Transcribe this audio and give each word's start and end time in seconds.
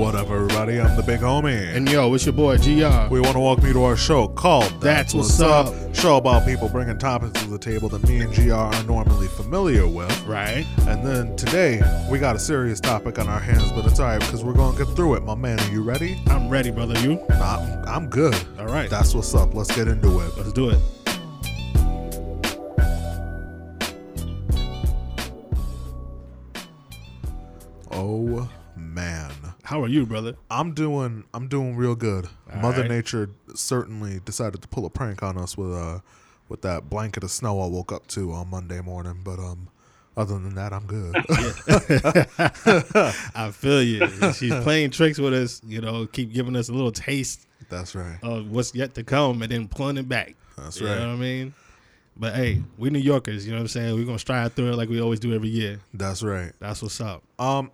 What 0.00 0.14
up, 0.14 0.30
everybody? 0.30 0.80
I'm 0.80 0.96
the 0.96 1.02
big 1.02 1.20
homie. 1.20 1.76
And 1.76 1.86
yo, 1.86 2.14
it's 2.14 2.24
your 2.24 2.32
boy 2.32 2.56
GR. 2.56 3.12
we 3.12 3.20
want 3.20 3.34
to 3.34 3.40
welcome 3.40 3.66
you 3.66 3.74
to 3.74 3.84
our 3.84 3.98
show 3.98 4.28
called 4.28 4.80
That's 4.80 5.12
What's 5.12 5.38
Up. 5.42 5.74
Show 5.94 6.16
about 6.16 6.46
people 6.46 6.70
bringing 6.70 6.96
topics 6.96 7.38
to 7.42 7.50
the 7.50 7.58
table 7.58 7.90
that 7.90 8.02
me 8.08 8.20
and 8.20 8.34
GR 8.34 8.54
are 8.54 8.82
normally 8.84 9.28
familiar 9.28 9.86
with. 9.86 10.18
right? 10.22 10.64
And 10.88 11.06
then 11.06 11.36
today, 11.36 11.82
we 12.10 12.18
got 12.18 12.34
a 12.34 12.38
serious 12.38 12.80
topic 12.80 13.18
on 13.18 13.28
our 13.28 13.40
hands, 13.40 13.72
but 13.72 13.84
it's 13.84 14.00
all 14.00 14.06
right 14.06 14.20
because 14.20 14.42
we're 14.42 14.54
going 14.54 14.74
to 14.74 14.86
get 14.86 14.96
through 14.96 15.16
it. 15.16 15.22
My 15.22 15.34
man, 15.34 15.60
are 15.60 15.70
you 15.70 15.82
ready? 15.82 16.18
I'm 16.28 16.48
ready, 16.48 16.70
brother. 16.70 16.98
You? 17.00 17.22
I'm, 17.32 17.84
I'm 17.86 18.08
good. 18.08 18.34
All 18.58 18.68
right. 18.68 18.88
That's 18.88 19.14
what's 19.14 19.34
up. 19.34 19.52
Let's 19.52 19.76
get 19.76 19.86
into 19.86 20.20
it. 20.20 20.34
Let's 20.34 20.54
do 20.54 20.70
it. 20.70 20.78
How 29.80 29.84
are 29.84 29.88
you, 29.88 30.04
brother? 30.04 30.36
I'm 30.50 30.74
doing 30.74 31.24
I'm 31.32 31.48
doing 31.48 31.74
real 31.74 31.94
good. 31.94 32.28
All 32.52 32.60
Mother 32.60 32.82
right. 32.82 32.90
Nature 32.90 33.30
certainly 33.54 34.20
decided 34.26 34.60
to 34.60 34.68
pull 34.68 34.84
a 34.84 34.90
prank 34.90 35.22
on 35.22 35.38
us 35.38 35.56
with 35.56 35.72
uh 35.72 36.00
with 36.50 36.60
that 36.60 36.90
blanket 36.90 37.24
of 37.24 37.30
snow 37.30 37.62
I 37.62 37.66
woke 37.66 37.90
up 37.90 38.06
to 38.08 38.30
on 38.32 38.48
Monday 38.48 38.82
morning, 38.82 39.22
but 39.24 39.38
um 39.38 39.68
other 40.18 40.34
than 40.34 40.54
that 40.56 40.74
I'm 40.74 40.86
good. 40.86 41.14
I 43.34 43.50
feel 43.52 43.82
you. 43.82 44.06
She's 44.34 44.54
playing 44.56 44.90
tricks 44.90 45.18
with 45.18 45.32
us, 45.32 45.62
you 45.66 45.80
know, 45.80 46.06
keep 46.06 46.30
giving 46.30 46.56
us 46.56 46.68
a 46.68 46.74
little 46.74 46.92
taste 46.92 47.46
That's 47.70 47.94
right. 47.94 48.18
of 48.22 48.50
what's 48.50 48.74
yet 48.74 48.92
to 48.96 49.02
come 49.02 49.40
and 49.40 49.50
then 49.50 49.66
pulling 49.66 49.96
it 49.96 50.10
back. 50.10 50.34
That's 50.58 50.78
you 50.78 50.88
right. 50.88 50.98
know 50.98 51.06
what 51.06 51.14
I 51.14 51.16
mean? 51.16 51.54
But 52.18 52.34
hey, 52.34 52.60
we 52.76 52.90
New 52.90 52.98
Yorkers, 52.98 53.46
you 53.46 53.52
know 53.52 53.60
what 53.60 53.62
I'm 53.62 53.68
saying? 53.68 53.94
We're 53.94 54.04
to 54.04 54.18
strive 54.18 54.52
through 54.52 54.72
it 54.72 54.76
like 54.76 54.90
we 54.90 55.00
always 55.00 55.20
do 55.20 55.32
every 55.32 55.48
year. 55.48 55.80
That's 55.94 56.22
right. 56.22 56.52
That's 56.58 56.82
what's 56.82 57.00
up. 57.00 57.22
Um 57.38 57.70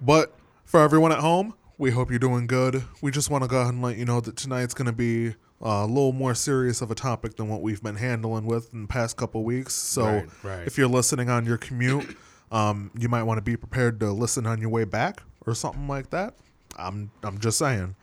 but 0.00 0.37
for 0.68 0.80
everyone 0.82 1.12
at 1.12 1.18
home, 1.20 1.54
we 1.78 1.90
hope 1.90 2.10
you're 2.10 2.18
doing 2.18 2.46
good. 2.46 2.84
We 3.00 3.10
just 3.10 3.30
want 3.30 3.42
to 3.42 3.48
go 3.48 3.60
ahead 3.62 3.72
and 3.72 3.82
let 3.82 3.96
you 3.96 4.04
know 4.04 4.20
that 4.20 4.36
tonight's 4.36 4.74
going 4.74 4.86
to 4.86 4.92
be 4.92 5.30
uh, 5.64 5.84
a 5.84 5.86
little 5.86 6.12
more 6.12 6.34
serious 6.34 6.82
of 6.82 6.90
a 6.90 6.94
topic 6.94 7.36
than 7.36 7.48
what 7.48 7.62
we've 7.62 7.82
been 7.82 7.96
handling 7.96 8.44
with 8.44 8.72
in 8.74 8.82
the 8.82 8.88
past 8.88 9.16
couple 9.16 9.42
weeks. 9.44 9.74
So 9.74 10.04
Right, 10.04 10.28
right. 10.42 10.66
if 10.66 10.76
you're 10.76 10.88
listening 10.88 11.30
on 11.30 11.46
your 11.46 11.56
commute, 11.56 12.14
um, 12.52 12.90
you 12.98 13.08
might 13.08 13.22
want 13.22 13.38
to 13.38 13.42
be 13.42 13.56
prepared 13.56 13.98
to 14.00 14.12
listen 14.12 14.46
on 14.46 14.60
your 14.60 14.68
way 14.68 14.84
back 14.84 15.22
or 15.46 15.54
something 15.54 15.88
like 15.88 16.10
that. 16.10 16.34
I'm 16.76 17.10
I'm 17.22 17.38
just 17.38 17.58
saying. 17.58 17.96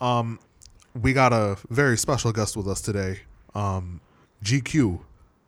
Um, 0.00 0.40
we 1.00 1.12
got 1.12 1.32
a 1.32 1.56
very 1.70 1.96
special 1.96 2.32
guest 2.32 2.56
with 2.56 2.66
us 2.66 2.80
today. 2.80 3.20
Um, 3.54 4.00
GQ, 4.42 5.00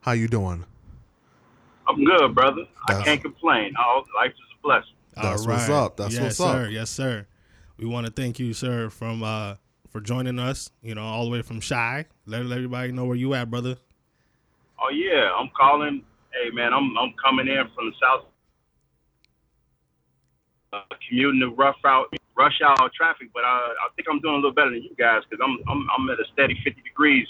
how 0.03 0.13
you 0.13 0.29
doing? 0.29 0.65
I'm 1.89 2.05
good, 2.05 2.33
brother. 2.35 2.63
That's- 2.87 3.03
I 3.03 3.05
can't 3.05 3.21
complain. 3.23 3.75
All 3.77 4.05
life 4.17 4.31
is 4.31 4.39
a 4.57 4.63
blessing. 4.63 4.95
That's 5.15 5.47
All 5.47 5.53
what's 5.53 5.69
up. 5.69 5.97
That's 5.97 6.15
yes, 6.15 6.23
what's 6.23 6.41
up. 6.41 6.55
sir. 6.55 6.69
Yes, 6.69 6.91
sir. 6.91 7.27
We 7.77 7.87
want 7.87 8.07
to 8.07 8.13
thank 8.13 8.39
you, 8.39 8.53
sir, 8.53 8.91
from 8.91 9.23
uh 9.23 9.57
for 9.91 10.01
joining 10.01 10.39
us, 10.39 10.71
you 10.83 10.95
know, 10.95 11.03
all 11.03 11.25
the 11.25 11.31
way 11.31 11.43
from 11.43 11.61
Chi. 11.61 12.07
Let, 12.27 12.45
let 12.47 12.57
everybody 12.57 12.93
know 12.93 13.05
where 13.05 13.17
you 13.17 13.35
at, 13.35 13.51
brother. 13.51 13.77
Oh 14.81 14.91
yeah, 14.91 15.33
I'm 15.37 15.51
calling. 15.57 16.03
Hey 16.33 16.51
man, 16.51 16.73
I'm 16.73 16.97
I'm 16.97 17.13
coming 17.23 17.49
in 17.49 17.65
from 17.75 17.91
the 17.91 17.97
south, 18.01 18.27
uh, 20.73 20.83
commuting 21.09 21.41
the 21.41 21.49
rough 21.49 21.77
out 21.85 22.15
rush 22.37 22.61
hour 22.65 22.91
traffic. 22.97 23.29
But 23.35 23.45
I 23.45 23.57
I 23.57 23.89
think 23.97 24.09
I'm 24.11 24.21
doing 24.21 24.35
a 24.35 24.37
little 24.37 24.53
better 24.53 24.71
than 24.71 24.83
you 24.83 24.95
guys 24.99 25.23
because 25.29 25.45
I'm 25.45 25.59
I'm 25.69 25.87
I'm 25.97 26.11
at 26.11 26.21
a 26.21 26.25
steady 26.33 26.59
50 26.65 26.83
degrees 26.83 27.27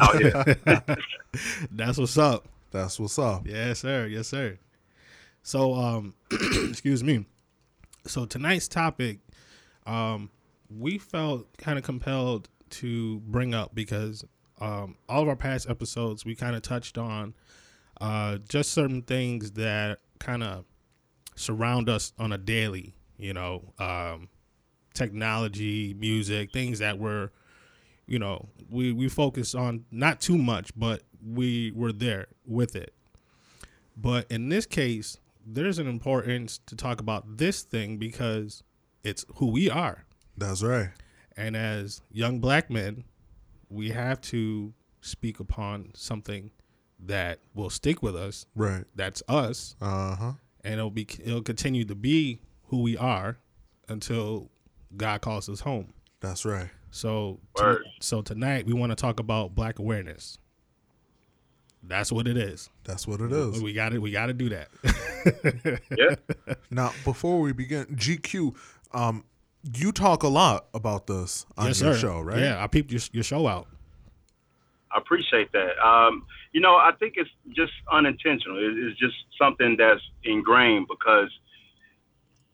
out 0.00 0.16
here. 0.16 0.44
That's 1.72 1.98
what's 1.98 2.18
up. 2.18 2.46
That's 2.70 2.98
what's 3.00 3.18
up. 3.18 3.46
Yes, 3.46 3.80
sir. 3.80 4.06
Yes, 4.06 4.28
sir. 4.28 4.58
So, 5.42 5.74
um, 5.74 6.14
excuse 6.68 7.02
me. 7.02 7.26
So 8.06 8.24
tonight's 8.24 8.68
topic, 8.68 9.18
um, 9.86 10.30
we 10.70 10.98
felt 10.98 11.46
kind 11.58 11.78
of 11.78 11.84
compelled 11.84 12.48
to 12.70 13.20
bring 13.20 13.54
up 13.54 13.74
because 13.74 14.24
um, 14.60 14.96
all 15.08 15.22
of 15.22 15.28
our 15.28 15.36
past 15.36 15.68
episodes 15.68 16.24
we 16.24 16.34
kind 16.34 16.54
of 16.54 16.62
touched 16.62 16.98
on 16.98 17.34
uh, 18.00 18.38
just 18.48 18.72
certain 18.72 19.02
things 19.02 19.52
that 19.52 19.98
kind 20.18 20.42
of 20.42 20.64
surround 21.34 21.88
us 21.88 22.12
on 22.18 22.32
a 22.32 22.38
daily. 22.38 22.94
You 23.18 23.34
know, 23.34 23.74
um, 23.78 24.28
technology, 24.94 25.94
music, 25.98 26.52
things 26.52 26.78
that 26.78 26.98
were 26.98 27.32
you 28.10 28.18
know, 28.18 28.48
we 28.68 28.92
we 28.92 29.08
focus 29.08 29.54
on 29.54 29.84
not 29.92 30.20
too 30.20 30.36
much, 30.36 30.72
but 30.76 31.02
we 31.24 31.70
were 31.76 31.92
there 31.92 32.26
with 32.44 32.74
it. 32.74 32.92
But 33.96 34.26
in 34.28 34.48
this 34.48 34.66
case, 34.66 35.16
there's 35.46 35.78
an 35.78 35.86
importance 35.88 36.58
to 36.66 36.76
talk 36.76 37.00
about 37.00 37.38
this 37.38 37.62
thing 37.62 37.96
because 37.98 38.62
it's 39.04 39.24
who 39.36 39.46
we 39.46 39.70
are. 39.70 40.04
That's 40.36 40.62
right. 40.62 40.90
And 41.36 41.56
as 41.56 42.02
young 42.10 42.38
black 42.40 42.70
men, 42.70 43.04
we 43.68 43.90
have 43.90 44.20
to 44.22 44.72
speak 45.00 45.40
upon 45.40 45.90
something 45.94 46.50
that 47.06 47.38
will 47.54 47.70
stick 47.70 48.02
with 48.02 48.14
us. 48.16 48.44
Right. 48.54 48.84
That's 48.94 49.22
us, 49.28 49.74
Uh 49.80 50.16
huh. 50.16 50.32
and 50.64 50.74
it'll 50.74 50.90
be 50.90 51.06
it'll 51.24 51.42
continue 51.42 51.84
to 51.86 51.94
be 51.94 52.40
who 52.64 52.82
we 52.82 52.96
are 52.96 53.38
until 53.88 54.50
God 54.96 55.20
calls 55.22 55.48
us 55.48 55.60
home. 55.60 55.94
That's 56.20 56.44
right. 56.44 56.68
So, 56.90 57.40
to- 57.56 57.80
so 58.00 58.20
tonight 58.20 58.66
we 58.66 58.72
want 58.74 58.90
to 58.90 58.96
talk 58.96 59.20
about 59.20 59.54
black 59.54 59.78
awareness. 59.78 60.38
That's 61.82 62.12
what 62.12 62.26
it 62.28 62.36
is. 62.36 62.68
That's 62.84 63.06
what 63.06 63.20
it 63.20 63.32
is. 63.32 63.62
We 63.62 63.72
got 63.72 63.92
it. 63.94 64.00
We 64.00 64.10
got 64.10 64.26
to 64.26 64.32
do 64.34 64.48
that. 64.50 64.68
yeah. 65.96 66.14
Now, 66.70 66.92
before 67.04 67.40
we 67.40 67.52
begin, 67.52 67.86
GQ, 67.86 68.54
um, 68.92 69.24
you 69.76 69.90
talk 69.92 70.22
a 70.22 70.28
lot 70.28 70.66
about 70.74 71.06
this 71.06 71.46
on 71.56 71.68
yes, 71.68 71.80
your 71.80 71.94
sir. 71.94 72.00
show, 72.00 72.20
right? 72.20 72.38
Yeah, 72.38 72.62
I 72.62 72.66
peeped 72.66 72.92
your, 72.92 73.00
your 73.12 73.24
show 73.24 73.46
out. 73.46 73.66
I 74.94 74.98
appreciate 74.98 75.52
that. 75.52 75.78
Um, 75.84 76.26
you 76.52 76.60
know, 76.60 76.74
I 76.74 76.90
think 76.98 77.14
it's 77.16 77.30
just 77.54 77.72
unintentional. 77.90 78.58
It- 78.58 78.78
It's 78.78 78.98
just 78.98 79.14
something 79.38 79.76
that's 79.78 80.00
ingrained 80.24 80.86
because 80.88 81.30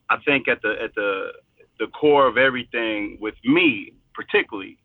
I 0.09 0.19
think 0.25 0.47
at 0.49 0.63
the 0.63 0.77
at 0.83 0.95
the 0.95 1.33
the 1.79 1.87
core 1.89 2.27
of 2.27 2.37
everything 2.39 3.19
with 3.21 3.35
me, 3.45 3.93
particularly, 4.15 4.79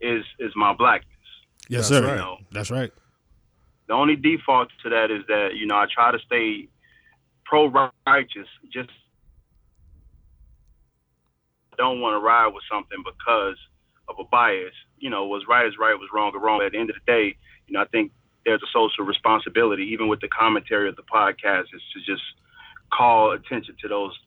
is 0.00 0.24
is 0.38 0.52
my 0.54 0.72
blackness. 0.74 1.08
Yes, 1.68 1.88
That's 1.88 2.04
sir. 2.04 2.08
right. 2.10 2.16
know. 2.16 2.38
That's 2.52 2.70
right. 2.70 2.92
The 3.92 3.98
only 3.98 4.16
default 4.16 4.70
to 4.84 4.88
that 4.88 5.10
is 5.10 5.22
that 5.28 5.50
you 5.54 5.66
know 5.66 5.74
I 5.74 5.84
try 5.84 6.12
to 6.12 6.18
stay 6.24 6.66
pro 7.44 7.70
righteous. 8.06 8.48
Just 8.72 8.88
don't 11.76 12.00
want 12.00 12.14
to 12.14 12.24
ride 12.24 12.54
with 12.54 12.62
something 12.72 13.04
because 13.04 13.58
of 14.08 14.16
a 14.18 14.24
bias. 14.24 14.72
You 14.96 15.10
know, 15.10 15.26
was 15.26 15.42
right 15.46 15.66
is 15.66 15.74
right, 15.78 15.92
was 15.92 16.08
wrong 16.10 16.30
is 16.34 16.40
wrong. 16.42 16.62
At 16.62 16.72
the 16.72 16.78
end 16.78 16.88
of 16.88 16.96
the 16.96 17.12
day, 17.12 17.36
you 17.66 17.74
know, 17.74 17.82
I 17.82 17.84
think 17.84 18.12
there's 18.46 18.62
a 18.62 18.72
social 18.72 19.04
responsibility, 19.04 19.82
even 19.92 20.08
with 20.08 20.20
the 20.20 20.28
commentary 20.28 20.88
of 20.88 20.96
the 20.96 21.02
podcast, 21.02 21.64
is 21.74 21.82
to 21.92 22.00
just 22.00 22.22
call 22.94 23.32
attention 23.32 23.76
to 23.82 23.88
those 23.88 24.18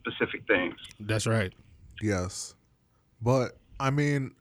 specific 0.00 0.46
things. 0.46 0.76
That's 0.98 1.26
right. 1.26 1.52
Yes. 2.00 2.54
But 3.20 3.58
I 3.78 3.90
mean, 3.90 4.34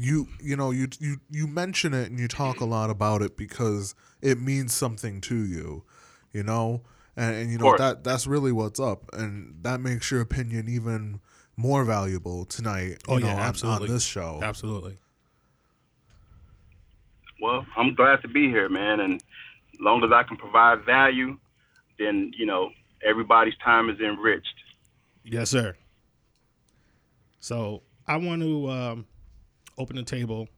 you 0.00 0.28
you 0.42 0.56
know 0.56 0.70
you 0.70 0.88
you 0.98 1.20
you 1.30 1.46
mention 1.46 1.92
it 1.92 2.10
and 2.10 2.18
you 2.18 2.26
talk 2.26 2.60
a 2.60 2.64
lot 2.64 2.88
about 2.88 3.20
it 3.20 3.36
because 3.36 3.94
it 4.22 4.40
means 4.40 4.72
something 4.74 5.20
to 5.20 5.34
you, 5.34 5.84
you 6.32 6.42
know, 6.42 6.80
and, 7.16 7.34
and 7.34 7.52
you 7.52 7.58
know 7.58 7.76
that 7.76 8.02
that's 8.02 8.26
really 8.26 8.50
what's 8.50 8.80
up, 8.80 9.10
and 9.12 9.56
that 9.62 9.80
makes 9.80 10.10
your 10.10 10.22
opinion 10.22 10.68
even 10.70 11.20
more 11.54 11.84
valuable 11.84 12.46
tonight. 12.46 12.96
Oh, 13.08 13.18
you 13.18 13.26
yeah, 13.26 13.34
know, 13.34 13.40
on- 13.40 13.48
absolutely. 13.48 13.88
on 13.88 13.94
this 13.94 14.02
show. 14.02 14.40
Absolutely. 14.42 14.96
Well, 17.42 17.66
I'm 17.76 17.94
glad 17.94 18.22
to 18.22 18.28
be 18.28 18.48
here, 18.48 18.70
man. 18.70 19.00
And 19.00 19.14
as 19.14 19.80
long 19.80 20.02
as 20.02 20.10
I 20.12 20.22
can 20.22 20.38
provide 20.38 20.82
value, 20.84 21.38
then 21.98 22.32
you 22.38 22.46
know 22.46 22.70
everybody's 23.04 23.56
time 23.62 23.90
is 23.90 24.00
enriched. 24.00 24.54
Yes, 25.24 25.50
sir. 25.50 25.76
So 27.38 27.82
I 28.06 28.16
want 28.16 28.40
to 28.42 28.70
um, 28.70 29.06
open 29.80 29.96
the 29.96 30.02
table 30.02 30.48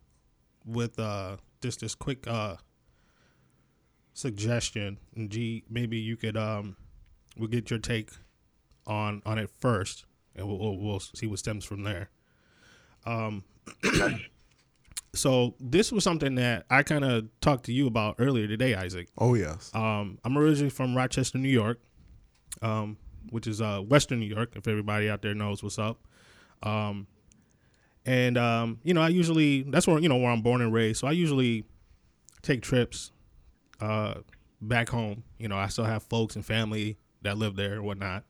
with 0.66 0.98
uh, 0.98 1.36
just 1.60 1.80
this 1.80 1.94
quick 1.94 2.26
uh, 2.26 2.56
suggestion. 4.12 4.98
And 5.14 5.30
G, 5.30 5.64
maybe 5.70 5.98
you 5.98 6.16
could 6.16 6.36
um, 6.36 6.76
we'll 7.36 7.48
get 7.48 7.70
your 7.70 7.78
take 7.78 8.10
on 8.86 9.22
on 9.24 9.38
it 9.38 9.50
first, 9.60 10.04
and 10.34 10.46
we'll 10.46 10.58
we'll, 10.58 10.76
we'll 10.76 11.00
see 11.00 11.26
what 11.26 11.38
stems 11.38 11.64
from 11.64 11.84
there. 11.84 12.10
Um, 13.06 13.44
so 15.14 15.54
this 15.60 15.92
was 15.92 16.04
something 16.04 16.34
that 16.34 16.66
I 16.68 16.82
kind 16.82 17.04
of 17.04 17.28
talked 17.40 17.64
to 17.66 17.72
you 17.72 17.86
about 17.86 18.16
earlier 18.18 18.48
today, 18.48 18.74
Isaac. 18.74 19.08
Oh 19.18 19.34
yes. 19.34 19.70
Um, 19.74 20.18
I'm 20.24 20.36
originally 20.36 20.70
from 20.70 20.96
Rochester, 20.96 21.38
New 21.38 21.48
York, 21.48 21.80
um, 22.60 22.96
which 23.30 23.46
is 23.46 23.60
uh, 23.60 23.80
Western 23.80 24.20
New 24.20 24.26
York. 24.26 24.54
If 24.56 24.66
everybody 24.66 25.08
out 25.08 25.22
there 25.22 25.34
knows 25.34 25.62
what's 25.62 25.78
up, 25.78 26.00
um, 26.62 27.06
and 28.04 28.36
um, 28.36 28.78
you 28.82 28.94
know, 28.94 29.02
I 29.02 29.08
usually 29.08 29.62
that's 29.62 29.86
where 29.86 29.98
you 29.98 30.08
know 30.08 30.16
where 30.16 30.30
I'm 30.30 30.42
born 30.42 30.60
and 30.60 30.72
raised. 30.72 31.00
So 31.00 31.06
I 31.06 31.12
usually 31.12 31.64
take 32.42 32.62
trips 32.62 33.12
uh, 33.80 34.14
back 34.60 34.88
home. 34.88 35.24
You 35.38 35.48
know, 35.48 35.56
I 35.56 35.68
still 35.68 35.84
have 35.84 36.02
folks 36.02 36.36
and 36.36 36.44
family 36.44 36.98
that 37.22 37.38
live 37.38 37.56
there 37.56 37.74
and 37.74 37.84
whatnot. 37.84 38.24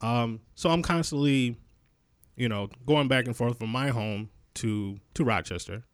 Um, 0.00 0.40
so 0.54 0.70
I'm 0.70 0.82
constantly, 0.82 1.56
you 2.36 2.48
know, 2.48 2.68
going 2.86 3.08
back 3.08 3.26
and 3.26 3.36
forth 3.36 3.58
from 3.58 3.70
my 3.70 3.88
home 3.88 4.30
to 4.54 4.98
to 5.14 5.24
Rochester, 5.24 5.84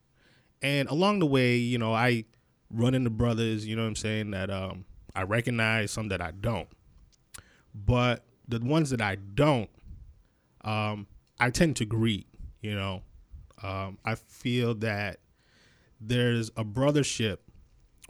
and 0.63 0.89
along 0.89 1.21
the 1.21 1.27
way, 1.27 1.57
you 1.57 1.79
know, 1.79 1.95
I 1.95 2.25
run 2.71 2.95
into 2.95 3.11
brothers. 3.11 3.67
You 3.67 3.77
know 3.77 3.83
what 3.83 3.89
I'm 3.89 3.97
saying 3.97 4.31
that 4.33 4.51
um, 4.51 4.85
I 5.15 5.23
recognize 5.23 5.91
some 5.91 6.09
that 6.09 6.21
I 6.21 6.33
don't, 6.33 6.69
but 7.75 8.25
the 8.47 8.59
ones 8.61 8.91
that 8.91 9.01
I 9.01 9.17
don't, 9.17 9.69
um, 10.63 11.07
I 11.39 11.51
tend 11.51 11.77
to 11.77 11.85
greet. 11.85 12.27
You 12.61 12.75
know, 12.75 13.03
um, 13.63 13.99
I 14.05 14.15
feel 14.17 14.75
that 14.77 15.21
there's 16.01 16.49
a 16.57 16.65
brothership 16.65 17.39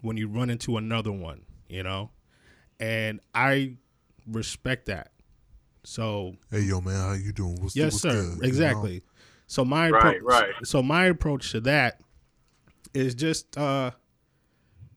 when 0.00 0.16
you 0.16 0.28
run 0.28 0.50
into 0.50 0.76
another 0.76 1.12
one. 1.12 1.42
You 1.68 1.82
know, 1.82 2.10
and 2.80 3.20
I 3.34 3.76
respect 4.26 4.86
that. 4.86 5.10
So 5.84 6.34
Hey 6.50 6.60
yo 6.62 6.80
man, 6.80 7.00
how 7.00 7.12
you 7.12 7.32
doing? 7.32 7.56
What's 7.60 7.76
yes, 7.76 7.92
what's 7.92 8.02
sir. 8.02 8.10
good, 8.12 8.32
you 8.32 8.38
know? 8.40 8.46
exactly. 8.48 9.02
So 9.46 9.64
my 9.64 9.90
Right, 9.90 10.20
appro- 10.20 10.22
right. 10.22 10.54
So 10.66 10.82
my 10.82 11.06
approach 11.06 11.50
to 11.52 11.60
that 11.62 12.00
is 12.94 13.14
just 13.14 13.56
uh 13.58 13.90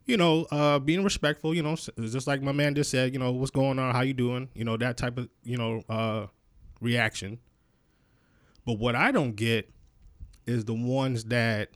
you 0.06 0.18
know, 0.18 0.46
uh 0.52 0.80
being 0.80 1.04
respectful, 1.04 1.54
you 1.54 1.62
know, 1.64 1.76
just 1.76 2.28
like 2.28 2.42
my 2.42 2.52
man 2.52 2.76
just 2.76 2.90
said, 2.90 3.14
you 3.14 3.20
know, 3.20 3.32
what's 3.32 3.52
going 3.52 3.80
on, 3.80 3.94
how 3.94 4.02
you 4.02 4.14
doing? 4.14 4.50
You 4.54 4.66
know, 4.66 4.76
that 4.78 4.98
type 4.98 5.18
of, 5.18 5.30
you 5.44 5.58
know, 5.58 5.84
uh 5.90 6.28
reaction. 6.82 7.40
But 8.66 8.74
what 8.74 8.96
I 8.96 9.12
don't 9.12 9.36
get 9.36 9.70
is 10.46 10.66
the 10.66 10.74
ones 10.74 11.26
that 11.26 11.70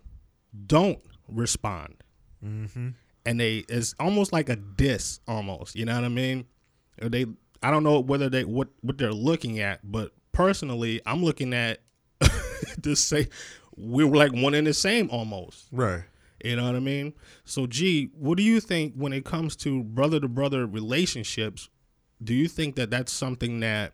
don't 0.68 1.00
respond. 1.28 1.96
Mm-hmm. 2.44 2.90
And 3.26 3.40
they 3.40 3.66
it's 3.70 3.96
almost 4.00 4.32
like 4.32 4.50
a 4.50 4.56
diss 4.56 5.20
almost, 5.28 5.76
you 5.76 5.86
know 5.86 5.96
what 5.96 6.04
I 6.04 6.10
mean? 6.10 6.46
Or 7.02 7.10
They 7.10 7.26
I 7.64 7.72
don't 7.72 7.84
know 7.84 8.00
whether 8.00 8.30
they 8.30 8.44
what 8.44 8.68
what 8.82 8.98
they're 8.98 9.14
looking 9.14 9.60
at, 9.60 9.80
but 9.84 10.12
personally, 10.32 11.02
I'm 11.06 11.24
looking 11.24 11.54
at 11.54 11.82
to 12.84 12.96
say 12.96 13.30
we're 13.76 14.08
like 14.08 14.32
one 14.34 14.54
and 14.54 14.68
the 14.68 14.74
same 14.74 15.10
almost. 15.10 15.68
Right. 15.72 16.04
You 16.44 16.56
know 16.58 16.66
what 16.66 16.76
I 16.76 16.80
mean? 16.80 17.14
So, 17.44 17.66
G, 17.66 18.10
what 18.14 18.38
do 18.38 18.44
you 18.44 18.60
think 18.60 18.94
when 18.94 19.14
it 19.14 19.26
comes 19.26 19.56
to 19.58 19.84
brother 19.84 20.20
to 20.20 20.28
brother 20.28 20.68
relationships? 20.68 21.70
Do 22.24 22.34
you 22.34 22.48
think 22.48 22.76
that 22.76 22.92
that's 22.92 23.12
something 23.12 23.62
that 23.62 23.94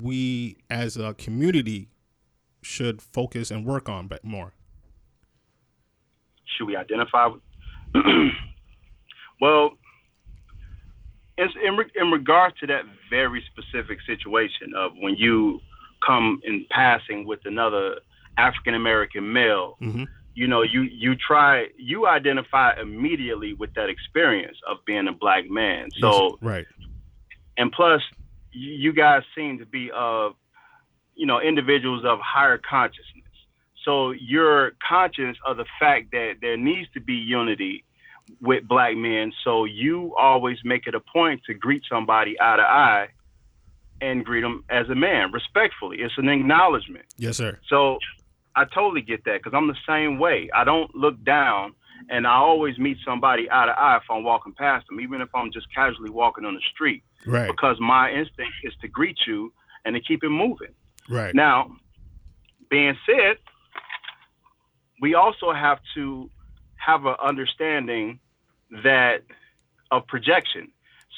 we 0.00 0.56
as 0.70 0.96
a 0.96 1.14
community 1.14 1.88
should 2.62 3.00
focus 3.02 3.50
and 3.50 3.64
work 3.64 3.88
on 3.88 4.08
but 4.08 4.24
more? 4.24 4.52
should 6.56 6.66
we 6.66 6.74
identify 6.76 7.28
well, 9.40 9.70
in, 11.36 11.48
in, 11.64 11.76
re- 11.76 11.90
in 11.94 12.10
regards 12.10 12.58
to 12.60 12.66
that 12.66 12.82
very 13.10 13.44
specific 13.52 13.98
situation 14.06 14.72
of 14.76 14.92
when 15.00 15.14
you 15.16 15.60
come 16.04 16.40
in 16.44 16.66
passing 16.70 17.26
with 17.26 17.40
another 17.44 17.96
African 18.36 18.74
American 18.74 19.32
male, 19.32 19.76
Mm-hmm. 19.80 20.04
you 20.34 20.46
know, 20.48 20.62
you 20.62 20.82
you 20.82 21.14
try 21.14 21.66
you 21.76 22.06
identify 22.06 22.72
immediately 22.80 23.54
with 23.54 23.72
that 23.74 23.88
experience 23.88 24.56
of 24.68 24.78
being 24.84 25.06
a 25.08 25.12
black 25.12 25.48
man. 25.48 25.88
So 26.00 26.38
right, 26.40 26.66
and 27.56 27.70
plus 27.72 28.02
you, 28.52 28.92
guys 28.92 29.22
seem 29.36 29.58
to 29.58 29.66
be 29.66 29.90
uh 29.94 30.30
you 31.18 31.26
know 31.26 31.40
individuals 31.40 32.04
of 32.04 32.18
higher 32.20 32.58
consciousness 32.58 33.24
so 33.84 34.12
you're 34.12 34.72
conscious 34.86 35.36
of 35.46 35.56
the 35.56 35.66
fact 35.78 36.12
that 36.12 36.36
there 36.40 36.56
needs 36.56 36.88
to 36.94 37.00
be 37.00 37.14
unity 37.14 37.84
with 38.40 38.66
black 38.66 38.96
men 38.96 39.32
so 39.44 39.64
you 39.64 40.14
always 40.16 40.58
make 40.64 40.86
it 40.86 40.94
a 40.94 41.00
point 41.00 41.40
to 41.46 41.54
greet 41.54 41.82
somebody 41.90 42.36
eye 42.40 42.56
to 42.56 42.62
eye 42.62 43.08
and 44.00 44.24
greet 44.24 44.42
them 44.42 44.64
as 44.70 44.88
a 44.88 44.94
man 44.94 45.32
respectfully 45.32 45.98
it's 46.00 46.14
an 46.18 46.28
acknowledgement 46.28 47.04
yes, 47.18 47.36
sir. 47.36 47.58
so 47.68 47.98
I 48.58 48.64
totally 48.64 49.02
get 49.02 49.24
that 49.24 49.38
because 49.40 49.52
I'm 49.56 49.68
the 49.68 49.76
same 49.86 50.18
way. 50.18 50.50
I 50.52 50.64
don't 50.64 50.92
look 50.92 51.22
down, 51.24 51.74
and 52.10 52.26
I 52.26 52.34
always 52.34 52.76
meet 52.76 52.96
somebody 53.04 53.48
eye 53.48 53.66
to 53.66 53.72
eye 53.72 53.98
if 53.98 54.02
I'm 54.10 54.24
walking 54.24 54.52
past 54.52 54.88
them, 54.88 55.00
even 55.00 55.20
if 55.20 55.28
I'm 55.32 55.52
just 55.52 55.72
casually 55.72 56.10
walking 56.10 56.44
on 56.44 56.54
the 56.54 56.60
street, 56.72 57.04
Right, 57.24 57.48
because 57.48 57.76
my 57.78 58.10
instinct 58.10 58.54
is 58.64 58.72
to 58.80 58.88
greet 58.88 59.16
you 59.28 59.52
and 59.84 59.94
to 59.94 60.00
keep 60.00 60.24
it 60.24 60.30
moving. 60.30 60.74
Right, 61.08 61.34
Now, 61.34 61.76
being 62.70 62.96
said, 63.06 63.38
we 65.00 65.14
also 65.14 65.52
have 65.52 65.78
to 65.94 66.30
have 66.76 67.06
an 67.06 67.16
understanding 67.22 68.20
that 68.84 69.22
of 69.90 70.06
projection. 70.06 70.70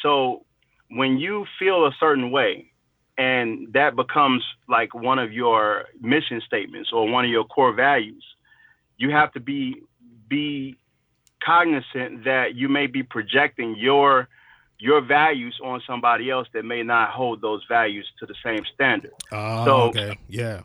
So 0.02 0.44
when 0.90 1.18
you 1.18 1.46
feel 1.58 1.86
a 1.86 1.92
certain 1.98 2.30
way, 2.30 2.70
and 3.18 3.72
that 3.74 3.96
becomes 3.96 4.42
like 4.68 4.94
one 4.94 5.18
of 5.18 5.32
your 5.32 5.84
mission 6.00 6.40
statements 6.46 6.90
or 6.92 7.06
one 7.06 7.24
of 7.24 7.30
your 7.30 7.44
core 7.44 7.74
values, 7.74 8.24
you 8.96 9.10
have 9.10 9.32
to 9.32 9.40
be 9.40 9.82
be 10.28 10.76
cognizant 11.44 12.24
that 12.24 12.54
you 12.54 12.68
may 12.68 12.86
be 12.86 13.02
projecting 13.02 13.76
your 13.76 14.28
your 14.80 15.00
values 15.00 15.58
on 15.62 15.82
somebody 15.86 16.30
else 16.30 16.48
that 16.54 16.64
may 16.64 16.82
not 16.82 17.10
hold 17.10 17.40
those 17.40 17.62
values 17.68 18.10
to 18.18 18.26
the 18.26 18.34
same 18.44 18.64
standard. 18.74 19.12
Oh, 19.30 19.64
So- 19.64 19.80
okay, 19.90 20.18
yeah, 20.28 20.62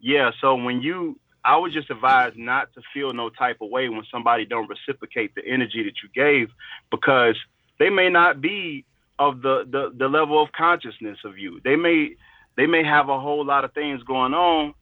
Yeah, 0.00 0.30
so 0.40 0.54
when 0.54 0.82
you 0.82 1.18
I 1.44 1.56
would 1.56 1.72
just 1.72 1.90
advise 1.90 2.32
not 2.34 2.74
to 2.74 2.82
feel 2.92 3.12
no 3.12 3.28
type 3.30 3.58
of 3.60 3.70
way 3.70 3.88
when 3.88 4.02
somebody 4.10 4.44
don't 4.44 4.68
reciprocate 4.68 5.34
the 5.36 5.46
energy 5.46 5.84
that 5.84 5.94
you 6.02 6.08
gave 6.12 6.50
because 6.90 7.36
they 7.78 7.88
may 7.88 8.08
not 8.10 8.40
be 8.40 8.84
of 9.20 9.42
the, 9.42 9.64
the, 9.70 9.92
the 9.96 10.08
level 10.08 10.42
of 10.42 10.50
consciousness 10.50 11.18
of 11.24 11.38
you. 11.38 11.60
They 11.62 11.76
may 11.76 12.16
they 12.56 12.66
may 12.66 12.82
have 12.82 13.08
a 13.08 13.20
whole 13.20 13.44
lot 13.44 13.64
of 13.64 13.72
things 13.74 14.02
going 14.02 14.34
on 14.34 14.74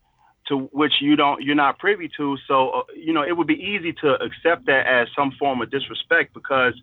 to 0.49 0.61
which 0.73 0.95
you 1.01 1.17
don't 1.17 1.43
you're 1.43 1.55
not 1.55 1.79
privy 1.79 2.09
to. 2.17 2.37
So 2.49 2.71
uh, 2.71 2.83
you 2.97 3.13
know 3.13 3.23
it 3.23 3.37
would 3.37 3.47
be 3.47 3.63
easy 3.63 3.93
to 4.03 4.15
accept 4.23 4.65
that 4.67 4.87
as 4.87 5.09
some 5.15 5.33
form 5.39 5.61
of 5.61 5.71
disrespect 5.71 6.33
because 6.35 6.75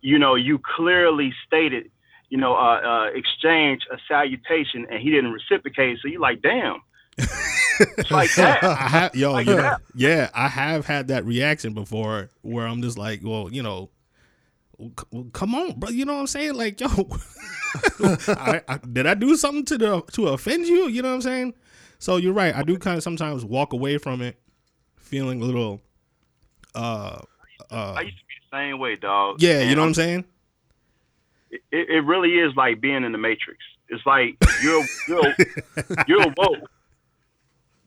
you 0.00 0.18
know 0.18 0.34
you 0.34 0.58
clearly 0.76 1.32
stated 1.46 1.90
you 2.30 2.38
know 2.38 2.54
uh, 2.54 2.80
uh, 2.80 3.04
exchange 3.14 3.82
a 3.92 3.96
salutation 4.06 4.86
and 4.90 5.00
he 5.00 5.10
didn't 5.10 5.32
reciprocate. 5.32 5.98
So 6.02 6.08
you're 6.08 6.20
like, 6.20 6.42
damn. 6.42 6.82
like 8.10 8.34
that. 8.36 8.62
I 8.62 8.88
have, 8.88 9.14
yo, 9.14 9.32
Like 9.32 9.46
know, 9.46 9.56
that. 9.56 9.80
yeah, 9.94 10.30
I 10.34 10.48
have 10.48 10.86
had 10.86 11.08
that 11.08 11.24
reaction 11.24 11.74
before 11.74 12.30
where 12.42 12.66
I'm 12.66 12.82
just 12.82 12.98
like, 12.98 13.20
well, 13.24 13.48
you 13.52 13.62
know, 13.62 13.90
c- 14.80 15.24
come 15.32 15.54
on, 15.54 15.78
bro. 15.78 15.90
You 15.90 16.04
know 16.04 16.14
what 16.14 16.20
I'm 16.20 16.26
saying? 16.26 16.54
Like, 16.54 16.80
yo, 16.80 16.86
I, 18.28 18.62
I, 18.68 18.78
did 18.78 19.06
I 19.06 19.14
do 19.14 19.36
something 19.36 19.64
to 19.66 19.78
the 19.78 20.02
to 20.12 20.28
offend 20.28 20.66
you? 20.66 20.88
You 20.88 21.02
know 21.02 21.08
what 21.08 21.14
I'm 21.16 21.22
saying? 21.22 21.54
So 21.98 22.16
you're 22.16 22.32
right. 22.32 22.54
I 22.54 22.62
do 22.62 22.78
kind 22.78 22.96
of 22.96 23.02
sometimes 23.02 23.44
walk 23.44 23.72
away 23.72 23.98
from 23.98 24.22
it 24.22 24.38
feeling 24.96 25.40
a 25.40 25.44
little, 25.44 25.80
uh, 26.74 27.20
uh, 27.70 27.92
I 27.96 28.02
used 28.02 28.18
to 28.18 28.24
same 28.52 28.78
way, 28.78 28.96
dog. 28.96 29.40
yeah, 29.42 29.60
And 29.60 29.70
you 29.70 29.76
know 29.76 29.82
what 29.82 29.86
I'm- 29.88 29.94
saying? 29.94 30.24
It, 31.50 31.60
it 31.72 32.04
really 32.04 32.34
is 32.38 32.54
like 32.56 32.80
being 32.80 33.04
in 33.04 33.12
the 33.12 33.18
Matrix. 33.18 33.58
It's 33.88 34.04
like 34.04 34.36
you're 34.62 34.84
you're 35.08 35.34
you're 36.06 36.26
woke, 36.36 36.70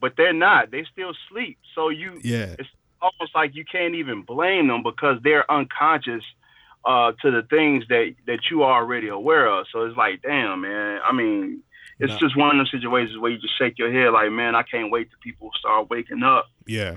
but 0.00 0.14
they're 0.16 0.32
not. 0.32 0.72
They 0.72 0.84
still 0.92 1.12
sleep. 1.30 1.58
So 1.76 1.88
you 1.88 2.18
Yeah, 2.24 2.56
it's 2.58 2.68
almost 3.00 3.34
like 3.36 3.54
you 3.54 3.64
can't 3.64 3.94
even 3.94 4.22
blame 4.22 4.66
them 4.66 4.82
because 4.82 5.18
they're 5.22 5.48
unconscious 5.50 6.24
uh, 6.84 7.12
to 7.22 7.30
the 7.30 7.42
things 7.42 7.84
that 7.88 8.14
that 8.26 8.40
you 8.50 8.64
are 8.64 8.82
already 8.82 9.06
aware 9.08 9.46
of. 9.46 9.66
So 9.72 9.82
it's 9.82 9.96
like, 9.96 10.22
damn, 10.22 10.62
man. 10.62 10.98
I 11.08 11.12
mean, 11.12 11.62
it's 12.00 12.14
No. 12.14 12.18
just 12.18 12.36
one 12.36 12.50
of 12.50 12.56
those 12.58 12.72
situations 12.72 13.16
where 13.18 13.30
you 13.30 13.38
just 13.38 13.56
shake 13.56 13.78
your 13.78 13.92
head, 13.92 14.12
like, 14.12 14.32
man, 14.32 14.56
I 14.56 14.64
can't 14.64 14.90
wait 14.90 15.08
till 15.08 15.20
people 15.22 15.52
start 15.56 15.88
waking 15.88 16.24
up. 16.24 16.46
yeah, 16.66 16.96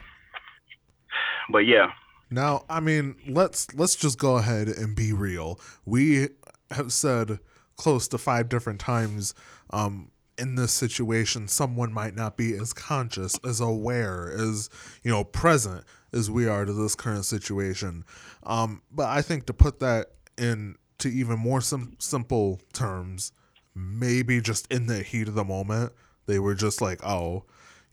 But 1.51 1.67
yeah, 1.67 1.91
Now, 2.29 2.65
I 2.69 2.79
mean, 2.79 3.15
let's 3.27 3.73
let's 3.75 3.95
just 3.95 4.17
go 4.17 4.37
ahead 4.37 4.67
and 4.67 4.95
be 4.95 5.13
real. 5.13 5.59
We 5.85 6.29
have 6.71 6.91
said 6.91 7.39
close 7.77 8.07
to 8.07 8.17
five 8.17 8.49
different 8.49 8.79
times 8.79 9.33
um, 9.69 10.11
in 10.37 10.55
this 10.55 10.73
situation, 10.73 11.47
someone 11.47 11.93
might 11.93 12.15
not 12.15 12.37
be 12.37 12.53
as 12.55 12.73
conscious, 12.73 13.39
as 13.45 13.59
aware, 13.59 14.31
as 14.31 14.69
you 15.03 15.11
know, 15.11 15.23
present 15.23 15.83
as 16.13 16.29
we 16.31 16.47
are 16.47 16.65
to 16.65 16.73
this 16.73 16.95
current 16.95 17.25
situation. 17.25 18.05
Um, 18.43 18.81
but 18.91 19.07
I 19.07 19.21
think 19.21 19.45
to 19.47 19.53
put 19.53 19.79
that 19.79 20.11
in 20.37 20.75
to 20.99 21.09
even 21.09 21.39
more 21.39 21.61
sim- 21.61 21.95
simple 21.99 22.61
terms, 22.73 23.31
maybe 23.75 24.41
just 24.41 24.71
in 24.71 24.87
the 24.87 25.03
heat 25.03 25.27
of 25.27 25.35
the 25.35 25.43
moment, 25.43 25.91
they 26.25 26.39
were 26.39 26.55
just 26.55 26.81
like, 26.81 27.05
oh, 27.05 27.43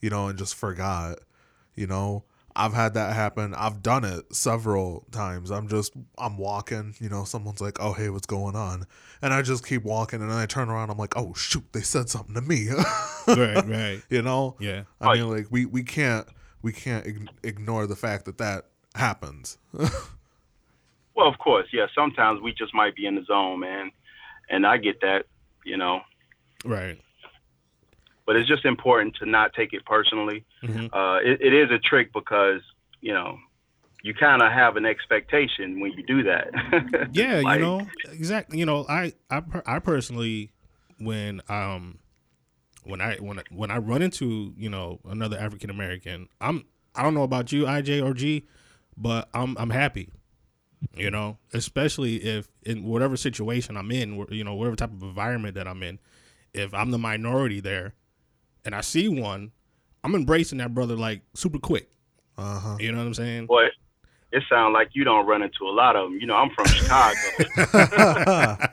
you 0.00 0.10
know, 0.10 0.28
and 0.28 0.38
just 0.38 0.54
forgot. 0.54 1.18
You 1.74 1.86
know, 1.86 2.24
I've 2.54 2.74
had 2.74 2.94
that 2.94 3.14
happen. 3.14 3.54
I've 3.54 3.82
done 3.82 4.04
it 4.04 4.34
several 4.34 5.06
times. 5.10 5.50
I'm 5.50 5.68
just, 5.68 5.92
I'm 6.18 6.36
walking, 6.36 6.94
you 6.98 7.08
know, 7.08 7.24
someone's 7.24 7.60
like, 7.60 7.78
oh, 7.80 7.92
hey, 7.92 8.10
what's 8.10 8.26
going 8.26 8.56
on? 8.56 8.86
And 9.22 9.32
I 9.32 9.42
just 9.42 9.66
keep 9.66 9.84
walking 9.84 10.20
and 10.20 10.30
then 10.30 10.36
I 10.36 10.46
turn 10.46 10.68
around. 10.68 10.90
I'm 10.90 10.98
like, 10.98 11.16
oh, 11.16 11.32
shoot, 11.34 11.64
they 11.72 11.80
said 11.80 12.08
something 12.08 12.34
to 12.34 12.40
me. 12.40 12.68
right, 13.26 13.66
right, 13.66 14.02
you 14.10 14.22
know? 14.22 14.56
yeah, 14.60 14.84
I 15.00 15.14
mean, 15.14 15.30
like, 15.30 15.46
we, 15.50 15.64
we 15.66 15.82
can't, 15.82 16.26
we 16.60 16.72
can't 16.72 17.06
ig- 17.06 17.30
ignore 17.42 17.86
the 17.86 17.96
fact 17.96 18.26
that 18.26 18.38
that 18.38 18.66
happens. 18.94 19.58
well, 19.72 21.28
of 21.28 21.38
course, 21.38 21.68
yeah. 21.72 21.86
Sometimes 21.94 22.40
we 22.40 22.52
just 22.52 22.74
might 22.74 22.94
be 22.94 23.06
in 23.06 23.14
the 23.14 23.24
zone, 23.24 23.60
man, 23.60 23.90
and 24.50 24.66
I 24.66 24.76
get 24.76 25.00
that, 25.00 25.26
you 25.64 25.76
know. 25.76 26.00
Right. 26.64 27.00
But 28.26 28.36
it's 28.36 28.48
just 28.48 28.64
important 28.64 29.16
to 29.16 29.26
not 29.26 29.52
take 29.54 29.72
it 29.72 29.84
personally. 29.84 30.44
Mhm. 30.62 30.90
Uh, 30.92 31.18
it, 31.24 31.40
it 31.40 31.52
is 31.54 31.70
a 31.70 31.78
trick 31.78 32.12
because 32.12 32.60
you 33.00 33.12
know 33.12 33.38
you 34.02 34.14
kind 34.14 34.42
of 34.42 34.50
have 34.52 34.76
an 34.76 34.84
expectation 34.84 35.80
when 35.80 35.92
you 35.92 36.02
do 36.04 36.22
that. 36.24 36.48
Yeah, 37.12 37.40
Like, 37.40 37.54
you 37.58 37.60
know, 37.64 37.88
exactly. 38.10 38.58
You 38.58 38.66
know, 38.66 38.84
I 38.88 39.12
I 39.30 39.42
I 39.66 39.78
personally 39.78 40.50
when 40.98 41.40
um 41.48 41.98
when 42.84 43.00
I 43.00 43.16
when 43.16 43.38
I- 43.38 43.44
when 43.50 43.70
I 43.70 43.78
run 43.78 44.02
into 44.02 44.54
you 44.56 44.68
know 44.70 45.00
another 45.04 45.38
African 45.38 45.70
American, 45.70 46.28
I'm 46.40 46.64
I 46.94 47.02
don't 47.02 47.14
know 47.14 47.22
about 47.22 47.52
you, 47.52 47.64
IJ 47.64 48.02
or 48.02 48.12
G, 48.14 48.46
but 48.96 49.28
I'm 49.34 49.56
I'm 49.58 49.70
happy. 49.70 50.10
You 50.96 51.10
know, 51.10 51.38
especially 51.52 52.16
if 52.16 52.48
in 52.64 52.82
whatever 52.84 53.16
situation 53.16 53.76
I'm 53.76 53.90
in, 53.92 54.26
you 54.30 54.42
know, 54.42 54.54
whatever 54.56 54.74
type 54.76 54.92
of 54.92 55.02
environment 55.02 55.54
that 55.54 55.68
I'm 55.68 55.82
in, 55.82 56.00
if 56.52 56.74
I'm 56.74 56.90
the 56.90 56.98
minority 56.98 57.60
there, 57.60 57.94
and 58.64 58.74
I 58.74 58.80
see 58.80 59.06
one, 59.08 59.52
I'm 60.04 60.14
embracing 60.14 60.58
that 60.58 60.74
brother 60.74 60.96
like 60.96 61.22
super 61.34 61.58
quick. 61.58 61.90
Uh 62.36 62.58
huh. 62.58 62.76
You 62.80 62.92
know 62.92 62.98
what 62.98 63.06
I'm 63.06 63.14
saying? 63.14 63.46
But 63.46 63.72
it 64.32 64.42
sounds 64.48 64.72
like 64.72 64.90
you 64.92 65.04
don't 65.04 65.26
run 65.26 65.42
into 65.42 65.64
a 65.64 65.70
lot 65.70 65.94
of 65.94 66.10
them. 66.10 66.18
You 66.18 66.26
know, 66.26 66.36
I'm 66.36 66.50
from 66.50 66.66
Chicago. 66.66 67.18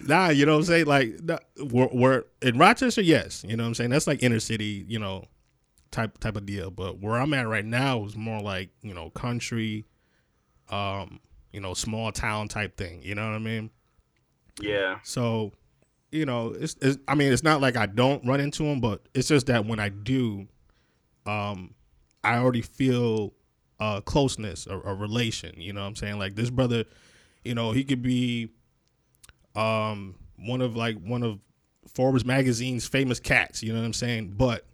nah, 0.00 0.28
you 0.30 0.46
know 0.46 0.52
what 0.52 0.58
I'm 0.58 0.64
saying? 0.64 0.86
Like, 0.86 1.20
we're, 1.58 1.88
we're 1.92 2.24
in 2.40 2.56
Rochester, 2.58 3.02
yes. 3.02 3.44
You 3.46 3.56
know 3.56 3.64
what 3.64 3.68
I'm 3.68 3.74
saying? 3.74 3.90
That's 3.90 4.06
like 4.06 4.22
inner 4.22 4.40
city, 4.40 4.86
you 4.88 4.98
know, 4.98 5.24
type 5.90 6.18
type 6.18 6.36
of 6.36 6.46
deal. 6.46 6.70
But 6.70 7.00
where 7.00 7.16
I'm 7.16 7.34
at 7.34 7.46
right 7.46 7.64
now 7.64 8.04
is 8.04 8.16
more 8.16 8.40
like 8.40 8.70
you 8.82 8.94
know 8.94 9.10
country, 9.10 9.86
um, 10.70 11.20
you 11.52 11.60
know, 11.60 11.74
small 11.74 12.10
town 12.12 12.48
type 12.48 12.76
thing. 12.76 13.02
You 13.02 13.14
know 13.14 13.26
what 13.26 13.34
I 13.34 13.40
mean? 13.40 13.70
yeah. 14.60 14.98
So, 15.02 15.52
you 16.10 16.26
know, 16.26 16.54
it's, 16.58 16.76
it's 16.80 16.98
I 17.06 17.14
mean, 17.14 17.32
it's 17.32 17.42
not 17.42 17.60
like 17.60 17.76
I 17.76 17.86
don't 17.86 18.24
run 18.26 18.40
into 18.40 18.64
them, 18.64 18.80
but 18.80 19.08
it's 19.14 19.28
just 19.28 19.46
that 19.46 19.66
when 19.66 19.78
I 19.78 19.88
do, 19.88 20.46
um, 21.26 21.74
I 22.24 22.38
already 22.38 22.62
feel 22.62 23.34
uh 23.80 24.00
closeness 24.00 24.66
or 24.66 24.80
a 24.82 24.94
relation. 24.94 25.60
You 25.60 25.72
know 25.72 25.82
what 25.82 25.88
I'm 25.88 25.96
saying? 25.96 26.18
Like 26.18 26.34
this 26.34 26.50
brother, 26.50 26.84
you 27.44 27.54
know, 27.54 27.72
he 27.72 27.84
could 27.84 28.02
be 28.02 28.50
um 29.54 30.14
one 30.36 30.60
of 30.60 30.76
like 30.76 30.96
one 30.98 31.22
of 31.22 31.40
Forbes 31.94 32.24
magazine's 32.24 32.86
famous 32.86 33.20
cats. 33.20 33.62
You 33.62 33.72
know 33.72 33.80
what 33.80 33.86
I'm 33.86 33.92
saying? 33.92 34.34
But 34.36 34.66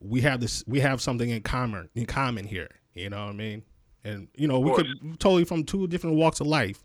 we 0.00 0.20
have 0.22 0.40
this, 0.40 0.62
we 0.66 0.80
have 0.80 1.00
something 1.00 1.30
in 1.30 1.42
common 1.42 1.88
in 1.94 2.06
common 2.06 2.44
here. 2.44 2.68
You 2.94 3.10
know 3.10 3.24
what 3.24 3.32
I 3.32 3.36
mean? 3.36 3.62
And 4.04 4.28
you 4.36 4.46
know, 4.46 4.60
we 4.60 4.74
could 4.74 4.86
totally 5.18 5.44
from 5.44 5.64
two 5.64 5.86
different 5.86 6.16
walks 6.16 6.40
of 6.40 6.46
life, 6.46 6.84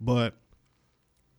but 0.00 0.36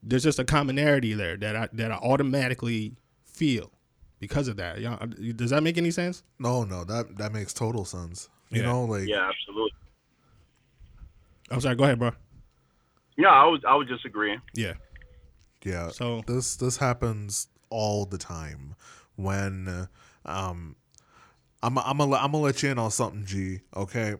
there's 0.03 0.23
just 0.23 0.39
a 0.39 0.43
commonality 0.45 1.13
there 1.13 1.37
that 1.37 1.55
I 1.55 1.69
that 1.73 1.91
I 1.91 1.95
automatically 1.95 2.95
feel 3.25 3.71
because 4.19 4.47
of 4.47 4.57
that. 4.57 4.79
Yeah, 4.81 4.97
does 5.35 5.49
that 5.51 5.63
make 5.63 5.77
any 5.77 5.91
sense? 5.91 6.23
No, 6.39 6.63
no, 6.63 6.83
that 6.83 7.17
that 7.17 7.31
makes 7.31 7.53
total 7.53 7.85
sense. 7.85 8.29
You 8.49 8.61
Yeah. 8.61 8.67
know, 8.67 8.85
like 8.85 9.07
Yeah, 9.07 9.29
absolutely. 9.29 9.71
I'm 11.49 11.61
sorry. 11.61 11.75
Go 11.75 11.83
ahead, 11.83 11.99
bro. 11.99 12.11
No, 13.17 13.29
I 13.29 13.45
was 13.45 13.61
I 13.67 13.75
was 13.75 13.87
just 13.87 14.05
agreeing. 14.05 14.41
Yeah. 14.53 14.73
yeah. 15.63 15.89
So 15.89 16.21
this 16.27 16.55
this 16.55 16.77
happens 16.77 17.47
all 17.69 18.05
the 18.05 18.17
time 18.17 18.75
when 19.15 19.67
uh, 19.67 19.85
um 20.25 20.75
I'm 21.61 21.77
I'm 21.77 21.97
gonna 21.97 22.15
I'm 22.15 22.31
gonna 22.31 22.43
let 22.43 22.61
you 22.63 22.69
in 22.71 22.79
on 22.79 22.91
something 22.91 23.25
G 23.25 23.59
okay 23.75 24.15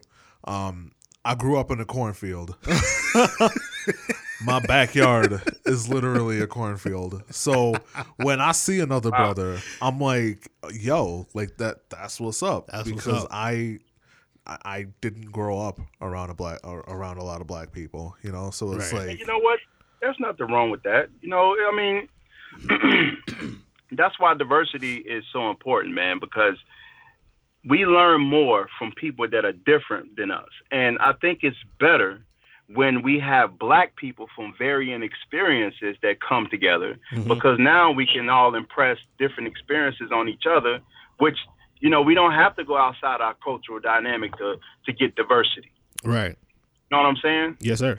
um 0.45 0.91
I 1.25 1.35
grew 1.35 1.57
up 1.57 1.71
in 1.71 1.79
a 1.79 1.85
cornfield 1.85 2.55
my 4.43 4.59
backyard 4.59 5.41
is 5.65 5.87
literally 5.89 6.39
a 6.41 6.47
cornfield 6.47 7.23
so 7.29 7.83
when 8.17 8.41
I 8.41 8.51
see 8.51 8.79
another 8.79 9.11
brother 9.11 9.57
I'm 9.81 9.99
like 9.99 10.49
yo 10.73 11.27
like 11.33 11.57
that 11.57 11.89
that's 11.89 12.19
what's 12.19 12.43
up 12.43 12.67
That's 12.67 12.89
what's 12.89 13.05
because 13.05 13.23
up. 13.25 13.29
I 13.31 13.79
I 14.45 14.57
I 14.65 14.85
didn't 15.01 15.31
grow 15.31 15.59
up 15.59 15.79
around 16.01 16.29
a 16.29 16.33
black 16.33 16.59
or 16.63 16.79
around 16.81 17.17
a 17.17 17.23
lot 17.23 17.41
of 17.41 17.47
black 17.47 17.71
people 17.71 18.15
you 18.23 18.31
know 18.31 18.51
so 18.51 18.73
it's 18.73 18.91
Right. 18.93 19.09
like 19.09 19.19
You 19.19 19.25
know 19.25 19.39
what? 19.39 19.59
There's 20.01 20.17
nothing 20.19 20.47
wrong 20.51 20.69
with 20.69 20.83
that. 20.83 21.07
You 21.21 21.29
know, 21.29 21.55
I 21.55 21.71
mean, 21.75 23.61
that's 23.91 24.19
why 24.19 24.33
diversity 24.33 24.97
is 24.97 25.23
so 25.31 25.49
important, 25.49 25.93
man, 25.95 26.19
because 26.19 26.57
we 27.69 27.85
learn 27.85 28.21
more 28.21 28.67
from 28.77 28.91
people 28.97 29.27
that 29.29 29.45
are 29.45 29.53
different 29.53 30.17
than 30.17 30.29
us. 30.31 30.49
And 30.71 30.99
I 30.99 31.13
think 31.21 31.39
it's 31.43 31.55
better 31.79 32.25
when 32.67 33.01
we 33.01 33.19
have 33.19 33.59
black 33.59 33.95
people 33.97 34.27
from 34.35 34.53
varying 34.57 35.03
experiences 35.03 35.95
that 36.01 36.19
come 36.21 36.47
together 36.49 36.97
Mhm. 37.13 37.27
because 37.27 37.59
now 37.59 37.91
we 37.91 38.05
can 38.05 38.29
all 38.29 38.55
impress 38.55 38.97
different 39.19 39.47
experiences 39.47 40.11
on 40.11 40.29
each 40.29 40.45
other, 40.47 40.79
which, 41.17 41.37
you 41.81 41.89
know, 41.89 42.01
we 42.01 42.15
don't 42.15 42.31
have 42.31 42.55
to 42.55 42.63
go 42.63 42.77
outside 42.77 43.19
our 43.21 43.35
cultural 43.43 43.79
dynamic 43.79 44.35
to, 44.37 44.55
to 44.85 44.93
get 44.93 45.15
diversity. 45.15 45.71
right. 46.03 46.37
You 46.91 46.97
know 46.97 47.03
what 47.03 47.09
I'm 47.09 47.17
saying? 47.17 47.57
Yes, 47.59 47.79
sir. 47.79 47.97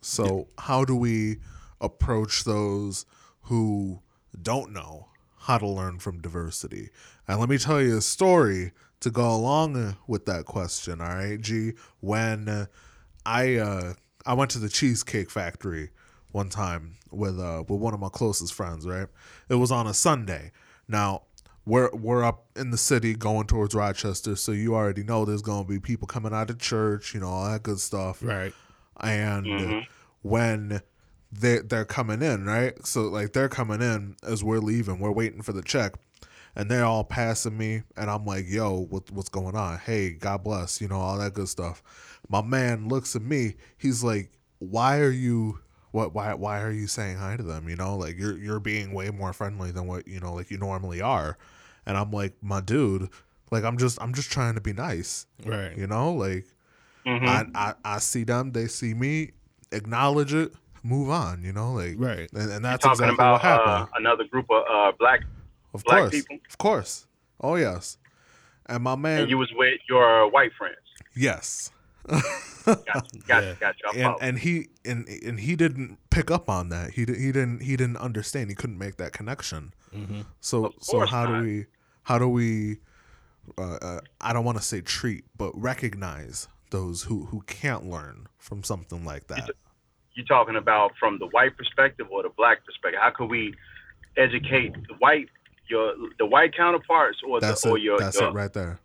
So, 0.00 0.48
how 0.58 0.84
do 0.84 0.96
we 0.96 1.38
approach 1.80 2.44
those 2.44 3.06
who 3.42 4.00
don't 4.40 4.72
know 4.72 5.08
how 5.42 5.58
to 5.58 5.66
learn 5.66 5.98
from 6.00 6.20
diversity? 6.20 6.90
And 7.28 7.38
let 7.40 7.48
me 7.48 7.58
tell 7.58 7.80
you 7.80 7.98
a 7.98 8.00
story 8.00 8.72
to 9.00 9.10
go 9.10 9.30
along 9.34 9.96
with 10.08 10.26
that 10.26 10.44
question. 10.44 11.00
All 11.00 11.08
right, 11.08 11.40
G. 11.40 11.72
When 12.00 12.48
uh, 12.48 12.66
I 13.26 13.56
uh, 13.56 13.94
I 14.26 14.34
went 14.34 14.50
to 14.52 14.58
the 14.58 14.68
cheesecake 14.68 15.30
factory 15.30 15.90
one 16.32 16.48
time 16.48 16.96
with 17.10 17.38
uh, 17.38 17.64
with 17.68 17.80
one 17.80 17.94
of 17.94 18.00
my 18.00 18.08
closest 18.08 18.54
friends. 18.54 18.86
Right, 18.86 19.08
it 19.48 19.54
was 19.56 19.70
on 19.70 19.86
a 19.86 19.94
Sunday. 19.94 20.52
Now. 20.88 21.22
We're, 21.64 21.90
we're 21.94 22.24
up 22.24 22.46
in 22.56 22.72
the 22.72 22.76
city 22.76 23.14
going 23.14 23.46
towards 23.46 23.72
Rochester, 23.72 24.34
so 24.34 24.50
you 24.50 24.74
already 24.74 25.04
know 25.04 25.24
there's 25.24 25.42
gonna 25.42 25.62
be 25.62 25.78
people 25.78 26.08
coming 26.08 26.34
out 26.34 26.50
of 26.50 26.58
church, 26.58 27.14
you 27.14 27.20
know, 27.20 27.28
all 27.28 27.48
that 27.48 27.62
good 27.62 27.78
stuff 27.78 28.20
Right. 28.20 28.52
and 28.98 29.46
Mhm. 29.46 29.86
when 30.22 30.80
they 31.30 31.58
they're 31.60 31.84
coming 31.84 32.20
in, 32.20 32.46
right? 32.46 32.84
So 32.84 33.02
like 33.02 33.32
they're 33.32 33.48
coming 33.48 33.80
in 33.80 34.16
as 34.24 34.42
we're 34.42 34.58
leaving, 34.58 34.98
we're 34.98 35.12
waiting 35.12 35.40
for 35.40 35.52
the 35.52 35.62
check, 35.62 35.94
and 36.56 36.68
they're 36.68 36.84
all 36.84 37.04
passing 37.04 37.56
me, 37.56 37.84
and 37.96 38.10
I'm 38.10 38.24
like, 38.26 38.46
"Yo, 38.48 38.86
what, 38.90 39.12
what's 39.12 39.28
going 39.28 39.54
on? 39.54 39.78
Hey, 39.78 40.10
God 40.14 40.42
bless, 40.42 40.80
you 40.80 40.88
know, 40.88 40.98
all 40.98 41.16
that 41.18 41.32
good 41.32 41.48
stuff." 41.48 41.80
My 42.28 42.42
man 42.42 42.88
looks 42.88 43.14
at 43.16 43.22
me, 43.22 43.54
he's 43.76 44.02
like, 44.02 44.30
"Why 44.58 44.98
are 45.00 45.10
you?" 45.10 45.58
What 45.90 46.14
why 46.14 46.32
why 46.32 46.62
are 46.62 46.70
you 46.70 46.86
saying 46.86 47.18
hi 47.18 47.36
to 47.36 47.42
them? 47.42 47.68
You 47.68 47.76
know, 47.76 47.96
like 47.98 48.18
you're 48.18 48.38
you're 48.38 48.60
being 48.60 48.92
way 48.94 49.10
more 49.10 49.34
friendly 49.34 49.70
than 49.72 49.86
what 49.86 50.08
you 50.08 50.20
know 50.20 50.32
like 50.32 50.50
you 50.50 50.56
normally 50.56 51.02
are, 51.02 51.36
and 51.84 51.98
I'm 51.98 52.10
like, 52.10 52.32
my 52.40 52.62
dude, 52.62 53.10
like 53.50 53.62
I'm 53.62 53.76
just 53.76 54.00
I'm 54.00 54.14
just 54.14 54.32
trying 54.32 54.54
to 54.54 54.60
be 54.62 54.72
nice, 54.72 55.26
Right. 55.44 55.76
you 55.76 55.86
know, 55.86 56.12
like 56.14 56.46
Mhm. 57.04 57.28
I, 57.28 57.44
I 57.54 57.74
I 57.84 57.98
see 57.98 58.24
them, 58.24 58.52
they 58.52 58.68
see 58.68 58.94
me, 58.94 59.32
acknowledge 59.70 60.32
it, 60.32 60.52
move 60.82 61.10
on, 61.10 61.42
you 61.42 61.52
know, 61.52 61.72
like 61.74 61.96
Right. 61.98 62.30
and, 62.32 62.50
and 62.52 62.64
that's 62.64 62.84
talking 62.84 62.92
exactly 63.04 63.14
about 63.14 63.32
what 63.32 63.42
happened. 63.42 63.70
uh, 63.92 63.98
another 63.98 64.24
group 64.24 64.46
of 64.50 64.62
uh, 64.72 64.92
black, 64.98 65.20
of 65.74 65.84
black 65.84 65.98
course, 65.98 66.10
people? 66.12 66.38
of 66.48 66.56
course, 66.56 67.06
oh 67.42 67.56
yes, 67.56 67.98
and 68.64 68.82
my 68.82 68.94
man, 68.96 69.22
and 69.22 69.30
you 69.30 69.36
was 69.36 69.52
with 69.54 69.78
your 69.90 70.30
white 70.30 70.52
friends. 70.56 70.76
yes, 71.14 71.70
Gotcha, 72.08 72.32
gotcha, 73.26 73.46
Yeah. 73.46 73.54
gotcha. 73.60 73.86
And 73.94 74.14
and 74.20 74.38
he 74.38 74.68
and 74.84 75.08
and 75.08 75.40
he 75.40 75.56
didn't 75.56 75.98
pick 76.10 76.30
up 76.30 76.48
on 76.48 76.68
that. 76.70 76.90
He 76.90 77.00
he 77.00 77.32
didn't 77.32 77.60
he 77.60 77.76
didn't 77.76 77.96
understand. 77.96 78.50
He 78.50 78.54
couldn't 78.54 78.78
make 78.78 78.96
that 78.96 79.12
connection. 79.12 79.74
Mm-hmm. 79.94 80.22
So 80.40 80.72
so 80.80 80.98
course 80.98 81.10
how 81.10 81.26
do 81.26 81.42
we 81.42 81.66
how 82.04 82.18
do 82.18 82.28
we 82.28 82.78
uh, 83.58 83.78
uh, 83.82 84.00
I 84.20 84.32
don't 84.32 84.44
want 84.44 84.58
to 84.58 84.64
say 84.64 84.80
treat, 84.80 85.24
but 85.36 85.52
recognize 85.60 86.48
those 86.70 87.02
who 87.04 87.26
who 87.26 87.42
can't 87.42 87.88
learn 87.88 88.26
from 88.38 88.62
something 88.62 89.04
like 89.04 89.26
that. 89.28 89.50
You're 90.14 90.26
talking 90.26 90.56
about 90.56 90.92
from 91.00 91.18
the 91.18 91.26
white 91.26 91.56
perspective 91.56 92.06
or 92.10 92.22
the 92.22 92.28
black 92.36 92.64
perspective? 92.64 93.00
How 93.02 93.10
could 93.10 93.30
we 93.30 93.54
educate 94.16 94.74
the 94.88 94.94
white 94.98 95.28
your 95.68 95.94
the 96.18 96.26
white 96.26 96.54
counterparts 96.56 97.18
or 97.26 97.40
That's 97.40 97.62
the 97.62 97.70
or 97.70 97.78
your, 97.78 97.98
That's 97.98 98.18
your 98.18 98.28
it 98.28 98.34
right 98.34 98.52
there. 98.52 98.78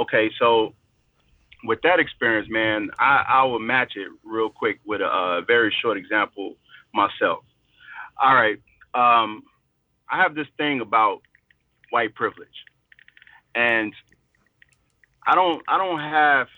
okay? 0.00 0.30
So 0.38 0.74
with 1.64 1.80
that 1.82 2.00
experience, 2.00 2.48
man, 2.50 2.90
I 2.98 3.24
I 3.28 3.44
will 3.44 3.58
match 3.58 3.92
it 3.96 4.08
real 4.24 4.50
quick 4.50 4.80
with 4.84 5.00
a, 5.00 5.06
uh 5.06 5.40
very 5.42 5.74
short 5.82 5.96
example 5.96 6.56
myself. 6.94 7.44
All 8.22 8.34
right, 8.34 8.58
um, 8.94 9.42
I 10.10 10.18
have 10.22 10.34
this 10.34 10.48
thing 10.56 10.80
about 10.80 11.20
white 11.90 12.14
privilege, 12.14 12.48
and 13.54 13.94
I 15.26 15.34
don't 15.34 15.62
I 15.68 15.78
don't 15.78 16.00
have 16.00 16.48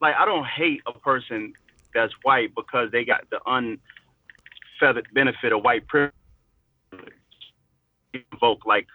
like 0.00 0.14
I 0.16 0.24
don't 0.24 0.46
hate 0.46 0.82
a 0.86 0.92
person 0.92 1.52
that's 1.94 2.12
white 2.22 2.54
because 2.54 2.90
they 2.92 3.04
got 3.04 3.24
the 3.30 3.40
unfeathered 3.46 5.08
benefit 5.12 5.52
of 5.52 5.62
white 5.62 5.86
privilege. 5.86 6.12
Invoke 8.32 8.66
like 8.66 8.86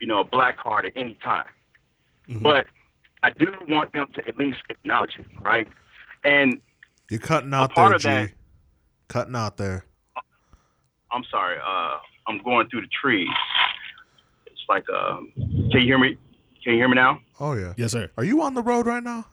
you 0.00 0.06
know 0.06 0.20
a 0.20 0.24
black 0.24 0.58
card 0.58 0.86
at 0.86 0.92
any 0.96 1.14
time, 1.22 1.46
Mhm. 2.28 2.42
but 2.42 2.66
I 3.22 3.30
do 3.30 3.46
want 3.68 3.92
them 3.92 4.06
to 4.14 4.28
at 4.28 4.36
least 4.38 4.58
acknowledge 4.70 5.16
it, 5.18 5.26
right? 5.40 5.66
And 6.24 6.60
You're 7.10 7.20
cutting 7.20 7.52
out 7.52 7.72
part 7.72 7.90
there, 7.90 7.96
of 7.96 8.02
G. 8.02 8.08
that- 8.08 8.32
Cutting 9.08 9.34
out 9.36 9.56
there. 9.56 9.84
I'm 11.10 11.24
sorry. 11.30 11.56
Uh, 11.58 11.96
I'm 12.26 12.42
going 12.42 12.68
through 12.68 12.82
the 12.82 12.88
trees. 13.00 13.28
It's 14.46 14.60
like, 14.68 14.84
um, 14.90 15.32
can 15.36 15.80
you 15.80 15.80
hear 15.80 15.98
me? 15.98 16.18
Can 16.62 16.74
you 16.74 16.78
hear 16.80 16.88
me 16.88 16.96
now? 16.96 17.20
Oh 17.40 17.54
yeah. 17.54 17.72
Yes, 17.78 17.92
sir. 17.92 18.10
Are 18.18 18.24
you 18.24 18.42
on 18.42 18.52
the 18.54 18.60
road 18.62 18.84
right 18.86 19.02
now? 19.02 19.24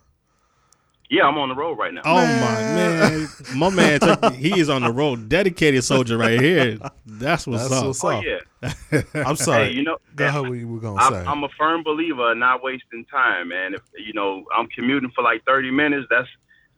Yeah, 1.10 1.24
I'm 1.24 1.38
on 1.38 1.50
the 1.50 1.56
road 1.56 1.78
right 1.78 1.94
now. 1.94 2.02
Oh 2.04 2.16
my 2.16 2.74
man, 2.74 3.28
my 3.56 3.70
man, 3.70 4.00
he 4.34 4.60
is 4.60 4.70
on 4.70 4.82
the 4.82 4.92
road. 4.92 5.30
Dedicated 5.30 5.84
soldier 5.84 6.18
right 6.18 6.40
here. 6.42 6.80
That's 7.06 7.46
what's 7.46 7.70
That's 7.70 7.74
up. 7.74 7.86
what's 7.88 8.04
Oh 8.04 8.10
up. 8.10 8.24
yeah. 8.24 9.02
I'm 9.26 9.36
sorry. 9.36 9.66
Hey, 9.68 9.72
you 9.74 9.84
know, 9.84 9.98
Go 10.16 10.26
ahead. 10.26 10.42
What 10.42 10.54
you 10.54 10.68
were 10.68 10.80
gonna 10.80 11.00
I'm, 11.00 11.14
say? 11.14 11.20
I'm 11.30 11.44
a 11.44 11.50
firm 11.58 11.84
believer 11.84 12.32
in 12.32 12.40
not 12.40 12.64
wasting 12.64 13.06
time, 13.12 13.50
man. 13.50 13.76
If 13.76 13.82
you 14.04 14.14
know 14.14 14.46
I'm 14.58 14.68
commuting 14.68 15.12
for 15.16 15.24
like 15.24 15.44
30 15.46 15.70
minutes, 15.72 16.08
that's 16.10 16.28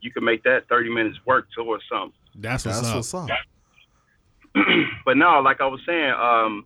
you 0.02 0.12
can 0.12 0.26
make 0.26 0.44
that 0.44 0.68
30 0.68 0.90
minutes 0.90 1.18
work 1.26 1.48
towards 1.56 1.84
something. 1.90 2.12
That's 2.36 2.66
what's 2.66 2.82
That's 2.82 3.14
up. 3.14 3.24
what's 3.24 3.32
up. 3.32 4.66
but 5.06 5.18
no, 5.18 5.40
like 5.40 5.62
I 5.62 5.68
was 5.68 5.80
saying, 5.86 6.12
um, 6.12 6.66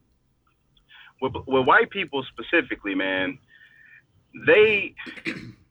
with, 1.22 1.34
with 1.48 1.65
white 1.65 1.89
people 1.91 2.24
specifically, 2.24 2.96
man, 2.96 3.38
they 4.48 4.96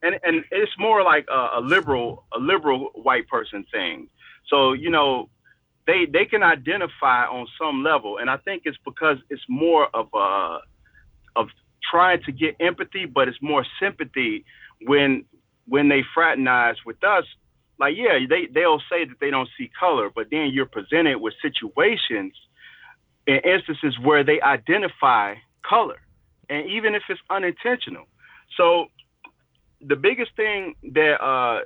and 0.03 0.19
and 0.23 0.43
it's 0.51 0.71
more 0.77 1.03
like 1.03 1.25
a, 1.29 1.59
a 1.59 1.61
liberal 1.61 2.25
a 2.35 2.39
liberal 2.39 2.91
white 2.95 3.27
person 3.27 3.65
thing. 3.71 4.09
So 4.47 4.73
you 4.73 4.89
know, 4.89 5.29
they 5.87 6.05
they 6.05 6.25
can 6.25 6.43
identify 6.43 7.25
on 7.25 7.47
some 7.59 7.83
level, 7.83 8.17
and 8.17 8.29
I 8.29 8.37
think 8.37 8.63
it's 8.65 8.77
because 8.83 9.17
it's 9.29 9.43
more 9.47 9.87
of 9.93 10.07
a 10.13 10.59
of 11.35 11.47
trying 11.89 12.21
to 12.23 12.31
get 12.31 12.55
empathy, 12.59 13.05
but 13.05 13.27
it's 13.27 13.41
more 13.41 13.65
sympathy 13.79 14.45
when 14.85 15.25
when 15.67 15.89
they 15.89 16.03
fraternize 16.13 16.77
with 16.85 17.03
us. 17.03 17.25
Like 17.79 17.95
yeah, 17.97 18.19
they 18.29 18.47
they'll 18.47 18.81
say 18.89 19.05
that 19.05 19.19
they 19.19 19.29
don't 19.29 19.49
see 19.57 19.69
color, 19.79 20.09
but 20.13 20.27
then 20.31 20.51
you're 20.51 20.65
presented 20.65 21.19
with 21.19 21.33
situations 21.41 22.33
in 23.27 23.39
instances 23.43 23.97
where 23.99 24.23
they 24.23 24.41
identify 24.41 25.35
color, 25.63 25.99
and 26.49 26.69
even 26.69 26.95
if 26.95 27.03
it's 27.09 27.21
unintentional. 27.29 28.05
So 28.57 28.87
the 29.85 29.95
biggest 29.95 30.35
thing 30.35 30.75
that 30.93 31.21
uh 31.21 31.61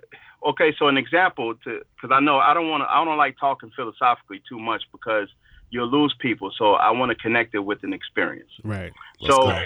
okay, 0.49 0.73
so 0.77 0.87
an 0.87 0.97
example 0.97 1.55
to 1.63 1.81
because 1.95 2.13
I 2.13 2.19
know 2.19 2.37
I 2.39 2.53
don't 2.53 2.69
want 2.69 2.83
to 2.83 2.89
I 2.89 3.03
don't 3.03 3.17
like 3.17 3.37
talking 3.39 3.71
philosophically 3.75 4.41
too 4.47 4.59
much 4.59 4.83
because 4.91 5.27
you'll 5.69 5.89
lose 5.89 6.15
people. 6.19 6.51
So 6.57 6.73
I 6.73 6.91
want 6.91 7.09
to 7.11 7.15
connect 7.15 7.55
it 7.55 7.59
with 7.59 7.83
an 7.83 7.93
experience. 7.93 8.51
Right. 8.63 8.93
Let's 9.19 9.35
so 9.35 9.41
go. 9.43 9.65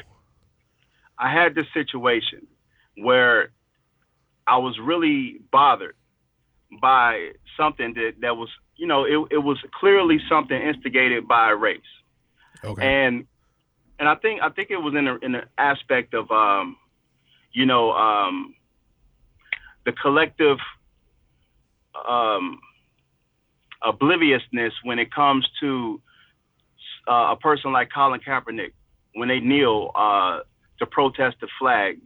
I 1.18 1.32
had 1.32 1.54
this 1.54 1.68
situation 1.74 2.48
where 2.96 3.52
I 4.48 4.58
was 4.58 4.80
really 4.80 5.42
bothered 5.52 5.96
by 6.82 7.32
something 7.58 7.94
that, 7.96 8.14
that 8.22 8.38
was, 8.38 8.50
you 8.78 8.88
know, 8.88 9.04
it, 9.04 9.34
it 9.36 9.38
was 9.38 9.58
clearly 9.74 10.20
something 10.30 10.60
instigated 10.60 11.28
by 11.28 11.50
race. 11.50 11.82
Okay. 12.64 13.06
And 13.06 13.26
and 14.00 14.08
I 14.08 14.16
think 14.16 14.42
I 14.42 14.50
think 14.50 14.72
it 14.72 14.78
was 14.78 14.96
in 14.96 15.08
a, 15.08 15.16
in 15.18 15.36
an 15.36 15.46
aspect 15.58 16.14
of 16.14 16.32
um, 16.32 16.78
you 17.52 17.66
know, 17.66 17.92
um, 17.92 18.56
the 19.86 19.92
collective 19.92 20.58
um, 22.08 22.60
obliviousness 23.82 24.74
when 24.84 25.00
it 25.00 25.14
comes 25.14 25.48
to 25.60 26.02
uh, 27.08 27.32
a 27.32 27.36
person 27.36 27.72
like 27.72 27.90
Colin 27.92 28.20
Kaepernick 28.20 28.74
when 29.16 29.28
they 29.28 29.40
kneel 29.40 29.92
uh, 29.96 30.40
to 30.80 30.86
protest 30.86 31.38
the 31.42 31.48
flag 31.60 32.00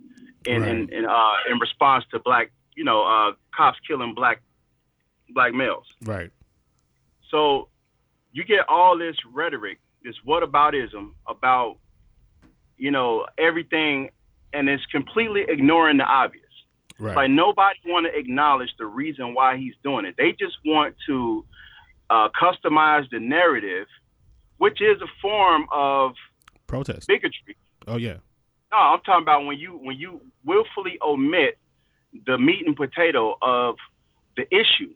in 0.45 0.63
in, 0.63 0.93
in, 0.93 1.05
uh, 1.05 1.33
in 1.49 1.59
response 1.59 2.05
to 2.11 2.19
black, 2.19 2.51
you 2.75 2.83
know, 2.83 3.03
uh, 3.03 3.33
cops 3.55 3.77
killing 3.87 4.13
black 4.13 4.41
black 5.29 5.53
males. 5.53 5.85
right. 6.03 6.31
So 7.29 7.69
you 8.31 8.43
get 8.43 8.67
all 8.69 8.97
this 8.97 9.15
rhetoric, 9.31 9.79
this 10.03 10.15
whataboutism 10.27 11.11
about, 11.27 11.77
you 12.77 12.91
know, 12.91 13.25
everything, 13.37 14.09
and 14.53 14.69
it's 14.69 14.85
completely 14.87 15.45
ignoring 15.47 15.97
the 15.97 16.03
obvious. 16.03 16.43
Right. 16.99 17.15
Like 17.15 17.31
nobody 17.31 17.79
want 17.85 18.05
to 18.05 18.17
acknowledge 18.17 18.69
the 18.77 18.85
reason 18.85 19.33
why 19.33 19.57
he's 19.57 19.73
doing 19.83 20.05
it. 20.05 20.15
They 20.17 20.31
just 20.31 20.57
want 20.63 20.95
to 21.07 21.45
uh, 22.09 22.29
customize 22.39 23.09
the 23.09 23.19
narrative, 23.19 23.87
which 24.57 24.81
is 24.81 25.01
a 25.01 25.07
form 25.21 25.65
of 25.71 26.13
Protest. 26.67 27.07
bigotry. 27.07 27.57
Oh 27.87 27.97
yeah. 27.97 28.17
No, 28.71 28.77
I'm 28.77 29.01
talking 29.01 29.23
about 29.23 29.45
when 29.45 29.57
you 29.57 29.71
when 29.71 29.97
you 29.97 30.21
willfully 30.45 30.97
omit 31.05 31.57
the 32.25 32.37
meat 32.37 32.65
and 32.65 32.75
potato 32.75 33.35
of 33.41 33.75
the 34.37 34.43
issue. 34.53 34.93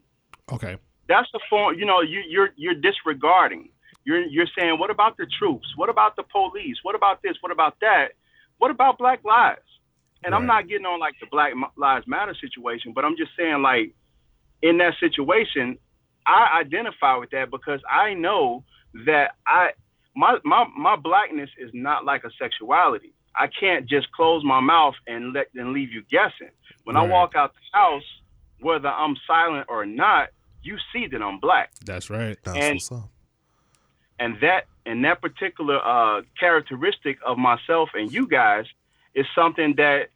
Okay. 0.51 0.77
That's 1.07 1.27
the 1.33 1.39
form. 1.49 1.77
You 1.77 1.85
know, 1.85 2.01
you, 2.01 2.21
you're 2.27 2.49
you're 2.55 2.75
disregarding. 2.75 3.69
You're 4.05 4.25
you're 4.25 4.47
saying, 4.57 4.79
what 4.79 4.89
about 4.89 5.17
the 5.17 5.27
troops? 5.39 5.67
What 5.75 5.89
about 5.89 6.15
the 6.15 6.23
police? 6.23 6.77
What 6.83 6.95
about 6.95 7.21
this? 7.21 7.35
What 7.41 7.51
about 7.51 7.79
that? 7.81 8.09
What 8.57 8.71
about 8.71 8.97
Black 8.97 9.23
Lives? 9.23 9.61
And 10.23 10.33
I'm 10.33 10.45
not 10.45 10.67
getting 10.67 10.85
on 10.85 10.99
like 10.99 11.13
the 11.19 11.27
Black 11.31 11.53
Lives 11.77 12.07
Matter 12.07 12.35
situation, 12.39 12.91
but 12.93 13.05
I'm 13.05 13.15
just 13.15 13.31
saying, 13.37 13.61
like, 13.61 13.93
in 14.61 14.77
that 14.79 14.93
situation, 14.99 15.77
I 16.25 16.59
identify 16.59 17.15
with 17.17 17.29
that 17.31 17.51
because 17.51 17.79
I 17.89 18.13
know 18.13 18.63
that 19.05 19.35
I 19.45 19.69
my 20.15 20.37
my 20.43 20.65
my 20.75 20.95
blackness 20.95 21.49
is 21.59 21.69
not 21.73 22.03
like 22.03 22.23
a 22.23 22.31
sexuality. 22.39 23.13
I 23.35 23.47
can't 23.47 23.87
just 23.87 24.11
close 24.11 24.43
my 24.43 24.59
mouth 24.59 24.95
and 25.05 25.33
let 25.33 25.47
and 25.55 25.71
leave 25.71 25.91
you 25.91 26.01
guessing. 26.09 26.49
When 26.83 26.97
I 26.97 27.03
walk 27.03 27.35
out 27.35 27.53
the 27.53 27.77
house, 27.77 28.03
whether 28.61 28.87
I'm 28.87 29.15
silent 29.27 29.67
or 29.69 29.85
not, 29.85 30.29
you 30.63 30.77
see 30.91 31.07
that 31.07 31.21
I'm 31.21 31.39
black. 31.39 31.71
That's 31.85 32.09
right. 32.09 32.37
That's 32.43 32.57
and- 32.57 32.75
what's 32.75 32.91
up. 32.91 33.09
And 34.19 34.37
that 34.41 34.65
and 34.87 35.03
that 35.05 35.21
particular 35.21 35.77
uh, 35.85 36.21
characteristic 36.39 37.17
of 37.25 37.37
myself 37.37 37.89
and 37.93 38.11
you 38.11 38.27
guys 38.27 38.65
is 39.13 39.25
something 39.35 39.75
that 39.77 40.09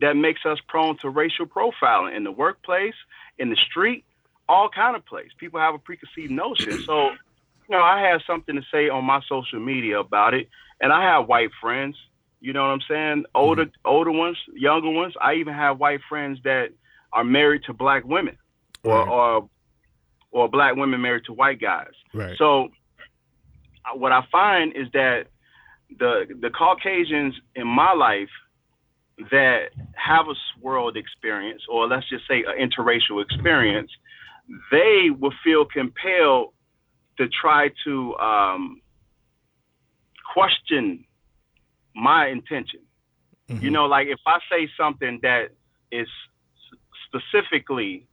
that 0.00 0.14
makes 0.16 0.44
us 0.44 0.58
prone 0.68 0.96
to 0.98 1.08
racial 1.08 1.46
profiling 1.46 2.14
in 2.16 2.24
the 2.24 2.30
workplace, 2.30 2.94
in 3.38 3.48
the 3.50 3.56
street, 3.56 4.04
all 4.48 4.68
kind 4.68 4.94
of 4.94 5.04
place. 5.06 5.30
People 5.38 5.58
have 5.60 5.74
a 5.74 5.78
preconceived 5.78 6.30
notion. 6.30 6.82
So, 6.84 7.10
you 7.68 7.70
know, 7.76 7.80
I 7.82 8.00
have 8.10 8.20
something 8.26 8.56
to 8.56 8.62
say 8.70 8.88
on 8.90 9.04
my 9.04 9.20
social 9.28 9.58
media 9.58 9.98
about 9.98 10.34
it, 10.34 10.48
and 10.80 10.92
I 10.92 11.02
have 11.02 11.28
white 11.28 11.50
friends. 11.60 11.96
You 12.40 12.52
know 12.52 12.60
what 12.62 12.68
I'm 12.70 12.82
saying? 12.88 13.24
Older, 13.34 13.66
older 13.86 14.12
ones, 14.12 14.36
younger 14.54 14.90
ones. 14.90 15.14
I 15.20 15.34
even 15.34 15.54
have 15.54 15.78
white 15.80 16.00
friends 16.08 16.38
that 16.44 16.68
are 17.12 17.24
married 17.24 17.62
to 17.64 17.72
black 17.72 18.04
women, 18.04 18.36
or 18.82 18.98
Right. 18.98 19.08
or 19.08 19.48
or 20.30 20.48
black 20.48 20.76
women 20.76 21.00
married 21.00 21.24
to 21.24 21.32
white 21.32 21.58
guys. 21.60 21.94
Right. 22.12 22.36
So 22.36 22.68
what 23.94 24.12
I 24.12 24.24
find 24.30 24.74
is 24.76 24.88
that 24.92 25.28
the 25.98 26.26
the 26.40 26.50
Caucasians 26.50 27.34
in 27.54 27.66
my 27.66 27.92
life 27.92 28.30
that 29.30 29.70
have 29.94 30.26
a 30.28 30.34
world 30.60 30.96
experience, 30.96 31.62
or 31.68 31.86
let's 31.86 32.08
just 32.08 32.26
say 32.28 32.44
an 32.44 32.58
interracial 32.58 33.22
experience, 33.22 33.90
they 34.70 35.10
will 35.10 35.32
feel 35.42 35.64
compelled 35.64 36.52
to 37.16 37.28
try 37.28 37.70
to 37.84 38.14
um, 38.16 38.82
question 40.34 41.04
my 41.94 42.26
intention. 42.26 42.80
Mhm. 43.48 43.62
You 43.62 43.70
know, 43.70 43.86
like 43.86 44.08
if 44.08 44.20
I 44.26 44.38
say 44.50 44.68
something 44.76 45.20
that 45.22 45.52
is 45.90 46.08
specifically 47.06 48.06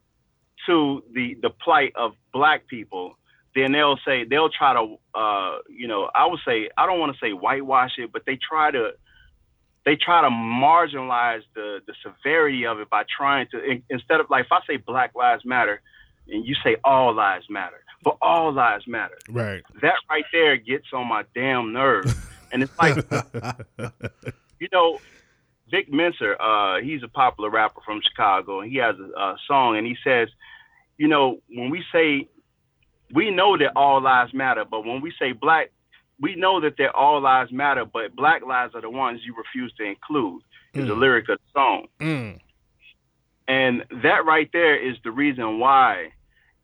to 0.66 1.02
the 1.12 1.34
the 1.42 1.50
plight 1.50 1.92
of 1.96 2.14
black 2.32 2.66
people, 2.66 3.18
then 3.54 3.72
they'll 3.72 3.98
say 4.04 4.24
they'll 4.24 4.50
try 4.50 4.74
to, 4.74 4.96
uh, 5.14 5.58
you 5.68 5.86
know, 5.86 6.10
I 6.14 6.26
would 6.26 6.40
say 6.46 6.70
I 6.76 6.86
don't 6.86 6.98
want 6.98 7.14
to 7.14 7.18
say 7.20 7.32
whitewash 7.32 7.92
it, 7.98 8.12
but 8.12 8.22
they 8.26 8.36
try 8.36 8.70
to 8.70 8.92
they 9.84 9.96
try 9.96 10.22
to 10.22 10.28
marginalize 10.28 11.42
the 11.54 11.80
the 11.86 11.94
severity 12.02 12.66
of 12.66 12.80
it 12.80 12.90
by 12.90 13.04
trying 13.04 13.46
to 13.52 13.62
in, 13.62 13.82
instead 13.90 14.20
of 14.20 14.26
like 14.30 14.46
if 14.46 14.52
I 14.52 14.60
say 14.66 14.76
Black 14.76 15.14
Lives 15.14 15.44
Matter, 15.44 15.80
and 16.28 16.44
you 16.44 16.54
say 16.64 16.76
all 16.84 17.14
lives 17.14 17.46
matter, 17.48 17.84
but 18.02 18.16
all 18.20 18.52
lives 18.52 18.86
matter. 18.86 19.18
Right. 19.28 19.62
That 19.82 19.94
right 20.08 20.24
there 20.32 20.56
gets 20.56 20.86
on 20.92 21.06
my 21.06 21.24
damn 21.34 21.72
nerves, 21.72 22.14
and 22.52 22.62
it's 22.62 22.76
like 22.78 22.96
you 24.58 24.68
know, 24.72 24.98
Vic 25.70 25.92
Mensa, 25.92 26.32
uh, 26.40 26.80
he's 26.80 27.02
a 27.02 27.08
popular 27.08 27.50
rapper 27.50 27.80
from 27.84 28.00
Chicago, 28.00 28.60
and 28.60 28.70
he 28.70 28.78
has 28.78 28.96
a, 28.98 29.20
a 29.20 29.36
song, 29.46 29.76
and 29.76 29.86
he 29.86 29.96
says, 30.02 30.28
you 30.96 31.08
know, 31.08 31.40
when 31.48 31.70
we 31.70 31.84
say, 31.92 32.28
we 33.14 33.30
know 33.30 33.56
that 33.56 33.72
all 33.76 34.02
lives 34.02 34.34
matter, 34.34 34.64
but 34.68 34.84
when 34.84 35.00
we 35.00 35.12
say 35.18 35.32
black, 35.32 35.70
we 36.20 36.34
know 36.34 36.60
that 36.60 36.74
they're 36.76 36.94
all 36.94 37.20
lives 37.20 37.50
matter, 37.52 37.84
but 37.84 38.14
black 38.14 38.42
lives 38.44 38.74
are 38.74 38.80
the 38.82 38.90
ones 38.90 39.20
you 39.24 39.34
refuse 39.36 39.72
to 39.78 39.84
include. 39.84 40.42
Is 40.74 40.88
the 40.88 40.94
Mm. 40.94 40.98
lyric 40.98 41.28
of 41.28 41.38
the 41.38 41.50
song, 41.60 41.86
Mm. 42.00 42.40
and 43.46 43.84
that 44.02 44.24
right 44.24 44.50
there 44.52 44.74
is 44.76 44.96
the 45.04 45.12
reason 45.12 45.60
why, 45.60 46.12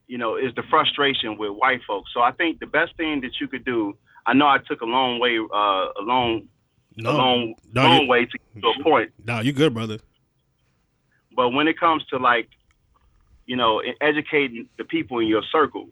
you 0.08 0.18
know, 0.18 0.34
is 0.34 0.52
the 0.56 0.64
frustration 0.64 1.38
with 1.38 1.50
white 1.52 1.80
folks. 1.86 2.10
So 2.12 2.20
I 2.20 2.32
think 2.32 2.58
the 2.58 2.66
best 2.66 2.96
thing 2.96 3.20
that 3.20 3.40
you 3.40 3.46
could 3.46 3.64
do. 3.64 3.96
I 4.26 4.32
know 4.34 4.48
I 4.48 4.58
took 4.58 4.80
a 4.82 4.86
long 4.86 5.20
way, 5.20 5.38
uh, 5.38 6.00
a 6.00 6.02
long, 6.02 6.48
No. 6.96 7.10
a 7.10 7.12
long, 7.12 7.54
No, 7.72 7.82
long 7.88 8.06
way 8.08 8.24
to 8.26 8.38
get 8.54 8.62
to 8.62 8.68
a 8.80 8.82
point. 8.82 9.12
No, 9.24 9.38
you 9.40 9.52
good, 9.52 9.72
brother. 9.72 9.98
But 11.36 11.50
when 11.50 11.68
it 11.68 11.78
comes 11.78 12.04
to 12.06 12.18
like, 12.18 12.48
you 13.46 13.56
know, 13.56 13.80
educating 14.00 14.68
the 14.76 14.84
people 14.84 15.20
in 15.20 15.28
your 15.28 15.42
circle, 15.44 15.88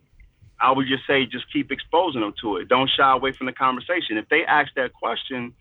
I 0.61 0.73
would 0.73 0.87
just 0.89 1.07
say 1.07 1.27
just 1.27 1.53
keep 1.53 1.71
exposing 1.71 2.21
them 2.21 2.35
to 2.43 2.57
it. 2.57 2.69
Don't 2.69 2.91
shy 2.91 3.13
away 3.13 3.33
from 3.33 3.47
the 3.47 3.53
conversation. 3.53 4.17
If 4.19 4.29
they 4.29 4.45
ask 4.45 4.73
that 4.75 4.93
question, 4.93 5.55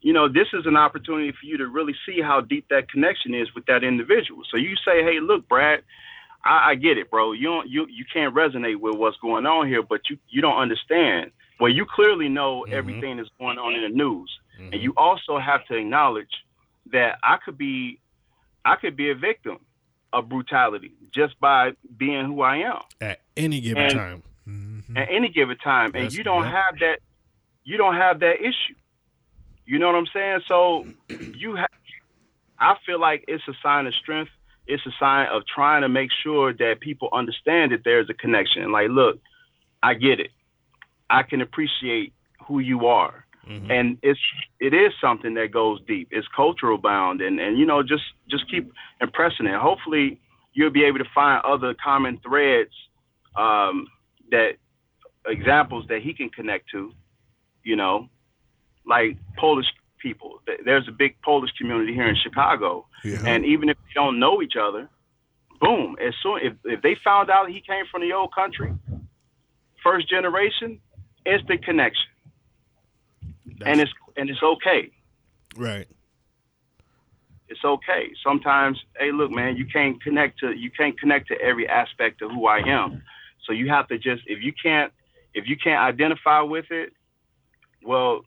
you 0.00 0.12
know, 0.12 0.28
this 0.28 0.48
is 0.52 0.66
an 0.66 0.76
opportunity 0.76 1.30
for 1.32 1.46
you 1.46 1.58
to 1.58 1.66
really 1.68 1.94
see 2.06 2.20
how 2.20 2.40
deep 2.40 2.66
that 2.70 2.90
connection 2.90 3.34
is 3.34 3.54
with 3.54 3.66
that 3.66 3.84
individual. 3.84 4.42
So 4.50 4.56
you 4.56 4.74
say, 4.76 5.02
hey, 5.04 5.20
look, 5.20 5.48
Brad, 5.48 5.82
I, 6.44 6.70
I 6.70 6.74
get 6.74 6.98
it, 6.98 7.10
bro. 7.10 7.32
You 7.32 7.44
don't 7.44 7.68
you 7.68 7.86
you 7.88 8.04
can't 8.12 8.34
resonate 8.34 8.80
with 8.80 8.96
what's 8.96 9.16
going 9.18 9.46
on 9.46 9.68
here, 9.68 9.82
but 9.82 10.00
you 10.10 10.18
you 10.28 10.40
don't 10.40 10.58
understand. 10.58 11.30
Well, 11.60 11.70
you 11.70 11.86
clearly 11.86 12.28
know 12.28 12.66
Mhm. 12.68 12.72
everything 12.72 13.16
that's 13.18 13.28
going 13.38 13.58
on 13.58 13.74
in 13.74 13.82
the 13.82 13.88
news, 13.88 14.30
Mhm. 14.58 14.72
and 14.72 14.82
you 14.82 14.92
also 14.96 15.38
have 15.38 15.64
to 15.66 15.76
acknowledge 15.76 16.32
that 16.86 17.18
I 17.22 17.36
could 17.36 17.56
be 17.56 18.00
I 18.64 18.76
could 18.76 18.96
be 18.96 19.10
a 19.10 19.14
victim 19.14 19.58
of 20.12 20.28
brutality 20.28 20.92
just 21.12 21.38
by 21.40 21.72
being 21.96 22.26
who 22.26 22.42
I 22.42 22.56
am 22.58 22.80
at 23.00 23.20
any 23.36 23.60
given 23.60 23.82
And- 23.84 23.92
time. 23.94 24.22
Mhm. 24.48 24.96
at 24.98 25.08
any 25.10 25.28
given 25.28 25.56
time, 25.58 25.92
and 25.94 26.12
you 26.12 26.24
don't 26.24 26.42
yeah. 26.42 26.50
have 26.64 26.78
that. 26.80 26.98
You 27.64 27.76
don't 27.76 27.94
have 27.94 28.18
that 28.20 28.40
issue. 28.40 28.74
You 29.64 29.78
know 29.78 29.86
what 29.86 29.94
I'm 29.96 30.06
saying? 30.06 30.40
So 30.48 30.84
you 31.08 31.54
have. 31.54 31.68
I 32.58 32.76
feel 32.84 32.98
like 33.00 33.24
it's 33.28 33.46
a 33.48 33.54
sign 33.62 33.86
of 33.86 33.94
strength. 33.94 34.30
It's 34.66 34.84
a 34.86 34.92
sign 34.98 35.28
of 35.28 35.42
trying 35.46 35.82
to 35.82 35.88
make 35.88 36.10
sure 36.22 36.52
that 36.52 36.80
people 36.80 37.08
understand 37.12 37.70
that 37.72 37.82
there's 37.84 38.08
a 38.10 38.14
connection. 38.14 38.70
Like, 38.72 38.88
look, 38.90 39.20
I 39.82 39.94
get 39.94 40.18
it. 40.20 40.30
I 41.08 41.22
can 41.22 41.40
appreciate 41.40 42.12
who 42.46 42.58
you 42.58 42.86
are, 42.86 43.24
Mhm. 43.48 43.70
and 43.70 43.98
it's 44.02 44.20
it 44.60 44.72
is 44.72 44.92
something 45.00 45.34
that 45.34 45.50
goes 45.50 45.80
deep. 45.86 46.08
It's 46.12 46.28
cultural 46.28 46.78
bound, 46.78 47.20
and 47.20 47.40
and 47.40 47.58
you 47.58 47.66
know 47.66 47.82
just 47.82 48.04
just 48.30 48.48
keep 48.48 48.72
impressing 49.00 49.46
it. 49.46 49.54
Hopefully, 49.54 50.20
you'll 50.52 50.70
be 50.70 50.84
able 50.84 50.98
to 50.98 51.10
find 51.14 51.42
other 51.44 51.74
common 51.74 52.18
threads 52.18 52.70
um, 53.36 53.88
that 54.30 54.52
examples 55.26 55.86
that 55.88 56.02
he 56.02 56.14
can 56.14 56.28
connect 56.30 56.70
to. 56.70 56.92
You 57.64 57.76
know, 57.76 58.08
like 58.86 59.16
Polish 59.36 59.66
people. 59.98 60.40
There's 60.64 60.86
a 60.88 60.92
big 60.92 61.20
Polish 61.22 61.50
community 61.58 61.94
here 61.94 62.08
in 62.08 62.16
Chicago, 62.16 62.86
Yeah. 63.04 63.22
and 63.24 63.44
even 63.44 63.68
if 63.68 63.76
they 63.76 63.92
don't 63.94 64.18
know 64.18 64.42
each 64.42 64.56
other, 64.56 64.88
boom! 65.60 65.96
As 66.00 66.14
soon 66.22 66.40
if 66.42 66.54
if 66.64 66.80
they 66.82 66.94
found 67.04 67.28
out 67.30 67.48
he 67.48 67.60
came 67.60 67.86
from 67.90 68.02
the 68.02 68.12
old 68.12 68.32
country, 68.34 68.72
first 69.82 70.08
generation, 70.08 70.80
instant 71.26 71.64
connection, 71.64 72.10
and 73.66 73.80
it's 73.80 73.92
and 74.16 74.30
it's 74.30 74.42
okay. 74.42 74.90
right. 75.56 75.88
It's 77.48 77.64
okay. 77.64 78.10
Sometimes, 78.24 78.82
hey, 78.98 79.12
look, 79.12 79.30
man, 79.30 79.56
you 79.56 79.66
can't 79.66 80.02
connect 80.02 80.38
to 80.40 80.52
you 80.52 80.70
can't 80.70 80.98
connect 80.98 81.28
to 81.28 81.40
every 81.40 81.68
aspect 81.68 82.22
of 82.22 82.30
who 82.30 82.46
I 82.46 82.58
am. 82.60 83.02
So 83.46 83.52
you 83.52 83.68
have 83.68 83.88
to 83.88 83.98
just 83.98 84.22
if 84.26 84.42
you 84.42 84.52
can't 84.52 84.92
if 85.34 85.46
you 85.46 85.56
can't 85.56 85.80
identify 85.80 86.40
with 86.40 86.66
it, 86.70 86.92
well, 87.84 88.22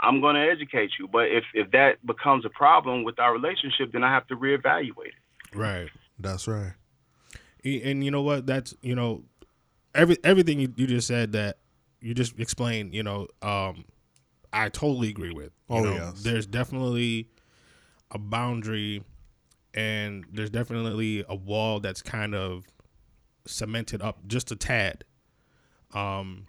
I'm 0.00 0.20
going 0.20 0.34
to 0.36 0.40
educate 0.40 0.92
you. 0.98 1.08
But 1.08 1.28
if 1.28 1.44
if 1.54 1.70
that 1.72 2.04
becomes 2.06 2.44
a 2.44 2.50
problem 2.50 3.04
with 3.04 3.18
our 3.18 3.32
relationship, 3.32 3.92
then 3.92 4.02
I 4.02 4.10
have 4.12 4.26
to 4.28 4.36
reevaluate 4.36 5.08
it. 5.08 5.56
Right. 5.56 5.88
That's 6.18 6.48
right. 6.48 6.72
And 7.64 8.02
you 8.02 8.10
know 8.10 8.22
what 8.22 8.46
that's 8.46 8.74
you 8.80 8.94
know 8.94 9.24
every 9.94 10.16
everything 10.24 10.60
you, 10.60 10.72
you 10.76 10.86
just 10.86 11.06
said 11.06 11.32
that 11.32 11.58
you 12.00 12.14
just 12.14 12.38
explained 12.38 12.94
you 12.94 13.02
know 13.02 13.28
um 13.42 13.84
i 14.52 14.68
totally 14.68 15.08
agree 15.08 15.32
with 15.32 15.52
you 15.68 15.76
Oh, 15.76 15.82
know, 15.84 15.94
yes. 15.94 16.22
there's 16.22 16.46
definitely 16.46 17.28
a 18.10 18.18
boundary 18.18 19.04
and 19.74 20.24
there's 20.32 20.50
definitely 20.50 21.24
a 21.28 21.34
wall 21.36 21.78
that's 21.80 22.02
kind 22.02 22.34
of 22.34 22.64
cemented 23.46 24.02
up 24.02 24.26
just 24.26 24.50
a 24.50 24.56
tad. 24.56 25.04
Um 25.94 26.46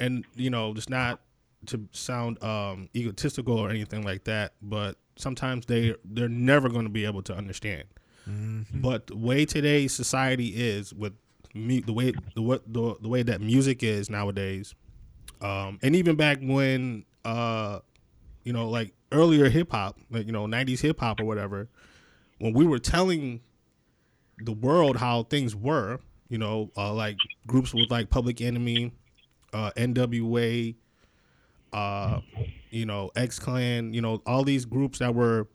and 0.00 0.24
you 0.36 0.50
know 0.50 0.72
just 0.74 0.88
not 0.90 1.20
to 1.66 1.88
sound 1.92 2.42
um 2.42 2.88
egotistical 2.94 3.56
or 3.58 3.70
anything 3.70 4.02
like 4.02 4.24
that 4.24 4.52
but 4.62 4.96
sometimes 5.16 5.66
they 5.66 5.94
they're 6.04 6.28
never 6.28 6.68
going 6.68 6.84
to 6.84 6.90
be 6.90 7.04
able 7.04 7.22
to 7.22 7.34
understand. 7.34 7.84
But 8.72 9.08
the 9.08 9.16
way 9.16 9.44
today's 9.44 9.92
society 9.92 10.48
is 10.54 10.94
with 10.94 11.12
mu- 11.54 11.80
the 11.82 11.92
way 11.92 12.12
the 12.36 12.42
what 12.42 12.72
the, 12.72 12.94
the 13.00 13.08
way 13.08 13.22
that 13.24 13.40
music 13.40 13.82
is 13.82 14.08
nowadays, 14.08 14.74
um, 15.42 15.78
and 15.82 15.94
even 15.96 16.16
back 16.16 16.38
when 16.40 17.04
uh, 17.24 17.80
you 18.44 18.52
know, 18.52 18.68
like 18.68 18.92
earlier 19.10 19.48
hip 19.48 19.70
hop, 19.70 19.98
like 20.10 20.26
you 20.26 20.32
know, 20.32 20.46
'90s 20.46 20.80
hip 20.80 21.00
hop 21.00 21.20
or 21.20 21.24
whatever, 21.24 21.68
when 22.38 22.52
we 22.52 22.64
were 22.64 22.78
telling 22.78 23.40
the 24.38 24.52
world 24.52 24.96
how 24.96 25.24
things 25.24 25.54
were, 25.54 26.00
you 26.28 26.38
know, 26.38 26.70
uh, 26.76 26.92
like 26.92 27.16
groups 27.46 27.74
with 27.74 27.90
like 27.90 28.10
Public 28.10 28.40
Enemy, 28.40 28.92
uh, 29.52 29.70
NWA, 29.76 30.74
uh, 31.72 32.20
you 32.70 32.86
know, 32.86 33.10
X 33.14 33.38
Clan, 33.38 33.92
you 33.92 34.00
know, 34.00 34.22
all 34.26 34.42
these 34.42 34.64
groups 34.64 34.98
that 34.98 35.14
were, 35.14 35.46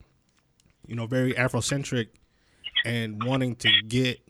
you 0.86 0.96
know, 0.96 1.08
very 1.08 1.34
Afrocentric 1.34 2.08
and 2.86 3.24
wanting 3.24 3.56
to 3.58 3.70
get 3.88 4.22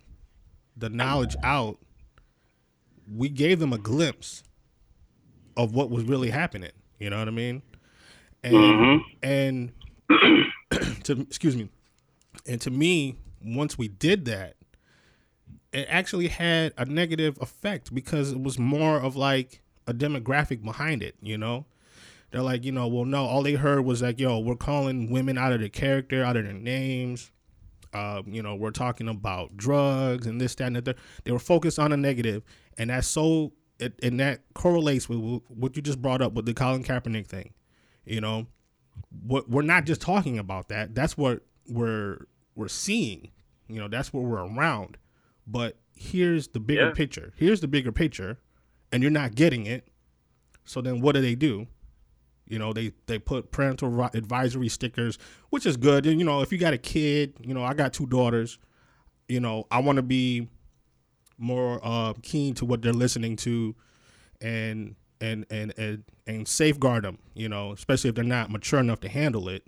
the 0.75 0.89
knowledge 0.89 1.35
out, 1.43 1.77
we 3.15 3.29
gave 3.29 3.59
them 3.59 3.73
a 3.73 3.77
glimpse 3.77 4.43
of 5.57 5.73
what 5.73 5.89
was 5.89 6.05
really 6.05 6.29
happening. 6.29 6.71
You 6.99 7.09
know 7.09 7.19
what 7.19 7.27
I 7.27 7.31
mean? 7.31 7.61
And 8.43 8.55
Mhm. 8.55 9.01
and 9.23 9.71
to 11.03 11.19
excuse 11.21 11.55
me, 11.57 11.69
and 12.47 12.61
to 12.61 12.71
me, 12.71 13.17
once 13.43 13.77
we 13.77 13.87
did 13.87 14.25
that, 14.25 14.55
it 15.73 15.85
actually 15.89 16.27
had 16.27 16.73
a 16.77 16.85
negative 16.85 17.37
effect 17.41 17.93
because 17.93 18.31
it 18.31 18.41
was 18.41 18.57
more 18.57 18.97
of 18.99 19.15
like 19.15 19.61
a 19.85 19.93
demographic 19.93 20.63
behind 20.63 21.03
it. 21.03 21.15
You 21.21 21.37
know, 21.37 21.65
they're 22.31 22.41
like, 22.41 22.63
you 22.63 22.71
know, 22.71 22.87
well, 22.87 23.05
no, 23.05 23.25
all 23.25 23.43
they 23.43 23.53
heard 23.53 23.83
was 23.85 24.01
like, 24.01 24.19
yo, 24.19 24.39
we're 24.39 24.55
calling 24.55 25.09
women 25.11 25.37
out 25.37 25.51
of 25.53 25.59
their 25.59 25.69
character, 25.69 26.23
out 26.23 26.37
of 26.37 26.43
their 26.45 26.53
names. 26.53 27.31
Um, 27.93 28.25
you 28.27 28.43
know, 28.43 28.55
we're 28.55 28.71
talking 28.71 29.07
about 29.07 29.55
drugs 29.57 30.27
and 30.27 30.39
this, 30.41 30.55
that, 30.55 30.65
and 30.67 30.75
the 30.75 30.81
third. 30.81 30.97
They 31.23 31.31
were 31.31 31.39
focused 31.39 31.79
on 31.79 31.91
a 31.93 31.97
negative, 31.97 32.43
and 32.77 32.89
that's 32.89 33.07
so, 33.07 33.53
it, 33.79 33.93
and 34.01 34.19
that 34.19 34.41
correlates 34.53 35.07
with 35.09 35.41
what 35.47 35.75
you 35.75 35.81
just 35.81 36.01
brought 36.01 36.21
up 36.21 36.33
with 36.33 36.45
the 36.45 36.53
Colin 36.53 36.83
Kaepernick 36.83 37.27
thing. 37.27 37.53
You 38.05 38.21
know, 38.21 38.47
what 39.21 39.49
we're 39.49 39.61
not 39.61 39.85
just 39.85 40.01
talking 40.01 40.39
about 40.39 40.69
that. 40.69 40.95
That's 40.95 41.17
what 41.17 41.41
we're 41.67 42.25
we're 42.55 42.67
seeing. 42.69 43.29
You 43.67 43.79
know, 43.79 43.87
that's 43.87 44.13
what 44.13 44.23
we're 44.23 44.45
around. 44.45 44.97
But 45.45 45.77
here's 45.95 46.49
the 46.49 46.59
bigger 46.59 46.87
Yeah. 46.87 46.91
picture. 46.93 47.33
Here's 47.35 47.61
the 47.61 47.67
bigger 47.67 47.91
picture, 47.91 48.39
and 48.91 49.01
you're 49.03 49.11
not 49.11 49.35
getting 49.35 49.65
it. 49.65 49.87
So 50.65 50.81
then, 50.81 51.01
what 51.01 51.13
do 51.15 51.21
they 51.21 51.35
do? 51.35 51.67
You 52.47 52.59
know, 52.59 52.71
they 52.73 52.93
they 53.07 53.19
put 53.19 53.51
parental 53.51 54.03
advisory 54.13 54.69
stickers, 54.69 55.17
which 55.49 55.65
is 55.65 55.75
good. 55.77 56.05
And 56.05 56.19
you 56.19 56.25
know, 56.25 56.41
if 56.41 56.51
you 56.51 56.57
got 56.57 56.73
a 56.73 56.77
kid, 56.77 57.33
you 57.41 57.53
know, 57.53 57.63
I 57.63 57.73
got 57.73 57.91
two 57.93 58.05
daughters. 58.05 58.57
You 59.27 59.41
know, 59.41 59.67
I 59.69 59.79
want 59.79 59.97
to 59.97 60.01
be 60.01 60.47
more 61.37 61.79
uh, 61.83 62.13
keen 62.21 62.53
to 62.55 62.65
what 62.65 62.81
they're 62.81 62.93
listening 62.93 63.35
to, 63.37 63.75
and 64.41 64.95
and 65.21 65.45
and 65.49 65.73
and 65.77 66.03
and 66.25 66.47
safeguard 66.47 67.03
them. 67.03 67.19
You 67.33 67.49
know, 67.49 67.71
especially 67.71 68.09
if 68.09 68.15
they're 68.15 68.23
not 68.23 68.51
mature 68.51 68.79
enough 68.79 68.99
to 69.01 69.09
handle 69.09 69.49
it. 69.49 69.63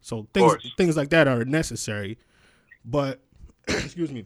So 0.00 0.28
things 0.32 0.56
things 0.76 0.96
like 0.96 1.10
that 1.10 1.28
are 1.28 1.44
necessary, 1.44 2.18
but 2.84 3.20
excuse 3.68 4.12
me, 4.12 4.24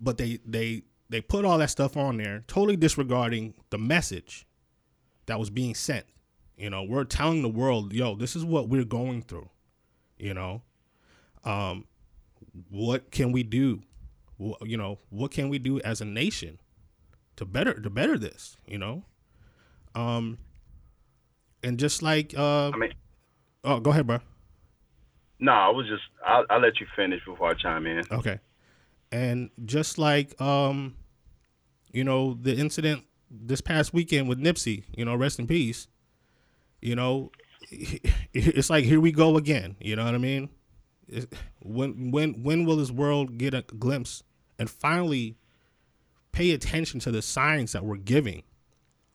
but 0.00 0.18
they 0.18 0.40
they 0.44 0.82
they 1.08 1.20
put 1.20 1.44
all 1.44 1.58
that 1.58 1.70
stuff 1.70 1.96
on 1.96 2.16
there, 2.16 2.44
totally 2.46 2.76
disregarding 2.76 3.54
the 3.70 3.78
message 3.78 4.46
that 5.26 5.38
was 5.38 5.50
being 5.50 5.74
sent. 5.74 6.06
You 6.56 6.70
know, 6.70 6.82
we're 6.82 7.04
telling 7.04 7.42
the 7.42 7.48
world, 7.48 7.92
yo, 7.92 8.14
this 8.14 8.36
is 8.36 8.44
what 8.44 8.68
we're 8.68 8.84
going 8.84 9.22
through. 9.22 9.48
You 10.18 10.34
know, 10.34 10.62
um, 11.44 11.86
what 12.70 13.10
can 13.10 13.32
we 13.32 13.42
do? 13.42 13.82
You 14.62 14.76
know, 14.76 14.98
what 15.10 15.30
can 15.30 15.48
we 15.48 15.58
do 15.58 15.80
as 15.80 16.00
a 16.00 16.04
nation 16.04 16.58
to 17.36 17.44
better 17.44 17.74
to 17.80 17.90
better 17.90 18.18
this? 18.18 18.56
You 18.66 18.78
know, 18.78 19.04
um, 19.94 20.38
and 21.62 21.78
just 21.78 22.02
like, 22.02 22.34
uh, 22.36 22.70
I 22.70 22.76
mean, 22.76 22.92
oh, 23.64 23.80
go 23.80 23.90
ahead, 23.90 24.06
bro. 24.06 24.18
no, 25.40 25.52
I 25.52 25.68
was 25.70 25.86
just 25.86 26.02
I'll, 26.26 26.44
I'll 26.50 26.60
let 26.60 26.80
you 26.80 26.86
finish 26.94 27.24
before 27.24 27.50
I 27.50 27.54
chime 27.54 27.86
in. 27.86 28.02
Okay. 28.10 28.38
And 29.12 29.50
just 29.64 29.98
like 29.98 30.38
um 30.40 30.96
you 31.92 32.02
know, 32.04 32.34
the 32.34 32.56
incident 32.56 33.04
this 33.30 33.60
past 33.60 33.94
weekend 33.94 34.28
with 34.28 34.38
Nipsey, 34.38 34.84
you 34.96 35.04
know, 35.04 35.14
rest 35.14 35.38
in 35.38 35.46
peace. 35.46 35.86
You 36.82 36.96
know, 36.96 37.30
it's 38.32 38.68
like 38.68 38.84
here 38.84 39.00
we 39.00 39.12
go 39.12 39.36
again, 39.36 39.76
you 39.80 39.96
know 39.96 40.04
what 40.04 40.14
I 40.14 40.18
mean? 40.18 40.50
When 41.62 42.10
when 42.10 42.42
when 42.42 42.64
will 42.64 42.76
this 42.76 42.90
world 42.90 43.38
get 43.38 43.54
a 43.54 43.62
glimpse 43.62 44.22
and 44.58 44.68
finally 44.70 45.36
pay 46.32 46.50
attention 46.52 47.00
to 47.00 47.10
the 47.10 47.22
signs 47.22 47.72
that 47.72 47.84
we're 47.84 47.96
giving? 47.96 48.42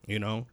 You 0.07 0.19
know? 0.19 0.47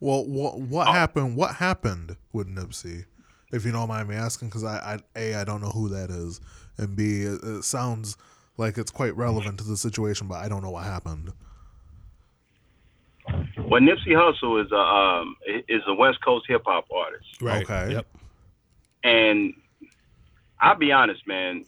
Well, 0.00 0.24
what 0.26 0.60
what 0.60 0.88
happened? 0.88 1.36
What 1.36 1.56
happened 1.56 2.16
with 2.32 2.48
Nipsey? 2.48 3.04
If 3.52 3.64
you 3.64 3.72
don't 3.72 3.88
mind 3.88 4.08
me 4.08 4.16
asking, 4.16 4.48
because 4.48 4.64
I, 4.64 4.98
I 5.16 5.18
a 5.20 5.34
I 5.36 5.44
don't 5.44 5.60
know 5.62 5.68
who 5.70 5.88
that 5.90 6.10
is, 6.10 6.40
and 6.76 6.96
b 6.96 7.22
it, 7.22 7.40
it 7.42 7.64
sounds 7.64 8.16
like 8.56 8.78
it's 8.78 8.90
quite 8.90 9.16
relevant 9.16 9.58
to 9.58 9.64
the 9.64 9.76
situation, 9.76 10.26
but 10.28 10.36
I 10.36 10.48
don't 10.48 10.62
know 10.62 10.70
what 10.70 10.84
happened. 10.84 11.32
Well, 13.56 13.80
Nipsey 13.80 14.08
Hussle 14.12 14.64
is 14.64 14.70
a 14.72 14.76
um, 14.76 15.36
is 15.68 15.82
a 15.86 15.94
West 15.94 16.18
Coast 16.24 16.46
hip 16.48 16.62
hop 16.66 16.86
artist, 16.94 17.40
Right. 17.40 17.62
Okay. 17.62 17.92
Yep. 17.92 18.06
and 19.04 19.54
I'll 20.60 20.76
be 20.76 20.92
honest, 20.92 21.26
man. 21.26 21.64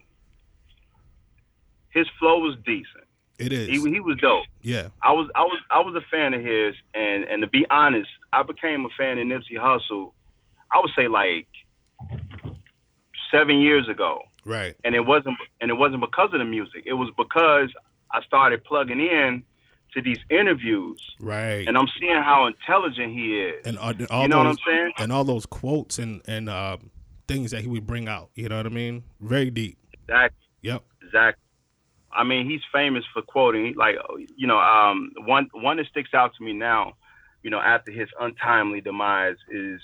His 1.96 2.06
flow 2.18 2.38
was 2.38 2.56
decent. 2.64 3.04
It 3.38 3.52
is. 3.52 3.66
He 3.68 3.74
he 3.90 4.00
was 4.00 4.16
dope. 4.18 4.44
yeah. 4.62 4.88
I 5.02 5.12
was 5.12 5.28
I 5.35 5.42
was 5.42 5.61
I 5.70 5.80
was 5.80 5.94
a 5.94 6.04
fan 6.11 6.32
of 6.35 6.42
his, 6.42 6.74
and 6.94 7.24
and 7.24 7.42
to 7.42 7.48
be 7.48 7.66
honest, 7.70 8.09
I 8.32 8.42
became 8.42 8.85
a 8.85 8.88
fan 8.98 9.18
of 9.18 9.26
Nipsey 9.26 9.56
Hussle. 9.66 10.12
I 10.72 10.78
would 10.80 10.90
say 10.96 11.06
like 11.09 11.46
seven 13.30 13.59
years 13.61 13.88
ago, 13.88 14.20
Right. 14.44 14.74
and 14.85 14.94
it 14.94 15.00
wasn't 15.04 15.37
and 15.61 15.70
it 15.70 15.74
wasn't 15.74 16.00
because 16.00 16.30
of 16.32 16.38
the 16.38 16.44
music. 16.44 16.85
It 16.87 16.94
was 16.94 17.11
because 17.16 17.70
I 18.12 18.22
started 18.22 18.64
plugging 18.64 19.00
in 19.00 19.42
to 19.94 20.02
these 20.02 20.18
interviews, 20.30 21.00
Right. 21.20 21.66
and 21.66 21.76
I'm 21.76 21.88
seeing 21.98 22.16
how 22.22 22.46
intelligent 22.46 23.12
he 23.12 23.40
is. 23.40 23.66
and 23.66 23.78
all, 23.78 23.92
all 24.11 24.22
you 24.22 24.28
know 24.28 24.38
what 24.38 24.46
I'm 24.46 24.52
those, 24.52 24.59
saying? 24.66 24.92
and 24.98 25.12
all 25.12 25.24
those 25.24 25.46
quotes 25.46 25.98
and 25.98 26.22
and 26.26 26.48
uh, 26.48 26.76
things 27.28 27.50
that 27.50 27.62
he 27.62 27.68
would 27.68 27.87
bring 27.87 28.09
out. 28.09 28.30
You 28.35 28.48
know 28.48 28.56
what 28.56 28.66
I 28.66 28.70
mean? 28.70 29.02
Very 29.20 29.50
deep. 29.50 29.78
Exactly. 30.09 30.46
Yep. 30.62 30.85
Exactly. 31.02 31.42
I 32.12 32.25
mean, 32.25 32.49
he's 32.49 32.61
famous 32.73 33.05
for 33.12 33.23
quoting, 33.23 33.75
like 33.77 33.97
you 34.37 34.47
know, 34.47 34.59
um, 34.59 35.12
one 35.19 35.49
one 35.53 35.77
that 35.79 35.87
sticks 35.87 36.14
out 36.14 36.33
to 36.38 36.45
me 36.45 36.53
now, 36.53 36.95
you 37.42 37.51
know, 37.51 37.61
after 37.61 37.90
his 37.90 38.09
untimely 38.21 38.81
demise 38.81 39.37
is, 39.51 39.81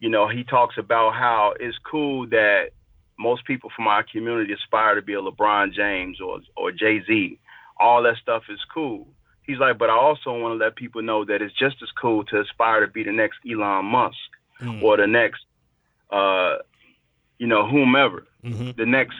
you 0.00 0.08
know, 0.08 0.28
he 0.28 0.44
talks 0.44 0.76
about 0.78 1.14
how 1.14 1.54
it's 1.60 1.76
cool 1.90 2.26
that 2.28 2.70
most 3.18 3.44
people 3.44 3.70
from 3.74 3.86
our 3.86 4.04
community 4.04 4.52
aspire 4.52 4.94
to 4.94 5.02
be 5.02 5.14
a 5.14 5.20
LeBron 5.20 5.72
James 5.72 6.20
or 6.20 6.40
or 6.56 6.72
Jay 6.72 7.02
Z. 7.06 7.38
All 7.78 8.02
that 8.02 8.16
stuff 8.22 8.44
is 8.48 8.60
cool. 8.72 9.06
He's 9.42 9.58
like, 9.58 9.78
but 9.78 9.90
I 9.90 9.96
also 9.96 10.32
want 10.32 10.58
to 10.58 10.64
let 10.64 10.74
people 10.74 11.02
know 11.02 11.24
that 11.24 11.40
it's 11.42 11.54
just 11.54 11.76
as 11.82 11.90
cool 12.00 12.24
to 12.24 12.40
aspire 12.40 12.80
to 12.84 12.90
be 12.90 13.04
the 13.04 13.12
next 13.12 13.38
Elon 13.48 13.84
Musk 13.84 14.16
Mm. 14.60 14.82
or 14.82 14.96
the 14.96 15.06
next, 15.06 15.44
uh, 16.10 16.56
you 17.38 17.46
know, 17.46 17.66
whomever 17.68 18.26
hmm 18.42 18.70
the 18.76 18.86
next 18.86 19.16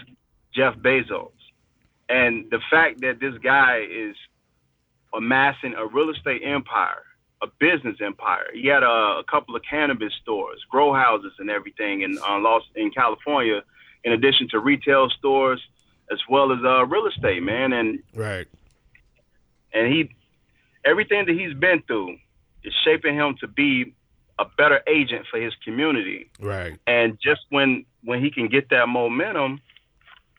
Jeff 0.55 0.75
Bezos. 0.77 1.36
And 2.09 2.51
the 2.51 2.61
fact 2.71 3.01
that 3.01 3.19
this 3.21 3.35
guy 3.43 3.81
is 3.91 4.15
amassing 5.15 5.75
a 5.75 5.87
real 5.87 6.11
estate 6.11 6.43
empire, 6.45 7.03
a 7.43 7.47
business 7.59 7.97
empire. 8.01 8.47
He 8.53 8.67
had 8.69 8.83
a, 8.83 8.87
a 9.21 9.25
couple 9.31 9.57
of 9.57 9.63
cannabis 9.69 10.13
stores, 10.23 10.61
grow 10.71 10.93
houses, 10.93 11.33
and 11.39 11.51
everything 11.51 12.03
in 12.03 12.19
uh, 12.19 12.39
Los 12.39 12.63
in 12.75 12.91
California, 12.91 13.63
in 14.05 14.13
addition 14.13 14.49
to 14.51 14.59
retail 14.61 15.09
stores 15.11 15.61
as 16.13 16.19
well 16.29 16.53
as 16.53 16.59
uh, 16.65 16.85
real 16.87 17.07
estate, 17.07 17.43
man. 17.43 17.73
And 17.73 18.03
Right. 18.15 18.47
and 19.73 19.93
he 19.93 20.11
everything 20.85 21.27
that 21.27 21.35
he's 21.35 21.55
been 21.55 21.83
through 21.83 22.17
is 22.63 22.73
shaping 22.85 23.15
him 23.17 23.37
to 23.41 23.49
be 23.49 23.95
a 24.39 24.45
better 24.59 24.81
agent 24.87 25.27
for 25.31 25.41
his 25.41 25.53
community 25.65 26.31
Right. 26.39 26.79
and 26.87 27.19
just 27.21 27.41
when 27.51 27.85
when 28.05 28.23
he 28.23 28.31
can 28.31 28.49
get 28.49 28.69
that 28.71 28.87
momentum 28.89 29.61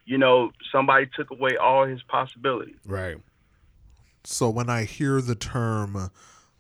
you 0.08 0.18
know 0.18 0.52
somebody 0.72 1.06
took 1.16 1.30
away 1.30 1.56
all 1.58 1.86
his 1.86 2.02
possibilities 2.04 2.80
Right. 2.86 3.18
So 4.24 4.50
when 4.50 4.70
I 4.70 4.84
hear 4.84 5.22
the 5.22 5.36
term 5.36 6.12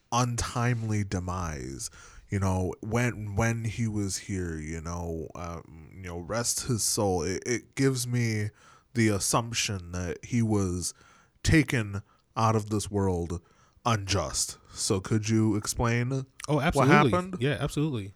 untimely 0.09 1.03
demise, 1.03 1.89
you 2.29 2.39
know, 2.39 2.73
when 2.81 3.35
when 3.35 3.65
he 3.65 3.87
was 3.89 4.17
here, 4.17 4.57
you 4.57 4.79
know, 4.79 5.27
um, 5.35 5.89
you 5.93 6.07
know, 6.07 6.19
rest 6.19 6.67
his 6.67 6.83
soul. 6.83 7.23
It, 7.23 7.43
it 7.45 7.75
gives 7.75 8.07
me 8.07 8.51
the 8.93 9.09
assumption 9.09 9.91
that 9.91 10.23
he 10.23 10.41
was 10.41 10.93
taken 11.43 12.03
out 12.37 12.55
of 12.55 12.69
this 12.69 12.89
world 12.89 13.41
unjust. 13.85 14.57
So 14.73 15.01
could 15.01 15.27
you 15.27 15.55
explain? 15.55 16.25
Oh, 16.47 16.61
absolutely. 16.61 16.95
What 16.95 17.11
happened? 17.11 17.37
Yeah, 17.39 17.57
absolutely. 17.59 18.13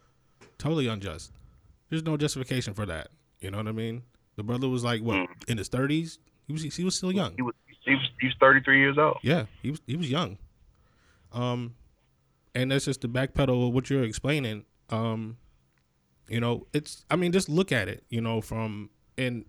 Totally 0.58 0.88
unjust. 0.88 1.34
There's 1.89 2.04
no 2.04 2.15
justification 2.15 2.74
for 2.74 2.86
that. 2.86 3.10
You 3.41 3.52
know 3.52 3.58
what 3.58 3.67
I 3.67 3.74
mean? 3.74 4.04
The 4.36 4.44
brother 4.44 4.70
was 4.70 4.84
like 4.84 5.02
what 5.02 5.28
in 5.48 5.58
his 5.58 5.67
thirties. 5.67 6.20
He 6.48 6.54
was 6.54 6.63
he 6.63 6.84
was 6.84 6.96
still 6.96 7.12
young. 7.12 7.34
he 7.36 7.41
was 7.41 7.54
he 7.84 7.96
was, 7.96 8.10
he 8.20 8.28
was 8.28 8.36
33 8.39 8.80
years 8.80 8.98
old 8.98 9.17
Yeah, 9.24 9.46
he 9.62 9.72
was 9.72 9.82
he 9.88 9.96
was 9.96 10.10
young. 10.10 10.38
Um, 11.34 11.76
and 12.54 12.72
that's 12.72 12.86
just 12.86 13.02
the 13.02 13.08
backpedal 13.08 13.67
of 13.67 13.74
what 13.74 13.89
you're 13.89 14.04
explaining. 14.04 14.65
Um, 14.89 15.38
you 16.28 16.39
know, 16.39 16.67
it's 16.74 17.06
I 17.10 17.15
mean, 17.15 17.32
just 17.32 17.50
look 17.50 17.72
at 17.72 17.88
it. 17.88 18.04
You 18.10 18.22
know, 18.22 18.41
from 18.41 18.89
and 19.17 19.46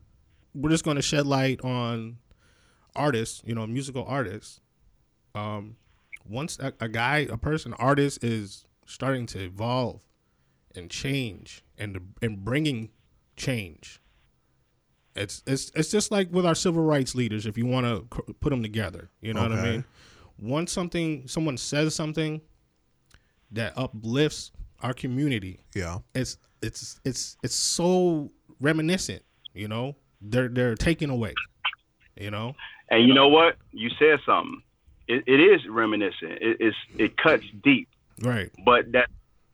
we're 0.55 0.71
just 0.71 0.85
going 0.85 0.97
to 0.97 1.03
shed 1.03 1.27
light 1.27 1.61
on 1.63 2.19
artists. 2.95 3.43
You 3.45 3.55
know, 3.55 3.67
musical 3.67 4.05
artists. 4.07 4.61
Um, 5.35 5.77
once 6.29 6.59
a, 6.59 6.73
a 6.81 6.89
guy, 6.89 7.27
a 7.31 7.37
person, 7.37 7.73
artist 7.75 8.23
is 8.23 8.67
starting 8.87 9.27
to 9.27 9.45
evolve 9.45 10.01
and 10.75 10.91
change 10.91 11.65
and 11.79 12.15
and 12.21 12.45
bringing 12.45 12.91
change. 13.37 14.01
It's 15.15 15.43
it's 15.47 15.71
it's 15.75 15.91
just 15.91 16.11
like 16.11 16.33
with 16.33 16.47
our 16.47 16.55
civil 16.55 16.83
rights 16.83 17.15
leaders. 17.15 17.47
If 17.47 17.59
you 17.59 17.67
want 17.67 17.87
to 17.87 18.33
put 18.41 18.51
them 18.51 18.63
together, 18.63 19.11
you 19.21 19.35
know 19.35 19.43
what 19.43 19.53
I 19.53 19.63
mean. 19.63 19.85
Once 20.41 20.73
something 20.73 21.29
someone 21.29 21.57
says 21.57 21.95
something 21.95 22.41
that 23.51 23.77
uplifts 23.77 24.51
our 24.83 24.95
community, 24.95 25.61
Yeah. 25.75 25.99
it's 26.15 26.39
it's 26.63 26.99
it's 27.05 27.37
it's 27.43 27.55
so 27.55 28.31
reminiscent. 28.61 29.23
You 29.55 29.69
know, 29.69 29.97
they're 30.21 30.49
they're 30.49 30.75
taken 30.75 31.11
away. 31.11 31.35
You 32.17 32.31
know, 32.31 32.55
and 32.91 33.07
you 33.07 33.15
know 33.15 33.29
what 33.29 33.57
you 33.73 33.91
said 33.99 34.19
something 34.27 34.63
it, 35.09 35.25
it 35.27 35.41
is 35.41 35.61
reminiscent 35.69 36.33
it, 36.41 36.59
it's 36.61 36.77
it 36.99 37.17
cuts 37.17 37.45
deep 37.65 37.89
right? 38.23 38.51
but 38.65 38.93
that 38.93 39.09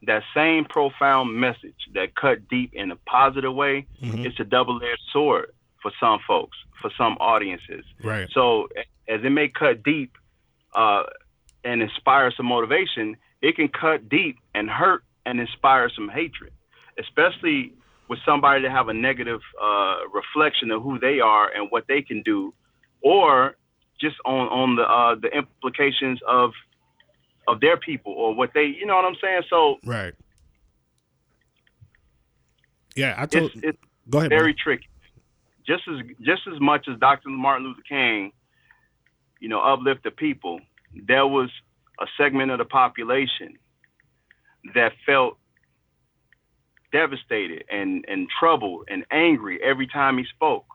that 0.06 0.22
same 0.34 0.64
profound 0.64 1.34
message 1.34 1.88
that 1.94 2.14
cut 2.14 2.46
deep 2.48 2.72
in 2.72 2.90
a 2.90 2.96
positive 2.96 3.54
way 3.54 3.86
Mhm. 4.02 4.24
it's 4.26 4.38
a 4.40 4.44
double-edged 4.44 5.02
sword 5.12 5.50
for 5.82 5.90
some 6.00 6.18
folks 6.26 6.56
for 6.80 6.90
some 6.96 7.16
audiences 7.20 7.84
Right. 8.02 8.28
So 8.30 8.68
as 9.08 9.24
it 9.24 9.30
may 9.30 9.48
cut 9.48 9.82
deep 9.82 10.12
uh, 10.74 11.04
and 11.64 11.82
inspire 11.82 12.30
some 12.30 12.46
motivation, 12.46 13.16
it 13.42 13.56
can 13.56 13.68
cut 13.68 14.08
deep 14.08 14.38
and 14.54 14.70
hurt 14.70 15.02
and 15.26 15.40
inspire 15.40 15.88
some 15.90 16.08
hatred, 16.08 16.52
especially 16.98 17.72
with 18.08 18.18
somebody 18.24 18.62
that 18.62 18.70
have 18.70 18.88
a 18.88 18.94
negative 18.94 19.40
uh, 19.60 19.96
reflection 20.12 20.70
of 20.70 20.82
who 20.82 20.98
they 20.98 21.20
are 21.20 21.50
and 21.50 21.70
what 21.70 21.86
they 21.88 22.00
can 22.02 22.22
do, 22.22 22.54
or 23.00 23.56
just 24.00 24.16
on 24.24 24.48
on 24.48 24.76
the 24.76 24.82
uh, 24.88 25.14
the 25.16 25.28
implications 25.36 26.20
of 26.26 26.52
of 27.48 27.60
their 27.60 27.76
people 27.78 28.12
or 28.12 28.34
what 28.34 28.50
they, 28.54 28.64
you 28.66 28.86
know 28.86 28.96
what 28.96 29.04
I'm 29.06 29.16
saying? 29.22 29.42
So 29.50 29.76
Right. 29.84 30.14
Yeah, 32.94 33.14
I 33.16 33.26
told. 33.26 33.52
it's 33.54 33.60
it's 33.64 33.78
go 34.10 34.18
ahead. 34.18 34.30
very 34.30 34.52
bro. 34.52 34.62
tricky. 34.62 34.88
Just 35.66 35.82
as 35.88 35.98
just 36.22 36.42
as 36.52 36.60
much 36.60 36.86
as 36.92 36.98
Dr. 36.98 37.28
Martin 37.30 37.66
Luther 37.66 37.82
King, 37.88 38.32
you 39.40 39.48
know, 39.48 39.60
uplift 39.60 40.04
the 40.04 40.10
people, 40.10 40.60
there 41.06 41.26
was 41.26 41.50
a 42.00 42.06
segment 42.16 42.50
of 42.50 42.58
the 42.58 42.64
population 42.64 43.58
that 44.74 44.92
felt 45.06 45.38
devastated 46.92 47.64
and, 47.70 48.04
and 48.08 48.28
troubled 48.40 48.88
and 48.88 49.04
angry 49.10 49.58
every 49.62 49.86
time 49.86 50.18
he 50.18 50.24
spoke, 50.34 50.66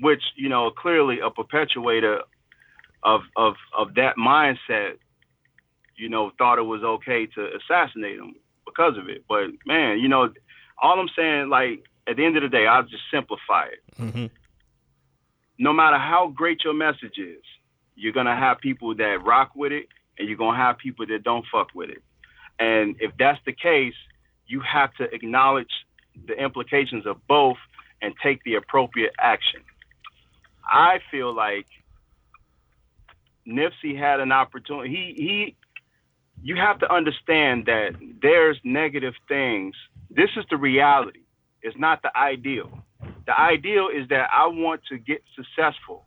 which, 0.00 0.22
you 0.36 0.48
know, 0.48 0.70
clearly 0.70 1.18
a 1.20 1.30
perpetuator 1.30 2.20
of 3.02 3.22
of 3.36 3.54
of 3.76 3.94
that 3.94 4.16
mindset, 4.16 4.98
you 5.98 6.08
know, 6.08 6.32
thought 6.38 6.58
it 6.58 6.62
was 6.62 6.82
okay 6.82 7.26
to 7.26 7.50
assassinate 7.56 8.18
him 8.18 8.34
because 8.64 8.96
of 8.96 9.08
it. 9.08 9.24
But 9.28 9.50
man, 9.66 9.98
you 9.98 10.08
know, 10.08 10.32
all 10.80 10.98
I'm 10.98 11.08
saying, 11.14 11.48
like, 11.48 11.84
at 12.06 12.16
the 12.16 12.24
end 12.24 12.36
of 12.36 12.42
the 12.42 12.48
day, 12.48 12.66
I'll 12.66 12.84
just 12.84 13.02
simplify 13.10 13.66
it. 13.66 13.82
Mhm. 13.98 14.30
No 15.58 15.72
matter 15.72 15.98
how 15.98 16.28
great 16.28 16.64
your 16.64 16.74
message 16.74 17.18
is, 17.18 17.42
you're 17.96 18.12
gonna 18.12 18.36
have 18.36 18.60
people 18.60 18.94
that 18.94 19.22
rock 19.24 19.54
with 19.54 19.72
it, 19.72 19.88
and 20.16 20.28
you're 20.28 20.38
gonna 20.38 20.56
have 20.56 20.78
people 20.78 21.04
that 21.06 21.22
don't 21.24 21.44
fuck 21.46 21.74
with 21.74 21.90
it. 21.90 22.02
And 22.58 22.96
if 23.00 23.16
that's 23.18 23.42
the 23.44 23.52
case, 23.52 23.96
you 24.46 24.60
have 24.60 24.94
to 24.94 25.12
acknowledge 25.14 25.72
the 26.26 26.40
implications 26.40 27.06
of 27.06 27.26
both 27.26 27.58
and 28.00 28.14
take 28.22 28.42
the 28.44 28.54
appropriate 28.54 29.14
action. 29.18 29.62
I 30.64 31.00
feel 31.10 31.32
like 31.32 31.66
Nipsey 33.46 33.96
had 33.96 34.20
an 34.20 34.32
opportunity. 34.32 34.90
He 34.90 35.22
he 35.22 35.56
you 36.42 36.56
have 36.56 36.78
to 36.80 36.92
understand 36.92 37.66
that 37.66 37.94
there's 38.22 38.58
negative 38.64 39.14
things. 39.28 39.74
This 40.10 40.30
is 40.36 40.44
the 40.50 40.56
reality. 40.56 41.20
It's 41.62 41.76
not 41.78 42.02
the 42.02 42.16
ideal. 42.16 42.70
The 43.26 43.38
ideal 43.38 43.88
is 43.88 44.08
that 44.08 44.30
I 44.32 44.46
want 44.46 44.82
to 44.88 44.98
get 44.98 45.22
successful, 45.36 46.04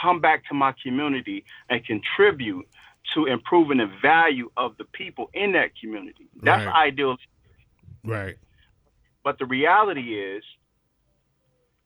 come 0.00 0.20
back 0.20 0.44
to 0.48 0.54
my 0.54 0.74
community 0.82 1.44
and 1.68 1.84
contribute 1.84 2.66
to 3.12 3.26
improving 3.26 3.78
the 3.78 3.90
value 4.02 4.50
of 4.56 4.76
the 4.78 4.84
people 4.84 5.30
in 5.34 5.52
that 5.52 5.70
community. 5.78 6.26
That's 6.42 6.66
Right. 6.66 6.86
ideal. 6.88 7.16
Right. 8.02 8.36
But 9.22 9.38
the 9.38 9.46
reality 9.46 10.18
is, 10.18 10.42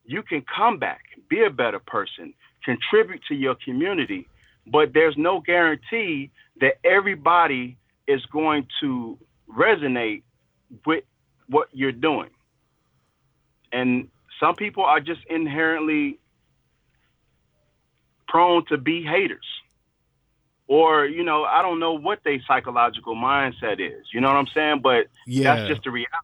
you 0.05 0.23
can 0.23 0.43
come 0.43 0.79
back, 0.79 1.03
be 1.29 1.43
a 1.43 1.51
better 1.51 1.79
person, 1.81 2.33
contribute 2.65 3.23
to 3.29 3.35
your 3.35 3.57
community, 3.57 4.27
but 4.67 4.93
there's 4.95 5.17
no 5.17 5.41
guarantee 5.41 6.31
that 6.61 6.79
everybody 6.85 7.77
is 8.09 8.25
going 8.33 8.67
to 8.81 9.17
resonate 9.57 10.23
with 10.85 11.05
what 11.47 11.69
you're 11.73 11.93
doing. 11.93 12.31
And 13.71 14.09
some 14.41 14.57
people 14.57 14.85
are 14.85 14.99
just 15.01 15.21
inherently 15.29 16.19
prone 18.27 18.65
to 18.67 18.79
be 18.79 19.03
haters. 19.03 19.45
Or, 20.67 21.07
you 21.07 21.23
know, 21.23 21.45
I 21.45 21.63
don't 21.63 21.81
know 21.81 21.93
what 21.95 22.21
their 22.25 22.39
psychological 22.47 23.15
mindset 23.15 23.81
is. 23.81 24.07
You 24.13 24.21
know 24.21 24.29
what 24.29 24.37
I'm 24.37 24.49
saying? 24.55 24.81
But 24.83 25.07
Yeah. 25.27 25.55
that's 25.55 25.69
just 25.69 25.85
the 25.85 25.91
reality. 25.91 26.15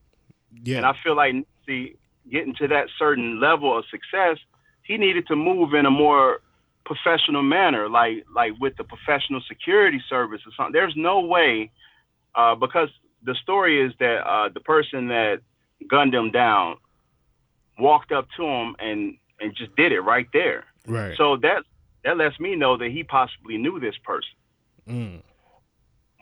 yeah. 0.64 0.78
And 0.78 0.86
I 0.86 0.94
feel 1.02 1.14
like 1.16 1.34
see, 1.66 1.96
getting 2.30 2.54
to 2.56 2.68
that 2.68 2.88
certain 2.98 3.40
level 3.40 3.76
of 3.76 3.84
success, 3.90 4.38
he 4.82 4.96
needed 4.98 5.26
to 5.28 5.36
move 5.36 5.74
in 5.74 5.86
a 5.86 5.90
more 5.90 6.40
professional 6.84 7.42
manner, 7.42 7.88
like 7.88 8.24
like 8.34 8.52
with 8.60 8.76
the 8.76 8.84
professional 8.84 9.40
security 9.48 10.02
service 10.08 10.40
or 10.46 10.52
something. 10.56 10.72
There's 10.72 10.94
no 10.96 11.20
way, 11.20 11.70
uh, 12.34 12.54
because 12.54 12.90
the 13.22 13.34
story 13.36 13.80
is 13.84 13.92
that 14.00 14.26
uh, 14.26 14.48
the 14.50 14.60
person 14.60 15.08
that 15.08 15.40
gunned 15.88 16.14
him 16.14 16.30
down 16.30 16.76
walked 17.78 18.12
up 18.12 18.28
to 18.36 18.44
him 18.44 18.76
and 18.78 19.16
and 19.40 19.54
just 19.56 19.74
did 19.76 19.92
it 19.92 20.00
right 20.00 20.26
there. 20.32 20.64
right. 20.86 21.16
So 21.16 21.36
that 21.38 21.64
that 22.04 22.16
lets 22.16 22.38
me 22.38 22.54
know 22.54 22.76
that 22.76 22.90
he 22.90 23.02
possibly 23.02 23.56
knew 23.56 23.80
this 23.80 23.96
person. 24.04 24.36
Mm, 24.88 25.22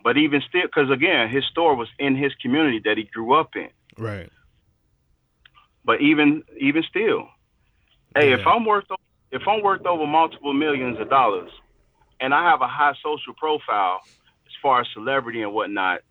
But 0.03 0.17
even 0.17 0.41
still, 0.47 0.61
because 0.63 0.89
again, 0.89 1.29
his 1.29 1.43
store 1.45 1.75
was 1.75 1.89
in 1.99 2.15
his 2.15 2.33
community 2.35 2.79
that 2.85 2.97
he 2.97 3.03
grew 3.03 3.33
up 3.33 3.55
in. 3.55 3.69
right. 3.97 4.29
But 5.85 5.99
even 6.01 6.43
even 6.57 6.83
still, 6.83 7.27
hey, 8.15 8.31
if 8.31 8.47
I'm 8.47 8.63
worth 8.65 8.89
if 9.33 9.41
I'm 9.47 9.63
worth 9.63 9.85
over 9.85 10.05
multiple 10.05 10.53
millions 10.53 10.99
of 10.99 11.09
dollars, 11.09 11.49
and 12.21 12.33
I 12.33 12.49
have 12.49 12.61
a 12.61 12.67
high 12.67 12.93
social 13.03 13.33
profile 13.33 13.99
as 14.45 14.53
far 14.61 14.81
as 14.81 14.87
celebrity 14.93 15.41
and 15.41 15.53
whatnot, 15.53 16.01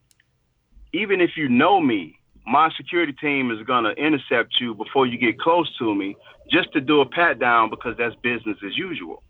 even 0.93 1.21
if 1.21 1.31
you 1.37 1.49
know 1.49 1.81
me, 1.81 2.19
my 2.45 2.69
security 2.77 3.13
team 3.13 3.53
is 3.53 3.65
gonna 3.65 3.91
intercept 3.91 4.61
you 4.61 4.75
before 4.75 5.07
you 5.07 5.17
get 5.17 5.39
close 5.39 5.75
to 5.79 5.95
me, 5.95 6.17
just 6.51 6.73
to 6.73 6.81
do 6.81 7.01
a 7.01 7.07
pat 7.07 7.39
down 7.39 7.71
because 7.71 7.97
that's 7.97 8.17
business 8.17 8.59
as 8.67 8.77
usual. 8.77 9.23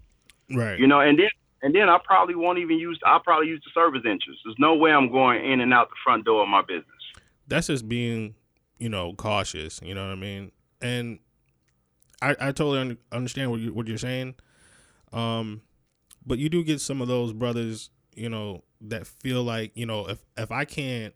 Right. 0.51 0.79
You 0.79 0.87
know, 0.87 1.01
and 1.01 1.19
then 1.19 1.29
and 1.63 1.75
then 1.75 1.91
I 1.91 1.99
probably 2.03 2.35
won't 2.35 2.59
even 2.59 2.79
use 2.79 2.99
I'll 3.05 3.21
probably 3.21 3.49
use 3.49 3.63
the 3.63 3.71
service 3.79 4.03
entrance. 4.07 4.39
There's 4.43 4.57
no 4.59 4.75
way 4.75 4.91
I'm 4.91 5.13
going 5.13 5.45
in 5.45 5.61
and 5.61 5.75
out 5.75 5.91
the 5.91 5.97
front 6.03 6.25
door 6.25 6.43
of 6.43 6.49
my 6.49 6.63
business. 6.63 6.87
that's 7.47 7.67
just 7.67 7.87
being, 7.87 8.35
you 8.79 8.89
know, 8.89 9.13
cautious. 9.13 9.81
You 9.85 9.95
know 9.95 10.07
what 10.07 10.13
I 10.13 10.17
mean? 10.17 10.51
And 10.81 11.19
I, 12.23 12.31
I 12.49 12.53
totally 12.53 12.79
un- 12.79 12.99
understand 13.11 13.51
what 13.51 13.61
you 13.61 13.73
what 13.73 13.87
you're 13.87 13.99
saying. 13.99 14.35
Um, 15.13 15.63
but 16.25 16.39
you 16.39 16.49
do 16.49 16.65
get 16.65 16.81
some 16.81 17.03
of 17.03 17.09
those 17.09 17.33
brothers, 17.33 17.91
you 18.15 18.29
know, 18.29 18.63
that 18.83 19.07
feel 19.07 19.43
like, 19.43 19.73
you 19.75 19.87
know, 19.87 20.07
if 20.09 20.25
if 20.37 20.51
I 20.53 20.65
can't 20.65 21.15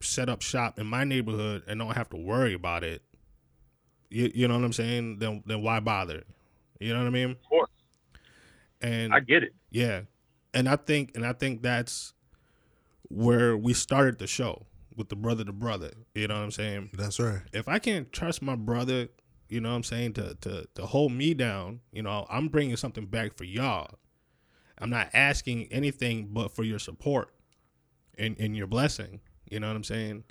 set 0.00 0.28
up 0.28 0.42
shop 0.42 0.78
in 0.78 0.86
my 0.86 1.04
neighborhood 1.04 1.62
and 1.66 1.78
don't 1.80 1.96
have 1.96 2.08
to 2.10 2.16
worry 2.16 2.54
about 2.54 2.84
it, 2.84 3.02
you, 4.10 4.30
you 4.34 4.48
know 4.48 4.54
what 4.54 4.64
I'm 4.64 4.72
saying? 4.72 5.18
Then 5.18 5.42
then 5.46 5.62
why 5.62 5.80
bother? 5.80 6.24
You 6.80 6.92
know 6.92 7.00
what 7.00 7.06
I 7.06 7.10
mean? 7.10 7.30
Of 7.30 7.42
course. 7.48 7.70
And 8.80 9.12
I 9.12 9.20
get 9.20 9.42
it. 9.42 9.52
yeah. 9.70 10.02
And 10.54 10.68
I 10.68 10.76
think 10.76 11.12
and 11.14 11.26
I 11.26 11.32
think 11.32 11.62
that's 11.62 12.14
where 13.08 13.56
we 13.56 13.74
started 13.74 14.18
the 14.18 14.26
show 14.26 14.66
with 14.96 15.08
the 15.08 15.16
brother 15.16 15.44
to 15.44 15.52
brother. 15.52 15.90
You 16.14 16.28
know 16.28 16.34
what 16.34 16.42
I'm 16.42 16.50
saying? 16.50 16.90
That's 16.94 17.18
right. 17.20 17.42
If 17.52 17.68
I 17.68 17.78
can't 17.78 18.12
trust 18.12 18.42
my 18.42 18.56
brother, 18.56 19.08
you 19.48 19.60
know 19.60 19.70
what 19.70 19.76
I'm 19.76 19.84
saying, 19.84 20.14
to 20.14 20.34
to 20.42 20.66
to 20.74 20.86
hold 20.86 21.12
me 21.12 21.34
down, 21.34 21.80
you 21.92 22.02
know, 22.02 22.26
I'm 22.30 22.48
bringing 22.48 22.76
something 22.76 23.06
back 23.06 23.36
for 23.36 23.44
y'all. 23.44 23.98
I'm 24.80 24.90
not 24.90 25.08
asking 25.12 25.68
anything 25.72 26.28
but 26.30 26.54
for 26.54 26.62
your 26.62 26.78
support 26.78 27.32
and 28.16 28.36
and 28.38 28.56
your 28.56 28.66
blessing. 28.66 29.20
You 29.50 29.60
know 29.60 29.68
what 29.68 29.76
I'm 29.76 29.84
saying? 29.84 30.24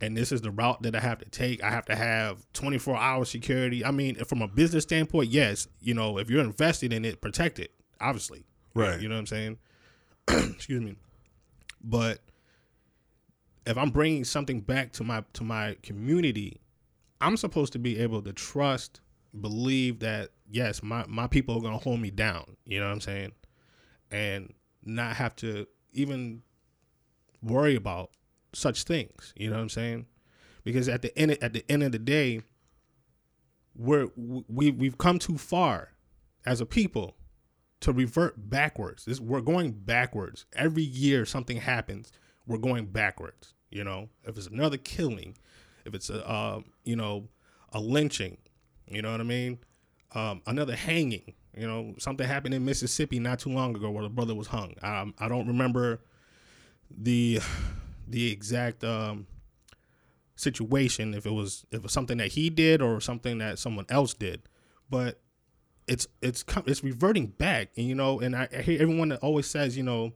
And 0.00 0.16
this 0.16 0.32
is 0.32 0.40
the 0.40 0.50
route 0.50 0.82
that 0.82 0.96
I 0.96 1.00
have 1.00 1.18
to 1.18 1.28
take. 1.30 1.62
I 1.62 1.70
have 1.70 1.84
to 1.86 1.94
have 1.94 2.44
24 2.54 2.96
hour 2.96 3.24
security. 3.24 3.84
I 3.84 3.92
mean, 3.92 4.16
from 4.24 4.42
a 4.42 4.48
business 4.48 4.82
standpoint, 4.82 5.30
yes, 5.30 5.68
you 5.80 5.94
know, 5.94 6.18
if 6.18 6.28
you're 6.28 6.42
invested 6.42 6.92
in 6.92 7.04
it, 7.04 7.20
protect 7.20 7.60
it, 7.60 7.72
obviously. 8.00 8.44
Right. 8.74 9.00
You 9.00 9.08
know 9.08 9.14
what 9.14 9.20
I'm 9.20 9.26
saying? 9.26 9.58
Excuse 10.28 10.82
me. 10.82 10.96
But 11.82 12.20
if 13.66 13.78
I'm 13.78 13.90
bringing 13.90 14.24
something 14.24 14.60
back 14.60 14.92
to 14.92 15.04
my 15.04 15.24
to 15.34 15.44
my 15.44 15.76
community, 15.82 16.60
I'm 17.20 17.36
supposed 17.36 17.72
to 17.72 17.78
be 17.78 17.98
able 17.98 18.22
to 18.22 18.32
trust, 18.32 19.00
believe 19.40 20.00
that 20.00 20.30
yes, 20.50 20.82
my 20.82 21.04
my 21.08 21.26
people 21.26 21.56
are 21.56 21.60
to 21.72 21.78
hold 21.78 22.00
me 22.00 22.10
down, 22.10 22.56
you 22.64 22.78
know 22.80 22.86
what 22.86 22.92
I'm 22.92 23.00
saying? 23.00 23.32
And 24.10 24.52
not 24.84 25.16
have 25.16 25.34
to 25.36 25.66
even 25.92 26.42
worry 27.42 27.74
about 27.74 28.10
such 28.52 28.84
things, 28.84 29.32
you 29.36 29.50
know 29.50 29.56
what 29.56 29.62
I'm 29.62 29.68
saying? 29.68 30.06
Because 30.64 30.88
at 30.88 31.02
the 31.02 31.16
end 31.18 31.38
at 31.42 31.52
the 31.52 31.64
end 31.70 31.82
of 31.82 31.92
the 31.92 31.98
day, 31.98 32.42
we're 33.74 34.08
we 34.16 34.70
we've 34.70 34.98
come 34.98 35.18
too 35.18 35.38
far 35.38 35.90
as 36.44 36.60
a 36.60 36.66
people 36.66 37.16
to 37.80 37.92
revert 37.92 38.48
backwards. 38.50 39.04
This 39.04 39.20
we're 39.20 39.40
going 39.40 39.72
backwards. 39.72 40.46
Every 40.54 40.82
year 40.82 41.24
something 41.24 41.58
happens, 41.58 42.12
we're 42.46 42.58
going 42.58 42.86
backwards. 42.86 43.54
You 43.70 43.84
know, 43.84 44.08
if 44.24 44.36
it's 44.36 44.46
another 44.46 44.76
killing, 44.76 45.36
if 45.86 45.94
it's 45.94 46.10
a 46.10 46.28
uh, 46.28 46.60
you 46.84 46.96
know 46.96 47.28
a 47.72 47.80
lynching, 47.80 48.38
you 48.88 49.02
know 49.02 49.12
what 49.12 49.20
I 49.20 49.24
mean, 49.24 49.58
um, 50.14 50.42
another 50.46 50.76
hanging. 50.76 51.34
You 51.56 51.66
know, 51.66 51.94
something 51.98 52.26
happened 52.26 52.52
in 52.52 52.64
Mississippi 52.66 53.18
not 53.18 53.38
too 53.38 53.48
long 53.50 53.74
ago 53.74 53.90
where 53.90 54.02
the 54.02 54.10
brother 54.10 54.34
was 54.34 54.48
hung. 54.48 54.74
Um, 54.82 55.14
I 55.18 55.28
don't 55.28 55.46
remember 55.46 56.00
the 56.90 57.40
the 58.06 58.30
exact 58.30 58.84
um, 58.84 59.26
situation 60.36 61.14
if 61.14 61.24
it 61.24 61.32
was 61.32 61.64
if 61.70 61.78
it 61.78 61.82
was 61.82 61.92
something 61.92 62.18
that 62.18 62.32
he 62.32 62.50
did 62.50 62.82
or 62.82 63.00
something 63.00 63.38
that 63.38 63.58
someone 63.58 63.86
else 63.88 64.12
did, 64.12 64.42
but 64.90 65.20
it's 65.88 66.06
it's 66.20 66.44
it's 66.66 66.84
reverting 66.84 67.28
back, 67.28 67.70
and 67.76 67.86
you 67.86 67.94
know, 67.94 68.20
and 68.20 68.36
I, 68.36 68.48
I 68.56 68.62
hear 68.62 68.80
everyone 68.82 69.08
that 69.10 69.20
always 69.20 69.46
says, 69.46 69.76
you 69.76 69.82
know, 69.82 70.12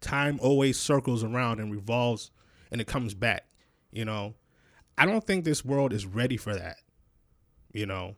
time 0.00 0.38
always 0.40 0.78
circles 0.78 1.24
around 1.24 1.60
and 1.60 1.70
revolves, 1.72 2.30
and 2.70 2.80
it 2.80 2.86
comes 2.86 3.14
back. 3.14 3.46
You 3.92 4.04
know, 4.04 4.34
I 4.96 5.06
don't 5.06 5.26
think 5.26 5.44
this 5.44 5.64
world 5.64 5.92
is 5.92 6.06
ready 6.06 6.36
for 6.36 6.54
that. 6.54 6.76
You 7.72 7.86
know, 7.86 8.16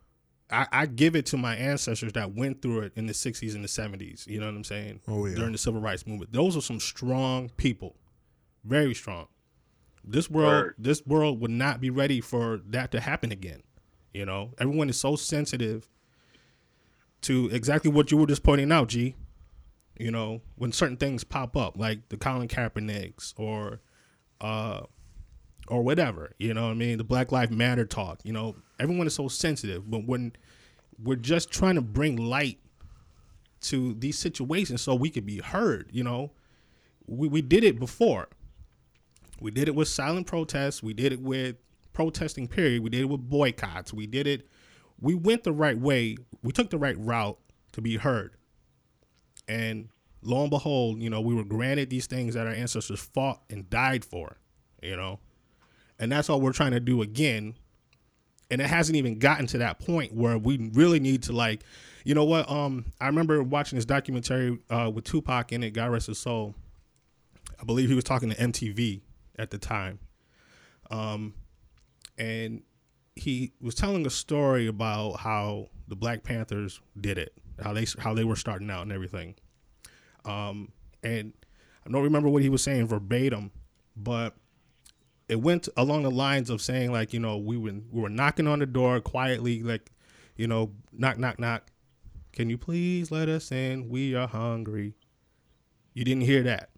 I, 0.50 0.66
I 0.70 0.86
give 0.86 1.16
it 1.16 1.26
to 1.26 1.36
my 1.36 1.56
ancestors 1.56 2.12
that 2.12 2.34
went 2.34 2.62
through 2.62 2.80
it 2.80 2.92
in 2.96 3.06
the 3.06 3.12
'60s 3.12 3.54
and 3.54 3.64
the 3.64 3.68
'70s. 3.68 4.26
You 4.26 4.40
know 4.40 4.46
what 4.46 4.54
I'm 4.54 4.64
saying? 4.64 5.00
Oh, 5.08 5.26
yeah. 5.26 5.34
During 5.34 5.52
the 5.52 5.58
civil 5.58 5.80
rights 5.80 6.06
movement, 6.06 6.32
those 6.32 6.56
are 6.56 6.60
some 6.60 6.80
strong 6.80 7.50
people, 7.56 7.96
very 8.64 8.94
strong. 8.94 9.28
This 10.04 10.30
world, 10.30 10.48
Word. 10.48 10.74
this 10.78 11.04
world 11.04 11.40
would 11.40 11.50
not 11.50 11.80
be 11.80 11.90
ready 11.90 12.20
for 12.20 12.60
that 12.66 12.92
to 12.92 13.00
happen 13.00 13.32
again. 13.32 13.62
You 14.14 14.24
know, 14.24 14.52
everyone 14.58 14.88
is 14.88 14.98
so 14.98 15.16
sensitive 15.16 15.88
to 17.22 17.48
exactly 17.50 17.90
what 17.90 18.10
you 18.10 18.16
were 18.16 18.26
just 18.26 18.42
pointing 18.42 18.70
out, 18.70 18.88
G. 18.88 19.16
You 19.98 20.10
know, 20.10 20.42
when 20.56 20.72
certain 20.72 20.96
things 20.96 21.24
pop 21.24 21.56
up, 21.56 21.76
like 21.76 22.08
the 22.10 22.16
Colin 22.16 22.48
Kaepernicks 22.48 23.34
or 23.36 23.80
uh 24.40 24.82
or 25.68 25.82
whatever, 25.82 26.32
you 26.38 26.54
know 26.54 26.64
what 26.64 26.72
I 26.72 26.74
mean? 26.74 26.98
The 26.98 27.04
Black 27.04 27.32
Lives 27.32 27.50
Matter 27.50 27.84
talk, 27.84 28.20
you 28.24 28.32
know, 28.32 28.56
everyone 28.78 29.06
is 29.06 29.14
so 29.14 29.28
sensitive. 29.28 29.90
But 29.90 30.06
when 30.06 30.32
we're 31.02 31.16
just 31.16 31.50
trying 31.50 31.74
to 31.74 31.82
bring 31.82 32.16
light 32.16 32.58
to 33.62 33.94
these 33.94 34.18
situations 34.18 34.82
so 34.82 34.94
we 34.94 35.10
could 35.10 35.26
be 35.26 35.38
heard, 35.38 35.90
you 35.92 36.04
know. 36.04 36.32
We 37.06 37.28
we 37.28 37.42
did 37.42 37.64
it 37.64 37.78
before. 37.78 38.28
We 39.40 39.50
did 39.50 39.68
it 39.68 39.74
with 39.74 39.88
silent 39.88 40.26
protests. 40.26 40.82
We 40.82 40.94
did 40.94 41.12
it 41.12 41.20
with 41.20 41.56
protesting, 41.92 42.48
period. 42.48 42.82
We 42.82 42.90
did 42.90 43.02
it 43.02 43.08
with 43.08 43.28
boycotts. 43.28 43.92
We 43.92 44.06
did 44.06 44.26
it. 44.26 44.48
We 45.00 45.14
went 45.14 45.44
the 45.44 45.52
right 45.52 45.78
way. 45.78 46.16
We 46.42 46.52
took 46.52 46.70
the 46.70 46.78
right 46.78 46.96
route 46.98 47.38
to 47.72 47.80
be 47.80 47.96
heard. 47.96 48.36
And 49.46 49.88
lo 50.22 50.40
and 50.42 50.50
behold, 50.50 51.00
you 51.00 51.10
know, 51.10 51.20
we 51.20 51.34
were 51.34 51.44
granted 51.44 51.90
these 51.90 52.06
things 52.06 52.34
that 52.34 52.46
our 52.46 52.52
ancestors 52.52 53.00
fought 53.00 53.42
and 53.50 53.68
died 53.70 54.04
for, 54.04 54.38
you 54.82 54.96
know. 54.96 55.20
And 55.98 56.10
that's 56.12 56.28
all 56.28 56.40
we're 56.40 56.52
trying 56.52 56.72
to 56.72 56.80
do 56.80 57.02
again. 57.02 57.54
And 58.50 58.60
it 58.60 58.66
hasn't 58.68 58.96
even 58.96 59.18
gotten 59.18 59.46
to 59.48 59.58
that 59.58 59.78
point 59.80 60.14
where 60.14 60.38
we 60.38 60.70
really 60.72 61.00
need 61.00 61.24
to 61.24 61.32
like, 61.32 61.62
you 62.04 62.14
know 62.14 62.24
what? 62.24 62.48
Um, 62.48 62.86
I 63.00 63.06
remember 63.06 63.42
watching 63.42 63.76
this 63.76 63.84
documentary 63.84 64.58
uh, 64.70 64.90
with 64.94 65.04
Tupac 65.04 65.52
in 65.52 65.64
it, 65.64 65.70
God 65.72 65.90
rest 65.90 66.06
his 66.06 66.18
soul. 66.18 66.54
I 67.60 67.64
believe 67.64 67.88
he 67.88 67.94
was 67.94 68.04
talking 68.04 68.30
to 68.30 68.36
MTV 68.36 69.00
at 69.38 69.50
the 69.50 69.58
time. 69.58 69.98
Um, 70.90 71.34
and 72.18 72.62
he 73.16 73.52
was 73.60 73.74
telling 73.74 74.06
a 74.06 74.10
story 74.10 74.66
about 74.66 75.14
how 75.14 75.68
the 75.88 75.96
Black 75.96 76.22
Panthers 76.22 76.80
did 77.00 77.18
it, 77.18 77.32
how 77.62 77.72
they 77.72 77.86
how 77.98 78.14
they 78.14 78.24
were 78.24 78.36
starting 78.36 78.70
out 78.70 78.82
and 78.82 78.92
everything. 78.92 79.34
Um, 80.24 80.72
and 81.02 81.32
I 81.86 81.90
don't 81.90 82.02
remember 82.02 82.28
what 82.28 82.42
he 82.42 82.48
was 82.48 82.62
saying 82.62 82.86
verbatim, 82.86 83.50
but 83.96 84.34
it 85.28 85.36
went 85.36 85.68
along 85.76 86.04
the 86.04 86.10
lines 86.10 86.50
of 86.50 86.60
saying 86.60 86.92
like, 86.92 87.12
you 87.12 87.20
know, 87.20 87.36
we 87.36 87.56
were 87.56 87.74
we 87.90 88.00
were 88.00 88.08
knocking 88.08 88.46
on 88.46 88.58
the 88.58 88.66
door 88.66 89.00
quietly, 89.00 89.62
like, 89.62 89.90
you 90.36 90.46
know, 90.46 90.72
knock 90.92 91.18
knock 91.18 91.38
knock. 91.38 91.64
Can 92.32 92.50
you 92.50 92.58
please 92.58 93.10
let 93.10 93.28
us 93.28 93.50
in? 93.50 93.88
We 93.88 94.14
are 94.14 94.28
hungry. 94.28 94.94
You 95.94 96.04
didn't 96.04 96.24
hear 96.24 96.42
that. 96.42 96.70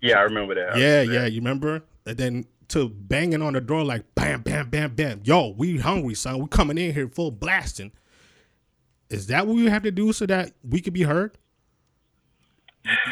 Yeah, 0.00 0.18
I 0.18 0.22
remember 0.22 0.54
that. 0.54 0.78
Yeah, 0.78 1.00
remember 1.00 1.12
yeah, 1.12 1.20
that. 1.22 1.32
you 1.32 1.40
remember? 1.40 1.82
And 2.06 2.16
then 2.16 2.44
to 2.68 2.88
banging 2.88 3.42
on 3.42 3.52
the 3.52 3.60
door 3.60 3.84
like 3.84 4.14
bam, 4.14 4.42
bam, 4.42 4.70
bam, 4.70 4.94
bam. 4.94 5.20
Yo, 5.24 5.54
we 5.56 5.78
hungry, 5.78 6.14
son. 6.14 6.38
We 6.38 6.48
coming 6.48 6.78
in 6.78 6.94
here 6.94 7.08
full 7.08 7.30
blasting. 7.30 7.92
Is 9.10 9.28
that 9.28 9.46
what 9.46 9.56
we 9.56 9.66
have 9.66 9.82
to 9.82 9.90
do 9.90 10.12
so 10.12 10.26
that 10.26 10.52
we 10.62 10.80
could 10.80 10.92
be 10.92 11.02
heard? 11.02 11.38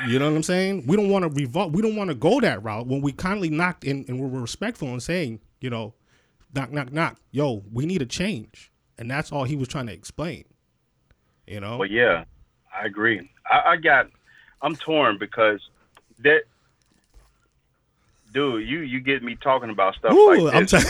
You 0.06 0.18
know 0.18 0.30
what 0.30 0.36
I'm 0.36 0.42
saying? 0.42 0.86
We 0.86 0.96
don't 0.96 1.08
want 1.08 1.24
to 1.24 1.28
revolt. 1.28 1.72
We 1.72 1.82
don't 1.82 1.96
want 1.96 2.08
to 2.08 2.14
go 2.14 2.40
that 2.40 2.62
route 2.62 2.86
when 2.86 3.00
we 3.00 3.12
kindly 3.12 3.50
knocked 3.50 3.84
in 3.84 4.04
and 4.08 4.20
we're 4.20 4.40
respectful 4.40 4.88
and 4.88 5.02
saying, 5.02 5.40
you 5.60 5.70
know, 5.70 5.94
knock, 6.54 6.72
knock, 6.72 6.92
knock. 6.92 7.18
Yo, 7.30 7.64
we 7.72 7.86
need 7.86 8.02
a 8.02 8.06
change, 8.06 8.70
and 8.98 9.10
that's 9.10 9.32
all 9.32 9.44
he 9.44 9.56
was 9.56 9.68
trying 9.68 9.86
to 9.86 9.92
explain. 9.92 10.44
You 11.46 11.60
know? 11.60 11.78
But 11.78 11.90
yeah, 11.90 12.24
I 12.74 12.86
agree. 12.86 13.30
I, 13.50 13.72
I 13.72 13.76
got, 13.76 14.08
I'm 14.62 14.76
torn 14.76 15.18
because 15.18 15.60
that, 16.20 16.42
dude, 18.32 18.68
you 18.68 18.80
you 18.80 19.00
get 19.00 19.22
me 19.22 19.36
talking 19.36 19.70
about 19.70 19.94
stuff 19.94 20.12
Ooh, 20.12 20.36
like 20.36 20.54
I'm 20.54 20.66
this. 20.66 20.84
t- 20.84 20.86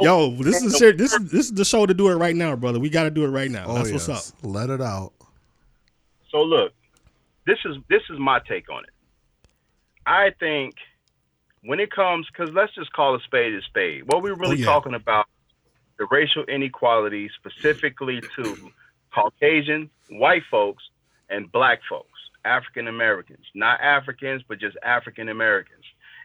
Yo, 0.04 0.30
this 0.30 0.62
is 0.62 0.76
ser- 0.78 0.92
this 0.92 1.12
is 1.12 1.30
this 1.30 1.46
is 1.46 1.52
the 1.54 1.64
show 1.64 1.86
to 1.86 1.94
do 1.94 2.08
it 2.08 2.14
right 2.14 2.36
now, 2.36 2.54
brother. 2.56 2.78
We 2.80 2.90
got 2.90 3.04
to 3.04 3.10
do 3.10 3.24
it 3.24 3.28
right 3.28 3.50
now. 3.50 3.66
Oh, 3.68 3.74
That's 3.74 3.90
yes. 3.90 4.08
what's 4.08 4.30
up. 4.30 4.36
Let 4.42 4.70
it 4.70 4.80
out. 4.80 5.12
So 6.32 6.42
look, 6.42 6.72
this 7.46 7.58
is 7.64 7.76
this 7.88 8.02
is 8.10 8.18
my 8.18 8.40
take 8.40 8.68
on 8.70 8.82
it. 8.82 8.90
I 10.04 10.30
think 10.40 10.74
when 11.62 11.78
it 11.78 11.92
comes, 11.92 12.26
because 12.26 12.52
let's 12.52 12.74
just 12.74 12.92
call 12.92 13.14
a 13.14 13.20
spade 13.20 13.54
a 13.54 13.62
spade. 13.62 14.02
What 14.06 14.22
we're 14.22 14.32
oh, 14.32 14.36
really 14.36 14.56
Oh, 14.56 14.60
yeah. 14.60 14.64
talking 14.66 14.94
about 14.94 15.26
the 15.98 16.06
racial 16.10 16.42
inequality 16.44 17.30
specifically 17.38 18.20
to 18.36 18.72
Caucasian, 19.14 19.90
white 20.10 20.42
folks, 20.50 20.82
and 21.28 21.52
black 21.52 21.80
folks, 21.88 22.18
African 22.44 22.88
Americans, 22.88 23.44
not 23.54 23.80
Africans, 23.80 24.42
but 24.48 24.58
just 24.58 24.76
African 24.82 25.28
Americans. 25.28 25.84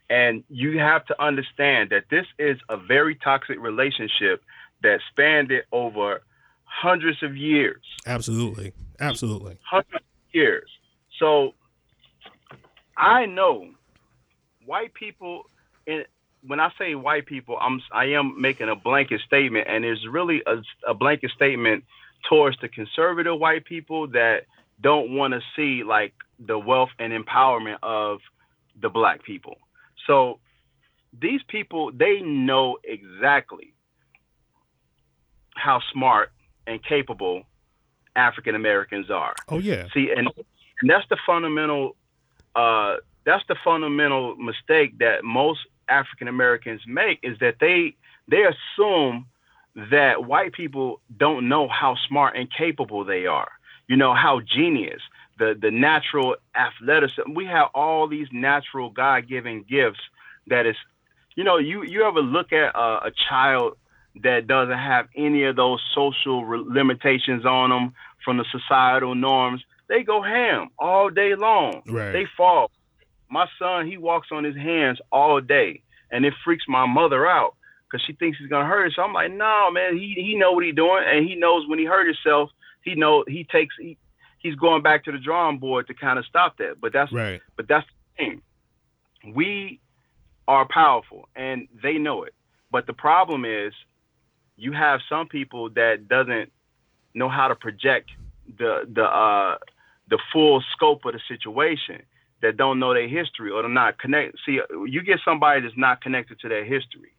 And 0.10 0.44
you 0.50 0.80
have 0.80 1.06
to 1.08 1.22
understand 1.22 1.90
that 1.92 2.06
this 2.10 2.26
is 2.40 2.58
a 2.70 2.78
very 2.78 3.16
toxic 3.16 3.60
relationship 3.60 4.42
that 4.82 5.02
spanned 5.12 5.52
it 5.52 5.66
over 5.72 6.22
hundreds 6.64 7.22
of 7.24 7.36
years 7.36 7.82
Absolutely, 8.06 8.74
absolutely. 9.00 9.58
hundreds 9.64 9.96
of 9.96 10.34
years. 10.34 10.70
So 11.20 11.54
I 12.96 13.26
know 13.26 13.70
white 14.66 14.94
people. 14.94 15.44
and 15.86 16.06
when 16.46 16.60
I 16.60 16.70
say 16.78 16.96
white 16.96 17.26
people, 17.26 17.58
I'm 17.60 17.82
I 17.92 18.06
am 18.06 18.40
making 18.40 18.70
a 18.70 18.76
blanket 18.76 19.22
statement, 19.26 19.68
and 19.68 19.84
it's 19.84 20.06
really 20.08 20.44
a, 20.46 20.58
a 20.88 20.94
blanket 20.94 21.32
statement 21.36 21.84
towards 22.30 22.58
the 22.62 22.68
conservative 22.68 23.40
white 23.40 23.66
people 23.66 24.08
that 24.10 24.42
don't 24.82 25.16
want 25.16 25.34
to 25.34 25.42
see 25.56 25.84
like 25.84 26.14
the 26.40 26.58
wealth 26.58 26.90
and 27.00 27.12
empowerment 27.12 27.78
of 27.82 28.20
the 28.80 28.90
black 28.90 29.24
people. 29.24 29.58
So 30.06 30.40
these 31.20 31.42
people, 31.48 31.92
they 31.92 32.22
know 32.22 32.78
exactly 32.84 33.74
how 35.56 35.82
smart 35.92 36.32
and 36.68 36.84
capable 36.84 37.44
African 38.18 38.56
Americans 38.56 39.10
are. 39.10 39.36
Oh 39.48 39.60
yeah, 39.60 39.88
See, 39.94 40.12
and, 40.16 40.28
and 40.82 40.90
that's 40.90 41.08
the 41.10 41.18
fundamental. 41.26 41.96
Uh, 42.56 42.98
that's 43.26 43.44
the 43.48 43.56
fundamental 43.64 44.36
mistake 44.36 44.98
that 45.00 45.24
most 45.24 45.60
African 45.88 46.28
Americans 46.28 46.82
make 46.88 47.20
is 47.24 47.38
that 47.40 47.56
they 47.60 47.96
they 48.28 48.44
assume 48.44 49.28
that 49.92 50.26
white 50.26 50.54
people 50.54 51.00
don't 51.16 51.48
know 51.48 51.68
how 51.68 51.96
smart 52.08 52.36
and 52.36 52.52
capable 52.52 53.06
they 53.06 53.28
are. 53.28 53.52
You 53.88 53.96
know 53.96 54.14
how 54.14 54.42
genius, 54.42 55.02
the 55.38 55.58
the 55.60 55.72
natural 55.72 56.36
athleticism. 56.56 57.34
We 57.34 57.46
have 57.46 57.70
all 57.74 58.08
these 58.08 58.28
natural 58.32 58.90
God 58.90 59.28
given 59.28 59.64
gifts 59.64 60.00
that 60.48 60.66
is, 60.66 60.76
you 61.36 61.44
know, 61.44 61.58
you 61.58 61.84
you 61.84 62.04
ever 62.04 62.22
look 62.22 62.52
at 62.52 62.76
a, 62.76 63.08
a 63.08 63.12
child 63.30 63.78
that 64.24 64.48
doesn't 64.48 64.78
have 64.78 65.08
any 65.16 65.44
of 65.44 65.56
those 65.56 65.82
social 65.94 66.44
re- 66.44 66.64
limitations 66.66 67.46
on 67.46 67.70
them 67.70 67.94
from 68.28 68.36
the 68.36 68.46
societal 68.52 69.16
norms, 69.16 69.64
they 69.88 70.04
go 70.04 70.22
ham 70.22 70.68
all 70.78 71.10
day 71.10 71.34
long. 71.34 71.82
Right. 71.88 72.12
They 72.12 72.26
fall. 72.36 72.72
My 73.30 73.48
son, 73.58 73.88
he 73.88 73.96
walks 73.96 74.28
on 74.34 74.44
his 74.44 74.56
hands 74.58 75.00
all 75.14 75.40
day, 75.40 75.82
and 76.12 76.26
it 76.26 76.34
freaks 76.44 76.66
my 76.68 76.86
mother 76.86 77.26
out 77.26 77.56
because 77.90 78.06
she 78.06 78.12
thinks 78.12 78.38
he's 78.38 78.50
gonna 78.50 78.68
hurt 78.68 78.84
himself. 78.84 79.08
I'm 79.08 79.14
like, 79.14 79.32
no, 79.32 79.72
man, 79.72 79.98
he 79.98 80.14
he 80.18 80.36
know 80.36 80.52
what 80.52 80.66
he's 80.66 80.76
doing, 80.76 81.06
and 81.08 81.26
he 81.26 81.36
knows 81.36 81.66
when 81.70 81.80
he 81.80 81.86
hurt 81.86 82.06
himself, 82.06 82.50
he 82.84 82.96
know 82.96 83.24
he 83.30 83.46
takes 83.46 83.76
he, 83.80 83.98
he's 84.40 84.56
going 84.56 84.84
back 84.84 85.06
to 85.06 85.14
the 85.14 85.20
drawing 85.20 85.58
board 85.58 85.88
to 85.88 85.94
kind 85.94 86.20
of 86.20 86.26
stop 86.26 86.58
that. 86.58 86.82
But 86.82 86.92
that's 86.92 87.14
right. 87.14 87.40
but 87.56 87.70
that's 87.70 87.88
the 87.88 88.26
thing. 88.26 88.42
We 89.34 89.80
are 90.50 90.68
powerful 90.68 91.30
and 91.34 91.70
they 91.82 91.94
know 91.94 92.24
it. 92.24 92.34
But 92.72 92.88
the 92.88 92.94
problem 92.94 93.46
is 93.46 93.72
you 94.58 94.74
have 94.74 95.00
some 95.10 95.30
people 95.30 95.70
that 95.72 96.10
doesn't 96.10 96.52
know 97.18 97.30
how 97.30 97.48
to 97.48 97.56
project 97.56 98.10
the 98.62 98.72
the 98.98 99.04
uh 99.04 99.58
the 100.10 100.20
full 100.32 100.64
scope 100.74 101.02
of 101.06 101.14
the 101.14 101.20
situation 101.28 102.02
that 102.42 102.56
don't 102.56 102.80
know 102.80 102.94
their 102.94 103.08
history 103.20 103.50
or 103.52 103.62
they're 103.64 103.72
not 103.84 103.98
connect 104.00 104.38
see 104.46 104.60
you 104.94 105.02
get 105.04 105.20
somebody 105.26 105.62
that's 105.62 105.78
not 105.78 106.02
connected 106.02 106.40
to 106.40 106.48
their 106.48 106.64
history 106.76 107.12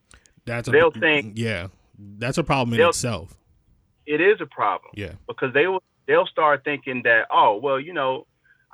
That's 0.46 0.68
a, 0.68 0.70
They'll 0.70 0.90
think- 0.90 1.32
yeah, 1.36 1.68
that's 1.98 2.38
a 2.38 2.44
problem 2.44 2.78
in 2.78 2.86
itself. 2.88 3.34
it 4.06 4.20
is 4.20 4.40
a 4.40 4.46
problem 4.46 4.90
Yeah, 4.94 5.14
because 5.26 5.52
they 5.52 5.66
will 5.66 5.82
they'll 6.06 6.26
start 6.36 6.64
thinking 6.64 7.02
that 7.04 7.22
oh 7.30 7.58
well 7.62 7.78
you 7.80 7.92
know 7.92 8.26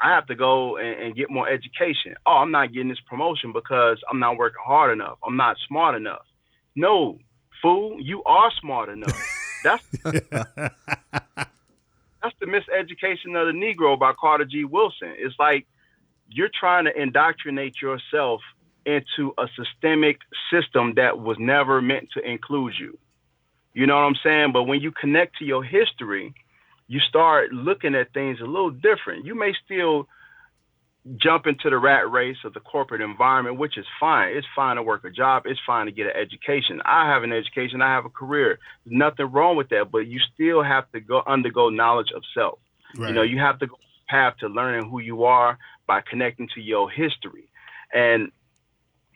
I 0.04 0.08
have 0.16 0.26
to 0.26 0.34
go 0.34 0.76
and, 0.76 0.94
and 1.02 1.16
get 1.16 1.30
more 1.30 1.48
education. 1.48 2.16
Oh, 2.26 2.38
I'm 2.42 2.50
not 2.50 2.72
getting 2.72 2.88
this 2.88 2.98
promotion 3.08 3.52
because 3.52 3.98
I'm 4.10 4.18
not 4.18 4.36
working 4.36 4.58
hard 4.72 4.90
enough. 4.92 5.18
I'm 5.24 5.36
not 5.36 5.54
smart 5.68 5.94
enough. 5.94 6.26
No, 6.74 7.18
fool, 7.62 7.98
you 8.00 8.18
are 8.24 8.50
smart 8.60 8.88
enough. 8.88 9.16
That's 9.64 9.84
that's 12.22 12.36
the 12.40 12.46
miseducation 12.46 13.34
of 13.36 13.46
the 13.48 13.52
Negro 13.52 13.98
by 13.98 14.12
Carter 14.12 14.44
G. 14.44 14.64
Woodson. 14.64 15.14
It's 15.18 15.38
like 15.38 15.66
you're 16.28 16.50
trying 16.52 16.84
to 16.84 16.96
indoctrinate 16.96 17.82
yourself 17.82 18.40
into 18.86 19.34
a 19.38 19.48
systemic 19.56 20.18
system 20.50 20.94
that 20.94 21.18
was 21.18 21.38
never 21.38 21.82
meant 21.82 22.10
to 22.12 22.20
include 22.20 22.74
you. 22.78 22.98
You 23.72 23.86
know 23.86 23.96
what 23.96 24.02
I'm 24.02 24.16
saying? 24.22 24.52
But 24.52 24.64
when 24.64 24.80
you 24.80 24.92
connect 24.92 25.38
to 25.38 25.44
your 25.44 25.64
history, 25.64 26.34
you 26.86 27.00
start 27.00 27.52
looking 27.52 27.94
at 27.94 28.12
things 28.12 28.40
a 28.40 28.44
little 28.44 28.70
different. 28.70 29.24
You 29.24 29.34
may 29.34 29.52
still 29.64 30.06
jump 31.16 31.46
into 31.46 31.68
the 31.68 31.76
rat 31.76 32.10
race 32.10 32.38
of 32.44 32.54
the 32.54 32.60
corporate 32.60 33.02
environment, 33.02 33.58
which 33.58 33.76
is 33.76 33.84
fine. 34.00 34.36
It's 34.36 34.46
fine 34.56 34.76
to 34.76 34.82
work 34.82 35.04
a 35.04 35.10
job. 35.10 35.42
It's 35.46 35.60
fine 35.66 35.86
to 35.86 35.92
get 35.92 36.06
an 36.06 36.12
education. 36.16 36.80
I 36.84 37.10
have 37.10 37.22
an 37.22 37.32
education. 37.32 37.82
I 37.82 37.92
have 37.92 38.06
a 38.06 38.10
career. 38.10 38.58
There's 38.84 38.98
nothing 38.98 39.26
wrong 39.30 39.56
with 39.56 39.68
that. 39.68 39.90
But 39.90 40.06
you 40.06 40.18
still 40.34 40.62
have 40.62 40.90
to 40.92 41.00
go 41.00 41.22
undergo 41.26 41.68
knowledge 41.68 42.10
of 42.14 42.22
self. 42.32 42.58
right. 42.96 43.08
You 43.08 43.14
know, 43.14 43.22
you 43.22 43.38
have 43.38 43.58
to 43.58 43.66
go 43.66 43.76
path 44.08 44.36
to 44.40 44.48
learning 44.48 44.90
who 44.90 45.00
you 45.00 45.24
are 45.24 45.58
by 45.86 46.00
connecting 46.00 46.48
to 46.54 46.60
your 46.60 46.90
history. 46.90 47.48
And 47.92 48.30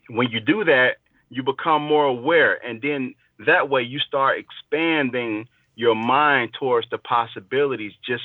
when 0.09 0.29
you 0.31 0.41
do 0.41 0.65
that, 0.65 0.97
you 1.31 1.43
become 1.43 1.83
more 1.83 2.05
aware. 2.05 2.55
And 2.65 2.81
then 2.83 3.15
that 3.47 3.69
way 3.69 3.83
you 3.83 3.99
start 3.99 4.39
expanding 4.39 5.49
your 5.75 5.95
mind 5.95 6.51
towards 6.59 6.89
the 6.91 6.99
possibilities 6.99 7.93
just 8.07 8.25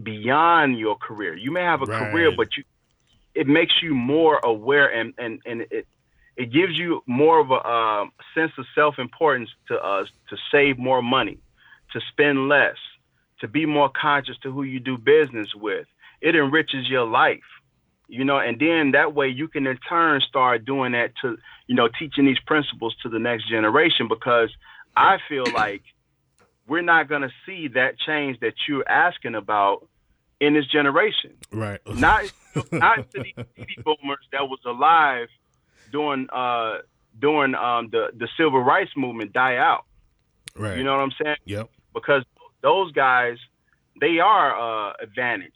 beyond 0.00 0.78
your 0.78 0.96
career. 0.96 1.34
You 1.34 1.50
may 1.50 1.62
have 1.62 1.82
a 1.82 1.86
career, 1.86 2.30
but 2.36 2.56
you 2.56 2.64
it 3.34 3.46
makes 3.46 3.74
you 3.82 3.94
more 3.94 4.38
aware 4.42 4.88
and, 4.88 5.14
and, 5.18 5.40
and 5.46 5.62
it 5.70 5.86
it 6.36 6.52
gives 6.52 6.78
you 6.78 7.02
more 7.06 7.38
of 7.38 7.50
a 7.50 7.68
um, 7.68 8.12
sense 8.34 8.52
of 8.56 8.64
self 8.74 8.98
importance 8.98 9.50
to 9.68 9.74
uh, 9.78 10.04
to 10.30 10.36
save 10.50 10.78
more 10.78 11.02
money, 11.02 11.38
to 11.92 12.00
spend 12.12 12.48
less, 12.48 12.76
to 13.40 13.48
be 13.48 13.66
more 13.66 13.90
conscious 13.90 14.36
to 14.42 14.50
who 14.50 14.62
you 14.62 14.80
do 14.80 14.96
business 14.96 15.48
with. 15.54 15.86
It 16.22 16.34
enriches 16.34 16.88
your 16.88 17.06
life, 17.06 17.44
you 18.08 18.24
know, 18.24 18.38
and 18.38 18.58
then 18.58 18.92
that 18.92 19.14
way 19.14 19.28
you 19.28 19.48
can 19.48 19.66
in 19.66 19.76
turn 19.88 20.22
start 20.22 20.64
doing 20.64 20.92
that 20.92 21.12
to, 21.22 21.36
you 21.66 21.74
know, 21.74 21.88
teaching 21.98 22.24
these 22.24 22.40
principles 22.46 22.94
to 23.02 23.10
the 23.10 23.18
next 23.18 23.48
generation 23.48 24.08
because 24.08 24.50
I 24.96 25.18
feel 25.28 25.44
like 25.52 25.82
we're 26.66 26.80
not 26.80 27.08
going 27.08 27.22
to 27.22 27.32
see 27.44 27.68
that 27.68 27.98
change 27.98 28.40
that 28.40 28.54
you're 28.66 28.88
asking 28.88 29.34
about 29.34 29.86
in 30.40 30.54
this 30.54 30.66
generation. 30.66 31.32
right. 31.52 31.80
Not 31.94 32.32
not 32.72 33.08
to 33.12 33.22
these 33.22 33.34
baby 33.56 33.76
boomers 33.84 34.26
that 34.32 34.48
was 34.48 34.58
alive 34.66 35.28
during 35.92 36.28
uh 36.32 36.78
during 37.20 37.54
um 37.54 37.88
the 37.92 38.08
the 38.16 38.26
civil 38.36 38.60
rights 38.60 38.90
movement 38.96 39.32
die 39.32 39.56
out. 39.56 39.84
right. 40.56 40.76
You 40.76 40.82
know 40.84 40.92
what 40.96 41.02
I'm 41.02 41.12
saying? 41.22 41.36
Yep. 41.44 41.70
because 41.94 42.24
those 42.62 42.90
guys 42.92 43.36
they 44.00 44.18
are 44.18 44.50
uh, 44.90 44.92
advantaged 45.02 45.52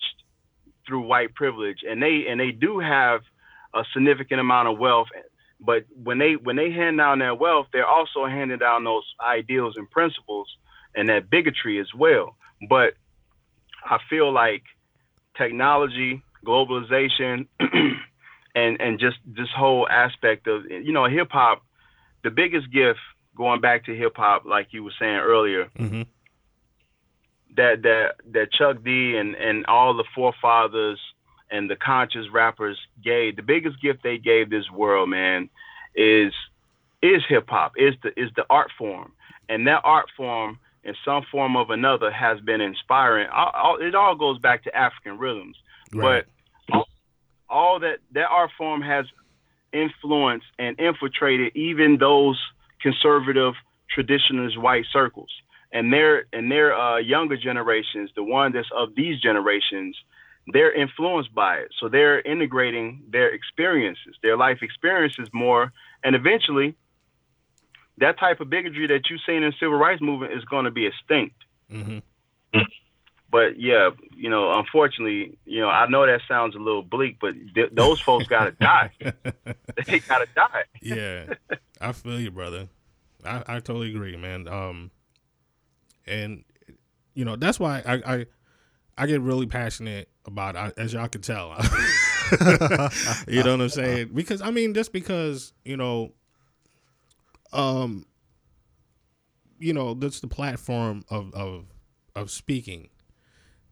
through 0.86 1.00
white 1.06 1.34
privilege 1.34 1.78
and 1.88 2.00
they 2.02 2.26
and 2.28 2.38
they 2.38 2.50
do 2.52 2.78
have 2.78 3.22
a 3.74 3.82
significant 3.92 4.40
amount 4.40 4.68
of 4.68 4.78
wealth 4.78 5.08
but 5.60 5.84
when 6.02 6.18
they 6.18 6.34
when 6.34 6.56
they 6.56 6.70
hand 6.70 6.98
down 6.98 7.18
their 7.18 7.34
wealth 7.34 7.66
they're 7.72 7.86
also 7.86 8.26
handing 8.26 8.58
down 8.58 8.84
those 8.84 9.04
ideals 9.26 9.74
and 9.76 9.90
principles 9.90 10.46
and 10.94 11.08
that 11.08 11.28
bigotry 11.30 11.80
as 11.80 11.88
well 11.96 12.36
but 12.68 12.94
i 13.84 13.98
feel 14.08 14.32
like 14.32 14.62
technology 15.36 16.22
globalization, 16.44 17.46
and 18.54 18.80
and 18.80 19.00
just 19.00 19.16
this 19.26 19.48
whole 19.56 19.88
aspect 19.88 20.46
of 20.46 20.64
you 20.70 20.92
know 20.92 21.06
hip 21.06 21.28
hop. 21.30 21.62
The 22.22 22.30
biggest 22.30 22.70
gift 22.72 23.00
going 23.36 23.60
back 23.60 23.84
to 23.86 23.94
hip 23.96 24.16
hop, 24.16 24.44
like 24.46 24.68
you 24.70 24.84
were 24.84 24.92
saying 24.98 25.16
earlier, 25.16 25.68
Mm-hmm. 25.78 26.02
that 27.56 27.82
that 27.82 28.14
that 28.32 28.52
Chuck 28.52 28.82
D 28.84 29.16
and 29.16 29.34
and 29.34 29.66
all 29.66 29.94
the 29.94 30.04
forefathers 30.14 31.00
and 31.50 31.68
the 31.68 31.76
conscious 31.76 32.28
rappers 32.32 32.78
gave 33.02 33.36
the 33.36 33.42
biggest 33.42 33.80
gift 33.80 34.02
they 34.02 34.18
gave 34.18 34.50
this 34.50 34.70
world, 34.70 35.08
man, 35.08 35.48
is 35.94 36.32
is 37.02 37.22
hip 37.28 37.48
hop, 37.48 37.72
is 37.76 37.94
the 38.02 38.18
is 38.20 38.30
the 38.36 38.46
art 38.48 38.70
form, 38.78 39.12
and 39.48 39.66
that 39.66 39.80
art 39.84 40.06
form 40.16 40.58
in 40.84 40.94
some 41.04 41.24
form 41.30 41.56
of 41.56 41.70
another 41.70 42.10
has 42.10 42.40
been 42.40 42.60
inspiring. 42.60 43.28
All, 43.28 43.50
all, 43.54 43.76
it 43.80 43.94
all 43.94 44.14
goes 44.14 44.38
back 44.38 44.64
to 44.64 44.76
African 44.76 45.18
rhythms, 45.18 45.56
Right. 45.92 46.24
but 46.68 46.74
all, 46.74 46.88
all 47.48 47.80
that 47.80 47.98
that 48.12 48.26
art 48.30 48.50
form 48.56 48.82
has 48.82 49.06
influenced 49.72 50.46
and 50.58 50.78
infiltrated 50.78 51.56
even 51.56 51.98
those 51.98 52.40
conservative 52.80 53.54
traditionalist 53.96 54.58
white 54.58 54.84
circles 54.92 55.30
and 55.72 55.92
their 55.92 56.26
and 56.32 56.50
their 56.50 56.74
uh, 56.74 56.98
younger 56.98 57.36
generations, 57.36 58.10
the 58.14 58.22
one 58.22 58.52
that's 58.52 58.68
of 58.76 58.94
these 58.94 59.20
generations, 59.20 59.96
they're 60.52 60.72
influenced 60.72 61.34
by 61.34 61.56
it. 61.56 61.68
So 61.80 61.88
they're 61.88 62.20
integrating 62.20 63.02
their 63.10 63.28
experiences, 63.34 64.16
their 64.22 64.36
life 64.36 64.58
experiences 64.62 65.28
more, 65.32 65.72
and 66.04 66.14
eventually, 66.14 66.74
that 67.98 68.18
type 68.18 68.40
of 68.40 68.50
bigotry 68.50 68.86
that 68.88 69.02
you've 69.08 69.20
seen 69.26 69.42
in 69.42 69.50
the 69.50 69.54
civil 69.60 69.78
rights 69.78 70.02
movement 70.02 70.32
is 70.32 70.44
going 70.44 70.64
to 70.64 70.70
be 70.70 70.86
extinct. 70.86 71.36
Mm-hmm. 71.70 71.98
But 73.34 73.58
yeah, 73.58 73.90
you 74.16 74.30
know, 74.30 74.56
unfortunately, 74.56 75.36
you 75.44 75.60
know, 75.60 75.68
I 75.68 75.88
know 75.88 76.06
that 76.06 76.20
sounds 76.28 76.54
a 76.54 76.58
little 76.60 76.84
bleak, 76.84 77.16
but 77.20 77.34
th- 77.52 77.70
those 77.72 78.00
folks 78.00 78.28
gotta 78.28 78.52
die. 78.60 78.92
they 79.02 79.98
gotta 79.98 80.28
die. 80.36 80.62
yeah, 80.80 81.34
I 81.80 81.90
feel 81.90 82.20
you, 82.20 82.30
brother. 82.30 82.68
I, 83.24 83.42
I 83.48 83.54
totally 83.58 83.90
agree, 83.90 84.16
man. 84.16 84.46
Um, 84.46 84.92
and 86.06 86.44
you 87.14 87.24
know 87.24 87.34
that's 87.34 87.58
why 87.58 87.82
I 87.84 87.94
I, 87.94 88.26
I 88.96 89.06
get 89.08 89.20
really 89.20 89.46
passionate 89.46 90.08
about 90.26 90.54
it, 90.54 90.74
as 90.78 90.92
y'all 90.92 91.08
can 91.08 91.20
tell. 91.20 91.56
you 93.26 93.42
know 93.42 93.50
what 93.56 93.62
I'm 93.62 93.68
saying? 93.68 94.10
Because 94.14 94.42
I 94.42 94.52
mean, 94.52 94.74
just 94.74 94.92
because 94.92 95.52
you 95.64 95.76
know, 95.76 96.12
um, 97.54 98.04
you 99.58 99.72
know, 99.72 99.94
that's 99.94 100.20
the 100.20 100.26
platform 100.28 101.04
of 101.08 101.32
of 101.34 101.66
of 102.14 102.30
speaking. 102.30 102.88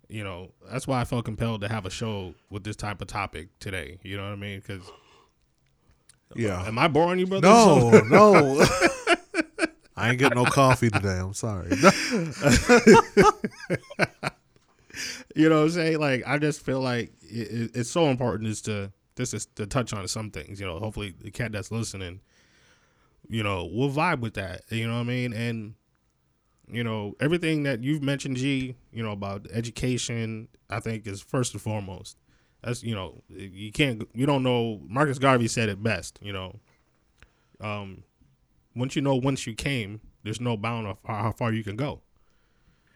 You 0.09 0.25
know, 0.25 0.53
that's 0.71 0.87
why 0.87 1.01
I 1.01 1.05
felt 1.05 1.25
compelled 1.25 1.63
to 1.63 1.69
have 1.69 1.87
a 1.87 1.91
show 1.91 2.35
with 2.51 2.65
this 2.65 2.77
type 2.77 3.01
of 3.01 3.09
topic 3.09 3.49
today. 3.61 3.99
You 4.03 4.17
know 4.19 4.25
what 4.25 4.33
I 4.33 4.37
mean? 4.37 4.61
Because 4.61 4.83
Yeah. 6.35 6.67
Am 6.67 6.79
I 6.79 6.89
boring 6.89 7.19
you, 7.19 7.27
brother? 7.27 7.47
No, 7.49 7.91
no. 8.03 8.65
I 9.97 10.11
ain't 10.11 10.19
getting 10.19 10.37
no 10.43 10.45
coffee 10.45 10.91
today. 10.91 11.19
I'm 11.19 11.35
sorry. 11.35 11.71
you 15.35 15.49
know 15.49 15.59
what 15.59 15.65
I'm 15.65 15.71
saying? 15.71 15.99
Like, 15.99 16.23
I 16.27 16.39
just 16.39 16.61
feel 16.65 16.81
like 16.81 17.13
it, 17.23 17.49
it- 17.51 17.71
it's 17.75 17.91
so 17.91 18.07
important 18.07 18.49
is 18.49 18.61
to 18.63 18.93
just 19.17 19.35
is 19.35 19.47
to 19.57 19.67
touch 19.67 19.93
on 19.93 20.07
some 20.09 20.31
things. 20.31 20.61
You 20.61 20.67
know, 20.67 20.79
hopefully 20.79 21.15
the 21.21 21.31
cat 21.31 21.53
that's 21.53 21.71
listening, 21.71 22.21
you 23.33 23.43
know, 23.43 23.65
will 23.65 23.91
vibe 23.91 24.21
with 24.21 24.35
that. 24.35 24.63
You 24.69 24.87
know 24.87 24.95
what 24.95 25.01
I 25.01 25.05
mean? 25.05 25.33
And 25.33 25.75
you 26.71 26.85
know, 26.85 27.15
everything 27.19 27.63
that 27.63 27.83
you've 27.83 28.03
mentioned, 28.03 28.37
G, 28.37 28.77
you 28.93 29.03
know, 29.03 29.13
about 29.13 29.47
education, 29.53 30.49
I 30.69 30.81
think 30.81 31.07
is 31.07 31.23
first 31.23 31.55
and 31.55 31.63
foremost. 31.63 32.19
That's 32.63 32.83
you 32.83 32.95
know, 32.95 33.23
you 33.29 33.73
can't, 33.73 34.07
you 34.15 34.27
don't 34.27 34.43
know. 34.43 34.83
Marcus 34.87 35.19
Garvey 35.19 35.49
said 35.49 35.71
it 35.71 35.83
best. 35.83 36.19
You 36.23 36.35
know, 36.35 36.61
um, 37.61 38.05
once 38.77 38.95
you 38.97 39.03
know 39.03 39.17
whence 39.17 39.47
you 39.47 39.55
came, 39.55 40.01
there's 40.25 40.41
no 40.41 40.57
bound 40.59 40.87
of 40.87 40.99
how 41.07 41.23
how 41.23 41.33
far 41.33 41.53
you 41.55 41.65
can 41.65 41.77
go. 41.77 42.03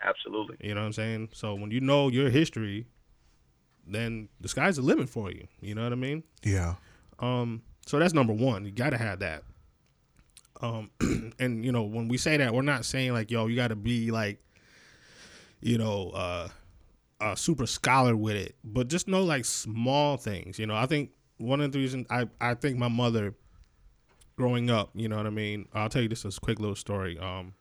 Absolutely. 0.03 0.57
You 0.61 0.75
know 0.75 0.83
what 0.83 0.89
I'm 0.89 0.93
saying? 0.93 1.31
So 1.33 1.55
when 1.55 1.71
you 1.71 1.81
know 1.81 2.09
your 2.09 2.29
history, 2.29 2.87
then 3.87 4.29
the 4.39 4.49
sky's 4.49 4.77
the 4.77 4.83
limit 4.83 5.09
for 5.09 5.33
you. 5.33 5.49
You 5.61 5.75
know 5.75 5.83
what 5.83 5.93
I 5.93 5.97
mean? 5.97 6.25
yeah. 6.45 6.75
Um, 7.19 7.63
so 7.87 7.99
that's 7.99 8.13
number 8.13 8.35
one. 8.35 8.67
You 8.67 8.71
gotta 8.71 8.99
have 8.99 9.21
that. 9.21 9.43
Um, 10.61 10.91
and 11.39 11.65
you 11.65 11.73
know 11.73 11.83
when 11.83 12.09
we 12.09 12.19
say 12.19 12.37
that, 12.37 12.55
we're 12.55 12.63
not 12.63 12.85
saying 12.85 13.13
like, 13.13 13.31
yo, 13.31 13.47
you 13.47 13.57
gotta 13.57 13.77
be 13.77 14.11
like, 14.11 14.39
you 15.61 15.79
know, 15.79 16.11
uh, 16.11 16.49
a 17.21 17.37
super 17.37 17.67
scholar 17.67 18.17
with 18.17 18.37
it, 18.37 18.57
but 18.65 18.89
just 18.89 19.09
know 19.09 19.23
like 19.23 19.45
small 19.45 20.17
things. 20.17 20.59
You 20.59 20.67
know, 20.67 20.75
I 20.75 20.87
think 20.87 21.11
one 21.39 21.61
of 21.61 21.73
the 21.73 21.79
reasons 21.79 22.07
I 22.11 22.29
I 22.41 22.55
think 22.55 22.79
my 22.79 22.89
mother, 22.89 23.35
growing 24.37 24.71
up, 24.71 24.91
you 24.95 25.09
know 25.09 25.17
what 25.17 25.27
I 25.27 25.31
mean. 25.31 25.69
I'll 25.75 25.89
tell 25.89 26.03
you 26.03 26.09
this 26.09 26.25
is 26.25 26.39
a 26.39 26.41
quick 26.41 26.61
little 26.61 26.77
story. 26.77 27.19
Um, 27.19 27.55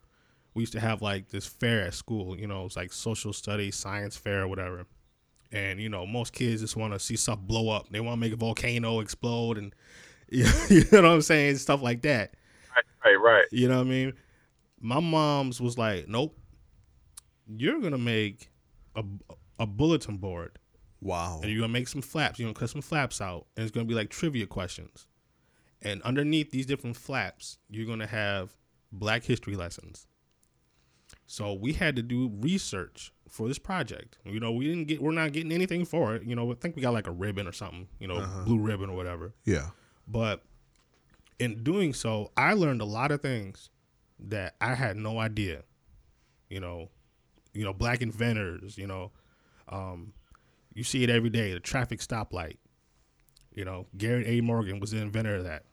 we 0.53 0.61
used 0.61 0.73
to 0.73 0.79
have 0.79 1.01
like 1.01 1.29
this 1.29 1.45
fair 1.45 1.81
at 1.81 1.93
school. 1.93 2.37
You 2.37 2.47
know, 2.47 2.65
it's 2.65 2.75
like 2.75 2.91
social 2.91 3.33
studies, 3.33 3.75
science 3.75 4.17
fair, 4.17 4.43
or 4.43 4.47
whatever. 4.47 4.85
And 5.51 5.79
you 5.79 5.89
know, 5.89 6.05
most 6.05 6.33
kids 6.33 6.61
just 6.61 6.75
want 6.75 6.93
to 6.93 6.99
see 6.99 7.15
stuff 7.15 7.39
blow 7.39 7.69
up. 7.69 7.89
They 7.89 7.99
want 7.99 8.17
to 8.17 8.19
make 8.19 8.33
a 8.33 8.37
volcano 8.37 8.99
explode, 8.99 9.57
and 9.57 9.75
you 10.29 10.45
know 10.91 11.01
what 11.01 11.05
I'm 11.05 11.21
saying, 11.21 11.57
stuff 11.57 11.81
like 11.81 12.01
that. 12.01 12.33
Right, 13.05 13.15
right, 13.15 13.31
right. 13.33 13.45
You 13.51 13.67
know 13.67 13.77
what 13.77 13.87
I 13.87 13.89
mean? 13.89 14.13
My 14.79 14.99
mom's 14.99 15.61
was 15.61 15.77
like, 15.77 16.07
"Nope, 16.07 16.37
you're 17.47 17.79
gonna 17.79 17.97
make 17.97 18.49
a 18.95 19.03
a 19.59 19.65
bulletin 19.65 20.17
board, 20.17 20.59
Wow. 21.01 21.39
and 21.41 21.51
you're 21.51 21.61
gonna 21.61 21.71
make 21.71 21.87
some 21.87 22.01
flaps. 22.01 22.39
You're 22.39 22.47
gonna 22.47 22.59
cut 22.59 22.69
some 22.69 22.81
flaps 22.81 23.21
out, 23.21 23.47
and 23.55 23.63
it's 23.63 23.73
gonna 23.73 23.85
be 23.85 23.93
like 23.93 24.09
trivia 24.09 24.47
questions. 24.47 25.07
And 25.81 26.01
underneath 26.01 26.51
these 26.51 26.65
different 26.65 26.97
flaps, 26.97 27.57
you're 27.69 27.85
gonna 27.85 28.07
have 28.07 28.55
Black 28.91 29.23
history 29.23 29.55
lessons. 29.55 30.07
So 31.27 31.53
we 31.53 31.73
had 31.73 31.95
to 31.95 32.01
do 32.01 32.31
research 32.39 33.11
for 33.27 33.47
this 33.47 33.59
project. 33.59 34.17
You 34.23 34.39
know, 34.39 34.51
we 34.51 34.65
didn't 34.65 34.85
get, 34.85 35.01
we're 35.01 35.11
not 35.11 35.33
getting 35.33 35.51
anything 35.51 35.85
for 35.85 36.15
it. 36.15 36.23
You 36.23 36.35
know, 36.35 36.51
I 36.51 36.55
think 36.55 36.75
we 36.75 36.81
got 36.81 36.93
like 36.93 37.07
a 37.07 37.11
ribbon 37.11 37.47
or 37.47 37.51
something. 37.51 37.87
You 37.99 38.07
know, 38.07 38.17
uh-huh. 38.17 38.43
blue 38.45 38.59
ribbon 38.59 38.89
or 38.89 38.95
whatever. 38.95 39.33
Yeah. 39.43 39.69
But 40.07 40.43
in 41.39 41.63
doing 41.63 41.93
so, 41.93 42.31
I 42.37 42.53
learned 42.53 42.81
a 42.81 42.85
lot 42.85 43.11
of 43.11 43.21
things 43.21 43.69
that 44.19 44.55
I 44.61 44.73
had 44.75 44.97
no 44.97 45.19
idea. 45.19 45.63
You 46.49 46.59
know, 46.59 46.89
you 47.53 47.63
know, 47.63 47.73
black 47.73 48.01
inventors. 48.01 48.77
You 48.77 48.87
know, 48.87 49.11
um, 49.69 50.13
you 50.73 50.83
see 50.83 51.03
it 51.03 51.09
every 51.09 51.29
day. 51.29 51.53
The 51.53 51.59
traffic 51.59 51.99
stoplight. 51.99 52.57
You 53.51 53.65
know, 53.65 53.87
Garrett 53.97 54.27
A. 54.27 54.41
Morgan 54.41 54.79
was 54.79 54.91
the 54.91 54.97
inventor 54.97 55.35
of 55.35 55.45
that. 55.45 55.63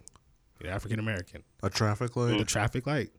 African 0.64 1.00
American. 1.00 1.42
A 1.62 1.70
traffic 1.70 2.14
light. 2.14 2.38
The 2.38 2.44
traffic 2.44 2.86
light. 2.86 3.10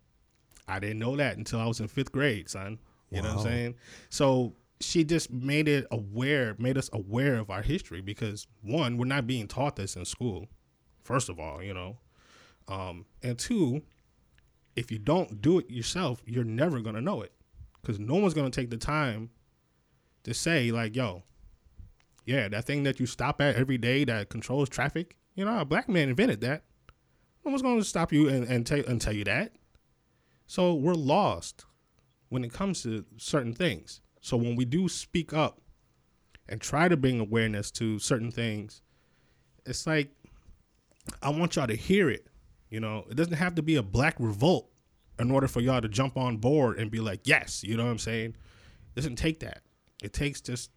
I 0.67 0.79
didn't 0.79 0.99
know 0.99 1.17
that 1.17 1.37
until 1.37 1.59
I 1.59 1.65
was 1.65 1.81
in 1.81 1.87
fifth 1.89 2.11
grade, 2.11 2.49
son. 2.49 2.79
You 3.11 3.21
know 3.21 3.35
what 3.35 3.37
I'm 3.39 3.43
saying? 3.43 3.75
So 4.09 4.53
she 4.79 5.03
just 5.03 5.31
made 5.31 5.67
it 5.67 5.85
aware, 5.91 6.55
made 6.57 6.77
us 6.77 6.89
aware 6.93 7.35
of 7.35 7.49
our 7.49 7.61
history 7.61 8.01
because 8.01 8.47
one, 8.61 8.97
we're 8.97 9.05
not 9.05 9.27
being 9.27 9.47
taught 9.47 9.75
this 9.75 9.95
in 9.95 10.05
school. 10.05 10.47
First 11.03 11.29
of 11.29 11.39
all, 11.39 11.61
you 11.61 11.73
know, 11.73 11.97
um, 12.67 13.05
and 13.21 13.37
two, 13.37 13.81
if 14.75 14.91
you 14.91 14.99
don't 14.99 15.41
do 15.41 15.59
it 15.59 15.69
yourself, 15.69 16.21
you're 16.25 16.43
never 16.43 16.79
gonna 16.79 17.01
know 17.01 17.21
it 17.21 17.33
because 17.81 17.99
no 17.99 18.15
one's 18.15 18.33
gonna 18.33 18.49
take 18.49 18.69
the 18.69 18.77
time 18.77 19.29
to 20.23 20.33
say 20.33 20.71
like, 20.71 20.95
"Yo, 20.95 21.23
yeah, 22.25 22.47
that 22.47 22.65
thing 22.65 22.83
that 22.83 22.99
you 22.99 23.05
stop 23.05 23.41
at 23.41 23.55
every 23.55 23.77
day 23.77 24.03
that 24.05 24.29
controls 24.29 24.69
traffic, 24.69 25.17
you 25.35 25.45
know, 25.45 25.59
a 25.59 25.65
black 25.65 25.89
man 25.89 26.09
invented 26.09 26.41
that." 26.41 26.63
No 27.45 27.51
one's 27.51 27.61
to 27.61 27.83
stop 27.83 28.13
you 28.13 28.29
and, 28.29 28.45
and, 28.45 28.65
tell, 28.65 28.79
and 28.87 29.01
tell 29.01 29.13
you 29.13 29.25
that. 29.25 29.51
So 30.47 30.73
we're 30.73 30.93
lost 30.93 31.65
when 32.29 32.43
it 32.43 32.53
comes 32.53 32.83
to 32.83 33.05
certain 33.17 33.53
things. 33.53 34.01
So 34.21 34.37
when 34.37 34.55
we 34.55 34.63
do 34.65 34.87
speak 34.87 35.33
up 35.33 35.59
and 36.47 36.61
try 36.61 36.87
to 36.87 36.95
bring 36.95 37.19
awareness 37.19 37.69
to 37.71 37.99
certain 37.99 38.31
things, 38.31 38.81
it's 39.65 39.85
like 39.85 40.09
I 41.21 41.29
want 41.29 41.55
y'all 41.55 41.67
to 41.67 41.75
hear 41.75 42.09
it. 42.09 42.27
You 42.73 42.79
know, 42.79 43.05
it 43.07 43.15
doesn't 43.15 43.35
have 43.35 43.53
to 43.55 43.61
be 43.61 43.75
a 43.75 43.83
black 43.83 44.15
revolt 44.17 44.67
in 45.19 45.29
order 45.29 45.47
for 45.47 45.61
y'all 45.61 45.79
to 45.79 45.87
jump 45.87 46.17
on 46.17 46.37
board 46.37 46.79
and 46.79 46.89
be 46.89 46.99
like, 46.99 47.27
yes, 47.27 47.63
you 47.63 47.77
know 47.77 47.83
what 47.83 47.91
I'm 47.91 47.99
saying? 47.99 48.29
It 48.31 48.95
doesn't 48.95 49.17
take 49.17 49.41
that. 49.41 49.61
It 50.01 50.11
takes 50.11 50.41
just 50.41 50.71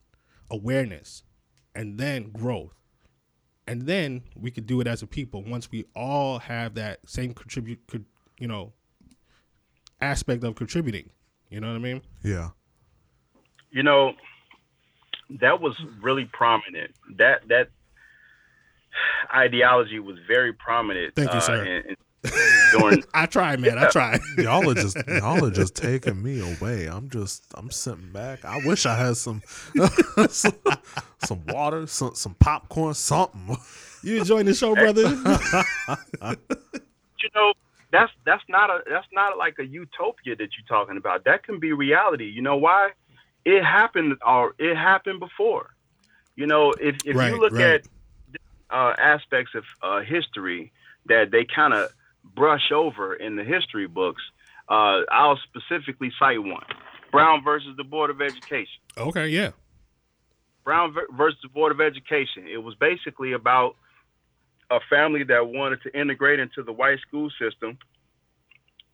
awareness 0.50 1.22
and 1.74 1.96
then 1.98 2.30
growth 2.32 2.74
and 3.66 3.82
then 3.82 4.22
we 4.36 4.50
could 4.50 4.66
do 4.66 4.80
it 4.80 4.86
as 4.86 5.02
a 5.02 5.06
people 5.06 5.42
once 5.42 5.70
we 5.72 5.84
all 5.96 6.38
have 6.38 6.74
that 6.74 7.00
same 7.08 7.34
contribute 7.34 7.80
could 7.88 8.04
you 8.38 8.46
know 8.46 8.72
aspect 10.00 10.44
of 10.44 10.54
contributing 10.54 11.10
you 11.50 11.60
know 11.60 11.66
what 11.66 11.74
i 11.74 11.80
mean 11.80 12.00
Yeah. 12.22 12.50
You 13.70 13.82
know, 13.82 14.12
that 15.28 15.60
was 15.60 15.76
really 16.00 16.24
prominent. 16.32 16.92
That 17.18 17.46
that 17.48 17.68
ideology 19.34 19.98
was 19.98 20.16
very 20.26 20.52
prominent. 20.52 21.14
Thank 21.14 21.32
you, 21.32 21.38
uh, 21.38 21.40
sir. 21.40 21.64
In, 21.64 21.90
in 21.90 21.96
during 22.72 23.04
I 23.14 23.26
tried, 23.26 23.60
man. 23.60 23.78
I 23.78 23.88
tried. 23.88 24.20
Y'all 24.38 24.68
are 24.68 24.74
just 24.74 24.96
y'all 25.06 25.44
are 25.44 25.50
just 25.50 25.76
taking 25.82 26.22
me 26.22 26.40
away. 26.40 26.86
I'm 26.86 27.08
just 27.08 27.44
I'm 27.54 27.70
sitting 27.70 28.10
back. 28.12 28.44
I 28.44 28.60
wish 28.64 28.86
I 28.86 28.96
had 28.96 29.16
some 29.16 29.42
some, 30.28 30.52
some 31.22 31.42
water, 31.48 31.86
some 31.86 32.14
some 32.14 32.34
popcorn, 32.34 32.94
something. 32.94 33.56
You 34.02 34.18
enjoying 34.18 34.46
the 34.46 34.54
show, 34.54 34.74
brother? 34.74 35.08
you 37.22 37.30
know 37.34 37.52
that's 37.92 38.12
that's 38.24 38.42
not 38.48 38.70
a 38.70 38.80
that's 38.88 39.06
not 39.12 39.38
like 39.38 39.56
a 39.58 39.66
utopia 39.66 40.36
that 40.36 40.48
you're 40.56 40.66
talking 40.68 40.96
about. 40.96 41.24
That 41.24 41.44
can 41.44 41.58
be 41.58 41.72
reality. 41.72 42.26
You 42.26 42.42
know 42.42 42.56
why? 42.56 42.90
It 43.44 43.62
happened 43.62 44.16
or 44.26 44.54
it 44.58 44.74
happened 44.74 45.20
before. 45.20 45.74
You 46.34 46.46
know, 46.46 46.72
if 46.72 46.96
if 47.06 47.16
Right, 47.16 47.32
you 47.32 47.40
look 47.40 47.52
right. 47.52 47.80
at 47.80 47.86
uh, 48.70 48.94
aspects 48.98 49.52
of 49.54 49.64
uh, 49.82 50.00
history 50.02 50.72
that 51.06 51.30
they 51.30 51.44
kind 51.44 51.74
of 51.74 51.90
brush 52.24 52.72
over 52.72 53.14
in 53.14 53.36
the 53.36 53.44
history 53.44 53.86
books, 53.86 54.22
uh, 54.68 55.02
I'll 55.10 55.38
specifically 55.44 56.12
cite 56.18 56.42
one: 56.42 56.64
Brown 57.12 57.44
versus 57.44 57.76
the 57.76 57.84
Board 57.84 58.10
of 58.10 58.20
Education. 58.20 58.80
okay, 58.96 59.28
yeah. 59.28 59.50
Brown 60.64 60.94
versus 61.16 61.38
the 61.42 61.48
Board 61.48 61.70
of 61.70 61.80
Education. 61.80 62.48
It 62.48 62.58
was 62.58 62.74
basically 62.74 63.32
about 63.32 63.76
a 64.68 64.80
family 64.90 65.22
that 65.24 65.46
wanted 65.46 65.82
to 65.82 65.98
integrate 65.98 66.40
into 66.40 66.62
the 66.64 66.72
white 66.72 66.98
school 67.00 67.30
system, 67.40 67.78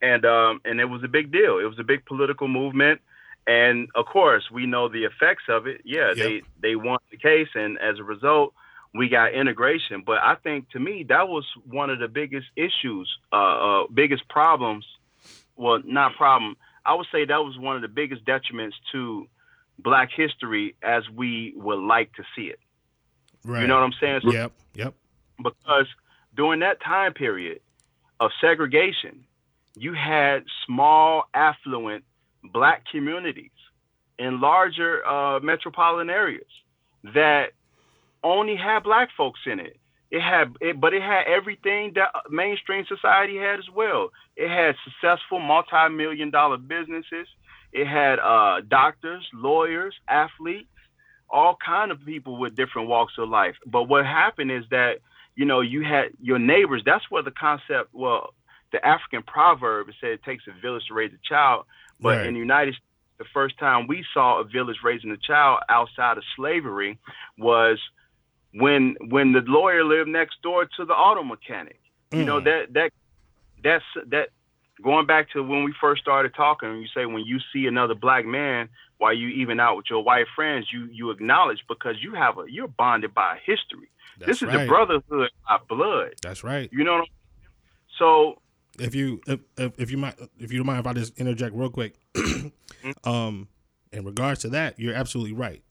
and 0.03 0.25
um, 0.27 0.61
and 0.67 0.81
it 0.81 0.85
was 0.85 1.03
a 1.03 1.09
big 1.09 1.33
deal. 1.33 1.59
It 1.59 1.65
was 1.65 1.79
a 1.79 1.85
big 1.85 2.05
political 2.05 2.47
movement, 2.47 3.01
and 3.47 3.89
of 3.95 4.05
course, 4.07 4.51
we 4.53 4.67
know 4.67 4.89
the 4.89 5.05
effects 5.05 5.45
of 5.49 5.67
it. 5.67 5.81
Yeah, 5.85 6.13
they 6.15 6.43
they 6.61 6.77
won 6.77 6.99
the 7.11 7.17
case, 7.17 7.49
and 7.55 7.79
as 7.79 7.99
a 7.99 8.05
result, 8.05 8.53
we 8.95 9.09
got 9.09 9.33
integration. 9.35 10.03
But 10.05 10.19
I 10.19 10.35
think 10.37 10.71
to 10.71 10.79
me 10.81 11.05
that 11.09 11.29
was 11.29 11.45
one 11.65 11.91
of 11.91 11.99
the 11.99 12.09
biggest 12.09 12.47
issues, 12.57 13.09
uh, 13.33 13.37
uh, 13.37 13.87
biggest 13.93 14.29
problems. 14.29 14.87
Well, 15.57 15.81
not 15.85 16.15
problem. 16.17 16.57
I 16.85 16.95
would 16.95 17.07
say 17.13 17.25
that 17.25 17.45
was 17.45 17.59
one 17.59 17.77
of 17.77 17.83
the 17.83 17.89
biggest 17.89 18.25
detriments 18.25 18.75
to 18.93 19.29
black 19.79 20.11
history 20.15 20.75
as 20.83 21.09
we 21.11 21.53
would 21.57 21.79
like 21.79 22.13
to 22.15 22.25
see 22.35 22.47
it. 22.47 22.59
Right. 23.45 23.63
You 23.63 23.67
know 23.69 23.75
what 23.75 23.85
I'm 23.85 23.93
saying? 24.01 24.21
So- 24.25 24.33
Yep. 24.33 24.53
Yep. 24.75 24.95
Because 25.43 25.87
during 26.35 26.61
that 26.61 26.81
time 26.83 27.13
period 27.15 27.61
of 28.21 28.31
segregation, 28.41 29.25
you 29.77 29.93
had 29.95 30.45
small, 30.67 31.25
affluent 31.35 32.05
black 32.45 32.85
communities 32.91 33.51
in 34.19 34.41
larger 34.41 35.05
uh, 35.07 35.41
metropolitan 35.41 36.11
areas 36.11 36.47
that 37.15 37.53
only 38.23 38.57
had 38.57 38.83
black 38.85 39.09
folks 39.17 39.41
in 39.47 39.61
it. 39.61 39.77
It 40.11 40.21
had, 40.21 40.55
it, 40.61 40.79
but 40.79 40.93
it 40.93 41.01
had 41.03 41.25
everything 41.27 41.93
that 41.95 42.11
mainstream 42.31 42.85
society 42.87 43.37
had 43.39 43.59
as 43.59 43.71
well. 43.75 44.11
It 44.37 44.49
had 44.49 44.75
successful 44.85 45.41
multi-million 45.41 46.31
dollar 46.31 46.59
businesses. 46.59 47.27
It 47.73 47.87
had 47.87 48.19
uh, 48.19 48.61
doctors, 48.69 49.27
lawyers, 49.33 49.95
athletes, 50.09 50.69
all 51.31 51.57
kind 51.65 51.91
of 51.91 52.05
people 52.05 52.37
with 52.37 52.55
different 52.55 52.89
walks 52.89 53.15
of 53.17 53.31
life. 53.31 53.57
But 53.67 53.85
what 53.85 54.05
happened 54.05 54.51
is 54.53 54.65
that 54.71 54.99
you 55.35 55.47
know 55.47 55.63
you 55.63 55.83
had 55.83 56.11
your 56.21 56.39
neighbors. 56.39 56.83
That's 56.85 57.11
where 57.11 57.23
the 57.23 57.31
concept. 57.31 57.89
Well, 57.95 58.35
the 58.71 58.87
African 58.87 59.23
proverb 59.23 59.89
said 59.99 60.11
it 60.11 60.23
takes 60.25 60.45
a 60.47 60.61
village 60.61 60.85
to 60.89 60.95
raise 60.95 61.13
a 61.13 61.27
child. 61.27 61.65
But 62.01 62.19
Right. 62.19 62.27
in 62.27 62.35
the 62.35 62.41
United 62.41 62.75
States, 62.75 62.87
the 63.19 63.25
first 63.33 63.59
time 63.59 63.87
we 63.87 64.05
saw 64.13 64.41
a 64.41 64.45
village 64.45 64.79
raising 64.85 65.11
a 65.11 65.17
child 65.17 65.61
outside 65.71 66.19
of 66.19 66.25
slavery 66.37 66.99
was 67.39 67.79
when 68.55 68.97
when 69.09 69.33
the 69.33 69.41
lawyer 69.47 69.85
lived 69.85 70.09
next 70.09 70.41
door 70.43 70.67
to 70.77 70.85
the 70.85 70.93
auto 70.93 71.23
mechanic. 71.23 71.81
You 72.13 72.25
know 72.25 72.41
Mm. 72.41 72.45
that 72.45 72.73
that 72.75 72.93
that's 73.65 73.85
that 74.09 74.29
going 74.83 75.07
back 75.07 75.31
to 75.33 75.43
when 75.43 75.65
we 75.65 75.73
first 75.81 76.03
started 76.03 76.35
talking. 76.35 76.81
You 76.81 76.89
say 76.95 77.07
when 77.07 77.25
you 77.25 77.39
see 77.53 77.67
another 77.67 77.95
black 77.95 78.27
man 78.27 78.69
while 78.99 79.15
you 79.15 79.29
even 79.29 79.59
out 79.59 79.77
with 79.77 79.87
your 79.89 80.03
white 80.05 80.27
friends, 80.35 80.67
you 80.73 80.89
you 80.93 81.11
acknowledge 81.11 81.65
because 81.69 81.97
you 82.03 82.15
have 82.15 82.39
a 82.39 82.45
you're 82.49 82.69
bonded 82.69 83.15
by 83.15 83.39
history. 83.45 83.89
That's 84.19 84.41
this 84.41 84.43
is 84.43 84.55
right. 84.55 84.67
a 84.67 84.69
brotherhood 84.69 85.31
by 85.49 85.59
blood. 85.69 86.15
That's 86.21 86.45
right. 86.45 86.69
You 86.73 86.85
know 86.85 86.93
what 86.93 87.01
I'm 87.01 87.07
So 87.99 88.39
if 88.79 88.95
you 88.95 89.21
if, 89.27 89.41
if 89.57 89.73
if 89.81 89.91
you 89.91 89.97
might 89.97 90.17
if 90.39 90.53
you 90.53 90.59
don't 90.59 90.67
mind 90.67 90.81
if 90.81 90.87
I 90.87 90.93
just 90.93 91.19
interject 91.19 91.55
real 91.55 91.71
quick, 91.71 91.95
um, 93.05 93.49
in 93.93 94.05
regards 94.05 94.41
to 94.43 94.49
that, 94.51 94.79
you're 94.79 94.95
absolutely 94.95 95.33
right, 95.33 95.63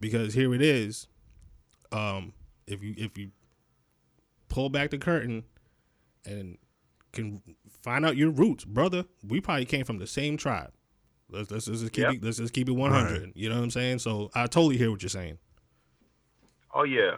because 0.00 0.34
here 0.34 0.54
it 0.54 0.62
is, 0.62 1.06
um, 1.94 2.32
if 2.66 2.82
you 2.82 2.94
if 2.98 3.16
you 3.16 3.30
pull 4.48 4.68
back 4.68 4.90
the 4.90 4.98
curtain 4.98 5.44
and 6.26 6.58
can 7.12 7.40
find 7.82 8.04
out 8.04 8.16
your 8.16 8.30
roots, 8.30 8.64
brother, 8.64 9.04
we 9.26 9.40
probably 9.40 9.64
came 9.64 9.84
from 9.84 9.98
the 9.98 10.06
same 10.06 10.36
tribe. 10.36 10.72
Let's 11.30 11.50
let's, 11.50 11.68
let's 11.68 11.80
just 11.80 11.92
keep 11.92 12.02
Yep. 12.04 12.14
it 12.14 12.24
let's 12.24 12.38
just 12.38 12.52
keep 12.52 12.68
it 12.68 12.72
100. 12.72 13.32
You 13.34 13.48
know 13.48 13.56
what 13.56 13.62
I'm 13.64 13.70
saying? 13.70 14.00
So 14.00 14.30
I 14.34 14.46
totally 14.46 14.76
hear 14.76 14.90
what 14.90 15.02
you're 15.02 15.08
saying. 15.08 15.38
Oh 16.74 16.82
yeah, 16.84 17.16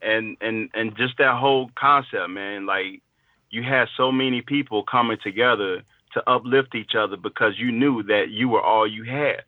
and 0.00 0.36
and 0.40 0.70
and 0.74 0.96
just 0.96 1.18
that 1.18 1.38
whole 1.38 1.70
concept, 1.74 2.30
man. 2.30 2.66
Like 2.66 3.02
you 3.50 3.62
had 3.62 3.88
so 3.96 4.12
many 4.12 4.42
people 4.42 4.84
coming 4.84 5.18
together 5.22 5.82
to 6.14 6.30
uplift 6.30 6.74
each 6.74 6.94
other 6.94 7.16
because 7.16 7.58
you 7.58 7.72
knew 7.72 8.02
that 8.04 8.30
you 8.30 8.48
were 8.48 8.62
all 8.62 8.86
you 8.86 9.02
had. 9.04 9.42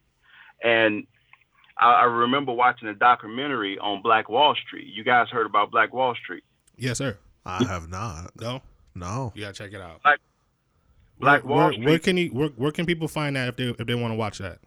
And 0.63 1.07
I, 1.79 1.93
I 1.93 2.05
remember 2.05 2.53
watching 2.53 2.89
a 2.89 2.95
documentary 2.95 3.79
on 3.79 4.03
Black 4.03 4.29
Wall 4.29 4.55
Street. 4.66 4.87
You 4.93 5.05
guys 5.05 5.29
heard 5.31 5.47
about 5.47 5.70
Black 5.70 5.93
Wall 5.93 6.14
Street? 6.14 6.45
Yes, 6.76 6.99
sir. 6.99 7.16
I 7.47 7.64
have 7.64 7.89
not. 7.89 8.33
No, 8.41 8.61
No. 8.95 9.33
you 9.35 9.43
gotta 9.43 9.55
check 9.55 9.72
it 9.72 9.81
out. 9.81 10.03
Black- 10.03 10.20
Black 11.20 11.45
where, 11.45 11.51
Wall 11.51 11.64
where, 11.64 11.72
Street. 11.72 11.87
where 11.87 11.99
can 11.99 12.16
you 12.16 12.29
where, 12.31 12.49
where 12.51 12.72
can 12.72 12.87
people 12.87 13.09
find 13.09 13.35
that 13.37 13.49
if 13.49 13.57
they 13.57 13.64
if 13.70 13.87
they 13.87 13.95
want 13.95 14.12
to 14.12 14.16
watch 14.16 14.39
that? 14.39 14.59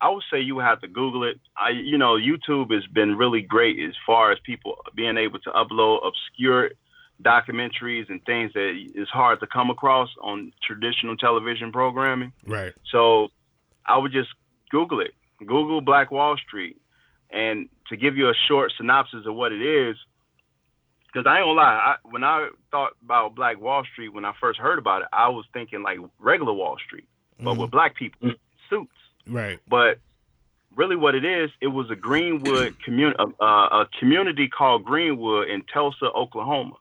I 0.00 0.10
would 0.10 0.22
say 0.30 0.40
you 0.40 0.54
would 0.56 0.64
have 0.64 0.80
to 0.82 0.88
Google 0.88 1.24
it. 1.24 1.40
I, 1.56 1.70
you 1.70 1.98
know, 1.98 2.14
YouTube 2.16 2.72
has 2.72 2.86
been 2.86 3.16
really 3.16 3.40
great 3.40 3.78
as 3.80 3.94
far 4.06 4.30
as 4.30 4.38
people 4.44 4.76
being 4.94 5.16
able 5.16 5.40
to 5.40 5.50
upload 5.50 6.06
obscure 6.06 6.70
documentaries 7.22 8.08
and 8.08 8.24
things 8.24 8.52
that 8.54 8.78
is 8.94 9.08
hard 9.08 9.40
to 9.40 9.46
come 9.46 9.70
across 9.70 10.08
on 10.22 10.52
traditional 10.62 11.16
television 11.16 11.72
programming. 11.72 12.32
Right. 12.46 12.72
So 12.92 13.28
I 13.86 13.98
would 13.98 14.12
just 14.12 14.28
Google 14.70 15.00
it. 15.00 15.12
Google 15.44 15.80
Black 15.80 16.10
Wall 16.10 16.36
Street. 16.36 16.76
And 17.30 17.68
to 17.88 17.96
give 17.96 18.16
you 18.16 18.28
a 18.28 18.34
short 18.48 18.72
synopsis 18.76 19.26
of 19.26 19.34
what 19.34 19.52
it 19.52 19.60
is, 19.62 19.96
because 21.06 21.26
I 21.26 21.38
ain't 21.38 21.44
gonna 21.46 21.52
lie, 21.52 21.62
I, 21.64 21.96
when 22.04 22.24
I 22.24 22.48
thought 22.70 22.92
about 23.02 23.34
Black 23.34 23.60
Wall 23.60 23.84
Street, 23.92 24.10
when 24.10 24.24
I 24.24 24.32
first 24.40 24.58
heard 24.58 24.78
about 24.78 25.02
it, 25.02 25.08
I 25.12 25.28
was 25.28 25.44
thinking 25.52 25.82
like 25.82 25.98
regular 26.18 26.52
Wall 26.52 26.76
Street, 26.84 27.08
but 27.40 27.54
Mhm. 27.54 27.58
with 27.58 27.70
black 27.70 27.94
people 27.96 28.30
in 28.30 28.36
suits. 28.70 28.92
Right. 29.26 29.58
But 29.68 29.98
really, 30.74 30.96
what 30.96 31.14
it 31.14 31.24
is, 31.24 31.50
it 31.60 31.68
was 31.68 31.90
a 31.90 31.96
Greenwood 31.96 32.78
community, 32.84 33.18
uh, 33.40 33.44
a 33.44 33.88
community 33.98 34.48
called 34.48 34.84
Greenwood 34.84 35.48
in 35.48 35.62
Tulsa, 35.62 36.10
Oklahoma. 36.12 36.76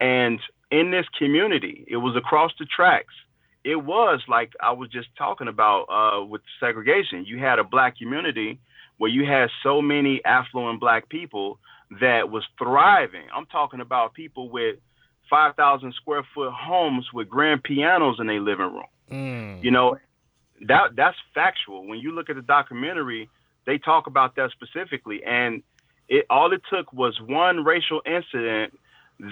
And 0.00 0.40
in 0.70 0.90
this 0.90 1.06
community, 1.18 1.84
it 1.88 1.96
was 1.98 2.16
across 2.16 2.52
the 2.58 2.64
tracks. 2.66 3.14
It 3.64 3.76
was 3.76 4.20
like 4.28 4.52
I 4.60 4.72
was 4.72 4.90
just 4.90 5.08
talking 5.16 5.48
about 5.48 5.84
uh, 5.84 6.24
with 6.24 6.42
segregation. 6.60 7.24
You 7.24 7.38
had 7.38 7.58
a 7.58 7.64
black 7.64 7.96
community 7.98 8.58
where 8.98 9.10
you 9.10 9.24
had 9.24 9.48
so 9.62 9.80
many 9.82 10.24
affluent 10.24 10.80
black 10.80 11.08
people 11.08 11.58
that 12.00 12.30
was 12.30 12.44
thriving. 12.58 13.24
I'm 13.34 13.46
talking 13.46 13.80
about 13.80 14.14
people 14.14 14.48
with 14.50 14.76
5,000 15.30 15.94
square 15.94 16.22
foot 16.34 16.52
homes 16.52 17.06
with 17.12 17.28
grand 17.28 17.62
pianos 17.62 18.16
in 18.20 18.26
their 18.26 18.40
living 18.40 18.72
room 18.72 18.84
Mm. 19.10 19.62
you 19.62 19.70
know 19.70 19.98
that 20.62 20.96
that's 20.96 21.16
factual 21.34 21.86
when 21.86 21.98
you 21.98 22.12
look 22.12 22.30
at 22.30 22.36
the 22.36 22.42
documentary 22.42 23.28
they 23.66 23.76
talk 23.76 24.06
about 24.06 24.34
that 24.36 24.50
specifically 24.50 25.22
and 25.24 25.62
it 26.08 26.24
all 26.30 26.50
it 26.54 26.62
took 26.70 26.90
was 26.90 27.20
one 27.20 27.64
racial 27.64 28.00
incident 28.06 28.78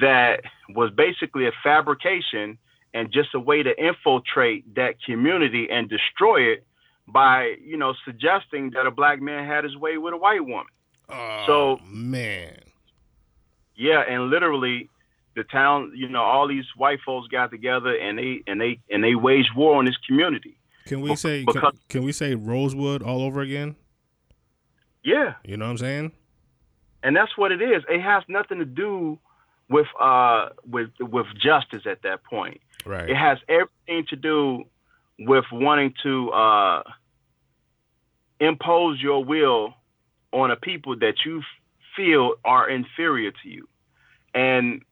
that 0.03 0.43
was 0.71 0.91
basically 0.91 1.47
a 1.47 1.53
fabrication 1.65 2.59
and 2.95 3.11
just 3.13 3.35
a 3.35 3.41
way 3.41 3.63
to 3.63 3.73
infiltrate 3.83 4.75
that 4.75 5.03
community 5.03 5.69
and 5.71 5.89
destroy 5.89 6.43
it 6.53 6.65
by 7.09 7.55
you 7.65 7.77
know 7.77 7.95
suggesting 8.05 8.71
that 8.71 8.87
a 8.87 8.91
black 8.91 9.21
man 9.21 9.47
had 9.47 9.65
his 9.65 9.77
way 9.77 9.97
with 9.99 10.15
a 10.15 10.17
white 10.17 10.45
woman 10.45 10.67
Oh, 11.09 11.45
So- 11.47 11.81
man, 11.85 12.59
yeah 13.75 14.01
and 14.09 14.31
literally 14.31 14.89
the 15.35 15.45
town 15.45 15.93
you 15.95 16.09
know 16.09 16.23
all 16.23 16.47
these 16.47 16.65
white 16.77 17.01
folks 17.05 17.27
got 17.29 17.51
together 17.51 17.95
and 17.97 18.19
they 18.19 18.43
and 18.47 18.61
they 18.61 18.79
and 18.91 19.03
they 19.03 19.15
waged 19.15 19.51
war 19.57 19.77
on 19.77 19.85
this 19.87 19.97
community 20.07 20.57
can 20.87 21.01
we 21.01 21.15
say 21.17 21.45
can, 21.45 21.63
can 21.89 22.03
we 22.05 22.13
say 22.13 22.35
Rosewood 22.35 23.03
all 23.03 23.23
over 23.23 23.41
again? 23.41 23.77
yeah 25.05 25.35
You 25.45 25.57
know 25.57 25.65
what 25.67 25.71
I'm 25.73 25.79
saying? 25.79 26.13
and 27.05 27.17
that's 27.17 27.37
what 27.37 27.51
it 27.51 27.61
is. 27.61 27.83
It 27.89 28.01
has 28.01 28.23
nothing 28.29 28.59
to 28.61 28.65
do 28.65 29.19
with 29.69 29.87
uh 30.01 30.51
with 30.69 30.91
with 31.01 31.27
justice 31.37 31.83
at 31.87 32.03
that 32.03 32.23
point. 32.25 32.61
Right. 32.85 33.09
It 33.09 33.17
has 33.17 33.39
everything 33.49 34.07
to 34.11 34.17
do 34.17 34.65
with 35.19 35.45
wanting 35.53 35.95
to 36.03 36.31
uh 36.31 36.83
impose 38.41 39.01
your 39.01 39.25
will 39.25 39.75
on 40.33 40.51
a 40.51 40.57
people 40.57 40.97
that 40.99 41.15
you 41.25 41.43
feel 41.95 42.35
are 42.45 42.69
inferior 42.69 43.31
to 43.31 43.49
you. 43.49 43.69
And 44.35 44.83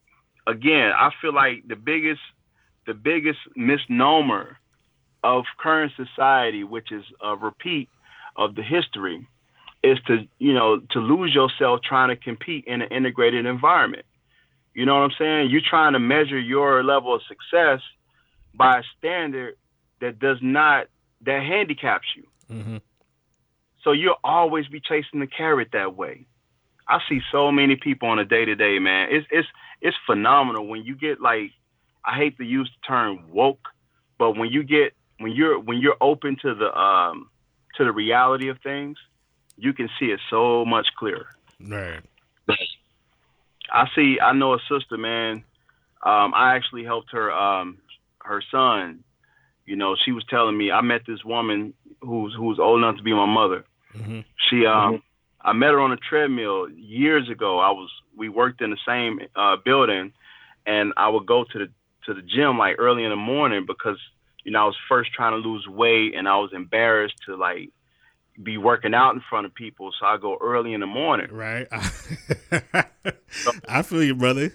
again, 0.46 0.92
I 0.94 1.10
feel 1.20 1.34
like 1.34 1.66
the 1.66 1.76
biggest 1.76 2.20
the 2.86 2.94
biggest 2.94 3.38
misnomer 3.56 4.56
of 5.22 5.44
current 5.58 5.92
society, 5.96 6.64
which 6.64 6.92
is 6.92 7.04
a 7.22 7.36
repeat 7.36 7.88
of 8.36 8.54
the 8.54 8.62
history, 8.62 9.26
is 9.82 9.98
to 10.06 10.26
you 10.38 10.52
know 10.52 10.80
to 10.90 11.00
lose 11.00 11.34
yourself 11.34 11.80
trying 11.82 12.08
to 12.08 12.16
compete 12.16 12.64
in 12.66 12.82
an 12.82 12.88
integrated 12.90 13.46
environment. 13.46 14.04
You 14.80 14.86
know 14.86 14.94
what 14.94 15.02
I'm 15.02 15.16
saying? 15.18 15.50
You're 15.50 15.60
trying 15.60 15.92
to 15.92 15.98
measure 15.98 16.38
your 16.38 16.82
level 16.82 17.14
of 17.14 17.20
success 17.28 17.82
by 18.54 18.78
a 18.78 18.82
standard 18.96 19.56
that 20.00 20.18
does 20.18 20.38
not 20.40 20.86
that 21.20 21.42
handicaps 21.42 22.06
you. 22.16 22.26
Mm-hmm. 22.50 22.76
So 23.84 23.92
you'll 23.92 24.16
always 24.24 24.68
be 24.68 24.80
chasing 24.80 25.20
the 25.20 25.26
carrot 25.26 25.68
that 25.74 25.98
way. 25.98 26.24
I 26.88 27.00
see 27.10 27.20
so 27.30 27.52
many 27.52 27.76
people 27.76 28.08
on 28.08 28.18
a 28.18 28.24
day 28.24 28.46
to 28.46 28.54
day, 28.54 28.78
man. 28.78 29.08
It's 29.10 29.26
it's 29.30 29.48
it's 29.82 29.96
phenomenal 30.06 30.66
when 30.66 30.82
you 30.82 30.94
get 30.94 31.20
like 31.20 31.50
I 32.02 32.16
hate 32.16 32.38
to 32.38 32.44
use 32.44 32.70
the 32.80 32.86
term 32.88 33.30
woke, 33.30 33.68
but 34.16 34.38
when 34.38 34.48
you 34.48 34.62
get 34.62 34.94
when 35.18 35.32
you're 35.32 35.60
when 35.60 35.76
you're 35.76 35.98
open 36.00 36.38
to 36.40 36.54
the 36.54 36.74
um 36.74 37.28
to 37.76 37.84
the 37.84 37.92
reality 37.92 38.48
of 38.48 38.56
things, 38.62 38.96
you 39.58 39.74
can 39.74 39.90
see 39.98 40.06
it 40.06 40.20
so 40.30 40.64
much 40.64 40.86
clearer. 40.98 41.28
Right. 41.60 42.00
I 43.72 43.88
see. 43.94 44.18
I 44.20 44.32
know 44.32 44.54
a 44.54 44.58
sister, 44.68 44.96
man. 44.96 45.44
Um, 46.02 46.32
I 46.34 46.54
actually 46.56 46.84
helped 46.84 47.12
her. 47.12 47.32
Um, 47.32 47.78
her 48.30 48.42
son. 48.50 49.04
You 49.66 49.76
know, 49.76 49.96
she 50.02 50.12
was 50.12 50.24
telling 50.28 50.56
me 50.56 50.70
I 50.70 50.80
met 50.80 51.02
this 51.06 51.24
woman 51.24 51.74
who's 52.00 52.34
who's 52.34 52.58
old 52.58 52.78
enough 52.78 52.96
to 52.96 53.02
be 53.02 53.12
my 53.12 53.26
mother. 53.26 53.64
Mm-hmm. 53.94 54.20
She 54.48 54.66
um, 54.66 55.02
I 55.40 55.52
met 55.52 55.70
her 55.70 55.80
on 55.80 55.92
a 55.92 55.96
treadmill 55.96 56.68
years 56.70 57.28
ago. 57.28 57.58
I 57.58 57.70
was 57.70 57.90
we 58.16 58.28
worked 58.28 58.62
in 58.62 58.70
the 58.70 58.78
same 58.86 59.20
uh, 59.36 59.56
building, 59.64 60.12
and 60.66 60.92
I 60.96 61.08
would 61.08 61.26
go 61.26 61.44
to 61.44 61.58
the 61.58 61.68
to 62.06 62.14
the 62.14 62.22
gym 62.22 62.58
like 62.58 62.76
early 62.78 63.04
in 63.04 63.10
the 63.10 63.16
morning 63.16 63.64
because 63.66 63.98
you 64.44 64.50
know 64.50 64.62
I 64.62 64.64
was 64.64 64.76
first 64.88 65.12
trying 65.12 65.40
to 65.40 65.48
lose 65.48 65.66
weight 65.68 66.14
and 66.14 66.28
I 66.28 66.38
was 66.38 66.50
embarrassed 66.52 67.16
to 67.26 67.36
like 67.36 67.70
be 68.42 68.58
working 68.58 68.94
out 68.94 69.14
in 69.14 69.22
front 69.28 69.46
of 69.46 69.54
people, 69.54 69.92
so 69.98 70.06
I 70.06 70.16
go 70.16 70.36
early 70.40 70.72
in 70.72 70.80
the 70.80 70.86
morning. 70.86 71.28
Right. 71.30 71.68
I 73.68 73.82
feel 73.82 74.02
you, 74.02 74.14
brother. 74.14 74.54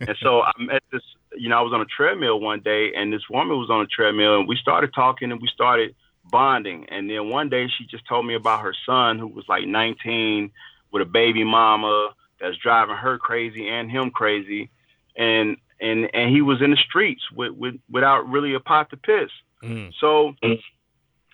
and 0.00 0.16
so 0.22 0.42
I 0.42 0.52
met 0.58 0.82
this, 0.92 1.02
you 1.36 1.48
know, 1.48 1.58
I 1.58 1.62
was 1.62 1.72
on 1.72 1.80
a 1.80 1.86
treadmill 1.86 2.40
one 2.40 2.60
day, 2.60 2.92
and 2.96 3.12
this 3.12 3.28
woman 3.30 3.58
was 3.58 3.70
on 3.70 3.82
a 3.82 3.86
treadmill, 3.86 4.38
and 4.38 4.48
we 4.48 4.56
started 4.56 4.92
talking, 4.94 5.30
and 5.30 5.40
we 5.40 5.48
started 5.48 5.94
bonding. 6.30 6.86
And 6.88 7.08
then 7.10 7.28
one 7.28 7.48
day, 7.48 7.68
she 7.68 7.86
just 7.86 8.06
told 8.06 8.26
me 8.26 8.34
about 8.34 8.62
her 8.62 8.74
son, 8.86 9.18
who 9.18 9.28
was 9.28 9.44
like 9.48 9.66
19, 9.66 10.50
with 10.92 11.02
a 11.02 11.06
baby 11.06 11.44
mama 11.44 12.10
that's 12.40 12.56
driving 12.56 12.96
her 12.96 13.18
crazy 13.18 13.68
and 13.68 13.90
him 13.90 14.10
crazy, 14.10 14.70
and 15.16 15.56
and 15.80 16.10
and 16.14 16.34
he 16.34 16.42
was 16.42 16.60
in 16.62 16.70
the 16.70 16.76
streets 16.76 17.22
with, 17.34 17.52
with 17.52 17.74
without 17.90 18.28
really 18.28 18.54
a 18.54 18.60
pot 18.60 18.90
to 18.90 18.96
piss. 18.96 19.30
Mm. 19.62 19.92
So 20.00 20.34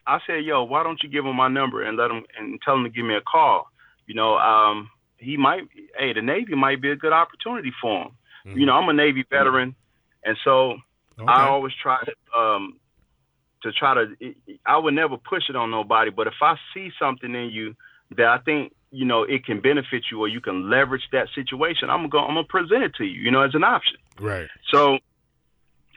I 0.06 0.20
said, 0.26 0.44
"Yo, 0.44 0.64
why 0.64 0.82
don't 0.82 1.02
you 1.02 1.08
give 1.08 1.24
him 1.24 1.36
my 1.36 1.48
number 1.48 1.82
and 1.82 1.96
let 1.96 2.10
him 2.10 2.24
and 2.38 2.60
tell 2.62 2.74
him 2.76 2.84
to 2.84 2.90
give 2.90 3.04
me 3.04 3.14
a 3.14 3.20
call? 3.20 3.70
You 4.06 4.14
know, 4.14 4.36
um, 4.38 4.90
he 5.18 5.36
might. 5.36 5.62
Hey, 5.98 6.12
the 6.12 6.22
Navy 6.22 6.54
might 6.54 6.80
be 6.80 6.90
a 6.90 6.96
good 6.96 7.12
opportunity 7.12 7.72
for 7.80 8.02
him. 8.04 8.10
Mhm. 8.46 8.60
You 8.60 8.66
know, 8.66 8.74
I'm 8.74 8.88
a 8.88 8.92
Navy 8.92 9.24
veteran, 9.28 9.74
and 10.24 10.36
so 10.44 10.78
Okay. 11.18 11.32
I 11.32 11.42
always 11.48 11.72
try 11.82 11.98
um, 12.36 12.78
to 13.62 13.72
try 13.72 13.94
to. 13.94 14.34
I 14.64 14.76
would 14.76 14.94
never 14.94 15.16
push 15.16 15.48
it 15.48 15.56
on 15.56 15.70
nobody, 15.70 16.10
but 16.10 16.26
if 16.26 16.34
I 16.42 16.56
see 16.74 16.92
something 16.98 17.34
in 17.34 17.50
you 17.50 17.74
that 18.16 18.26
I 18.26 18.38
think 18.38 18.72
you 18.92 19.04
know 19.04 19.24
it 19.24 19.44
can 19.44 19.60
benefit 19.60 20.04
you 20.10 20.20
or 20.20 20.28
you 20.28 20.40
can 20.40 20.70
leverage 20.70 21.08
that 21.12 21.28
situation, 21.34 21.90
I'm 21.90 22.08
gonna 22.08 22.26
I'm 22.26 22.34
gonna 22.34 22.44
present 22.44 22.82
it 22.84 22.94
to 22.96 23.04
you. 23.04 23.20
You 23.20 23.30
know, 23.30 23.42
as 23.42 23.54
an 23.54 23.64
option. 23.64 23.96
right. 24.20 24.48
So 24.70 24.98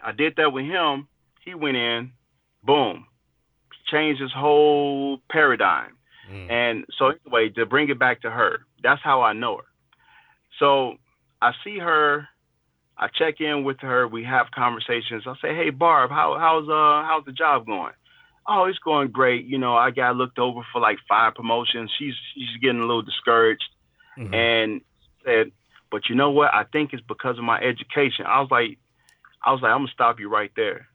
I 0.03 0.13
did 0.13 0.35
that 0.37 0.53
with 0.53 0.65
him. 0.65 1.07
He 1.43 1.53
went 1.53 1.75
in, 1.77 2.11
boom, 2.63 3.05
changed 3.91 4.21
his 4.21 4.31
whole 4.31 5.19
paradigm. 5.29 5.97
Mm. 6.31 6.51
And 6.51 6.85
so 6.97 7.11
anyway, 7.25 7.49
to 7.49 7.65
bring 7.65 7.89
it 7.89 7.97
back 7.99 8.21
to 8.21 8.29
her, 8.29 8.59
that's 8.83 9.01
how 9.03 9.21
I 9.21 9.33
know 9.33 9.57
her. 9.57 9.63
So 10.59 10.95
I 11.41 11.53
see 11.63 11.79
her, 11.79 12.27
I 12.97 13.07
check 13.07 13.39
in 13.39 13.63
with 13.63 13.79
her, 13.81 14.07
we 14.07 14.23
have 14.25 14.51
conversations. 14.51 15.23
I 15.25 15.33
say, 15.41 15.55
Hey 15.55 15.69
Barb, 15.69 16.11
how 16.11 16.37
how's 16.37 16.67
uh 16.67 17.07
how's 17.07 17.25
the 17.25 17.31
job 17.31 17.65
going? 17.65 17.93
Oh, 18.47 18.65
it's 18.65 18.79
going 18.79 19.09
great. 19.11 19.45
You 19.45 19.57
know, 19.57 19.75
I 19.75 19.91
got 19.91 20.15
looked 20.15 20.39
over 20.39 20.61
for 20.73 20.81
like 20.81 20.97
five 21.07 21.35
promotions. 21.35 21.91
She's 21.97 22.15
she's 22.33 22.57
getting 22.61 22.79
a 22.79 22.85
little 22.85 23.01
discouraged 23.03 23.69
Mhm. 24.17 24.33
and 24.33 24.81
said, 25.23 25.51
But 25.91 26.09
you 26.09 26.15
know 26.15 26.31
what? 26.31 26.53
I 26.53 26.63
think 26.65 26.93
it's 26.93 27.03
because 27.07 27.37
of 27.37 27.43
my 27.43 27.59
education. 27.59 28.25
I 28.25 28.41
was 28.41 28.51
like 28.51 28.77
I 29.43 29.51
was 29.53 29.61
like, 29.61 29.71
I'm 29.71 29.79
gonna 29.79 29.91
stop 29.93 30.19
you 30.19 30.29
right 30.29 30.51
there. 30.55 30.87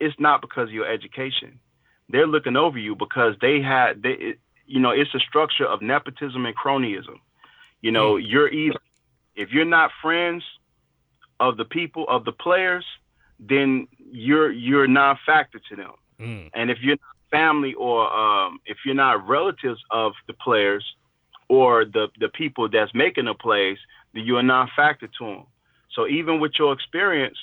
It's 0.00 0.18
not 0.18 0.40
because 0.40 0.68
of 0.68 0.74
your 0.74 0.86
education. 0.86 1.60
They're 2.08 2.26
looking 2.26 2.56
over 2.56 2.78
you 2.78 2.94
because 2.94 3.34
they 3.40 3.60
had 3.60 4.02
they 4.02 4.10
it, 4.10 4.38
you 4.66 4.80
know, 4.80 4.90
it's 4.90 5.14
a 5.14 5.20
structure 5.20 5.66
of 5.66 5.82
nepotism 5.82 6.46
and 6.46 6.56
cronyism. 6.56 7.18
You 7.80 7.92
know, 7.92 8.16
you're 8.16 8.48
either 8.48 8.78
if 9.36 9.50
you're 9.52 9.64
not 9.64 9.90
friends 10.00 10.42
of 11.40 11.56
the 11.56 11.64
people 11.64 12.06
of 12.08 12.24
the 12.24 12.32
players, 12.32 12.84
then 13.38 13.88
you're 14.10 14.50
you're 14.50 14.86
non-factor 14.86 15.60
to 15.68 15.76
them. 15.76 15.92
Mm. 16.20 16.50
And 16.54 16.70
if 16.70 16.78
you're 16.80 16.96
not 16.96 17.16
family 17.30 17.74
or 17.74 18.10
um, 18.12 18.60
if 18.64 18.78
you're 18.84 18.94
not 18.94 19.26
relatives 19.26 19.80
of 19.90 20.12
the 20.26 20.34
players 20.34 20.84
or 21.48 21.84
the 21.84 22.08
the 22.20 22.28
people 22.28 22.68
that's 22.68 22.94
making 22.94 23.26
the 23.26 23.34
plays, 23.34 23.78
then 24.12 24.24
you're 24.24 24.40
a 24.40 24.42
non-factor 24.42 25.08
to 25.18 25.24
them. 25.24 25.44
So 25.92 26.06
even 26.06 26.40
with 26.40 26.52
your 26.58 26.72
experience, 26.72 27.38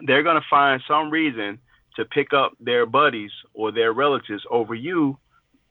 they're 0.00 0.22
gonna 0.22 0.44
find 0.48 0.82
some 0.86 1.10
reason 1.10 1.58
to 1.96 2.04
pick 2.04 2.32
up 2.32 2.52
their 2.60 2.86
buddies 2.86 3.30
or 3.54 3.72
their 3.72 3.92
relatives 3.92 4.42
over 4.50 4.74
you, 4.74 5.18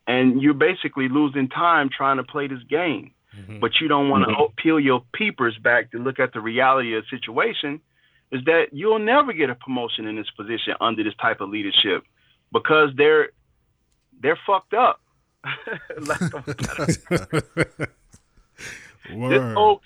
and 0.07 0.41
you're 0.41 0.53
basically 0.53 1.09
losing 1.09 1.49
time 1.49 1.89
trying 1.95 2.17
to 2.17 2.23
play 2.23 2.47
this 2.47 2.63
game. 2.69 3.11
Mhm. 3.37 3.59
But 3.59 3.79
you 3.79 3.87
don't 3.87 4.09
want 4.09 4.27
to 4.27 4.61
peel 4.61 4.79
your 4.79 5.03
peepers 5.13 5.57
back 5.57 5.91
to 5.91 5.99
look 5.99 6.19
at 6.19 6.33
the 6.33 6.41
reality 6.41 6.95
of 6.95 7.03
the 7.03 7.17
situation. 7.17 7.79
Is 8.31 8.43
that 8.45 8.67
you'll 8.71 8.99
never 8.99 9.33
get 9.33 9.49
a 9.49 9.55
promotion 9.55 10.07
in 10.07 10.15
this 10.15 10.29
position 10.31 10.73
under 10.79 11.03
this 11.03 11.15
type 11.15 11.41
of 11.41 11.49
leadership 11.49 12.03
because 12.51 12.89
they're 12.95 13.29
they're 14.21 14.39
fucked 14.45 14.73
up. 14.73 15.01
Lack 15.99 16.21
of 16.21 16.47
a 16.47 16.53
better 16.53 16.85
this 19.09 19.53
whole 19.53 19.81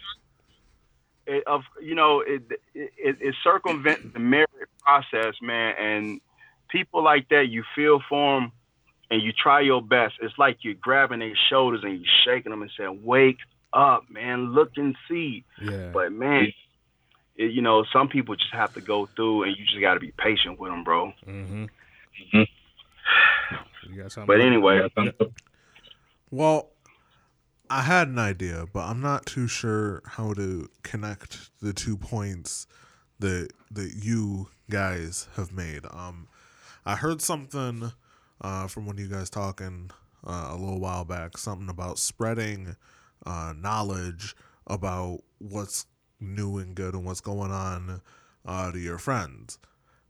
it, 1.28 1.44
of 1.48 1.64
you 1.82 1.96
know 1.96 2.22
it, 2.22 2.44
it 2.74 3.18
it 3.20 3.36
circumvents 3.44 4.14
the 4.14 4.20
merit 4.20 4.50
process, 4.84 5.36
man. 5.42 5.76
And 5.80 6.22
people 6.70 7.04
like 7.04 7.30
that, 7.30 7.48
you 7.50 7.64
feel 7.76 8.02
for 8.08 8.40
them 8.40 8.52
and 9.12 9.22
you 9.22 9.32
try 9.32 9.62
your 9.62 9.82
best. 9.82 10.16
It's 10.22 10.38
like 10.38 10.58
you're 10.62 10.74
grabbing 10.74 11.20
their 11.20 11.36
shoulders 11.50 11.82
and 11.84 11.94
you're 11.94 12.14
shaking 12.26 12.50
them 12.52 12.62
and 12.62 12.72
saying, 12.78 13.02
"Wake 13.04 13.38
up, 13.74 14.10
man! 14.10 14.54
Look 14.54 14.72
and 14.78 14.96
see." 15.08 15.44
yeah. 15.62 15.92
But 15.94 16.12
man, 16.12 16.52
it, 17.36 17.52
you 17.52 17.62
know, 17.62 17.86
some 17.92 18.08
people 18.08 18.36
just 18.36 18.54
have 18.54 18.74
to 18.74 18.82
go 18.82 19.08
through, 19.16 19.44
and 19.44 19.56
you 19.58 19.66
just 19.66 19.80
got 19.82 19.96
to 19.96 20.00
be 20.00 20.12
patient 20.18 20.60
with 20.60 20.72
them, 20.72 20.84
bro. 20.84 21.14
mm-hmm. 21.28 21.66
Mhm. 22.34 22.48
You 23.90 24.02
got 24.02 24.12
something? 24.12 24.28
But 24.28 24.42
anyway, 24.42 24.88
Well, 26.32 26.72
I 27.70 27.82
had 27.82 28.08
an 28.08 28.20
idea, 28.20 28.66
but 28.72 28.82
I'm 28.86 29.02
not 29.02 29.26
too 29.26 29.48
sure 29.48 30.02
how 30.06 30.34
to 30.34 30.70
connect 30.84 31.50
the 31.62 31.74
two 31.74 31.98
points 31.98 32.68
that 33.20 33.50
that 33.72 33.94
you 34.02 34.48
guys 34.70 35.28
have 35.36 35.52
made. 35.52 35.86
Um, 35.92 36.28
I 36.86 36.96
heard 36.96 37.22
something 37.22 37.92
uh, 38.42 38.68
from 38.68 38.86
one 38.86 38.98
of 38.98 39.02
you 39.02 39.10
guys 39.10 39.30
talking 39.30 39.90
uh, 40.26 40.50
a 40.52 40.56
little 40.56 40.80
while 40.80 41.04
back, 41.04 41.38
something 41.38 41.70
about 41.70 41.98
spreading 41.98 42.76
uh, 43.26 43.54
knowledge 43.58 44.36
about 44.68 45.22
what's 45.40 45.88
new 46.20 46.58
and 46.60 46.76
good 46.76 46.94
and 46.94 47.04
what's 47.04 47.22
going 47.22 47.52
on 47.52 48.02
uh, 48.46 48.72
to 48.72 48.78
your 48.78 49.00
friends 49.00 49.58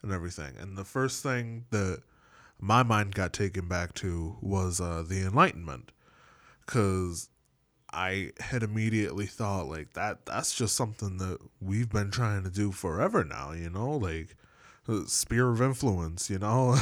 and 0.02 0.12
everything. 0.12 0.54
And 0.60 0.78
the 0.78 0.84
first 0.84 1.24
thing 1.24 1.66
that 1.72 2.02
my 2.60 2.84
mind 2.84 3.16
got 3.16 3.32
taken 3.32 3.68
back 3.68 3.94
to 3.96 4.36
was 4.42 4.82
uh, 4.82 5.04
the 5.08 5.22
Enlightenment, 5.22 5.94
because 6.66 7.30
I 7.94 8.32
had 8.40 8.64
immediately 8.64 9.28
thought 9.28 9.68
like 9.68 9.94
that. 9.94 10.26
That's 10.26 10.54
just 10.54 10.76
something 10.76 11.18
that 11.18 11.40
we've 11.62 11.90
been 11.90 12.12
trying 12.12 12.44
to 12.44 12.50
do 12.50 12.74
forever 12.74 13.24
now. 13.24 13.54
You 13.54 13.70
know, 13.70 13.92
like 13.92 14.36
sphere 15.06 15.50
of 15.50 15.62
influence. 15.62 16.30
You 16.30 16.40
know, 16.40 16.78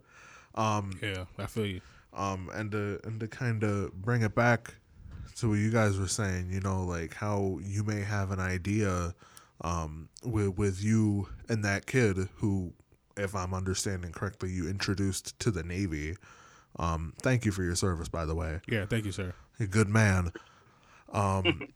um, 0.54 0.98
Yeah, 1.02 1.24
I 1.38 1.46
feel 1.46 1.66
you. 1.66 1.80
um, 2.12 2.50
and 2.54 2.70
to 2.72 3.00
and 3.04 3.20
to 3.20 3.28
kind 3.28 3.62
of 3.64 3.92
bring 3.94 4.22
it 4.22 4.34
back 4.34 4.74
to 5.36 5.48
what 5.50 5.54
you 5.58 5.70
guys 5.70 5.98
were 5.98 6.08
saying, 6.08 6.50
you 6.50 6.60
know, 6.60 6.82
like 6.84 7.14
how 7.14 7.58
you 7.62 7.82
may 7.84 8.00
have 8.02 8.30
an 8.30 8.40
idea 8.40 9.14
um, 9.62 10.08
with 10.24 10.56
with 10.58 10.82
you 10.82 11.28
and 11.48 11.64
that 11.64 11.86
kid 11.86 12.28
who, 12.36 12.72
if 13.16 13.34
I'm 13.34 13.54
understanding 13.54 14.12
correctly, 14.12 14.50
you 14.50 14.68
introduced 14.68 15.38
to 15.40 15.50
the 15.50 15.62
Navy. 15.62 16.16
Um, 16.78 17.14
thank 17.20 17.44
you 17.44 17.52
for 17.52 17.62
your 17.64 17.74
service, 17.74 18.08
by 18.08 18.24
the 18.24 18.34
way. 18.34 18.60
Yeah, 18.68 18.86
thank 18.86 19.04
you, 19.04 19.12
sir. 19.12 19.34
A 19.58 19.66
good 19.66 19.88
man. 19.88 20.32
Um, 21.12 21.62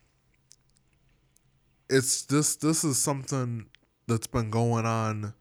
it's 1.90 2.22
this 2.24 2.56
this 2.56 2.84
is 2.84 2.98
something 3.00 3.66
that's 4.06 4.26
been 4.26 4.50
going 4.50 4.86
on 4.86 5.34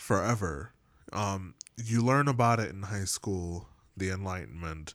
forever. 0.00 0.72
Um, 1.12 1.54
you 1.76 2.02
learn 2.02 2.26
about 2.26 2.58
it 2.58 2.70
in 2.70 2.82
high 2.82 3.04
school, 3.04 3.68
the 3.96 4.10
Enlightenment, 4.10 4.94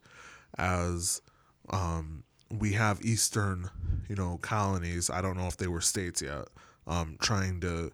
as 0.58 1.22
um, 1.70 2.24
we 2.50 2.74
have 2.74 3.04
Eastern, 3.04 3.70
you 4.10 4.16
know, 4.16 4.38
colonies. 4.42 5.10
I 5.10 5.22
don't 5.22 5.38
know 5.38 5.48
if 5.48 5.58
they 5.58 5.68
were 5.68 5.82
states 5.82 6.22
yet. 6.22 6.48
Um, 6.88 7.18
trying 7.22 7.62
to 7.62 7.92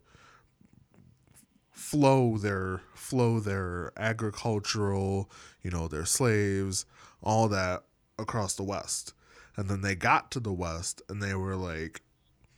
flow 1.72 2.38
their 2.38 2.82
flow 2.94 3.40
their 3.40 3.92
agricultural, 3.98 5.30
you 5.64 5.72
know, 5.72 5.88
their 5.88 6.06
slaves, 6.06 6.86
all 7.24 7.48
that 7.50 7.84
across 8.20 8.56
the 8.56 8.64
West. 8.64 9.14
And 9.56 9.70
then 9.70 9.82
they 9.82 9.96
got 9.96 10.32
to 10.32 10.40
the 10.40 10.54
West 10.54 11.02
and 11.10 11.22
they 11.22 11.36
were 11.36 11.56
like, 11.56 12.02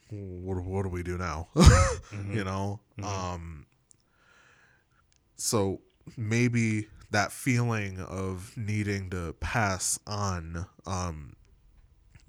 what, 0.09 0.63
what 0.63 0.83
do 0.83 0.89
we 0.89 1.03
do 1.03 1.17
now? 1.17 1.47
You 2.31 2.43
know? 2.43 2.79
Um, 3.01 3.65
so 5.43 5.81
maybe 6.15 6.87
that 7.11 7.29
feeling 7.29 7.99
of 7.99 8.55
needing 8.55 9.09
to 9.09 9.33
pass 9.41 9.99
on 10.07 10.67
um, 10.85 11.35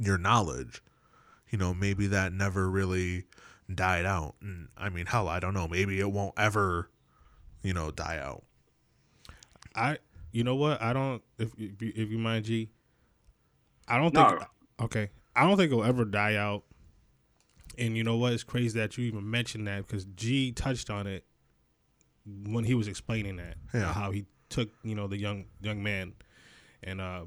your 0.01 0.19
knowledge, 0.19 0.83
you 1.49 1.57
know, 1.57 1.73
maybe 1.73 2.09
that 2.09 2.33
never 2.33 2.69
really 2.69 3.27
died 3.73 4.05
out. 4.05 4.35
And 4.41 4.67
I 4.77 4.89
mean, 4.89 5.07
hell, 5.07 5.29
I 5.29 5.39
don't 5.39 5.55
know. 5.55 5.69
Maybe 5.69 6.01
it 6.01 6.11
won't 6.11 6.35
ever, 6.37 6.91
you 7.63 7.73
know, 7.73 7.93
die 7.93 8.19
out. 8.19 8.43
I, 9.77 9.99
you 10.33 10.43
know 10.43 10.57
what? 10.57 10.83
I 10.83 10.93
don't. 10.93 11.23
If 11.39 11.53
if 11.57 11.81
you, 11.81 11.93
if 11.95 12.11
you 12.11 12.19
mind, 12.19 12.47
G, 12.47 12.69
I 13.87 13.97
don't 13.97 14.13
No. 14.13 14.27
think. 14.27 14.43
Okay, 14.81 15.11
I 15.37 15.47
don't 15.47 15.57
think 15.57 15.71
it'll 15.71 15.85
ever 15.85 16.05
die 16.05 16.35
out. 16.35 16.65
And 17.79 17.97
you 17.97 18.03
know 18.03 18.17
what? 18.17 18.33
It's 18.33 18.43
crazy 18.43 18.77
that 18.81 18.99
you 18.99 19.05
even 19.05 19.31
mentioned 19.31 19.69
that 19.69 19.87
because 19.87 20.05
G 20.05 20.51
touched 20.51 20.91
on 20.91 21.07
it 21.07 21.25
when 22.27 22.65
he 22.65 22.75
was 22.75 22.89
explaining 22.89 23.37
that 23.37 23.57
Yeah. 23.73 23.93
how 23.93 24.11
he 24.11 24.25
took 24.49 24.71
you 24.83 24.95
know 24.95 25.07
the 25.07 25.17
young 25.19 25.47
young 25.61 25.83
man 25.83 26.13
and 26.83 27.01
uh 27.01 27.25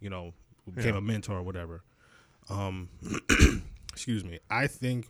you 0.00 0.10
know 0.10 0.32
became 0.74 0.92
Yeah. 0.94 0.98
a 0.98 1.00
mentor 1.02 1.38
or 1.38 1.42
whatever. 1.42 1.82
Um, 2.48 2.88
excuse 3.92 4.24
me. 4.24 4.38
I 4.50 4.66
think 4.68 5.06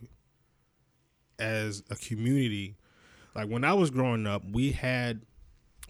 as 1.39 1.83
a 1.89 1.95
community, 1.95 2.75
like 3.35 3.49
when 3.49 3.63
I 3.63 3.73
was 3.73 3.89
growing 3.89 4.27
up, 4.27 4.43
we 4.51 4.71
had 4.71 5.21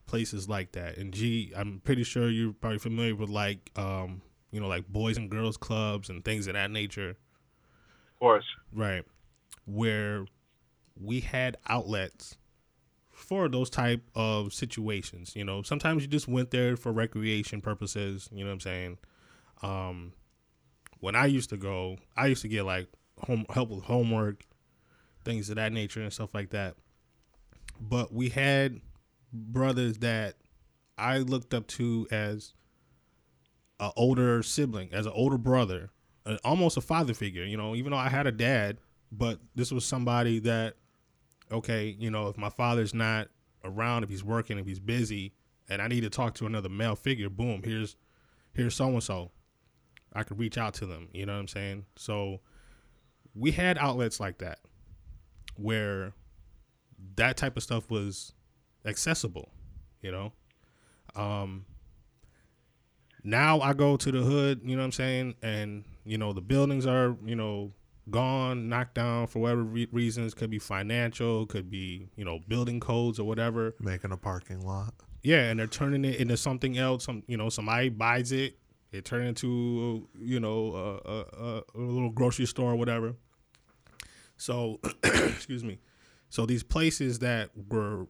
places 0.05 0.47
like 0.49 0.73
that. 0.73 0.97
And 0.97 1.13
G, 1.13 1.51
I'm 1.55 1.81
pretty 1.83 2.03
sure 2.03 2.29
you're 2.29 2.53
probably 2.53 2.79
familiar 2.79 3.15
with 3.15 3.29
like 3.29 3.71
um, 3.75 4.21
you 4.51 4.59
know, 4.59 4.67
like 4.67 4.87
boys 4.87 5.17
and 5.17 5.29
girls 5.29 5.57
clubs 5.57 6.09
and 6.09 6.23
things 6.23 6.47
of 6.47 6.53
that 6.53 6.71
nature. 6.71 7.09
Of 7.11 8.19
course. 8.19 8.45
Right. 8.73 9.03
Where 9.65 10.25
we 11.01 11.21
had 11.21 11.57
outlets 11.67 12.37
for 13.23 13.47
those 13.47 13.69
type 13.69 14.01
of 14.15 14.53
situations. 14.53 15.35
You 15.35 15.43
know, 15.43 15.61
sometimes 15.61 16.03
you 16.03 16.07
just 16.07 16.27
went 16.27 16.51
there 16.51 16.75
for 16.77 16.91
recreation 16.91 17.61
purposes, 17.61 18.29
you 18.31 18.43
know 18.43 18.49
what 18.49 18.53
I'm 18.53 18.59
saying? 18.59 18.97
Um 19.61 20.13
when 20.99 21.15
I 21.15 21.25
used 21.25 21.49
to 21.49 21.57
go, 21.57 21.97
I 22.15 22.27
used 22.27 22.43
to 22.43 22.47
get 22.47 22.63
like 22.63 22.87
home 23.19 23.45
help 23.49 23.69
with 23.69 23.83
homework, 23.83 24.45
things 25.25 25.49
of 25.49 25.57
that 25.57 25.73
nature 25.73 26.01
and 26.01 26.13
stuff 26.13 26.33
like 26.33 26.51
that. 26.51 26.75
But 27.79 28.13
we 28.13 28.29
had 28.29 28.79
brothers 29.33 29.97
that 29.97 30.35
I 30.97 31.17
looked 31.19 31.53
up 31.53 31.67
to 31.67 32.07
as 32.11 32.53
a 33.79 33.91
older 33.95 34.43
sibling, 34.43 34.93
as 34.93 35.05
an 35.05 35.11
older 35.13 35.37
brother, 35.37 35.89
uh, 36.25 36.37
almost 36.43 36.77
a 36.77 36.81
father 36.81 37.13
figure. 37.13 37.43
You 37.43 37.57
know, 37.57 37.75
even 37.75 37.91
though 37.91 37.97
I 37.97 38.09
had 38.09 38.27
a 38.27 38.31
dad, 38.31 38.77
but 39.11 39.39
this 39.55 39.71
was 39.71 39.85
somebody 39.85 40.39
that, 40.39 40.75
okay, 41.53 41.95
you 41.97 42.09
know, 42.09 42.27
if 42.27 42.37
my 42.37 42.49
father's 42.49 42.93
not 42.93 43.27
around, 43.63 44.03
if 44.03 44.09
he's 44.09 44.23
working, 44.23 44.57
if 44.57 44.65
he's 44.65 44.79
busy, 44.79 45.33
and 45.69 45.81
I 45.81 45.87
need 45.87 46.01
to 46.01 46.09
talk 46.09 46.33
to 46.35 46.45
another 46.45 46.69
male 46.69 46.95
figure, 46.95 47.29
boom, 47.29 47.61
here's 47.63 47.95
here's 48.53 48.75
so 48.75 48.87
and 48.87 49.03
so. 49.03 49.31
I 50.15 50.23
could 50.23 50.37
reach 50.37 50.57
out 50.57 50.75
to 50.75 50.85
them. 50.85 51.09
You 51.11 51.25
know 51.25 51.33
what 51.33 51.39
I'm 51.39 51.47
saying? 51.47 51.85
So 51.95 52.41
we 53.33 53.51
had 53.51 53.77
outlets 53.77 54.19
like 54.19 54.37
that 54.39 54.59
where 55.55 56.13
that 57.15 57.37
type 57.37 57.57
of 57.57 57.63
stuff 57.63 57.89
was 57.89 58.33
accessible. 58.85 59.49
You 60.01 60.11
know, 60.11 60.33
um, 61.15 61.65
now 63.23 63.61
I 63.61 63.73
go 63.73 63.95
to 63.95 64.11
the 64.11 64.21
hood, 64.21 64.61
you 64.63 64.75
know 64.75 64.81
what 64.81 64.87
I'm 64.87 64.91
saying? 64.91 65.35
And, 65.41 65.85
you 66.05 66.17
know, 66.17 66.33
the 66.33 66.41
buildings 66.41 66.85
are, 66.85 67.15
you 67.25 67.35
know, 67.35 67.71
gone, 68.09 68.69
knocked 68.69 68.95
down 68.95 69.27
for 69.27 69.39
whatever 69.39 69.63
re- 69.63 69.87
reasons. 69.91 70.33
Could 70.33 70.49
be 70.49 70.59
financial, 70.59 71.45
could 71.45 71.69
be, 71.69 72.09
you 72.15 72.25
know, 72.25 72.39
building 72.47 72.79
codes 72.79 73.19
or 73.19 73.25
whatever. 73.25 73.75
Making 73.79 74.11
a 74.11 74.17
parking 74.17 74.61
lot. 74.61 74.93
Yeah, 75.21 75.49
and 75.49 75.59
they're 75.59 75.67
turning 75.67 76.03
it 76.05 76.15
into 76.19 76.35
something 76.37 76.77
else. 76.77 77.05
Some, 77.05 77.23
you 77.27 77.37
know, 77.37 77.49
somebody 77.49 77.89
buys 77.89 78.31
it, 78.31 78.57
it 78.91 79.05
turn 79.05 79.25
into, 79.25 80.07
you 80.19 80.39
know, 80.39 80.75
a, 80.75 81.09
a, 81.09 81.19
a, 81.21 81.63
a 81.75 81.79
little 81.79 82.09
grocery 82.09 82.45
store 82.45 82.71
or 82.71 82.75
whatever. 82.75 83.15
So, 84.35 84.79
excuse 85.03 85.63
me. 85.63 85.79
So 86.29 86.45
these 86.45 86.63
places 86.63 87.19
that 87.19 87.51
were 87.69 88.07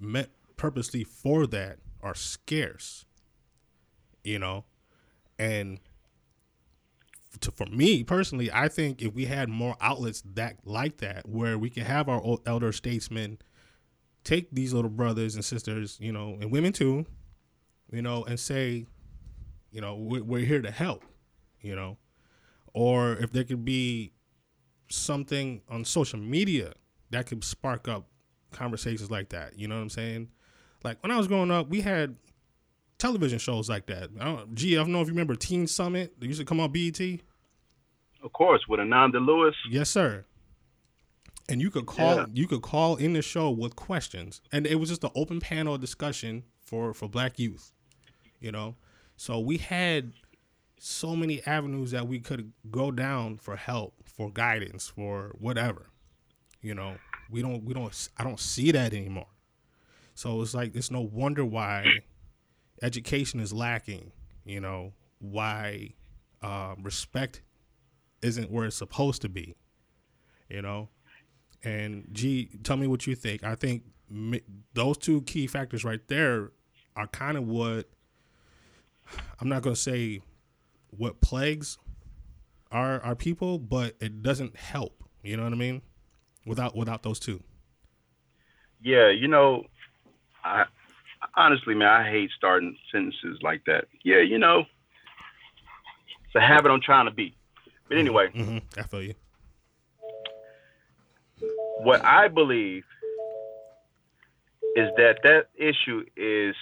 meant 0.00 0.30
purposely 0.56 1.04
for 1.04 1.46
that 1.46 1.78
are 2.02 2.14
scarce 2.14 3.04
you 4.24 4.38
know 4.38 4.64
and 5.38 5.80
to, 7.40 7.50
for 7.50 7.66
me 7.66 8.02
personally 8.04 8.50
i 8.52 8.68
think 8.68 9.02
if 9.02 9.14
we 9.14 9.24
had 9.24 9.48
more 9.48 9.76
outlets 9.80 10.22
that 10.34 10.56
like 10.64 10.98
that 10.98 11.28
where 11.28 11.58
we 11.58 11.70
can 11.70 11.84
have 11.84 12.08
our 12.08 12.38
elder 12.46 12.72
statesmen 12.72 13.38
take 14.24 14.48
these 14.52 14.72
little 14.72 14.90
brothers 14.90 15.34
and 15.34 15.44
sisters 15.44 15.96
you 16.00 16.12
know 16.12 16.36
and 16.40 16.50
women 16.50 16.72
too 16.72 17.04
you 17.90 18.02
know 18.02 18.24
and 18.24 18.38
say 18.38 18.86
you 19.70 19.80
know 19.80 19.94
we're, 19.94 20.22
we're 20.22 20.44
here 20.44 20.62
to 20.62 20.70
help 20.70 21.04
you 21.60 21.74
know 21.74 21.96
or 22.72 23.14
if 23.16 23.32
there 23.32 23.44
could 23.44 23.64
be 23.64 24.12
something 24.88 25.62
on 25.68 25.84
social 25.84 26.18
media 26.18 26.72
that 27.10 27.26
could 27.26 27.42
spark 27.42 27.88
up 27.88 28.06
conversations 28.50 29.10
like 29.10 29.28
that 29.30 29.58
you 29.58 29.66
know 29.68 29.76
what 29.76 29.82
i'm 29.82 29.90
saying 29.90 30.28
like 30.84 31.00
when 31.02 31.10
i 31.10 31.16
was 31.16 31.28
growing 31.28 31.50
up 31.50 31.68
we 31.68 31.80
had 31.80 32.16
television 33.00 33.38
shows 33.38 33.68
like 33.68 33.86
that. 33.86 34.10
I 34.20 34.24
don't, 34.26 34.54
gee, 34.54 34.76
I 34.76 34.82
don't 34.82 34.92
know 34.92 35.00
if 35.00 35.08
you 35.08 35.14
remember 35.14 35.34
Teen 35.34 35.66
Summit. 35.66 36.20
They 36.20 36.28
used 36.28 36.38
to 36.38 36.44
come 36.44 36.60
on 36.60 36.70
BET. 36.70 37.00
Of 38.22 38.32
course, 38.32 38.62
with 38.68 38.80
Ananda 38.80 39.18
Lewis. 39.18 39.54
Yes, 39.68 39.88
sir. 39.90 40.24
And 41.48 41.60
you 41.60 41.70
could 41.70 41.86
call 41.86 42.16
Yeah. 42.16 42.26
you 42.32 42.46
could 42.46 42.62
call 42.62 42.96
in 42.96 43.12
the 43.14 43.22
show 43.22 43.50
with 43.50 43.74
questions, 43.76 44.40
and 44.52 44.66
it 44.66 44.76
was 44.76 44.88
just 44.88 45.02
an 45.04 45.10
open 45.14 45.40
panel 45.40 45.76
discussion 45.78 46.44
for 46.60 46.94
for 46.94 47.08
Black 47.08 47.38
youth. 47.38 47.72
You 48.40 48.52
know, 48.52 48.76
so 49.16 49.38
we 49.40 49.56
had 49.58 50.12
so 50.78 51.14
many 51.16 51.42
avenues 51.46 51.90
that 51.90 52.06
we 52.06 52.20
could 52.20 52.52
go 52.70 52.90
down 52.90 53.36
for 53.38 53.56
help, 53.56 53.94
for 54.04 54.30
guidance, 54.30 54.86
for 54.88 55.34
whatever. 55.38 55.90
You 56.62 56.74
know, 56.74 56.96
we 57.30 57.42
don't 57.42 57.64
we 57.64 57.74
don't 57.74 58.08
I 58.16 58.22
don't 58.24 58.38
see 58.40 58.70
that 58.72 58.92
anymore. 58.94 59.26
So 60.14 60.40
it's 60.42 60.54
like 60.54 60.76
it's 60.76 60.90
no 60.90 61.00
wonder 61.00 61.44
why 61.44 62.00
education 62.82 63.40
is 63.40 63.52
lacking. 63.52 64.12
You 64.44 64.60
know 64.60 64.92
why 65.18 65.94
uh, 66.42 66.74
respect 66.80 67.42
isn't 68.22 68.50
where 68.50 68.66
it's 68.66 68.76
supposed 68.76 69.22
to 69.22 69.28
be. 69.28 69.54
You 70.48 70.62
know, 70.62 70.88
and 71.62 72.06
G, 72.12 72.50
tell 72.62 72.76
me 72.76 72.86
what 72.86 73.06
you 73.06 73.14
think. 73.14 73.44
I 73.44 73.54
think 73.54 73.84
those 74.74 74.98
two 74.98 75.22
key 75.22 75.46
factors 75.46 75.84
right 75.84 76.00
there 76.08 76.50
are 76.96 77.06
kind 77.06 77.36
of 77.38 77.46
what 77.46 77.88
I'm 79.40 79.48
not 79.48 79.62
going 79.62 79.74
to 79.74 79.80
say 79.80 80.20
what 80.90 81.20
plagues 81.20 81.78
our 82.70 83.00
our 83.02 83.14
people, 83.14 83.58
but 83.58 83.96
it 84.00 84.22
doesn't 84.22 84.56
help. 84.56 85.04
You 85.22 85.36
know 85.36 85.44
what 85.44 85.52
I 85.52 85.56
mean? 85.56 85.82
Without 86.46 86.74
without 86.76 87.02
those 87.02 87.20
two. 87.20 87.42
Yeah, 88.82 89.10
you 89.10 89.28
know, 89.28 89.64
I 90.42 90.64
honestly, 91.36 91.74
man, 91.74 91.88
I 91.88 92.10
hate 92.10 92.30
starting 92.36 92.76
sentences 92.90 93.38
like 93.42 93.64
that. 93.66 93.84
Yeah, 94.02 94.20
you 94.20 94.38
know, 94.38 94.60
it's 96.24 96.34
a 96.34 96.40
habit 96.40 96.70
I'm 96.70 96.80
trying 96.80 97.06
to 97.06 97.12
beat. 97.12 97.34
But 97.90 97.98
anyway, 97.98 98.28
hmm 98.30 98.58
I 98.78 98.82
feel 98.84 99.02
you. 99.02 99.14
what 101.80 102.04
I 102.04 102.28
believe 102.28 102.84
is 104.76 104.88
that 104.96 105.18
that 105.24 105.48
issue 105.56 106.04
is 106.16 106.54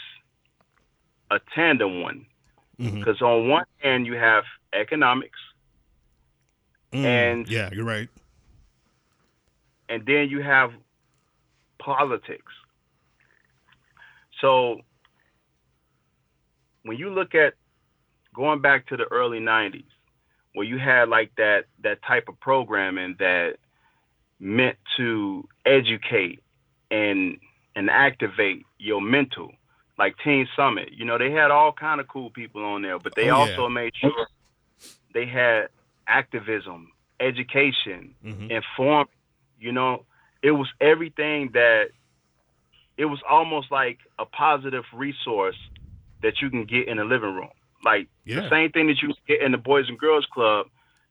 a 1.31 1.39
tandem 1.55 2.01
one. 2.01 2.25
Mhm. 2.81 2.99
Because 3.01 3.21
on 3.21 3.49
one 3.49 3.67
hand, 3.83 4.07
you 4.07 4.15
have 4.15 4.45
economics, 4.73 5.39
Mm, 6.93 7.05
And- 7.05 7.49
yeah, 7.49 7.69
you're 7.73 7.85
right. 7.85 8.09
and 9.91 10.07
then 10.07 10.31
you 10.31 10.41
have 10.43 10.73
politics. 11.79 12.53
So 14.41 14.81
when 16.85 16.97
you 16.97 17.11
look 17.11 17.35
at 17.35 17.53
going 18.33 18.61
back 18.63 18.87
to 18.87 18.97
the 18.97 19.05
early 19.11 19.39
90s, 19.41 19.85
where 20.59 20.67
you 20.67 20.77
had 20.77 21.09
like 21.09 21.31
that 21.37 21.67
that 21.85 22.03
type 22.03 22.29
of 22.29 22.39
programming 22.41 23.15
that 23.21 23.55
meant 24.41 24.77
to 24.97 25.47
educate 25.65 26.41
and 26.91 27.39
and 27.77 27.89
activate 27.89 28.65
your 28.79 29.01
mental 29.01 29.53
like 29.99 30.17
teen 30.25 30.49
summit 30.57 30.89
you 30.93 31.05
know 31.05 31.17
they 31.17 31.31
had 31.31 31.53
all 31.53 31.73
kind 31.73 32.01
of 32.01 32.09
cool 32.09 32.31
people 32.31 32.65
on 32.65 32.83
there 32.83 32.99
but 32.99 33.15
they 33.15 33.31
Oh, 33.31 33.37
also 33.37 33.63
yeah. 33.63 33.69
made 33.69 33.93
sure 34.01 34.27
they 35.15 35.27
had 35.27 35.69
activism 36.09 36.91
education 37.21 38.15
Mhm. 38.25 38.51
inform 38.51 39.07
you 39.61 39.71
know 39.71 40.05
it 40.43 40.51
was 40.51 40.69
everything 40.81 41.51
that 41.53 41.91
it 42.97 43.05
was 43.05 43.21
almost 43.31 43.71
like 43.71 43.99
a 44.19 44.27
positive 44.27 44.85
resource 44.93 45.57
that 46.23 46.41
you 46.43 46.51
can 46.51 46.65
get 46.65 46.89
in 46.89 46.97
the 46.97 47.05
living 47.05 47.35
room 47.35 47.51
like 47.85 48.09
Yeah. 48.25 48.41
the 48.41 48.51
same 48.51 48.71
thing 48.73 48.87
that 48.89 49.01
you 49.03 49.13
get 49.27 49.41
in 49.43 49.53
the 49.53 49.59
boys 49.59 49.89
and 49.89 49.99
girls 49.99 50.27
club 50.33 50.67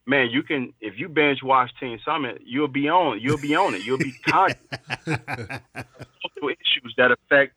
man 0.06 0.30
you 0.30 0.42
can 0.44 0.74
if 0.82 0.98
you 0.98 1.08
binge 1.10 1.42
watch 1.44 1.72
teen 1.80 2.00
summit 2.06 2.42
you'll 2.46 2.68
be 2.68 2.88
on 2.90 3.20
you'll 3.20 3.38
be 3.38 3.56
on 3.56 3.74
it 3.76 3.82
you'll 3.84 3.98
be 3.98 4.14
conscious 4.28 4.58
social 5.06 6.50
issues 6.50 6.94
that 6.98 7.12
affect 7.12 7.54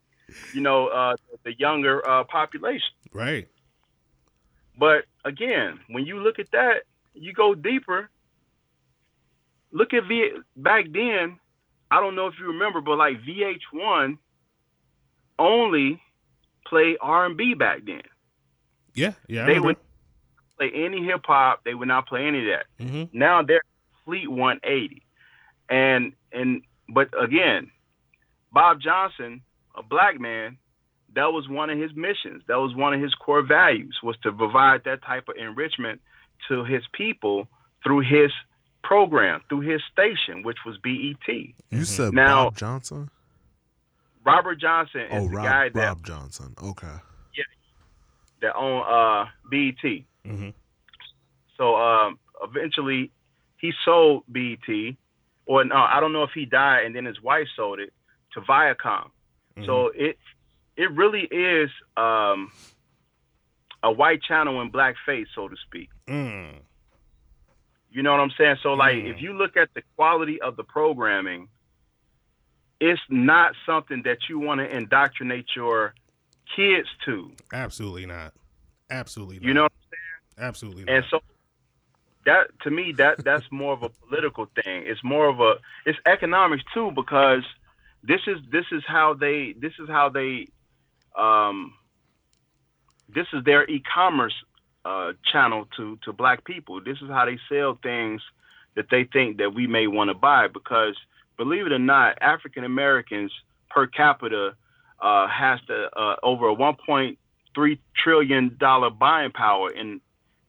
you 0.52 0.60
know 0.60 0.88
uh, 0.88 1.16
the 1.44 1.52
younger 1.58 2.06
uh, 2.08 2.24
population 2.24 2.88
Right. 3.12 3.48
but 4.78 5.04
again, 5.24 5.80
when 5.88 6.06
you 6.06 6.20
look 6.20 6.38
at 6.38 6.50
that, 6.52 6.84
you 7.14 7.32
go 7.32 7.54
deeper. 7.54 8.08
Look 9.72 9.92
at 9.92 10.04
V 10.06 10.30
back 10.56 10.86
then. 10.92 11.38
I 11.90 12.00
don't 12.00 12.14
know 12.14 12.28
if 12.28 12.34
you 12.38 12.46
remember, 12.46 12.80
but 12.80 12.96
like 12.96 13.20
VH1 13.22 14.16
only 15.38 16.00
played 16.66 16.96
R&B 17.00 17.54
back 17.54 17.80
then. 17.84 18.02
Yeah. 18.94 19.12
Yeah. 19.28 19.42
I 19.42 19.46
They 19.46 19.52
remember. 19.54 19.66
would 19.68 19.76
play 20.58 20.70
any 20.74 21.04
hip 21.04 21.22
hop. 21.24 21.62
They 21.64 21.74
would 21.74 21.88
not 21.88 22.06
play 22.06 22.26
any 22.26 22.40
of 22.40 22.58
that. 22.78 22.84
hmm 22.84 23.04
Now 23.12 23.42
they're 23.42 23.62
complete 24.04 24.28
180. 24.30 25.02
And 25.68 26.12
and 26.32 26.62
but 26.88 27.08
again, 27.22 27.70
Bob 28.52 28.80
Johnson, 28.80 29.42
a 29.76 29.82
black 29.82 30.18
man, 30.20 30.58
that 31.14 31.32
was 31.32 31.48
one 31.48 31.70
of 31.70 31.78
his 31.78 31.90
missions. 31.94 32.42
That 32.48 32.56
was 32.56 32.74
one 32.74 32.92
of 32.94 33.00
his 33.00 33.14
core 33.14 33.42
values 33.42 33.98
was 34.02 34.16
to 34.22 34.32
provide 34.32 34.82
that 34.84 35.02
type 35.02 35.28
of 35.28 35.36
enrichment 35.36 36.00
to 36.48 36.64
his 36.64 36.82
people 36.92 37.46
through 37.84 38.00
his 38.00 38.32
program, 38.82 39.40
through 39.48 39.60
his 39.60 39.80
station, 39.92 40.42
which 40.42 40.58
was 40.66 40.76
BET. 40.78 41.28
You 41.70 41.84
said 41.84 42.12
Now- 42.12 42.44
Bob 42.46 42.56
Johnson? 42.56 43.10
Robert 44.24 44.56
Johnson 44.60 45.00
is 45.02 45.08
Oh, 45.12 45.28
the 45.28 45.36
guy 45.36 45.64
Rob, 45.64 45.72
that 45.74 45.88
Rob 45.88 46.04
Johnson. 46.04 46.54
Okay. 46.62 46.96
That 48.42 48.54
owned 48.54 48.84
uh, 48.88 49.26
BET. 49.50 50.02
hmm 50.24 50.50
So 51.56 51.76
um, 51.76 52.18
eventually, 52.42 53.10
he 53.58 53.72
sold 53.84 54.24
BET, 54.30 54.68
or 55.46 55.64
no, 55.64 55.74
I 55.76 56.00
don't 56.00 56.12
know 56.12 56.22
if 56.22 56.30
he 56.34 56.44
died 56.46 56.84
and 56.86 56.94
then 56.94 57.04
his 57.04 57.20
wife 57.22 57.46
sold 57.56 57.78
it 57.80 57.92
to 58.32 58.40
Viacom. 58.40 59.10
So 59.66 59.88
it 59.94 60.16
it 60.76 60.90
really 60.92 61.24
is 61.30 61.68
um, 61.96 62.50
a 63.82 63.92
white 63.92 64.22
channel 64.22 64.62
in 64.62 64.70
blackface, 64.72 65.26
so 65.34 65.48
to 65.48 65.56
speak. 65.66 65.90
Mm. 66.08 66.54
You 67.90 68.02
know 68.02 68.12
what 68.12 68.20
I'm 68.20 68.30
saying? 68.38 68.56
So 68.62 68.72
like, 68.74 68.94
Mm. 68.96 69.10
if 69.14 69.20
you 69.20 69.34
look 69.34 69.56
at 69.58 69.68
the 69.74 69.82
quality 69.96 70.40
of 70.40 70.56
the 70.56 70.64
programming, 70.64 71.48
it's 72.80 73.02
not 73.10 73.54
something 73.66 74.02
that 74.04 74.28
you 74.30 74.38
want 74.38 74.60
to 74.60 74.76
indoctrinate 74.76 75.46
your 75.54 75.92
kids 76.54 76.88
to. 77.04 77.30
Absolutely 77.52 78.06
not. 78.06 78.32
Absolutely 78.90 79.36
not. 79.36 79.44
You 79.44 79.54
know, 79.54 79.62
what 79.62 79.72
I'm 79.72 79.88
saying? 79.90 80.48
Absolutely 80.48 80.84
not. 80.84 80.94
and 80.94 81.04
so 81.10 81.20
that 82.26 82.48
to 82.62 82.70
me 82.70 82.92
that 82.92 83.24
that's 83.24 83.44
more 83.50 83.72
of 83.72 83.82
a 83.82 83.88
political 83.88 84.46
thing. 84.46 84.84
It's 84.86 85.02
more 85.04 85.28
of 85.28 85.40
a 85.40 85.54
it's 85.86 85.98
economics 86.06 86.64
too 86.74 86.90
because 86.94 87.42
this 88.02 88.20
is 88.26 88.38
this 88.50 88.66
is 88.72 88.82
how 88.86 89.14
they 89.14 89.54
this 89.58 89.72
is 89.78 89.88
how 89.88 90.08
they 90.08 90.46
um 91.18 91.74
this 93.12 93.26
is 93.32 93.44
their 93.44 93.68
e-commerce 93.68 94.34
uh, 94.84 95.12
channel 95.30 95.66
to 95.76 95.98
to 96.04 96.12
black 96.12 96.44
people. 96.44 96.80
This 96.82 96.98
is 97.02 97.08
how 97.08 97.26
they 97.26 97.38
sell 97.48 97.78
things 97.82 98.22
that 98.76 98.86
they 98.90 99.04
think 99.04 99.38
that 99.38 99.54
we 99.54 99.66
may 99.66 99.86
want 99.86 100.08
to 100.08 100.14
buy 100.14 100.48
because 100.48 100.96
believe 101.36 101.66
it 101.66 101.72
or 101.72 101.78
not, 101.78 102.18
African 102.20 102.64
Americans 102.64 103.32
per 103.68 103.86
capita 103.86 104.54
uh, 105.00 105.28
has 105.28 105.60
the 105.68 105.88
uh, 105.96 106.16
over 106.22 106.48
a 106.48 106.54
1.3 106.54 107.78
trillion 107.96 108.56
dollar 108.58 108.90
buying 108.90 109.32
power 109.32 109.70
in 109.70 110.00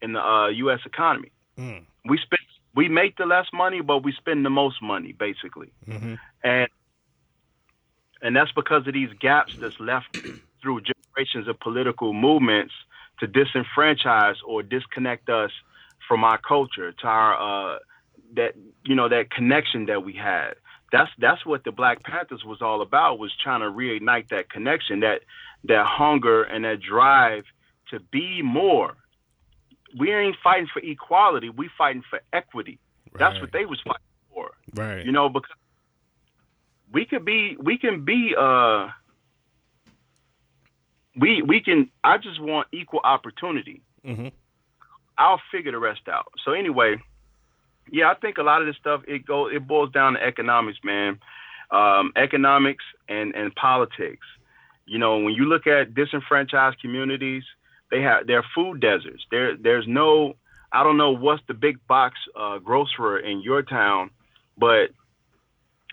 in 0.02 0.14
the 0.14 0.20
uh, 0.20 0.48
U.S. 0.50 0.80
economy. 0.86 1.32
Mm. 1.58 1.86
We 2.06 2.18
spend 2.18 2.40
we 2.76 2.88
make 2.88 3.18
the 3.18 3.26
less 3.26 3.48
money, 3.54 3.82
but 3.82 4.04
we 4.04 4.14
spend 4.14 4.46
the 4.46 4.50
most 4.50 4.82
money 4.82 5.14
basically, 5.14 5.72
hmm 5.86 6.16
and 6.44 6.70
and 8.22 8.36
that's 8.36 8.52
because 8.52 8.88
of 8.88 8.94
these 8.94 9.10
gaps 9.20 9.52
that's 9.60 9.80
left 9.80 10.08
through 10.62 10.82
generations 10.82 11.48
of 11.48 11.60
political 11.60 12.14
movements 12.14 12.74
to 13.20 13.28
disenfranchise 13.28 14.38
or 14.46 14.64
disconnect 14.64 15.30
us 15.30 15.52
from 16.08 16.24
our 16.24 16.38
culture, 16.38 16.92
to 16.92 17.08
our 17.08 17.76
uh, 17.76 17.80
that 18.36 18.54
you 18.86 18.96
know 18.96 19.10
that 19.10 19.32
connection 19.32 19.86
that 19.86 20.04
we 20.04 20.14
had. 20.14 20.54
That's 20.92 21.10
that's 21.20 21.46
what 21.46 21.64
the 21.64 21.72
Black 21.72 22.04
Panthers 22.04 22.44
was 22.44 22.62
all 22.62 22.82
about 22.82 23.20
was 23.20 23.32
trying 23.42 23.62
to 23.62 23.68
reignite 23.68 24.30
that 24.30 24.50
connection, 24.50 25.02
that 25.02 25.22
that 25.66 25.86
hunger 25.86 26.44
and 26.44 26.66
that 26.66 26.82
drive 26.82 27.44
to 27.92 28.00
be 28.00 28.42
more. 28.42 28.96
We 29.98 30.14
ain't 30.14 30.38
fighting 30.44 30.68
for 30.74 30.82
equality, 30.82 31.50
we 31.50 31.70
fighting 31.78 32.04
for 32.10 32.20
equity. 32.34 32.80
That's 33.18 33.40
what 33.42 33.52
they 33.52 33.66
was 33.66 33.80
fighting 33.82 34.00
for 34.34 34.52
Right. 34.74 35.06
you 35.06 35.12
know 35.12 35.30
because 35.30 35.52
we 36.92 37.06
could 37.06 37.26
be 37.26 37.58
we 37.60 37.78
can 37.78 38.06
be 38.06 38.34
uh 38.38 38.88
we 41.18 41.42
we 41.42 41.62
can 41.62 41.90
i 42.04 42.18
just 42.18 42.42
want 42.42 42.68
equal 42.72 43.02
opportunity 43.04 43.82
hmm 44.06 44.30
i'll 45.18 45.42
figure 45.52 45.72
the 45.72 45.78
rest 45.80 46.08
out 46.08 46.32
so 46.46 46.54
anyway 46.54 46.96
yeah 47.92 48.10
i 48.10 48.16
think 48.16 48.38
a 48.38 48.44
lot 48.44 48.62
of 48.62 48.68
this 48.68 48.78
stuff 48.78 49.02
it 49.08 49.26
go 49.26 49.48
it 49.48 49.68
boils 49.68 49.92
down 49.92 50.14
to 50.14 50.24
economics 50.24 50.80
man. 50.84 51.20
Um 51.70 52.12
economics 52.16 52.84
and 53.08 53.36
and 53.36 53.54
politics. 53.56 54.28
You 54.86 54.98
know 55.00 55.18
when 55.20 55.34
you 55.34 55.46
look 55.46 55.68
at 55.68 55.94
disenfranchised 55.94 56.80
communities 56.82 57.44
they 57.92 58.02
have 58.02 58.26
they're 58.28 58.46
food 58.56 58.82
deserts. 58.82 59.24
There 59.32 59.56
there's 59.56 59.88
no 59.88 60.36
i 60.72 60.84
don't 60.84 60.98
know 60.98 61.12
what's 61.12 61.44
the 61.48 61.54
big 61.54 61.78
box 61.88 62.18
uh 62.36 62.58
grocer 62.60 63.18
in 63.20 63.42
your 63.42 63.62
town 63.62 64.10
but 64.58 64.90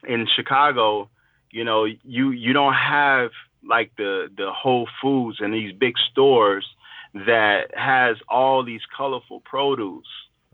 in 0.07 0.27
Chicago, 0.37 1.09
you 1.51 1.65
know, 1.65 1.85
you 1.85 2.31
you 2.31 2.53
don't 2.53 2.75
have 2.75 3.31
like 3.69 3.91
the 3.97 4.29
the 4.37 4.53
Whole 4.53 4.89
Foods 5.03 5.39
and 5.41 5.53
these 5.53 5.73
big 5.73 5.95
stores 6.11 6.67
that 7.15 7.77
has 7.77 8.17
all 8.29 8.63
these 8.65 8.83
colorful 8.97 9.41
produce, 9.41 10.07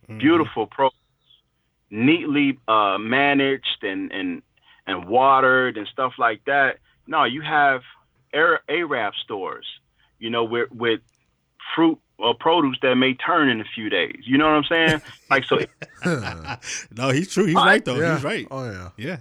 Mm-hmm. 0.08 0.18
beautiful 0.18 0.66
produce, 0.66 0.98
neatly 1.94 2.58
uh, 2.66 2.98
managed 2.98 3.82
and 3.82 4.10
and 4.12 4.42
and 4.86 5.06
watered 5.08 5.76
and 5.78 5.86
stuff 5.88 6.12
like 6.18 6.44
that. 6.46 6.78
No, 7.06 7.24
you 7.24 7.40
have 7.42 7.82
Ara- 8.32 8.60
Arab 8.68 9.14
stores, 9.22 9.66
you 10.18 10.28
know, 10.30 10.44
with 10.44 10.70
with 10.72 11.00
fruit 11.74 11.98
or 12.18 12.34
produce 12.34 12.78
that 12.82 12.94
may 12.96 13.14
turn 13.14 13.48
in 13.48 13.60
a 13.60 13.64
few 13.74 13.88
days. 13.88 14.20
You 14.24 14.38
know 14.38 14.46
what 14.46 14.56
I'm 14.56 14.64
saying? 14.64 15.02
like 15.30 15.44
so, 15.44 15.58
no, 16.96 17.10
he's 17.10 17.32
true. 17.32 17.46
He's 17.46 17.54
Right. 17.54 17.66
right 17.66 17.84
though. 17.84 17.96
yeah. 17.96 18.14
He's 18.16 18.24
right. 18.24 18.46
Oh 18.50 18.64
yeah. 18.70 18.90
Yeah. 18.96 19.16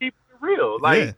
keep 0.00 0.14
it 0.14 0.36
real. 0.40 0.78
Like 0.80 0.98
yeah. 0.98 1.12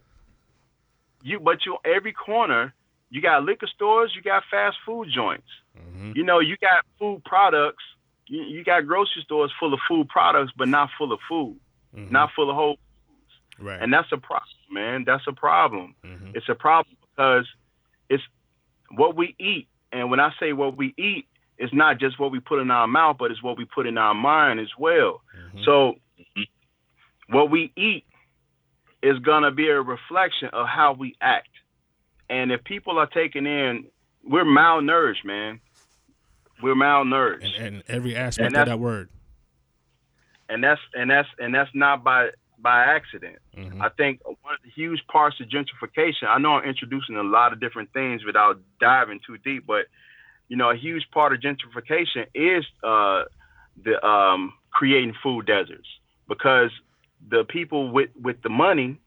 you 1.23 1.41
but 1.41 1.65
you 1.67 1.77
every 1.85 2.13
corner 2.13 2.75
you 3.11 3.23
got 3.23 3.43
liquor 3.45 3.67
stores 3.67 4.13
you 4.15 4.21
got 4.23 4.43
fast 4.51 4.77
food 4.85 5.09
joints 5.15 5.47
hmm 5.75 6.13
you 6.15 6.23
know 6.23 6.41
you 6.41 6.57
got 6.61 6.85
food 6.99 7.23
products 7.25 7.83
you, 8.29 8.43
you 8.43 8.65
got 8.65 8.87
grocery 8.87 9.23
stores 9.23 9.53
full 9.59 9.73
of 9.75 9.81
food 9.89 10.09
products 10.09 10.53
but 10.57 10.69
not 10.69 10.89
full 10.99 11.13
of 11.13 11.21
food 11.29 11.57
Mhm. 11.97 12.11
not 12.11 12.31
full 12.37 12.51
of 12.51 12.57
whole 12.57 12.77
foods. 13.07 13.33
right. 13.67 13.81
and 13.83 13.93
that's 13.93 14.13
a 14.13 14.19
problem 14.19 14.45
man 14.71 15.05
that's 15.07 15.27
a 15.27 15.33
problem 15.33 15.95
hmm 16.05 16.31
it's 16.35 16.49
a 16.49 16.55
problem 16.55 16.97
because 17.03 17.47
it's 18.11 18.23
what 18.91 19.17
we 19.17 19.35
eat 19.39 19.67
and 19.93 20.11
when 20.11 20.21
i 20.21 20.31
say 20.41 20.53
what 20.53 20.77
we 20.77 20.95
eat 20.99 21.27
it's 21.57 21.73
not 21.75 21.99
just 21.99 22.19
what 22.21 22.31
we 22.31 22.41
put 22.41 22.61
in 22.61 22.71
our 22.71 22.87
mouth 22.87 23.17
but 23.19 23.31
it's 23.31 23.43
what 23.43 23.57
we 23.59 23.65
put 23.65 23.87
in 23.87 23.97
our 23.99 24.15
mind 24.15 24.61
as 24.61 24.71
well 24.79 25.23
Mhm. 25.37 25.65
so 25.65 25.95
what 27.29 27.51
we 27.51 27.73
eat 27.77 28.05
is 29.03 29.19
gonna 29.21 29.51
be 29.51 29.69
a 29.69 29.81
reflection 29.81 30.49
of 30.53 30.67
how 30.67 30.93
we 30.93 31.15
act. 31.21 31.49
And 32.29 32.51
if 32.51 32.65
people 32.65 32.99
are 32.99 33.07
taking 33.07 33.47
in, 33.47 33.87
we're 34.25 34.45
malnourished, 34.45 35.25
man. 35.25 35.61
We're 36.63 36.75
malnourished, 36.75 37.45
and, 37.45 37.55
and 37.67 37.83
every 37.89 38.17
aspect 38.17 38.55
of 38.57 38.67
that 38.67 38.79
word. 38.81 39.09
and 40.49 40.63
that's 40.63 40.81
and 40.95 41.11
that's 41.11 41.29
and 41.39 41.55
that's 41.55 41.71
not 41.75 42.03
by 42.03 42.31
by 42.59 42.83
accident. 42.85 43.39
Mhm. 43.57 43.81
I 43.81 43.89
think 43.91 44.21
one 44.25 44.55
of 44.55 44.61
the 44.65 44.71
huge 44.71 45.07
parts 45.07 45.41
of 45.41 45.49
gentrification. 45.49 46.25
I 46.27 46.39
know 46.39 46.55
I'm 46.55 46.65
introducing 46.69 47.17
a 47.17 47.23
lot 47.23 47.53
of 47.53 47.61
different 47.61 47.93
things 47.93 48.25
without 48.25 48.61
diving 48.81 49.21
too 49.27 49.39
deep, 49.39 49.65
but 49.67 49.87
you 50.49 50.57
know, 50.57 50.71
a 50.71 50.77
huge 50.77 51.09
part 51.13 51.33
of 51.33 51.41
gentrification 51.41 52.27
is 52.35 52.65
uh, 52.83 53.25
the 53.85 54.05
um, 54.05 54.55
creating 54.71 55.15
food 55.23 55.47
deserts 55.47 55.89
because 56.29 56.71
the 57.29 57.45
people 57.45 57.91
with 57.91 58.11
with 58.21 58.41
the 58.43 58.49
money 58.49 58.99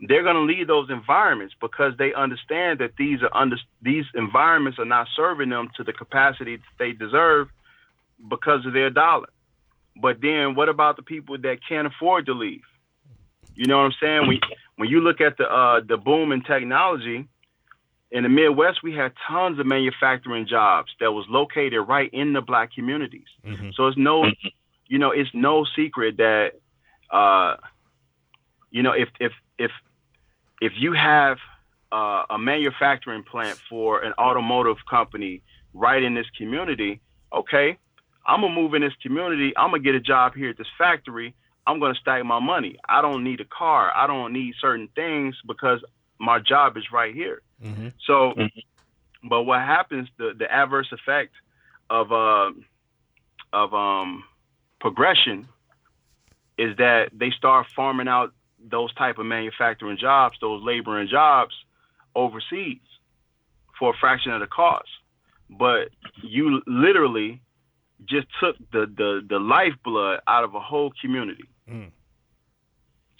they're 0.00 0.22
going 0.22 0.36
to 0.36 0.42
leave 0.42 0.66
those 0.66 0.88
environments 0.90 1.54
because 1.60 1.92
they 1.98 2.14
understand 2.14 2.78
that 2.78 2.92
these 2.96 3.22
are 3.22 3.34
under 3.34 3.56
these 3.82 4.06
environments 4.14 4.78
are 4.78 4.84
not 4.84 5.08
serving 5.14 5.50
them 5.50 5.68
to 5.76 5.84
the 5.84 5.92
capacity 5.92 6.56
that 6.56 6.64
they 6.78 6.92
deserve 6.92 7.48
because 8.28 8.64
of 8.66 8.72
their 8.72 8.90
dollar. 8.90 9.28
But 10.00 10.20
then 10.20 10.54
what 10.54 10.68
about 10.68 10.96
the 10.96 11.02
people 11.02 11.36
that 11.38 11.58
can't 11.68 11.86
afford 11.86 12.26
to 12.26 12.32
leave? 12.32 12.62
You 13.54 13.66
know 13.66 13.78
what 13.78 13.84
I'm 13.84 13.94
saying? 14.00 14.26
When 14.26 14.40
when 14.76 14.88
you 14.88 15.00
look 15.00 15.20
at 15.20 15.36
the 15.36 15.44
uh, 15.44 15.80
the 15.86 15.98
boom 15.98 16.32
in 16.32 16.42
technology 16.42 17.26
in 18.10 18.22
the 18.24 18.28
Midwest, 18.28 18.82
we 18.82 18.94
had 18.94 19.12
tons 19.28 19.58
of 19.58 19.66
manufacturing 19.66 20.46
jobs 20.46 20.90
that 21.00 21.12
was 21.12 21.26
located 21.28 21.86
right 21.86 22.10
in 22.12 22.32
the 22.32 22.40
black 22.40 22.72
communities. 22.72 23.28
Mhm. 23.46 23.74
So 23.74 23.86
it's 23.86 23.98
no, 23.98 24.30
you 24.86 24.98
know, 24.98 25.10
it's 25.10 25.30
no 25.34 25.64
secret 25.76 26.16
that, 26.16 26.54
uh, 27.10 27.56
you 28.70 28.82
know, 28.82 28.92
if 28.92 29.10
if 29.20 29.32
if 29.58 29.70
if 30.60 30.72
you 30.76 30.92
have 30.92 31.38
uh, 31.92 32.24
a 32.30 32.38
manufacturing 32.38 33.24
plant 33.24 33.58
for 33.68 34.00
an 34.00 34.12
automotive 34.18 34.76
company 34.88 35.42
right 35.74 36.02
in 36.02 36.14
this 36.14 36.26
community, 36.36 37.00
okay, 37.32 37.78
I'm 38.26 38.42
gonna 38.42 38.54
move 38.54 38.74
in 38.74 38.82
this 38.82 38.94
community. 39.02 39.52
I'm 39.56 39.70
gonna 39.70 39.82
get 39.82 39.94
a 39.94 40.00
job 40.00 40.34
here 40.34 40.50
at 40.50 40.58
this 40.58 40.66
factory. 40.78 41.34
I'm 41.66 41.80
gonna 41.80 41.94
stack 41.94 42.24
my 42.24 42.38
money. 42.38 42.76
I 42.88 43.00
don't 43.02 43.24
need 43.24 43.40
a 43.40 43.44
car. 43.44 43.90
I 43.94 44.06
don't 44.06 44.32
need 44.32 44.54
certain 44.60 44.88
things 44.94 45.34
because 45.46 45.82
my 46.18 46.38
job 46.38 46.76
is 46.76 46.84
right 46.92 47.14
here. 47.14 47.42
Mhm. 47.62 47.92
So, 48.06 48.34
but 49.24 49.42
what 49.42 49.60
happens? 49.60 50.08
The 50.18 50.34
the 50.38 50.50
adverse 50.50 50.92
effect 50.92 51.32
of 51.88 52.12
uh, 52.12 52.52
of 53.52 53.74
um, 53.74 54.24
progression 54.80 55.48
is 56.58 56.76
that 56.76 57.10
they 57.12 57.30
start 57.30 57.66
farming 57.74 58.08
out 58.08 58.32
those 58.68 58.92
type 58.94 59.18
of 59.18 59.26
manufacturing 59.26 59.98
jobs, 59.98 60.36
those 60.40 60.62
laboring 60.62 61.08
jobs, 61.08 61.54
overseas 62.14 62.78
for 63.78 63.90
a 63.90 63.96
fraction 63.98 64.32
of 64.32 64.40
the 64.40 64.46
cost. 64.46 64.88
But 65.48 65.88
you 66.22 66.62
literally 66.66 67.40
just 68.08 68.26
took 68.40 68.56
the 68.72 68.86
the 68.86 69.20
the 69.28 69.38
lifeblood 69.38 70.20
out 70.26 70.44
of 70.44 70.54
a 70.54 70.60
whole 70.60 70.92
community. 71.00 71.44
Mm. 71.68 71.90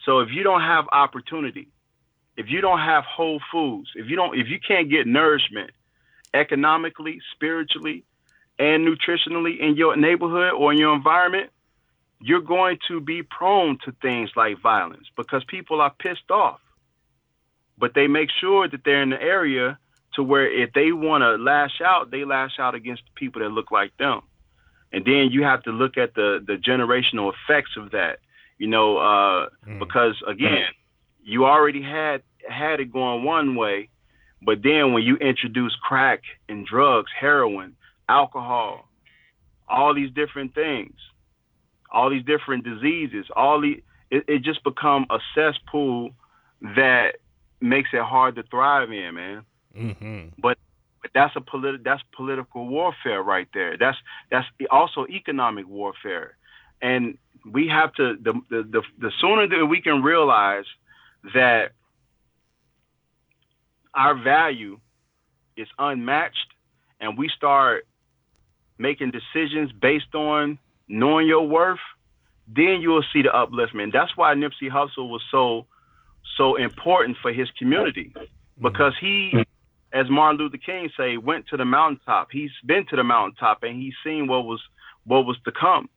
So 0.05 0.21
if 0.21 0.31
you 0.31 0.43
don't 0.43 0.63
have 0.63 0.87
opportunity, 0.93 1.69
if 2.37 2.47
you 2.49 2.61
don't 2.61 2.79
have 2.79 3.05
whole 3.05 3.41
foods, 3.53 3.91
if 3.95 4.09
you 4.09 4.17
don't 4.17 4.39
if 4.39 4.49
you 4.49 4.59
can't 4.61 4.89
get 4.91 5.07
nourishment 5.07 5.71
economically, 6.33 7.21
spiritually, 7.35 8.05
and 8.59 8.87
nutritionally 8.87 9.59
in 9.59 9.77
your 9.77 9.97
neighborhood 9.97 10.53
or 10.53 10.73
in 10.73 10.79
your 10.79 10.95
environment, 10.95 11.51
you're 12.21 12.41
going 12.43 12.79
to 12.89 13.01
be 13.01 13.23
prone 13.23 13.79
to 13.85 13.93
things 14.03 14.31
like 14.37 14.61
violence 14.61 15.07
because 15.17 15.43
people 15.45 15.81
are 15.81 15.93
pissed 15.99 16.31
off. 16.31 16.61
But 17.79 17.95
they 17.95 18.07
make 18.09 18.29
sure 18.41 18.69
that 18.69 18.85
they're 18.85 19.03
in 19.03 19.11
the 19.11 19.23
area 19.23 19.79
to 20.15 20.23
where 20.23 20.51
if 20.51 20.73
they 20.75 20.93
want 20.93 21.23
to 21.23 21.37
lash 21.37 21.81
out, 21.81 22.11
they 22.11 22.25
lash 22.25 22.59
out 22.59 22.75
against 22.75 23.05
the 23.05 23.11
people 23.15 23.41
that 23.43 23.49
look 23.51 23.71
like 23.71 23.97
them. 23.97 24.21
And 24.93 25.05
then 25.05 25.31
you 25.31 25.45
have 25.45 25.63
to 25.63 25.71
look 25.73 25.97
at 25.97 26.15
the 26.15 26.43
the 26.45 26.57
generational 26.57 27.33
effects 27.33 27.77
of 27.77 27.93
that. 27.93 28.19
You 28.59 28.67
know, 28.67 28.99
uh, 28.99 29.49
Mm. 29.67 29.79
because 29.79 30.21
again, 30.27 30.67
you 31.23 31.47
already 31.47 31.81
had 31.81 32.23
had 32.49 32.81
it 32.81 32.93
going 32.93 33.25
one 33.25 33.55
way, 33.55 33.89
but 34.43 34.63
then 34.63 34.93
when 34.93 35.03
you 35.05 35.17
introduce 35.17 35.75
crack 35.77 36.23
and 36.49 36.67
drugs, 36.67 37.11
heroin, 37.19 37.77
alcohol, 38.09 38.89
all 39.69 39.95
these 39.95 40.11
different 40.11 40.55
things, 40.55 40.97
all 41.93 42.11
these 42.11 42.25
different 42.25 42.65
diseases, 42.65 43.27
all 43.35 43.61
the 43.61 43.83
it, 44.11 44.25
it 44.29 44.43
just 44.43 44.63
become 44.65 45.07
a 45.11 45.19
cesspool 45.35 46.11
that 46.77 47.17
makes 47.61 47.91
it 47.93 48.03
hard 48.03 48.37
to 48.37 48.43
thrive 48.45 48.91
in, 48.91 49.15
man. 49.15 49.45
Mhm. 49.77 50.33
But 50.39 50.59
that's 51.15 51.35
a 51.37 51.41
politi- 51.41 51.83
that's 51.83 52.03
political 52.13 52.67
warfare 52.67 53.23
right 53.23 53.49
there. 53.55 53.77
That's 53.77 53.99
that's 54.31 54.47
also 54.71 55.07
economic 55.09 55.67
warfare, 55.69 56.37
and 56.83 57.17
we 57.45 57.69
have 57.69 57.93
to 57.95 58.17
the 58.17 58.35
the 58.51 58.63
the, 58.63 58.83
the 58.99 59.13
sooner 59.21 59.47
that 59.47 59.67
we 59.67 59.81
can 59.81 60.03
realize 60.03 60.67
that 61.35 61.73
our 63.95 64.15
value 64.15 64.79
is 65.57 65.69
unmatched, 65.79 66.53
and 67.01 67.17
we 67.19 67.29
start 67.29 67.87
making 68.79 69.11
decisions 69.11 69.73
based 69.73 70.15
on 70.15 70.59
knowing 70.91 71.27
your 71.27 71.47
worth, 71.47 71.79
then 72.49 72.81
you'll 72.81 73.05
see 73.13 73.23
the 73.23 73.29
upliftment. 73.29 73.93
That's 73.93 74.17
why 74.17 74.35
Nipsey 74.35 74.71
Hussle 74.71 75.09
was 75.09 75.23
so 75.31 75.67
so 76.37 76.57
important 76.57 77.17
for 77.23 77.33
his 77.33 77.51
community 77.59 78.13
because 78.61 78.95
he 79.01 79.45
as 79.93 80.09
Martin 80.09 80.39
Luther 80.39 80.59
King 80.59 80.91
say, 80.97 81.17
went 81.17 81.49
to 81.49 81.57
the 81.57 81.65
mountaintop. 81.65 82.29
He's 82.31 82.53
been 82.65 82.87
to 82.87 82.97
the 82.97 83.05
mountaintop 83.05 83.63
and 83.63 83.81
he's 83.81 83.95
seen 84.05 84.27
what 84.27 84.45
was 84.45 84.61
what 85.05 85.27
was 85.27 85.37
to 85.45 85.53
come. 85.53 85.89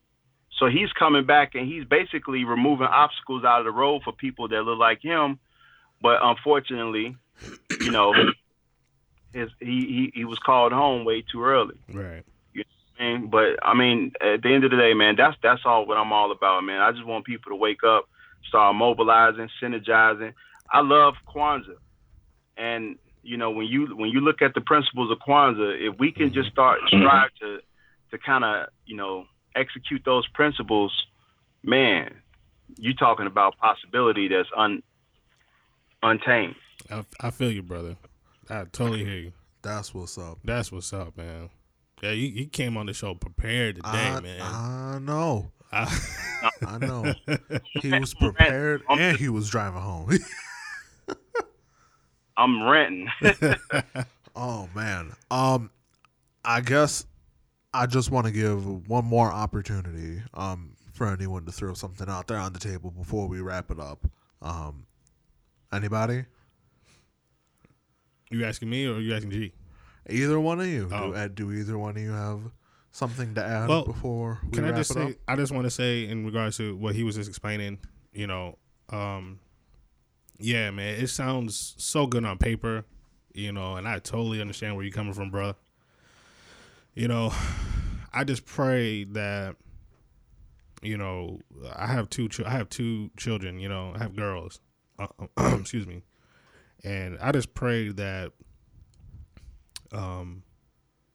So 0.59 0.67
he's 0.67 0.91
coming 0.93 1.25
back 1.25 1.55
and 1.55 1.67
he's 1.67 1.85
basically 1.85 2.45
removing 2.45 2.87
obstacles 2.87 3.43
out 3.43 3.59
of 3.59 3.65
the 3.65 3.71
road 3.71 4.01
for 4.03 4.13
people 4.13 4.47
that 4.47 4.61
look 4.61 4.79
like 4.79 5.01
him. 5.01 5.39
But 6.01 6.19
unfortunately, 6.21 7.15
you 7.81 7.91
know, 7.91 8.13
his 9.33 9.49
he 9.59 9.65
he, 9.65 10.11
he 10.13 10.25
was 10.25 10.39
called 10.39 10.71
home 10.71 11.05
way 11.05 11.21
too 11.21 11.43
early. 11.43 11.75
Right. 11.91 12.23
And, 12.99 13.31
but 13.31 13.57
I 13.63 13.73
mean, 13.73 14.11
at 14.21 14.43
the 14.43 14.53
end 14.53 14.63
of 14.63 14.71
the 14.71 14.77
day, 14.77 14.93
man, 14.93 15.15
that's 15.17 15.35
that's 15.41 15.61
all 15.65 15.85
what 15.85 15.97
I'm 15.97 16.13
all 16.13 16.31
about, 16.31 16.61
man. 16.61 16.81
I 16.81 16.91
just 16.91 17.05
want 17.05 17.25
people 17.25 17.51
to 17.51 17.55
wake 17.55 17.83
up, 17.83 18.07
start 18.47 18.75
mobilizing, 18.75 19.49
synergizing. 19.61 20.33
I 20.71 20.81
love 20.81 21.15
Kwanzaa, 21.33 21.77
and 22.55 22.97
you 23.23 23.37
know 23.37 23.51
when 23.51 23.65
you 23.65 23.87
when 23.95 24.09
you 24.09 24.19
look 24.21 24.41
at 24.41 24.53
the 24.53 24.61
principles 24.61 25.11
of 25.11 25.17
Kwanzaa, 25.27 25.89
if 25.91 25.99
we 25.99 26.11
can 26.11 26.33
just 26.33 26.51
start 26.51 26.79
mm-hmm. 26.81 27.01
strive 27.01 27.29
to 27.41 27.59
to 28.11 28.17
kind 28.19 28.43
of 28.43 28.67
you 28.85 28.95
know 28.95 29.25
execute 29.55 30.03
those 30.05 30.27
principles, 30.29 30.93
man, 31.63 32.13
you 32.77 32.93
talking 32.93 33.25
about 33.27 33.57
possibility 33.57 34.27
that's 34.27 34.49
un 34.55 34.83
untamed. 36.03 36.55
I, 36.91 37.05
I 37.19 37.31
feel 37.31 37.51
you, 37.51 37.63
brother. 37.63 37.97
I 38.49 38.65
totally 38.65 39.03
hear 39.05 39.17
you. 39.17 39.33
That's 39.61 39.93
what's 39.93 40.17
up. 40.17 40.39
That's 40.43 40.71
what's 40.71 40.91
up, 40.93 41.17
man. 41.17 41.49
Yeah, 42.03 42.11
you, 42.11 42.27
you 42.27 42.45
came 42.47 42.75
on 42.75 42.85
the 42.87 42.93
show 42.93 43.13
prepared 43.15 43.77
today, 43.77 43.87
I, 43.87 44.19
man. 44.19 44.41
I 44.41 44.99
know. 44.99 45.51
I- 45.71 46.01
I 46.67 46.77
know. 46.85 47.13
He 47.81 47.91
was 47.99 48.13
prepared 48.13 48.83
and 48.89 49.17
he 49.17 49.29
was 49.29 49.49
driving 49.49 49.79
home. 49.79 50.09
I'm 52.37 52.61
renting. 52.63 53.07
oh 54.35 54.67
man. 54.75 55.13
Um 55.31 55.71
I 56.43 56.59
guess 56.59 57.05
I 57.73 57.85
just 57.85 58.11
want 58.11 58.25
to 58.27 58.33
give 58.33 58.89
one 58.89 59.05
more 59.05 59.31
opportunity 59.31 60.21
um 60.33 60.75
for 60.91 61.07
anyone 61.07 61.45
to 61.45 61.53
throw 61.53 61.73
something 61.73 62.09
out 62.09 62.27
there 62.27 62.37
on 62.37 62.51
the 62.51 62.59
table 62.59 62.91
before 62.91 63.29
we 63.29 63.39
wrap 63.39 63.71
it 63.71 63.79
up. 63.79 64.05
Um 64.41 64.85
anybody? 65.71 66.25
you 68.29 68.43
asking 68.43 68.69
me 68.69 68.87
or 68.87 68.99
you 68.99 69.15
asking 69.15 69.31
G? 69.31 69.53
Either 70.09 70.39
one 70.39 70.59
of 70.59 70.67
you. 70.67 70.89
Oh. 70.91 71.11
Do, 71.11 71.15
uh, 71.15 71.27
do 71.27 71.51
either 71.51 71.77
one 71.77 71.95
of 71.97 72.03
you 72.03 72.11
have 72.11 72.41
something 72.91 73.33
to 73.35 73.43
add 73.43 73.69
Well, 73.69 73.85
before 73.85 74.39
we 74.43 74.51
Can 74.51 74.65
I 74.65 74.71
just 74.71 74.91
it 74.91 74.93
say? 74.95 75.03
up? 75.11 75.15
I 75.27 75.35
just 75.35 75.51
want 75.51 75.65
to 75.65 75.71
say 75.71 76.07
in 76.07 76.25
regards 76.25 76.57
to 76.57 76.75
what 76.75 76.95
he 76.95 77.03
was 77.03 77.15
just 77.15 77.29
explaining. 77.29 77.79
You 78.13 78.27
know, 78.27 78.57
um, 78.89 79.39
yeah, 80.39 80.69
man, 80.71 80.95
it 81.01 81.07
sounds 81.07 81.73
so 81.77 82.05
good 82.05 82.25
on 82.25 82.37
paper. 82.37 82.85
You 83.33 83.51
know, 83.51 83.75
and 83.77 83.87
I 83.87 83.97
totally 83.99 84.41
understand 84.41 84.75
where 84.75 84.85
you're 84.85 84.93
coming 84.93 85.13
from, 85.13 85.31
bro. 85.31 85.55
You 86.93 87.07
know, 87.07 87.33
I 88.13 88.23
just 88.23 88.45
pray 88.45 89.05
that. 89.05 89.55
You 90.83 90.97
know, 90.97 91.39
I 91.73 91.87
have 91.87 92.09
two. 92.09 92.27
Ch- 92.27 92.41
I 92.41 92.49
have 92.49 92.67
two 92.69 93.09
children. 93.17 93.57
You 93.57 93.69
know, 93.69 93.93
I 93.95 93.99
have 93.99 94.15
girls. 94.15 94.59
Uh, 94.99 95.07
excuse 95.59 95.87
me, 95.87 96.03
and 96.83 97.17
I 97.21 97.31
just 97.31 97.53
pray 97.53 97.89
that. 97.89 98.33
Um, 99.93 100.43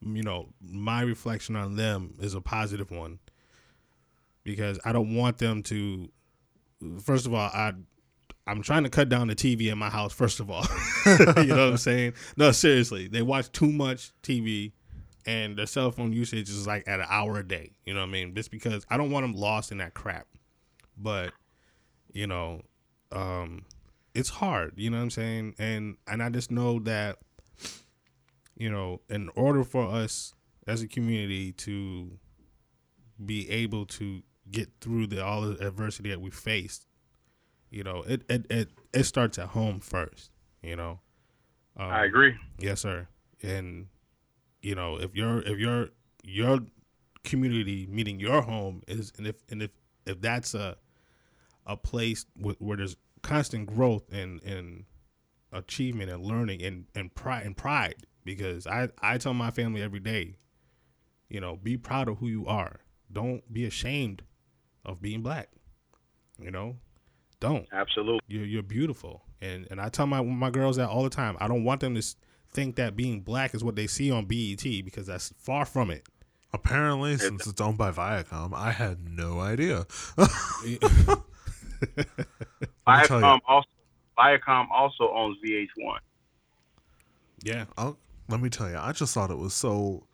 you 0.01 0.23
know, 0.23 0.49
my 0.61 1.03
reflection 1.03 1.57
on 1.57 1.77
them 1.77 2.15
is 2.21 2.35
a 2.35 2.41
positive 2.41 2.91
one 2.91 3.19
because 4.45 4.79
I 4.85 4.93
don't 4.93 5.15
want 5.15 5.39
them 5.39 5.63
to. 5.65 6.09
First 7.03 7.27
of 7.27 7.35
all, 7.35 7.51
I 7.53 7.73
I'm 8.47 8.63
trying 8.63 8.85
to 8.85 8.91
cut 8.91 9.09
down 9.09 9.29
the 9.29 9.35
TV 9.35 9.71
in 9.71 9.79
my 9.79 9.91
house. 9.91 10.13
First 10.13 10.41
of 10.41 10.51
all, 10.51 10.65
you 11.07 11.47
know 11.47 11.65
what 11.65 11.73
I'm 11.73 11.77
saying? 11.77 12.15
No, 12.37 12.51
seriously, 12.53 13.07
they 13.07 13.21
watch 13.21 13.53
too 13.53 13.71
much 13.71 14.13
TV, 14.23 14.73
and 15.27 15.57
their 15.59 15.67
cell 15.67 15.91
phone 15.91 16.13
usage 16.13 16.49
is 16.49 16.67
like 16.67 16.89
at 16.89 17.01
an 17.01 17.07
hour 17.11 17.39
a 17.39 17.47
day. 17.47 17.73
You 17.85 17.93
know 17.93 18.01
what 18.01 18.09
I 18.09 18.13
mean? 18.13 18.35
Just 18.35 18.51
because 18.51 18.87
I 18.89 18.97
don't 18.97 19.11
want 19.11 19.25
them 19.25 19.35
lost 19.35 19.71
in 19.71 19.79
that 19.79 19.93
crap. 19.93 20.27
But 20.97 21.33
you 22.13 22.27
know, 22.27 22.63
um, 23.13 23.67
it's 24.15 24.31
hard. 24.31 24.73
You 24.77 24.91
know 24.91 24.97
what 24.97 25.05
I'm 25.05 25.11
saying? 25.11 25.55
And 25.59 25.97
and 26.07 26.23
I 26.23 26.31
just 26.31 26.51
know 26.51 26.79
that 26.81 27.19
you 28.59 28.71
know, 28.71 29.01
in 29.09 29.31
order 29.37 29.63
for 29.63 29.87
us 29.87 30.35
as 30.67 30.83
a 30.83 30.89
community 30.89 31.53
to 31.53 32.19
be 33.25 33.49
able 33.49 33.87
to 33.87 34.23
get 34.51 34.69
through 34.81 35.07
the 35.07 35.25
all 35.25 35.43
the 35.43 35.67
adversity 35.67 36.11
that 36.11 36.21
we 36.21 36.31
faced, 36.31 36.87
you 37.71 37.85
know, 37.85 38.03
it 38.07 38.23
it 38.29 38.47
it, 38.51 38.69
it 38.93 39.05
starts 39.05 39.39
at 39.39 39.49
home 39.49 39.81
first. 39.81 40.31
You 40.63 40.77
know. 40.77 41.01
Um, 41.77 41.91
I 41.91 42.05
agree. 42.05 42.35
Yes, 42.59 42.81
sir. 42.81 43.07
And 43.43 43.87
you 44.61 44.75
know, 44.75 44.97
if 44.97 45.15
your 45.15 45.41
if 45.43 45.59
your 45.59 45.91
your 46.25 46.59
community, 47.23 47.87
meaning 47.89 48.19
your 48.19 48.43
home, 48.43 48.83
is 48.89 49.13
and 49.17 49.27
if 49.27 49.37
and 49.49 49.63
if 49.63 49.71
if 50.05 50.21
that's 50.21 50.55
a 50.55 50.77
a 51.65 51.77
place 51.77 52.27
where, 52.35 52.57
where 52.59 52.77
there's 52.77 52.97
constant 53.23 53.67
growth 53.67 54.13
and 54.13 54.43
and 54.43 54.85
achievement 55.53 56.11
and 56.11 56.25
learning 56.25 56.63
and 56.63 56.87
and 56.97 57.15
pride 57.15 57.47
and 57.47 57.57
pride, 57.57 57.95
because 58.29 58.67
I 58.67 58.91
I 59.01 59.17
tell 59.17 59.33
my 59.33 59.51
family 59.51 59.83
every 59.83 60.01
day, 60.01 60.37
you 61.31 61.41
know, 61.41 61.57
be 61.57 61.79
proud 61.79 62.09
of 62.09 62.19
who 62.19 62.29
you 62.29 62.47
are. 62.47 62.81
Don't 63.11 63.43
be 63.51 63.65
ashamed 63.65 64.23
of 64.85 65.01
being 65.01 65.23
black. 65.23 65.49
You 66.39 66.51
know, 66.51 66.77
don't. 67.41 67.67
Absolutely. 67.73 68.21
You're 68.29 68.45
you're 68.45 68.63
beautiful, 68.63 69.25
and 69.41 69.67
and 69.71 69.81
I 69.81 69.89
tell 69.89 70.07
my 70.07 70.23
my 70.23 70.51
girls 70.51 70.77
that 70.77 70.91
all 70.91 71.03
the 71.03 71.11
time. 71.11 71.39
I 71.41 71.49
don't 71.49 71.65
want 71.65 71.81
them 71.81 71.95
to 71.95 72.03
think 72.51 72.77
that 72.77 72.97
being 72.97 73.23
black 73.23 73.55
is 73.55 73.65
what 73.65 73.77
they 73.77 73.87
see 73.87 74.11
on 74.11 74.27
BET 74.27 74.63
because 74.63 75.07
that's 75.07 75.33
far 75.39 75.65
from 75.65 75.91
it. 75.91 76.07
Apparently, 76.53 77.17
since 77.17 77.47
it's 77.47 77.61
owned 77.63 77.79
by 77.79 77.93
Viacom, 77.93 78.53
I 78.53 78.73
had 78.73 79.09
no 79.09 79.41
idea. 79.41 79.87
me 80.19 80.79
tell 80.79 81.25
you. 83.21 83.27
Viacom 83.27 83.39
also 83.49 83.69
Viacom 84.19 84.67
also 84.71 85.11
owns 85.15 85.39
VH1. 85.43 85.99
yeah, 87.43 87.65
I'll, 87.77 87.97
let 88.29 88.41
me 88.41 88.49
tell 88.51 88.69
you, 88.71 88.77
I 88.79 88.93
just 88.93 89.15
thought 89.15 89.31
it 89.31 89.39
was 89.39 89.55
so. 89.55 90.07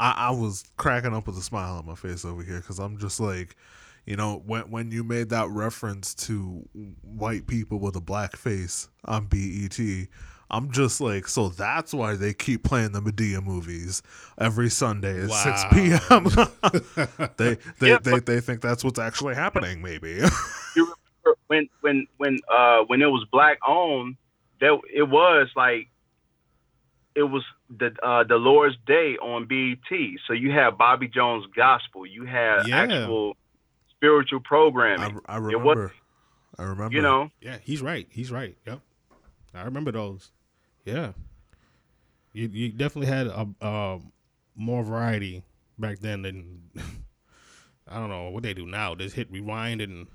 I, 0.00 0.12
I 0.28 0.30
was 0.30 0.64
cracking 0.78 1.14
up 1.14 1.26
with 1.26 1.36
a 1.36 1.42
smile 1.42 1.74
on 1.74 1.86
my 1.86 1.94
face 1.94 2.24
over 2.24 2.42
here 2.42 2.58
because 2.60 2.78
I'm 2.78 2.98
just 2.98 3.20
like, 3.20 3.56
you 4.06 4.16
know, 4.16 4.42
when 4.46 4.62
when 4.70 4.90
you 4.90 5.04
made 5.04 5.28
that 5.30 5.48
reference 5.48 6.14
to 6.26 6.66
white 7.02 7.46
people 7.46 7.78
with 7.78 7.94
a 7.96 8.00
black 8.00 8.36
face 8.36 8.88
on 9.04 9.26
BET, 9.26 9.78
I'm 10.50 10.70
just 10.72 11.00
like, 11.00 11.28
so 11.28 11.50
that's 11.50 11.92
why 11.94 12.16
they 12.16 12.32
keep 12.34 12.64
playing 12.64 12.92
the 12.92 13.00
Madea 13.00 13.42
movies 13.44 14.02
every 14.38 14.70
Sunday 14.70 15.24
at 15.24 15.30
six 15.30 15.64
p.m. 15.72 16.24
they 17.36 17.56
they, 17.78 17.88
Yeah, 17.90 17.98
they 17.98 18.10
but- 18.12 18.26
they 18.26 18.40
think 18.40 18.60
that's 18.60 18.82
what's 18.82 18.98
actually 18.98 19.34
happening. 19.34 19.82
Maybe. 19.82 20.20
You 20.74 20.84
remember 20.84 21.38
when 21.48 21.68
when 21.82 22.06
when 22.16 22.38
uh 22.50 22.84
when 22.86 23.02
it 23.02 23.06
was 23.06 23.26
black 23.30 23.58
owned, 23.68 24.16
there 24.58 24.72
it 24.92 25.02
was 25.02 25.48
like 25.54 25.88
it 27.14 27.22
was 27.24 27.44
the 27.70 27.94
uh 28.02 28.24
the 28.24 28.36
Lord's 28.36 28.76
Day 28.86 29.16
on 29.20 29.46
BET. 29.46 29.98
So 30.26 30.32
you 30.32 30.50
had 30.50 30.78
Bobby 30.78 31.08
Jones 31.08 31.44
gospel, 31.54 32.06
you 32.06 32.24
had 32.24 32.66
Yeah. 32.66 32.76
actual 32.82 33.36
spiritual 33.90 34.40
I, 34.44 34.48
programming. 34.48 35.20
I 35.26 35.38
was- 35.38 35.52
remember. 35.54 35.92
I 36.58 36.62
remember. 36.64 36.94
you 36.94 37.00
know, 37.02 37.30
yeah, 37.40 37.56
he's 37.62 37.80
right. 37.80 38.06
He's 38.10 38.30
right. 38.30 38.56
Yep, 38.66 38.80
I 39.54 39.62
remember 39.62 39.90
those. 39.90 40.30
Yeah, 40.84 41.12
you 42.32 42.48
you 42.48 42.68
definitely 42.70 43.06
had 43.08 43.26
a, 43.28 43.46
a 43.62 43.98
more 44.54 44.82
variety 44.84 45.44
back 45.78 46.00
then 46.00 46.22
than 46.22 46.60
I 47.88 47.98
don't 47.98 48.10
know 48.10 48.28
what 48.30 48.42
they 48.42 48.52
do 48.54 48.66
now. 48.66 48.94
Just 48.94 49.14
hit 49.16 49.30
rewind 49.30 49.80
and 49.80 50.06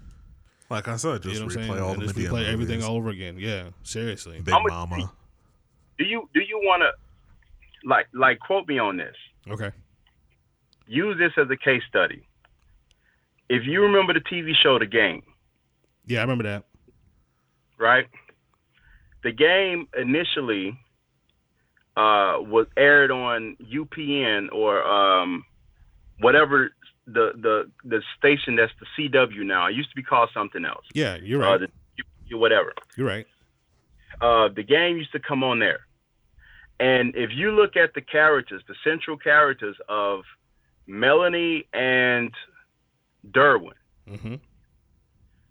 like 0.70 0.88
I 0.88 0.98
said, 0.98 1.24
just 1.24 1.34
you 1.36 1.40
know 1.40 1.46
what 1.48 1.56
I'm 1.56 1.62
replay 1.64 1.68
saying, 1.68 1.82
all 1.82 1.94
and 1.94 2.02
the 2.02 2.06
just 2.08 2.18
Madea 2.18 2.30
replay 2.30 2.46
everything 2.54 2.84
all 2.84 2.98
over 2.98 3.10
again. 3.10 3.38
Yeah, 3.40 3.70
seriously. 3.84 4.40
Big 4.42 4.54
I'm 4.54 4.66
a- 4.66 4.70
Mama. 4.70 5.12
Do 5.98 6.06
you 6.06 6.30
do 6.34 6.42
you 6.42 6.60
want 6.64 6.82
to 6.84 7.88
like 7.88 8.08
like 8.14 8.40
quote 8.40 8.68
me 8.68 8.80
on 8.80 8.98
this? 8.98 9.16
Okay. 9.50 9.72
Use 10.88 11.18
this 11.18 11.32
as 11.38 11.50
a 11.52 11.58
case 11.58 11.84
study. 11.90 12.28
If 13.50 13.64
you 13.66 13.82
remember 13.82 14.14
the 14.14 14.20
TV 14.22 14.54
show 14.62 14.78
The 14.80 14.86
Game, 14.86 15.24
Yeah, 16.06 16.20
I 16.20 16.22
remember 16.22 16.44
that. 16.46 16.64
right? 17.78 18.08
The 19.24 19.32
game 19.32 19.88
initially 19.98 20.78
uh, 21.98 22.38
was 22.40 22.68
aired 22.78 23.12
on 23.12 23.58
UPN 23.62 24.52
or 24.54 24.84
um, 24.86 25.44
whatever 26.20 26.72
the, 27.08 27.32
the 27.42 27.72
the 27.84 28.02
station 28.18 28.56
that's 28.56 28.72
the 28.80 29.10
CW 29.10 29.46
now. 29.46 29.68
It 29.68 29.76
used 29.76 29.90
to 29.90 29.96
be 29.96 30.04
called 30.04 30.30
something 30.34 30.64
else. 30.66 30.86
Yeah, 30.94 31.18
you're 31.22 31.44
Uh, 31.44 31.58
right. 31.58 31.70
the, 32.30 32.36
whatever. 32.38 32.74
you're 32.96 33.08
right. 33.08 33.26
Uh, 34.22 34.50
the 34.50 34.64
game 34.64 34.98
used 34.98 35.12
to 35.14 35.20
come 35.20 35.44
on 35.44 35.60
there. 35.60 35.87
And 36.80 37.16
if 37.16 37.32
you 37.34 37.52
look 37.52 37.76
at 37.76 37.94
the 37.96 38.02
characters, 38.02 38.62
the 38.68 38.76
central 38.84 39.18
characters 39.18 39.76
of 39.90 40.22
Melanie 40.86 41.68
and 41.74 42.32
Derwin, 43.32 43.74
Mm-hmm. 44.10 44.36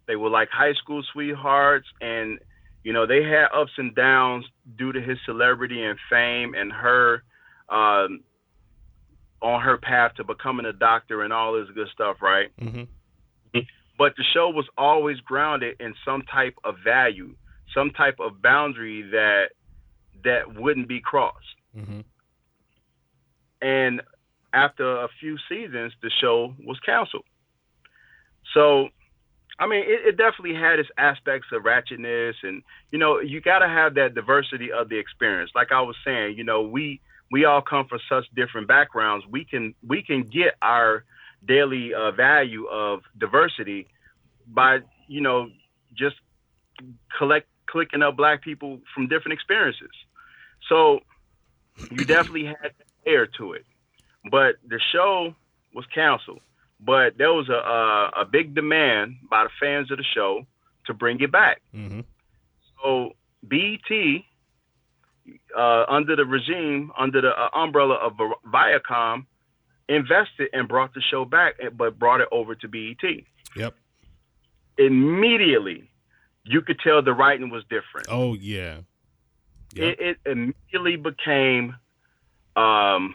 they 0.06 0.16
were 0.16 0.30
like 0.30 0.48
high 0.50 0.72
school 0.74 1.02
sweethearts 1.12 1.86
and 2.00 2.38
you 2.84 2.92
know 2.94 3.04
they 3.06 3.22
had 3.22 3.48
ups 3.54 3.72
and 3.76 3.94
downs 3.94 4.46
due 4.78 4.92
to 4.92 5.00
his 5.00 5.18
celebrity 5.26 5.82
and 5.82 5.98
fame 6.08 6.54
and 6.54 6.72
her 6.72 7.22
um, 7.68 8.20
on 9.42 9.60
her 9.60 9.76
path 9.76 10.14
to 10.14 10.24
becoming 10.24 10.64
a 10.64 10.72
doctor 10.72 11.22
and 11.22 11.32
all 11.34 11.52
this 11.52 11.68
good 11.74 11.88
stuff 11.92 12.22
right 12.22 12.50
Mm-hmm. 12.58 12.84
but 13.98 14.14
the 14.16 14.24
show 14.32 14.48
was 14.48 14.66
always 14.78 15.18
grounded 15.20 15.76
in 15.80 15.94
some 16.04 16.22
type 16.22 16.54
of 16.64 16.76
value 16.82 17.34
some 17.74 17.90
type 17.90 18.16
of 18.20 18.40
boundary 18.40 19.02
that 19.10 19.50
that 20.26 20.54
wouldn't 20.54 20.88
be 20.88 21.00
crossed. 21.00 21.56
Mm-hmm. 21.76 22.00
and 23.60 24.00
after 24.54 24.86
a 25.04 25.08
few 25.20 25.36
seasons 25.46 25.92
the 26.02 26.10
show 26.20 26.54
was 26.64 26.78
canceled. 26.80 27.24
So 28.54 28.88
i 29.58 29.66
mean 29.66 29.82
it, 29.94 30.00
it 30.08 30.16
definitely 30.16 30.54
had 30.54 30.78
its 30.78 30.88
aspects 30.96 31.48
of 31.52 31.62
ratchetness 31.62 32.34
and 32.42 32.62
you 32.92 32.98
know 32.98 33.20
you 33.20 33.40
got 33.40 33.60
to 33.60 33.68
have 33.68 33.94
that 33.94 34.14
diversity 34.14 34.72
of 34.72 34.88
the 34.88 34.98
experience. 34.98 35.50
Like 35.54 35.70
i 35.72 35.82
was 35.82 35.96
saying 36.04 36.38
you 36.38 36.44
know 36.44 36.62
we 36.62 37.00
we 37.30 37.44
all 37.44 37.62
come 37.62 37.86
from 37.88 38.00
such 38.08 38.24
different 38.34 38.68
backgrounds. 38.68 39.26
We 39.28 39.44
can 39.44 39.74
we 39.86 40.02
can 40.02 40.22
get 40.22 40.54
our 40.62 41.04
daily 41.44 41.92
uh, 41.92 42.12
value 42.12 42.66
of 42.66 43.00
diversity 43.18 43.88
by 44.46 44.80
you 45.08 45.20
know 45.20 45.50
just 45.94 46.16
collect 47.18 47.48
clicking 47.66 48.02
up 48.02 48.16
black 48.16 48.42
people 48.42 48.80
from 48.94 49.08
different 49.08 49.32
experiences 49.34 49.90
so 50.68 51.00
you 51.90 52.04
definitely 52.04 52.46
had 52.46 52.72
air 53.04 53.26
to 53.26 53.52
it 53.52 53.64
but 54.30 54.56
the 54.66 54.80
show 54.92 55.34
was 55.74 55.84
canceled. 55.94 56.40
But 56.80 57.16
there 57.16 57.32
was 57.32 57.48
a, 57.48 57.54
a 57.54 58.22
a 58.22 58.24
big 58.24 58.54
demand 58.54 59.16
by 59.30 59.44
the 59.44 59.50
fans 59.58 59.90
of 59.90 59.98
the 59.98 60.04
show 60.04 60.46
to 60.86 60.94
bring 60.94 61.20
it 61.20 61.32
back. 61.32 61.62
Mm-hmm. 61.74 62.00
So 62.82 63.12
BET, 63.42 64.22
uh, 65.56 65.84
under 65.88 66.16
the 66.16 66.24
regime, 66.24 66.92
under 66.98 67.22
the 67.22 67.30
uh, 67.30 67.48
umbrella 67.54 67.94
of 67.94 68.12
Viacom, 68.52 69.24
invested 69.88 70.50
and 70.52 70.68
brought 70.68 70.92
the 70.92 71.00
show 71.00 71.24
back, 71.24 71.54
eh, 71.60 71.70
but 71.70 71.98
brought 71.98 72.20
it 72.20 72.28
over 72.30 72.54
to 72.54 72.68
BET. 72.68 73.02
Yep. 73.56 73.74
Immediately, 74.76 75.88
you 76.44 76.60
could 76.60 76.78
tell 76.80 77.00
the 77.00 77.14
writing 77.14 77.48
was 77.48 77.64
different. 77.70 78.08
Oh 78.10 78.34
yeah. 78.34 78.80
It, 79.74 80.00
it 80.00 80.18
immediately 80.24 80.96
became 80.96 81.76
um, 82.54 83.14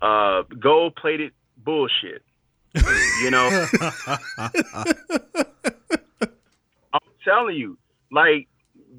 uh, 0.00 0.42
gold 0.58 0.96
plated 0.96 1.32
bullshit. 1.56 2.22
you 3.22 3.30
know, 3.30 3.66
I'm 6.92 7.00
telling 7.24 7.56
you, 7.56 7.78
like 8.10 8.48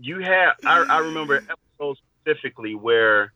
you 0.02 0.20
had, 0.20 0.52
I, 0.66 0.84
I 0.84 0.98
remember 1.00 1.36
episodes 1.38 2.00
specifically 2.22 2.76
where 2.76 3.34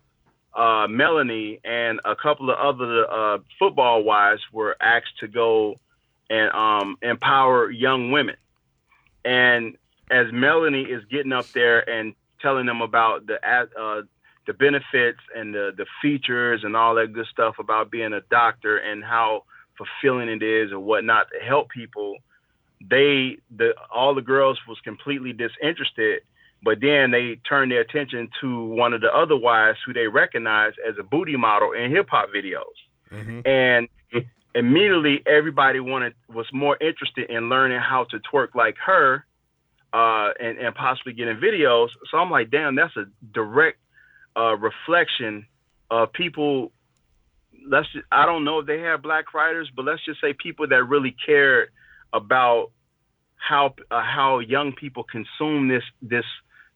uh, 0.54 0.88
Melanie 0.90 1.60
and 1.64 2.00
a 2.06 2.16
couple 2.16 2.50
of 2.50 2.58
other 2.58 3.10
uh, 3.10 3.40
football 3.58 4.04
wives 4.04 4.42
were 4.52 4.76
asked 4.82 5.20
to 5.20 5.28
go 5.28 5.76
and 6.30 6.52
um, 6.52 6.98
empower 7.02 7.70
young 7.70 8.12
women. 8.12 8.36
And 9.26 9.78
as 10.10 10.28
Melanie 10.32 10.84
is 10.84 11.04
getting 11.06 11.34
up 11.34 11.48
there 11.54 11.88
and 11.88 12.14
telling 12.42 12.66
them 12.66 12.82
about 12.82 13.28
the 13.28 13.36
uh, 13.46 14.02
the 14.48 14.54
benefits 14.54 15.20
and 15.36 15.54
the 15.54 15.72
the 15.76 15.86
features 16.02 16.62
and 16.64 16.76
all 16.76 16.96
that 16.96 17.14
good 17.14 17.28
stuff 17.28 17.56
about 17.60 17.92
being 17.92 18.14
a 18.14 18.22
doctor 18.30 18.78
and 18.78 19.04
how 19.04 19.44
fulfilling 19.78 20.30
it 20.30 20.44
is 20.44 20.72
or 20.72 20.80
whatnot 20.80 21.28
to 21.32 21.46
help 21.46 21.70
people, 21.70 22.18
they 22.82 23.38
the 23.56 23.74
all 23.94 24.14
the 24.16 24.22
girls 24.22 24.60
was 24.68 24.78
completely 24.84 25.34
disinterested. 25.34 26.22
But 26.62 26.82
then 26.82 27.12
they 27.12 27.40
turned 27.48 27.72
their 27.72 27.80
attention 27.80 28.30
to 28.42 28.66
one 28.66 28.92
of 28.92 29.00
the 29.00 29.16
other 29.16 29.38
wives 29.38 29.80
who 29.86 29.94
they 29.94 30.08
recognized 30.08 30.76
as 30.86 30.96
a 31.00 31.04
booty 31.04 31.38
model 31.38 31.72
in 31.72 31.90
hip 31.92 32.08
hop 32.10 32.30
videos 32.36 32.64
Mm-hmm. 33.12 33.40
and 33.44 33.88
immediately 34.54 35.24
everybody 35.26 35.80
wanted 35.80 36.14
was 36.28 36.46
more 36.54 36.78
interested 36.80 37.28
in 37.30 37.50
learning 37.50 37.80
how 37.80 38.04
to 38.06 38.20
twerk 38.20 38.54
like 38.54 38.76
her 38.86 39.26
uh, 39.92 40.30
and, 40.40 40.58
and 40.60 40.76
possibly 40.76 41.14
getting 41.14 41.38
videos 41.38 41.90
so 42.12 42.18
i'm 42.18 42.30
like 42.30 42.52
damn 42.52 42.76
that's 42.76 42.96
a 42.96 43.06
direct 43.34 43.80
uh, 44.38 44.56
reflection 44.56 45.46
of 45.90 46.12
people 46.14 46.72
let's 47.68 47.92
just, 47.92 48.06
I 48.12 48.26
don't 48.26 48.44
know 48.44 48.60
if 48.60 48.68
they 48.68 48.80
have 48.82 49.02
black 49.02 49.34
writers, 49.34 49.70
but 49.76 49.86
let's 49.86 50.04
just 50.06 50.22
say 50.22 50.34
people 50.34 50.68
that 50.68 50.84
really 50.84 51.16
cared 51.26 51.70
about 52.14 52.72
how 53.36 53.74
uh, 53.90 54.02
how 54.02 54.40
young 54.40 54.74
people 54.74 55.04
consume 55.04 55.68
this 55.68 55.84
this 56.02 56.26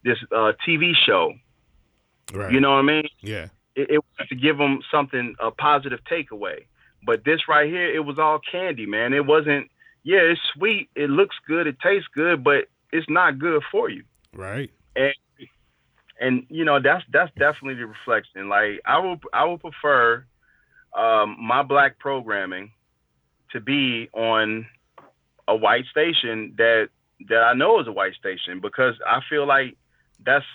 this 0.04 0.18
uh, 0.32 0.54
TV 0.68 0.94
show. 1.06 1.34
Right. 2.34 2.52
You 2.52 2.60
know 2.60 2.72
what 2.72 2.80
I 2.80 2.82
mean? 2.84 3.10
Yeah. 3.22 3.48
It, 3.76 3.90
it 3.90 3.98
was 3.98 4.28
to 4.30 4.36
give 4.36 4.58
them 4.58 4.80
something 4.92 5.36
a 5.40 5.52
positive 5.52 6.00
takeaway. 6.10 6.66
But 7.06 7.26
this 7.26 7.42
right 7.50 7.68
here, 7.68 7.94
it 7.94 8.06
was 8.06 8.18
all 8.18 8.40
candy, 8.50 8.86
man. 8.86 9.14
It 9.14 9.26
wasn't. 9.26 9.70
Yeah, 10.04 10.20
it's 10.20 10.42
sweet. 10.54 10.90
It 10.96 11.10
looks 11.10 11.36
good. 11.48 11.68
It 11.68 11.78
tastes 11.80 12.08
good, 12.14 12.44
but 12.44 12.66
it's 12.94 13.10
not 13.10 13.40
good 13.40 13.62
for 13.72 13.90
you. 13.90 14.04
Right. 14.34 14.72
And 14.96 15.14
and 16.20 16.46
you 16.50 16.64
know 16.64 16.80
that's 16.82 17.04
that's 17.12 17.32
definitely 17.38 17.76
the 17.76 17.88
reflection. 17.88 18.48
Like 18.48 18.80
I 18.86 19.00
will 19.00 19.18
I 19.34 19.46
would 19.46 19.60
prefer 19.60 20.26
um, 20.98 21.36
my 21.40 21.64
black 21.64 22.00
programming 22.00 22.72
to 23.52 23.60
be 23.60 24.10
on 24.14 24.68
a 25.48 25.56
white 25.56 25.86
station 25.92 26.54
that 26.58 26.90
that 27.28 27.44
I 27.44 27.54
know 27.54 27.80
is 27.80 27.88
a 27.88 27.92
white 27.92 28.14
station 28.14 28.62
because 28.62 28.96
I 29.06 29.22
feel 29.30 29.48
like 29.48 29.76
that's 30.24 30.46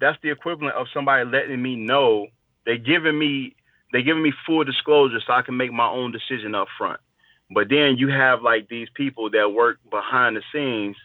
that's 0.00 0.18
the 0.22 0.30
equivalent 0.30 0.76
of 0.76 0.86
somebody 0.92 1.28
letting 1.28 1.60
me 1.60 1.76
know 1.76 2.26
they're 2.64 2.78
giving 2.78 3.18
me 3.18 3.54
they're 3.92 4.02
giving 4.02 4.22
me 4.22 4.32
full 4.46 4.64
disclosure 4.64 5.20
so 5.26 5.32
I 5.32 5.42
can 5.42 5.56
make 5.56 5.72
my 5.72 5.88
own 5.88 6.12
decision 6.12 6.54
up 6.54 6.68
front. 6.76 7.00
But 7.50 7.68
then 7.70 7.96
you 7.96 8.08
have 8.08 8.42
like 8.42 8.68
these 8.68 8.88
people 8.94 9.30
that 9.30 9.52
work 9.52 9.78
behind 9.90 10.36
the 10.36 10.42
scenes 10.52 10.96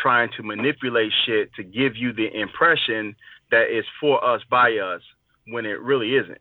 trying 0.00 0.30
to 0.36 0.42
manipulate 0.42 1.12
shit 1.26 1.52
to 1.54 1.62
give 1.62 1.96
you 1.96 2.12
the 2.12 2.28
impression 2.32 3.16
that 3.50 3.66
it's 3.68 3.88
for 4.00 4.22
us 4.24 4.42
by 4.50 4.76
us 4.76 5.02
when 5.48 5.66
it 5.66 5.80
really 5.80 6.16
isn't. 6.16 6.40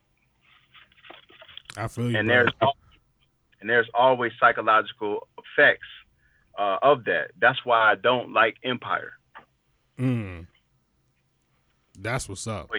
I 1.75 1.88
feel 1.88 2.11
you. 2.11 2.17
And 2.17 2.27
bro. 2.27 2.35
there's 2.35 2.53
and 3.61 3.69
there's 3.69 3.88
always 3.93 4.31
psychological 4.39 5.27
effects 5.38 5.88
uh, 6.57 6.77
of 6.81 7.05
that. 7.05 7.31
That's 7.39 7.59
why 7.63 7.91
I 7.91 7.95
don't 7.95 8.34
like 8.34 8.55
Empire. 8.63 9.13
Mm. 9.99 10.47
That's 11.99 12.29
what's 12.29 12.45
up. 12.45 12.69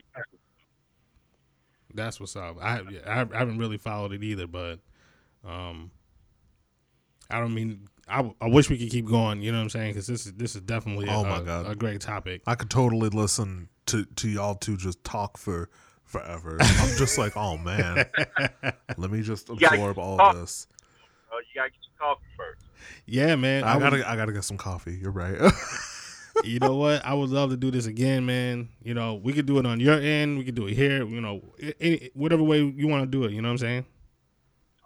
That's 1.92 2.20
what's 2.20 2.36
up. 2.36 2.56
I, 2.60 2.82
I 3.06 3.20
I 3.22 3.38
haven't 3.38 3.58
really 3.58 3.78
followed 3.78 4.12
it 4.12 4.22
either, 4.22 4.46
but 4.46 4.78
um, 5.44 5.90
I 7.30 7.40
don't 7.40 7.54
mean 7.54 7.88
I, 8.10 8.30
I 8.40 8.48
wish 8.48 8.70
we 8.70 8.78
could 8.78 8.90
keep 8.90 9.06
going. 9.06 9.42
You 9.42 9.52
know 9.52 9.58
what 9.58 9.64
I'm 9.64 9.70
saying? 9.70 9.90
Because 9.92 10.06
this 10.06 10.26
is 10.26 10.32
this 10.34 10.54
is 10.54 10.62
definitely 10.62 11.08
a, 11.08 11.12
Oh 11.12 11.24
my 11.24 11.40
God. 11.40 11.66
a 11.66 11.74
great 11.74 12.00
topic. 12.00 12.42
I 12.46 12.54
could 12.54 12.70
totally 12.70 13.08
listen 13.10 13.68
to 13.86 14.04
to 14.04 14.28
y'all 14.28 14.54
two 14.54 14.76
just 14.76 15.02
talk 15.04 15.36
for 15.38 15.68
forever. 16.04 16.56
I'm 16.60 16.96
just 16.96 17.18
like, 17.18 17.36
oh 17.36 17.56
man, 17.58 18.06
let 18.96 19.10
me 19.10 19.22
just 19.22 19.50
absorb 19.50 19.98
all 19.98 20.16
talk. 20.16 20.34
this. 20.36 20.66
uh, 21.32 21.36
you 21.38 21.60
gotta 21.60 21.70
get 21.70 21.78
your 21.82 21.98
coffee 22.08 22.24
first. 22.36 22.62
Yeah, 23.06 23.36
man. 23.36 23.64
I 23.64 23.74
would- 23.76 23.82
gotta 23.82 24.08
I 24.10 24.16
gotta 24.16 24.32
get 24.32 24.44
some 24.44 24.56
coffee. 24.58 24.96
You're 25.00 25.10
right. 25.12 25.36
you 26.44 26.58
know 26.60 26.76
what? 26.76 27.04
I 27.04 27.12
would 27.14 27.30
love 27.30 27.50
to 27.50 27.56
do 27.56 27.70
this 27.70 27.86
again, 27.86 28.24
man. 28.24 28.68
You 28.82 28.94
know, 28.94 29.14
we 29.16 29.32
could 29.32 29.46
do 29.46 29.58
it 29.58 29.66
on 29.66 29.80
your 29.80 30.00
end. 30.00 30.38
We 30.38 30.44
could 30.44 30.54
do 30.54 30.66
it 30.66 30.74
here. 30.74 31.04
You 31.06 31.20
know, 31.20 31.42
any, 31.80 32.10
whatever 32.14 32.42
way 32.42 32.60
you 32.62 32.86
want 32.88 33.02
to 33.02 33.06
do 33.06 33.24
it. 33.24 33.32
You 33.32 33.42
know 33.42 33.48
what 33.48 33.52
I'm 33.52 33.58
saying? 33.58 33.86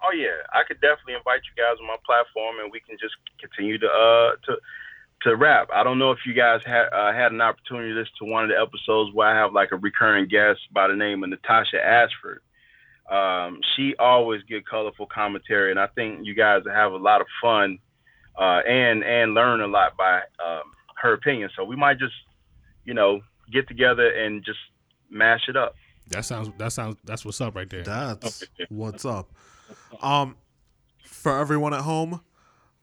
Oh 0.04 0.12
yeah, 0.12 0.28
I 0.54 0.62
could 0.66 0.80
definitely 0.80 1.14
invite 1.14 1.42
you 1.48 1.62
guys 1.62 1.76
on 1.80 1.86
my 1.86 1.96
platform, 2.04 2.56
and 2.62 2.70
we 2.70 2.80
can 2.80 2.96
just 3.00 3.14
continue 3.40 3.78
to 3.78 3.86
uh 3.86 4.32
to 4.46 4.56
to 5.22 5.36
rap. 5.36 5.68
I 5.72 5.84
don't 5.84 5.98
know 5.98 6.10
if 6.10 6.18
you 6.26 6.34
guys 6.34 6.60
had 6.64 6.86
uh, 6.92 7.12
had 7.12 7.32
an 7.32 7.40
opportunity 7.40 7.92
to 7.92 8.00
listen 8.00 8.12
to 8.20 8.24
one 8.24 8.44
of 8.44 8.50
the 8.50 8.60
episodes 8.60 9.14
where 9.14 9.28
I 9.28 9.38
have 9.38 9.52
like 9.52 9.72
a 9.72 9.76
recurring 9.76 10.28
guest 10.28 10.60
by 10.72 10.88
the 10.88 10.96
name 10.96 11.22
of 11.22 11.30
Natasha 11.30 11.82
Ashford. 11.82 12.42
Um, 13.10 13.60
she 13.74 13.94
always 13.98 14.42
get 14.44 14.66
colorful 14.66 15.06
commentary, 15.06 15.70
and 15.70 15.78
I 15.78 15.86
think 15.88 16.20
you 16.26 16.34
guys 16.34 16.62
have 16.66 16.92
a 16.92 16.96
lot 16.96 17.20
of 17.20 17.26
fun 17.40 17.78
uh, 18.38 18.60
and 18.66 19.04
and 19.04 19.34
learn 19.34 19.60
a 19.60 19.66
lot 19.66 19.96
by 19.96 20.18
um, 20.44 20.72
her 20.96 21.12
opinion. 21.12 21.50
So 21.56 21.64
we 21.64 21.76
might 21.76 21.98
just 21.98 22.14
you 22.84 22.94
know 22.94 23.20
get 23.52 23.68
together 23.68 24.08
and 24.08 24.44
just 24.44 24.58
mash 25.10 25.48
it 25.48 25.56
up. 25.56 25.74
That 26.08 26.24
sounds. 26.24 26.50
That 26.58 26.72
sounds. 26.72 26.96
That's 27.04 27.24
what's 27.24 27.40
up 27.40 27.54
right 27.54 27.68
there. 27.68 27.82
That's 27.82 28.44
what's 28.68 29.04
up. 29.04 29.30
Um, 30.00 30.36
for 31.22 31.38
everyone 31.38 31.72
at 31.72 31.82
home, 31.82 32.20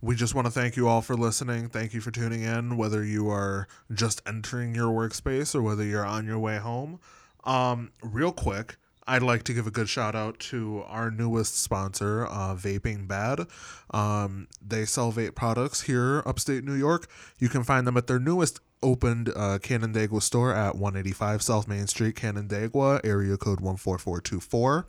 we 0.01 0.15
just 0.15 0.33
want 0.33 0.47
to 0.47 0.51
thank 0.51 0.77
you 0.77 0.87
all 0.87 1.01
for 1.01 1.15
listening. 1.15 1.67
Thank 1.67 1.93
you 1.93 1.99
for 1.99 2.09
tuning 2.09 2.41
in, 2.41 2.77
whether 2.77 3.03
you 3.03 3.29
are 3.29 3.67
just 3.93 4.21
entering 4.25 4.73
your 4.73 4.87
workspace 4.87 5.53
or 5.53 5.61
whether 5.61 5.83
you're 5.83 6.05
on 6.05 6.25
your 6.25 6.39
way 6.39 6.57
home. 6.57 7.01
Um, 7.43 7.91
real 8.01 8.31
quick, 8.31 8.77
I'd 9.05 9.23
like 9.23 9.43
to 9.43 9.53
give 9.53 9.67
a 9.67 9.71
good 9.71 9.89
shout 9.89 10.15
out 10.15 10.39
to 10.39 10.83
our 10.87 11.11
newest 11.11 11.61
sponsor, 11.61 12.27
uh, 12.27 12.55
Vaping 12.55 13.09
Bad. 13.09 13.47
Um, 13.91 14.47
they 14.65 14.85
sell 14.85 15.11
vape 15.11 15.35
products 15.35 15.81
here, 15.81 16.23
upstate 16.25 16.63
New 16.63 16.75
York. 16.75 17.07
You 17.39 17.49
can 17.49 17.65
find 17.65 17.85
them 17.85 17.97
at 17.97 18.07
their 18.07 18.19
newest 18.19 18.61
opened 18.81 19.33
uh, 19.35 19.59
Canandaigua 19.61 20.21
store 20.21 20.53
at 20.53 20.75
185 20.75 21.41
South 21.41 21.67
Main 21.67 21.87
Street, 21.87 22.15
Canandaigua, 22.15 23.01
area 23.03 23.35
code 23.35 23.59
14424. 23.59 24.87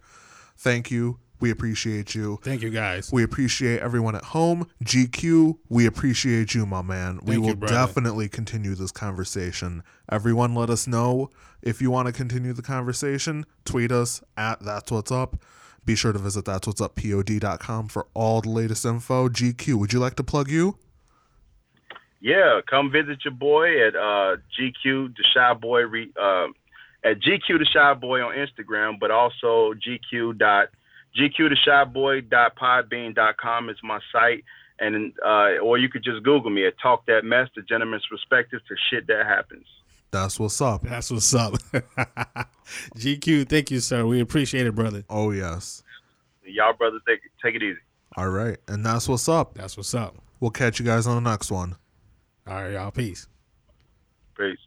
Thank 0.56 0.92
you. 0.92 1.18
We 1.40 1.50
appreciate 1.50 2.14
you. 2.14 2.38
Thank 2.42 2.62
you, 2.62 2.70
guys. 2.70 3.10
We 3.12 3.22
appreciate 3.22 3.80
everyone 3.80 4.14
at 4.14 4.24
home. 4.24 4.68
GQ, 4.84 5.58
we 5.68 5.86
appreciate 5.86 6.54
you, 6.54 6.66
my 6.66 6.82
man. 6.82 7.20
we 7.22 7.34
Thank 7.34 7.34
you, 7.34 7.40
will 7.40 7.56
brother. 7.56 7.74
definitely 7.74 8.28
continue 8.28 8.74
this 8.74 8.92
conversation. 8.92 9.82
Everyone, 10.10 10.54
let 10.54 10.68
us 10.70 10.86
know 10.86 11.30
if 11.62 11.80
you 11.80 11.90
want 11.90 12.06
to 12.06 12.12
continue 12.12 12.52
the 12.52 12.62
conversation. 12.62 13.46
Tweet 13.64 13.90
us 13.90 14.22
at 14.36 14.60
That's 14.60 14.90
What's 14.92 15.10
Up. 15.10 15.42
Be 15.86 15.96
sure 15.96 16.12
to 16.12 16.18
visit 16.18 16.44
That's 16.44 16.66
What's 16.66 16.80
Up 16.80 16.94
pod.com 16.94 17.88
for 17.88 18.06
all 18.12 18.42
the 18.42 18.50
latest 18.50 18.84
info. 18.84 19.28
GQ, 19.28 19.74
would 19.74 19.92
you 19.94 19.98
like 19.98 20.16
to 20.16 20.22
plug 20.22 20.50
you? 20.50 20.76
Yeah, 22.20 22.60
come 22.68 22.90
visit 22.90 23.24
your 23.24 23.32
boy 23.32 23.86
at 23.86 23.96
uh, 23.96 24.36
GQ 24.58 25.16
the 25.16 25.24
Shy 25.34 25.54
Boy 25.54 25.82
re, 25.86 26.12
uh, 26.20 26.48
at 27.02 27.18
GQ 27.20 27.58
the 27.58 27.64
Shy 27.72 27.94
Boy 27.94 28.20
on 28.20 28.34
Instagram, 28.34 29.00
but 29.00 29.10
also 29.10 29.72
GQ 29.74 30.36
dot 30.36 30.68
GQ 31.18 31.50
the 31.50 31.56
Shy 31.56 31.84
Boy 31.84 32.20
podbean 32.22 33.16
com 33.36 33.68
is 33.68 33.76
my 33.82 34.00
site, 34.12 34.44
and 34.78 35.12
uh, 35.24 35.58
or 35.62 35.78
you 35.78 35.88
could 35.88 36.04
just 36.04 36.22
Google 36.22 36.50
me 36.50 36.66
at 36.66 36.74
Talk 36.80 37.06
That 37.06 37.24
Mess, 37.24 37.48
the 37.54 37.62
gentleman's 37.62 38.06
perspective 38.10 38.60
to 38.68 38.74
shit 38.90 39.06
that 39.08 39.26
happens. 39.26 39.66
That's 40.12 40.40
what's 40.40 40.60
up. 40.60 40.82
That's 40.82 41.10
what's 41.10 41.32
up. 41.34 41.54
GQ, 42.96 43.48
thank 43.48 43.70
you, 43.70 43.80
sir. 43.80 44.04
We 44.04 44.20
appreciate 44.20 44.66
it, 44.66 44.74
brother. 44.74 45.04
Oh, 45.08 45.30
yes. 45.30 45.84
Y'all 46.44 46.72
brothers 46.72 47.02
take 47.06 47.20
take 47.42 47.54
it 47.54 47.62
easy. 47.62 47.78
All 48.16 48.28
right. 48.28 48.58
And 48.66 48.84
that's 48.84 49.08
what's 49.08 49.28
up. 49.28 49.54
That's 49.54 49.76
what's 49.76 49.94
up. 49.94 50.16
We'll 50.40 50.50
catch 50.50 50.80
you 50.80 50.86
guys 50.86 51.06
on 51.06 51.22
the 51.22 51.30
next 51.30 51.50
one. 51.50 51.76
All 52.46 52.54
right, 52.54 52.72
y'all. 52.72 52.90
Peace. 52.90 53.28
Peace. 54.36 54.58